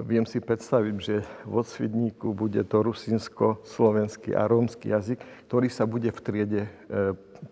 viem 0.00 0.24
si 0.24 0.40
predstaviť, 0.40 0.94
že 0.96 1.20
v 1.44 1.52
odsvidníku 1.60 2.32
bude 2.32 2.64
to 2.64 2.80
rusinsko, 2.80 3.60
slovenský 3.68 4.32
a 4.32 4.48
rómsky 4.48 4.88
jazyk, 4.88 5.20
ktorý 5.52 5.68
sa 5.68 5.84
bude 5.84 6.08
v 6.08 6.20
triede 6.24 6.62
e, 6.64 6.70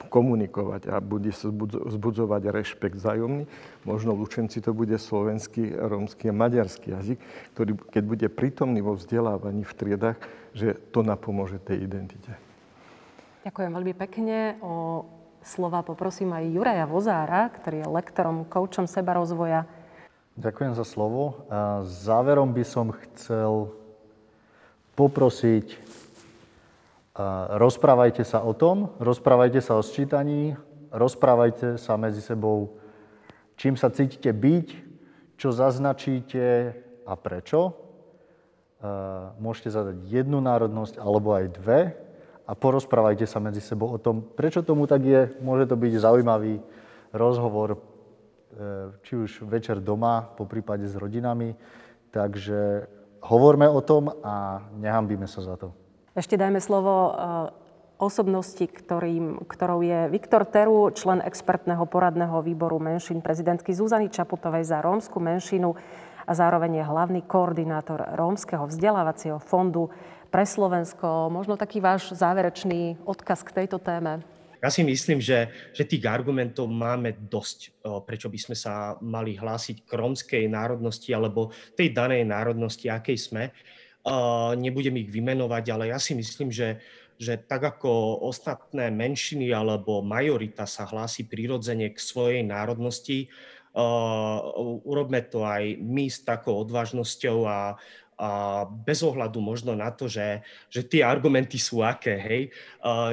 komunikovať 0.08 0.88
a 0.88 1.04
bude 1.04 1.28
vzbudzovať 1.68 2.42
rešpekt 2.48 2.96
vzájomný. 2.96 3.44
Možno 3.84 4.16
v 4.16 4.24
Lučenci 4.24 4.64
to 4.64 4.72
bude 4.72 4.96
slovenský, 4.96 5.76
rómsky 5.76 6.32
a 6.32 6.34
maďarský 6.34 6.96
jazyk, 6.96 7.18
ktorý 7.52 7.72
keď 7.92 8.04
bude 8.08 8.26
prítomný 8.32 8.80
vo 8.80 8.96
vzdelávaní 8.96 9.68
v 9.68 9.76
triedách, 9.76 10.18
že 10.56 10.80
to 10.94 11.04
napomôže 11.04 11.60
tej 11.60 11.84
identite. 11.84 12.32
Ďakujem 13.44 13.70
veľmi 13.72 13.94
pekne. 13.96 14.56
O 14.64 15.04
slova 15.44 15.80
poprosím 15.80 16.32
aj 16.36 16.44
Juraja 16.52 16.86
Vozára, 16.88 17.48
ktorý 17.48 17.84
je 17.84 17.88
lektorom, 17.88 18.48
koučom 18.48 18.84
sebarozvoja. 18.84 19.64
Ďakujem 20.40 20.72
za 20.72 20.88
slovo. 20.88 21.44
A 21.52 21.84
záverom 21.84 22.56
by 22.56 22.64
som 22.64 22.96
chcel 22.96 23.76
poprosiť 24.96 25.76
Rozprávajte 27.50 28.24
sa 28.24 28.40
o 28.40 28.54
tom, 28.56 28.96
rozprávajte 29.02 29.60
sa 29.60 29.76
o 29.76 29.82
sčítaní, 29.82 30.56
rozprávajte 30.88 31.76
sa 31.76 31.98
medzi 32.00 32.22
sebou, 32.22 32.80
čím 33.60 33.76
sa 33.76 33.92
cítite 33.92 34.32
byť, 34.32 34.68
čo 35.36 35.52
zaznačíte 35.52 36.72
a 37.04 37.14
prečo. 37.18 37.76
Môžete 39.36 39.68
zadať 39.74 39.96
jednu 40.08 40.40
národnosť 40.40 40.96
alebo 40.96 41.36
aj 41.36 41.46
dve 41.60 41.80
a 42.48 42.52
porozprávajte 42.56 43.28
sa 43.28 43.42
medzi 43.42 43.60
sebou 43.60 43.92
o 43.92 43.98
tom, 44.00 44.24
prečo 44.24 44.64
tomu 44.64 44.88
tak 44.88 45.04
je. 45.04 45.28
Môže 45.44 45.68
to 45.68 45.76
byť 45.76 45.92
zaujímavý 46.00 46.62
rozhovor, 47.12 47.76
či 49.06 49.12
už 49.16 49.46
večer 49.46 49.78
doma, 49.78 50.26
po 50.34 50.46
prípade 50.46 50.86
s 50.86 50.98
rodinami. 50.98 51.54
Takže 52.10 52.90
hovorme 53.22 53.68
o 53.68 53.80
tom 53.84 54.10
a 54.24 54.64
nehambíme 54.74 55.28
sa 55.28 55.44
za 55.44 55.54
to. 55.54 55.70
Ešte 56.16 56.34
dajme 56.34 56.58
slovo 56.58 56.92
eh, 56.92 57.14
osobnosti, 58.00 58.64
ktorým, 58.64 59.44
ktorou 59.46 59.84
je 59.84 60.10
Viktor 60.10 60.48
Teru, 60.48 60.90
člen 60.90 61.22
expertného 61.22 61.84
poradného 61.86 62.40
výboru 62.42 62.80
menšín 62.80 63.20
prezidentky 63.20 63.76
Zuzany 63.76 64.10
Čaputovej 64.10 64.66
za 64.66 64.80
rómsku 64.80 65.20
menšinu 65.20 65.76
a 66.24 66.32
zároveň 66.32 66.80
je 66.80 66.84
hlavný 66.88 67.20
koordinátor 67.28 68.16
Rómskeho 68.16 68.66
vzdelávacieho 68.66 69.38
fondu 69.38 69.92
pre 70.32 70.46
Slovensko. 70.46 71.28
Možno 71.28 71.60
taký 71.60 71.82
váš 71.82 72.14
záverečný 72.16 73.02
odkaz 73.04 73.44
k 73.44 73.62
tejto 73.62 73.82
téme. 73.82 74.24
Ja 74.60 74.68
si 74.68 74.84
myslím, 74.84 75.24
že, 75.24 75.48
že 75.72 75.88
tých 75.88 76.04
argumentov 76.04 76.68
máme 76.68 77.16
dosť, 77.16 77.80
prečo 78.04 78.28
by 78.28 78.36
sme 78.36 78.56
sa 78.56 79.00
mali 79.00 79.32
hlásiť 79.40 79.88
k 79.88 79.90
rómskej 79.96 80.44
národnosti 80.52 81.16
alebo 81.16 81.48
tej 81.72 81.96
danej 81.96 82.28
národnosti, 82.28 82.92
akej 82.92 83.16
sme. 83.16 83.42
Nebudem 84.60 85.00
ich 85.00 85.08
vymenovať, 85.08 85.64
ale 85.72 85.84
ja 85.92 85.98
si 86.00 86.12
myslím, 86.12 86.52
že, 86.52 86.76
že 87.16 87.40
tak 87.40 87.64
ako 87.76 88.20
ostatné 88.28 88.92
menšiny 88.92 89.48
alebo 89.48 90.04
majorita 90.04 90.68
sa 90.68 90.84
hlási 90.84 91.24
prirodzene 91.24 91.92
k 91.92 91.98
svojej 92.00 92.44
národnosti, 92.44 93.32
urobme 94.84 95.22
to 95.30 95.46
aj 95.46 95.78
my 95.78 96.10
s 96.10 96.26
takou 96.26 96.58
odvážnosťou 96.66 97.46
a, 97.46 97.78
a 98.20 98.62
bez 98.68 99.00
ohľadu 99.00 99.40
možno 99.40 99.72
na 99.72 99.88
to, 99.88 100.04
že, 100.04 100.44
že 100.68 100.84
tie 100.84 101.00
argumenty 101.00 101.56
sú 101.56 101.80
aké, 101.80 102.20
hej. 102.20 102.42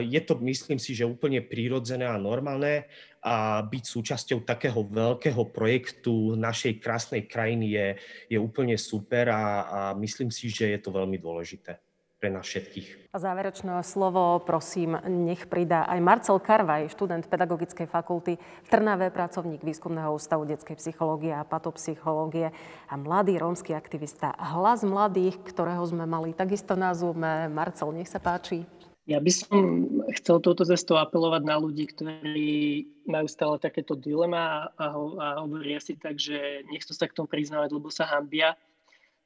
Je 0.04 0.20
to, 0.20 0.36
myslím 0.44 0.76
si, 0.76 0.92
že 0.92 1.08
úplne 1.08 1.40
prírodzené 1.40 2.04
a 2.04 2.20
normálne 2.20 2.92
a 3.24 3.64
byť 3.64 3.84
súčasťou 3.88 4.44
takého 4.44 4.84
veľkého 4.84 5.48
projektu 5.56 6.36
našej 6.36 6.84
krásnej 6.84 7.24
krajiny 7.24 7.72
je, 7.72 7.88
je 8.36 8.38
úplne 8.38 8.76
super 8.76 9.32
a, 9.32 9.44
a 9.64 9.80
myslím 9.96 10.28
si, 10.28 10.52
že 10.52 10.76
je 10.76 10.80
to 10.84 10.92
veľmi 10.92 11.16
dôležité 11.16 11.87
pre 12.18 12.34
nás 12.34 12.46
všetkých. 12.50 13.14
A 13.14 13.18
záverečné 13.22 13.82
slovo, 13.86 14.42
prosím, 14.42 14.98
nech 15.06 15.46
pridá 15.46 15.86
aj 15.86 16.00
Marcel 16.02 16.38
Karvaj, 16.42 16.90
študent 16.90 17.26
Pedagogickej 17.30 17.88
fakulty 17.90 18.38
v 18.38 18.68
Trnave, 18.70 19.14
pracovník 19.14 19.62
Výskumného 19.62 20.14
ústavu 20.14 20.46
detskej 20.50 20.78
psychológie 20.82 21.34
a 21.34 21.46
patopsychológie 21.46 22.54
a 22.90 22.94
mladý 22.98 23.38
rómsky 23.38 23.78
aktivista. 23.78 24.34
Hlas 24.38 24.82
mladých, 24.82 25.38
ktorého 25.46 25.86
sme 25.86 26.10
mali 26.10 26.34
takisto 26.34 26.74
na 26.74 26.94
Zoome. 26.98 27.50
Marcel, 27.54 27.94
nech 27.94 28.10
sa 28.10 28.18
páči. 28.18 28.66
Ja 29.08 29.24
by 29.24 29.32
som 29.32 29.88
chcel 30.20 30.44
touto 30.44 30.68
cestou 30.68 31.00
apelovať 31.00 31.48
na 31.48 31.56
ľudí, 31.56 31.88
ktorí 31.88 32.84
majú 33.08 33.24
stále 33.32 33.56
takéto 33.56 33.96
dilema 33.96 34.68
a, 34.76 34.92
a 34.92 35.28
hovoria 35.40 35.80
si 35.80 35.96
tak, 35.96 36.20
že 36.20 36.68
nechcú 36.68 36.92
sa 36.92 37.08
k 37.08 37.16
tomu 37.16 37.32
priznávať, 37.32 37.72
lebo 37.72 37.88
sa 37.88 38.04
hambia. 38.04 38.60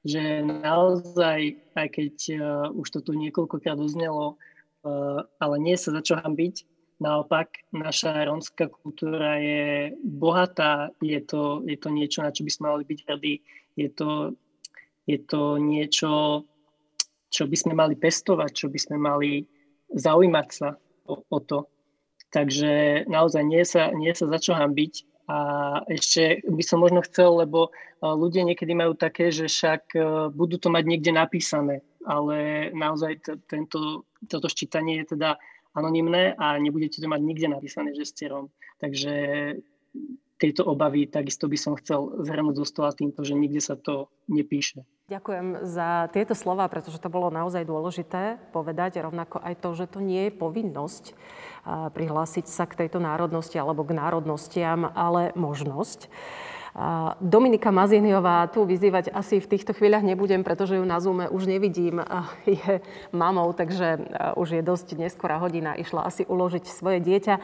Že 0.01 0.41
naozaj, 0.65 1.61
aj 1.77 1.87
keď 1.93 2.15
uh, 2.33 2.41
už 2.73 2.87
to 2.89 2.99
tu 3.05 3.11
niekoľkokrát 3.13 3.77
oznelo, 3.77 4.35
uh, 4.81 5.25
ale 5.37 5.55
nie 5.61 5.77
sa 5.77 5.93
za 5.93 6.01
čo 6.01 6.17
hambiť, 6.17 6.65
naopak 7.01 7.65
naša 7.73 8.29
rómska 8.29 8.69
kultúra 8.69 9.41
je 9.41 9.97
bohatá, 10.05 10.93
je 11.01 11.17
to, 11.25 11.65
je 11.65 11.77
to 11.77 11.89
niečo, 11.89 12.21
na 12.21 12.29
čo 12.29 12.45
by 12.45 12.51
sme 12.53 12.65
mali 12.69 12.83
byť 12.85 12.99
hrdí, 13.09 13.35
je 13.73 13.89
to, 13.89 14.09
je 15.09 15.17
to 15.25 15.57
niečo, 15.57 16.45
čo 17.33 17.43
by 17.49 17.57
sme 17.57 17.73
mali 17.73 17.97
pestovať, 17.97 18.51
čo 18.53 18.67
by 18.69 18.79
sme 18.79 18.97
mali 19.01 19.49
zaujímať 19.89 20.47
sa 20.53 20.77
o, 21.09 21.25
o 21.25 21.39
to. 21.41 21.65
Takže 22.31 23.03
naozaj 23.11 23.43
nie 23.43 23.63
sa, 23.67 23.91
nie 23.91 24.13
sa 24.15 24.29
za 24.29 24.39
čo 24.39 24.53
hambiť. 24.55 25.10
A 25.31 25.35
ešte 25.87 26.43
by 26.43 26.59
som 26.59 26.83
možno 26.83 26.99
chcel, 27.07 27.39
lebo 27.39 27.71
ľudia 28.03 28.43
niekedy 28.43 28.75
majú 28.75 28.99
také, 28.99 29.31
že 29.31 29.47
však 29.47 29.81
e, 29.95 29.99
budú 30.33 30.59
to 30.59 30.67
mať 30.67 30.83
niekde 30.83 31.11
napísané, 31.15 31.85
ale 32.03 32.67
naozaj 32.75 33.23
t- 33.23 33.39
tento, 33.47 34.03
toto 34.27 34.51
ščítanie 34.51 34.99
je 35.05 35.15
teda 35.15 35.39
anonimné 35.71 36.35
a 36.35 36.59
nebudete 36.59 36.99
to 36.99 37.07
mať 37.07 37.21
nikde 37.23 37.47
napísané, 37.47 37.95
že 37.95 38.03
ste 38.03 38.27
Rom. 38.27 38.51
Takže 38.81 39.13
tieto 40.41 40.65
obavy 40.65 41.05
takisto 41.07 41.45
by 41.45 41.55
som 41.55 41.77
chcel 41.77 42.25
zhrnúť 42.25 42.57
zo 42.57 42.65
stola 42.65 42.91
týmto, 42.91 43.21
že 43.21 43.37
nikde 43.37 43.61
sa 43.61 43.77
to 43.77 44.09
nepíše. 44.27 44.81
Ďakujem 45.11 45.67
za 45.67 46.07
tieto 46.15 46.31
slova, 46.31 46.71
pretože 46.71 46.95
to 46.95 47.11
bolo 47.11 47.27
naozaj 47.27 47.67
dôležité 47.67 48.39
povedať, 48.55 49.03
rovnako 49.03 49.43
aj 49.43 49.59
to, 49.59 49.75
že 49.75 49.91
to 49.91 49.99
nie 49.99 50.31
je 50.31 50.39
povinnosť 50.39 51.19
prihlásiť 51.67 52.47
sa 52.47 52.63
k 52.63 52.79
tejto 52.79 53.03
národnosti 53.03 53.59
alebo 53.59 53.83
k 53.83 53.91
národnostiam, 53.91 54.87
ale 54.87 55.35
možnosť. 55.35 56.07
Dominika 57.19 57.75
Maziniová 57.75 58.47
tu 58.55 58.63
vyzývať 58.63 59.11
asi 59.11 59.43
v 59.43 59.51
týchto 59.51 59.75
chvíľach 59.75 60.07
nebudem, 60.07 60.47
pretože 60.47 60.79
ju 60.79 60.85
na 60.87 61.03
Zoome 61.03 61.27
už 61.27 61.43
nevidím. 61.43 61.99
Je 62.47 62.79
mamou, 63.11 63.51
takže 63.51 63.99
už 64.39 64.47
je 64.55 64.61
dosť 64.63 64.95
neskorá 64.95 65.43
hodina. 65.43 65.75
Išla 65.75 66.07
asi 66.07 66.23
uložiť 66.23 66.71
svoje 66.71 67.03
dieťa. 67.03 67.35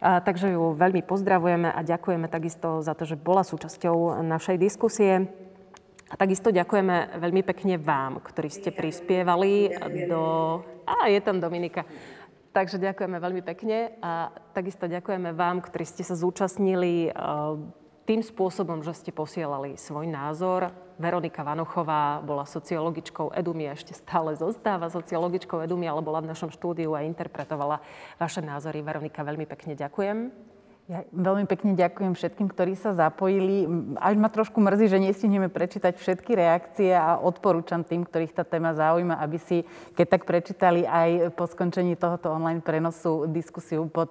Takže 0.00 0.56
ju 0.56 0.72
veľmi 0.80 1.04
pozdravujeme 1.04 1.68
a 1.68 1.84
ďakujeme 1.84 2.24
takisto 2.32 2.80
za 2.80 2.96
to, 2.96 3.04
že 3.04 3.20
bola 3.20 3.44
súčasťou 3.44 4.24
našej 4.24 4.56
diskusie. 4.56 5.28
A 6.12 6.14
takisto 6.20 6.52
ďakujeme 6.52 7.16
veľmi 7.16 7.40
pekne 7.40 7.80
vám, 7.80 8.20
ktorí 8.20 8.52
ste 8.52 8.68
prispievali 8.68 9.72
do... 10.04 10.20
Á, 10.84 11.08
je 11.08 11.20
tam 11.24 11.40
Dominika 11.40 11.88
Takže 12.52 12.76
ďakujeme 12.76 13.16
veľmi 13.16 13.40
pekne 13.40 13.96
a 14.04 14.28
takisto 14.52 14.84
ďakujeme 14.84 15.32
vám, 15.32 15.64
ktorí 15.64 15.88
ste 15.88 16.04
sa 16.04 16.12
zúčastnili 16.12 17.08
tým 18.04 18.20
spôsobom, 18.20 18.84
že 18.84 18.92
ste 18.92 19.08
posielali 19.08 19.80
svoj 19.80 20.04
názor. 20.04 20.68
Veronika 21.00 21.40
Vanochová 21.40 22.20
bola 22.20 22.44
sociologičkou 22.44 23.32
Edumie, 23.32 23.72
ešte 23.72 23.96
stále 23.96 24.36
zostáva 24.36 24.92
sociologičkou 24.92 25.64
Edumie, 25.64 25.88
ale 25.88 26.04
bola 26.04 26.20
v 26.20 26.28
našom 26.28 26.52
štúdiu 26.52 26.92
a 26.92 27.08
interpretovala 27.08 27.80
vaše 28.20 28.44
názory. 28.44 28.84
Veronika, 28.84 29.24
veľmi 29.24 29.48
pekne 29.48 29.72
ďakujem. 29.72 30.51
Ja 30.90 31.06
veľmi 31.14 31.46
pekne 31.46 31.78
ďakujem 31.78 32.18
všetkým, 32.18 32.50
ktorí 32.50 32.74
sa 32.74 32.90
zapojili. 32.90 33.70
Až 34.02 34.18
ma 34.18 34.26
trošku 34.26 34.58
mrzí, 34.58 34.90
že 34.90 34.98
nestihneme 34.98 35.46
prečítať 35.46 35.94
všetky 35.94 36.34
reakcie 36.34 36.90
a 36.90 37.22
odporúčam 37.22 37.86
tým, 37.86 38.02
ktorých 38.02 38.34
tá 38.34 38.42
téma 38.42 38.74
zaujíma, 38.74 39.14
aby 39.22 39.38
si, 39.38 39.62
keď 39.94 40.06
tak 40.18 40.22
prečítali 40.26 40.82
aj 40.82 41.38
po 41.38 41.46
skončení 41.46 41.94
tohoto 41.94 42.34
online 42.34 42.58
prenosu 42.58 43.30
diskusiu 43.30 43.86
pod, 43.86 44.10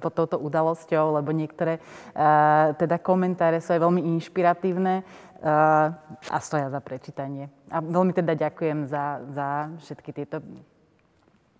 pod 0.00 0.12
touto 0.16 0.40
udalosťou, 0.40 1.20
lebo 1.20 1.36
niektoré 1.36 1.84
uh, 1.84 2.72
teda 2.80 2.96
komentáre 2.96 3.60
sú 3.60 3.76
aj 3.76 3.84
veľmi 3.84 4.00
inšpiratívne 4.16 5.04
uh, 5.04 5.92
a 6.32 6.38
stoja 6.40 6.72
za 6.72 6.80
prečítanie. 6.80 7.52
A 7.68 7.84
veľmi 7.84 8.16
teda 8.16 8.32
ďakujem 8.32 8.88
za, 8.88 9.20
za 9.36 9.68
všetky 9.84 10.16
tieto 10.16 10.40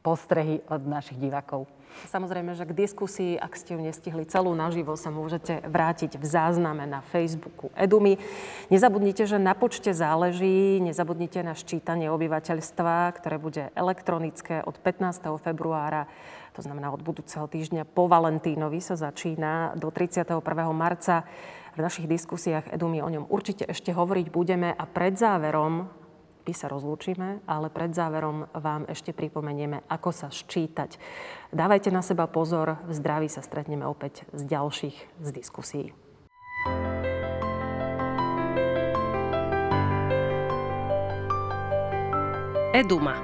postrehy 0.07 0.63
od 0.71 0.87
našich 0.87 1.19
divákov. 1.19 1.67
Samozrejme, 2.07 2.55
že 2.55 2.69
k 2.69 2.77
diskusii, 2.87 3.35
ak 3.35 3.59
ste 3.59 3.75
ju 3.75 3.81
nestihli 3.83 4.23
celú 4.29 4.55
naživo, 4.55 4.95
sa 4.95 5.11
môžete 5.11 5.67
vrátiť 5.67 6.21
v 6.21 6.25
zázname 6.29 6.87
na 6.87 7.03
Facebooku 7.03 7.75
Edumy. 7.75 8.21
Nezabudnite, 8.71 9.27
že 9.27 9.43
na 9.43 9.57
počte 9.59 9.91
záleží, 9.91 10.79
nezabudnite 10.79 11.43
na 11.43 11.59
ščítanie 11.59 12.07
obyvateľstva, 12.13 13.17
ktoré 13.19 13.37
bude 13.43 13.75
elektronické 13.75 14.63
od 14.63 14.79
15. 14.79 15.27
februára 15.43 16.07
to 16.57 16.65
znamená 16.65 16.89
od 16.89 17.05
budúceho 17.05 17.45
týždňa 17.45 17.85
po 17.85 18.09
Valentínovi 18.09 18.81
sa 18.81 18.97
začína 18.97 19.77
do 19.77 19.93
31. 19.93 20.41
marca. 20.73 21.29
V 21.77 21.85
našich 21.85 22.09
diskusiách 22.09 22.73
Edumy 22.73 23.05
o 23.05 23.13
ňom 23.13 23.29
určite 23.29 23.69
ešte 23.69 23.93
hovoriť 23.93 24.33
budeme 24.33 24.73
a 24.73 24.85
pred 24.89 25.13
záverom 25.13 25.85
my 26.47 26.55
sa 26.55 26.71
rozlúčime, 26.71 27.43
ale 27.51 27.67
pred 27.75 27.91
záverom 27.91 28.47
vám 28.55 28.87
ešte 28.87 29.11
pripomenieme, 29.11 29.83
ako 29.91 30.15
sa 30.15 30.31
ščítať. 30.31 30.95
Dávajte 31.51 31.91
na 31.91 32.07
seba 32.07 32.31
pozor, 32.31 32.79
v 32.87 32.93
zdraví 32.95 33.27
sa 33.27 33.43
stretneme 33.43 33.83
opäť 33.83 34.23
z 34.31 34.47
ďalších 34.47 34.97
z 35.27 35.29
diskusí. 35.35 35.91
Eduma. 42.71 43.19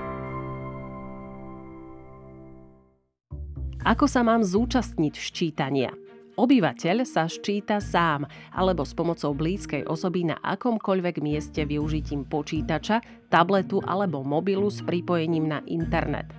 Ako 3.87 4.11
sa 4.11 4.27
mám 4.27 4.43
zúčastniť 4.43 5.15
ščítania? 5.15 6.02
Obyvateľ 6.33 7.05
sa 7.05 7.29
ščíta 7.29 7.77
sám 7.77 8.25
alebo 8.57 8.89
s 8.89 8.97
pomocou 8.97 9.37
blízkej 9.37 9.85
osoby 9.85 10.25
na 10.25 10.41
akomkoľvek 10.41 11.21
mieste 11.21 11.61
využitím 11.69 12.25
počítača, 12.25 13.05
tabletu 13.29 13.85
alebo 13.85 14.25
mobilu 14.25 14.73
s 14.73 14.81
pripojením 14.81 15.45
na 15.45 15.61
internet. 15.69 16.33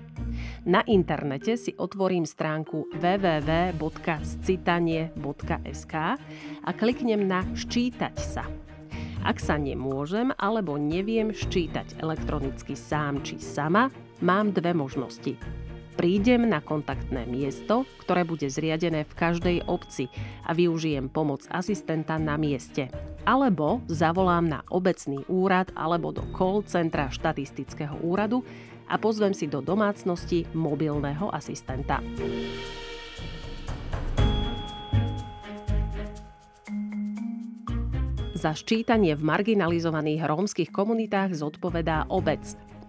Na 0.65 0.81
internete 0.89 1.53
si 1.53 1.77
otvorím 1.77 2.25
stránku 2.25 2.89
www.scitanie.sk 2.97 5.93
a 6.63 6.69
kliknem 6.73 7.27
na 7.29 7.45
Ščítať 7.53 8.17
sa. 8.17 8.49
Ak 9.23 9.39
sa 9.39 9.55
nemôžem 9.61 10.33
alebo 10.41 10.75
neviem 10.75 11.31
ščítať 11.31 12.01
elektronicky 12.01 12.75
sám 12.75 13.21
či 13.21 13.37
sama, 13.37 13.93
mám 14.25 14.49
dve 14.51 14.73
možnosti 14.73 15.37
prídem 15.93 16.49
na 16.49 16.59
kontaktné 16.59 17.29
miesto, 17.29 17.85
ktoré 18.01 18.25
bude 18.25 18.49
zriadené 18.49 19.05
v 19.05 19.13
každej 19.13 19.57
obci 19.69 20.09
a 20.43 20.51
využijem 20.57 21.07
pomoc 21.07 21.45
asistenta 21.53 22.17
na 22.17 22.35
mieste. 22.35 22.89
Alebo 23.23 23.79
zavolám 23.87 24.49
na 24.49 24.59
obecný 24.73 25.21
úrad 25.29 25.69
alebo 25.77 26.11
do 26.11 26.25
call 26.33 26.65
centra 26.65 27.07
štatistického 27.13 28.01
úradu 28.01 28.41
a 28.89 28.99
pozvem 28.99 29.31
si 29.31 29.47
do 29.47 29.63
domácnosti 29.63 30.49
mobilného 30.51 31.31
asistenta. 31.31 32.03
Za 38.43 38.51
ščítanie 38.51 39.15
v 39.15 39.23
marginalizovaných 39.23 40.27
rómskych 40.27 40.69
komunitách 40.75 41.31
zodpovedá 41.31 42.11
obec, 42.11 42.43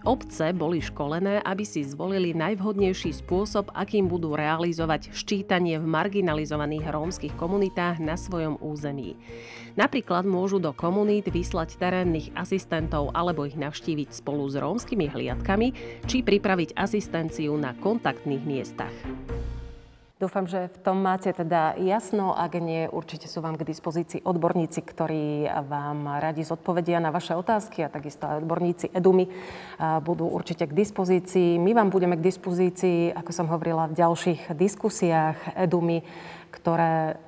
Obce 0.05 0.52
boli 0.52 0.85
školené, 0.85 1.40
aby 1.40 1.64
si 1.64 1.81
zvolili 1.81 2.36
najvhodnejší 2.36 3.24
spôsob, 3.24 3.72
akým 3.72 4.05
budú 4.05 4.36
realizovať 4.36 5.09
ščítanie 5.16 5.81
v 5.81 5.89
marginalizovaných 5.89 6.93
rómskych 6.93 7.32
komunitách 7.40 8.05
na 8.05 8.12
svojom 8.12 8.60
území. 8.60 9.16
Napríklad 9.81 10.28
môžu 10.28 10.60
do 10.60 10.76
komunít 10.76 11.32
vyslať 11.32 11.81
terénnych 11.81 12.28
asistentov 12.36 13.16
alebo 13.16 13.48
ich 13.48 13.56
navštíviť 13.56 14.12
spolu 14.12 14.44
s 14.44 14.60
rómskymi 14.60 15.09
hliadkami 15.09 15.68
či 16.05 16.20
pripraviť 16.20 16.76
asistenciu 16.76 17.56
na 17.56 17.72
kontaktných 17.72 18.44
miestach. 18.44 18.93
Dúfam, 20.24 20.48
že 20.48 20.72
v 20.72 20.78
tom 20.80 21.05
máte 21.05 21.28
teda 21.36 21.76
jasno. 21.76 22.32
Ak 22.32 22.56
nie, 22.56 22.88
určite 22.88 23.28
sú 23.28 23.44
vám 23.44 23.60
k 23.60 23.68
dispozícii 23.68 24.24
odborníci, 24.24 24.80
ktorí 24.80 25.44
vám 25.68 26.16
radi 26.16 26.40
zodpovedia 26.40 26.96
na 26.96 27.12
vaše 27.12 27.36
otázky 27.36 27.84
a 27.84 27.92
takisto 27.92 28.24
aj 28.24 28.40
odborníci 28.40 28.88
EDUMy 28.96 29.28
budú 30.01 30.24
určite 30.24 30.64
k 30.64 30.72
dispozícii. 30.72 31.60
My 31.60 31.76
vám 31.76 31.92
budeme 31.92 32.16
k 32.16 32.24
dispozícii, 32.24 33.12
ako 33.12 33.30
som 33.36 33.52
hovorila, 33.52 33.84
v 33.92 34.01
ďalších 34.01 34.56
diskusiách 34.56 35.60
EDUMy, 35.60 36.01
ktoré 36.56 37.20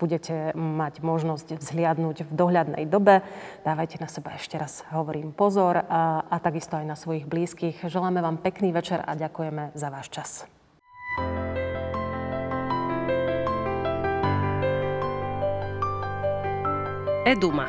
budete 0.00 0.56
mať 0.56 1.04
možnosť 1.04 1.60
vzhliadnúť 1.60 2.24
v 2.24 2.30
dohľadnej 2.32 2.88
dobe. 2.88 3.28
Dávajte 3.60 4.00
na 4.00 4.08
seba 4.08 4.32
ešte 4.40 4.56
raz, 4.56 4.88
hovorím, 4.88 5.36
pozor 5.36 5.84
a, 5.84 6.24
a 6.32 6.36
takisto 6.40 6.80
aj 6.80 6.88
na 6.88 6.96
svojich 6.96 7.28
blízkych. 7.28 7.84
Želáme 7.84 8.24
vám 8.24 8.40
pekný 8.40 8.72
večer 8.72 9.04
a 9.04 9.12
ďakujeme 9.12 9.76
za 9.76 9.92
váš 9.92 10.08
čas. 10.08 10.48
Eduma. 17.28 17.68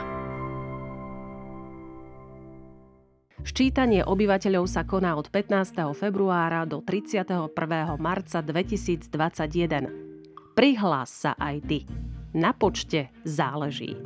Ščítanie 3.43 4.07
obyvateľov 4.07 4.63
sa 4.71 4.87
koná 4.87 5.19
od 5.19 5.27
15. 5.27 5.99
februára 5.99 6.63
do 6.63 6.79
31. 6.79 7.51
marca 7.99 8.39
2021. 8.39 10.55
Prihlás 10.55 11.11
sa 11.11 11.35
aj 11.35 11.55
ty. 11.67 11.83
Na 12.31 12.55
počte 12.55 13.11
záleží. 13.27 13.99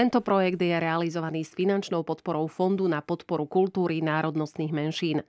Tento 0.00 0.24
projekt 0.24 0.56
je 0.56 0.72
realizovaný 0.80 1.44
s 1.44 1.52
finančnou 1.52 2.00
podporou 2.08 2.48
Fondu 2.48 2.88
na 2.88 3.04
podporu 3.04 3.44
kultúry 3.44 4.00
národnostných 4.00 4.72
menšín. 4.72 5.16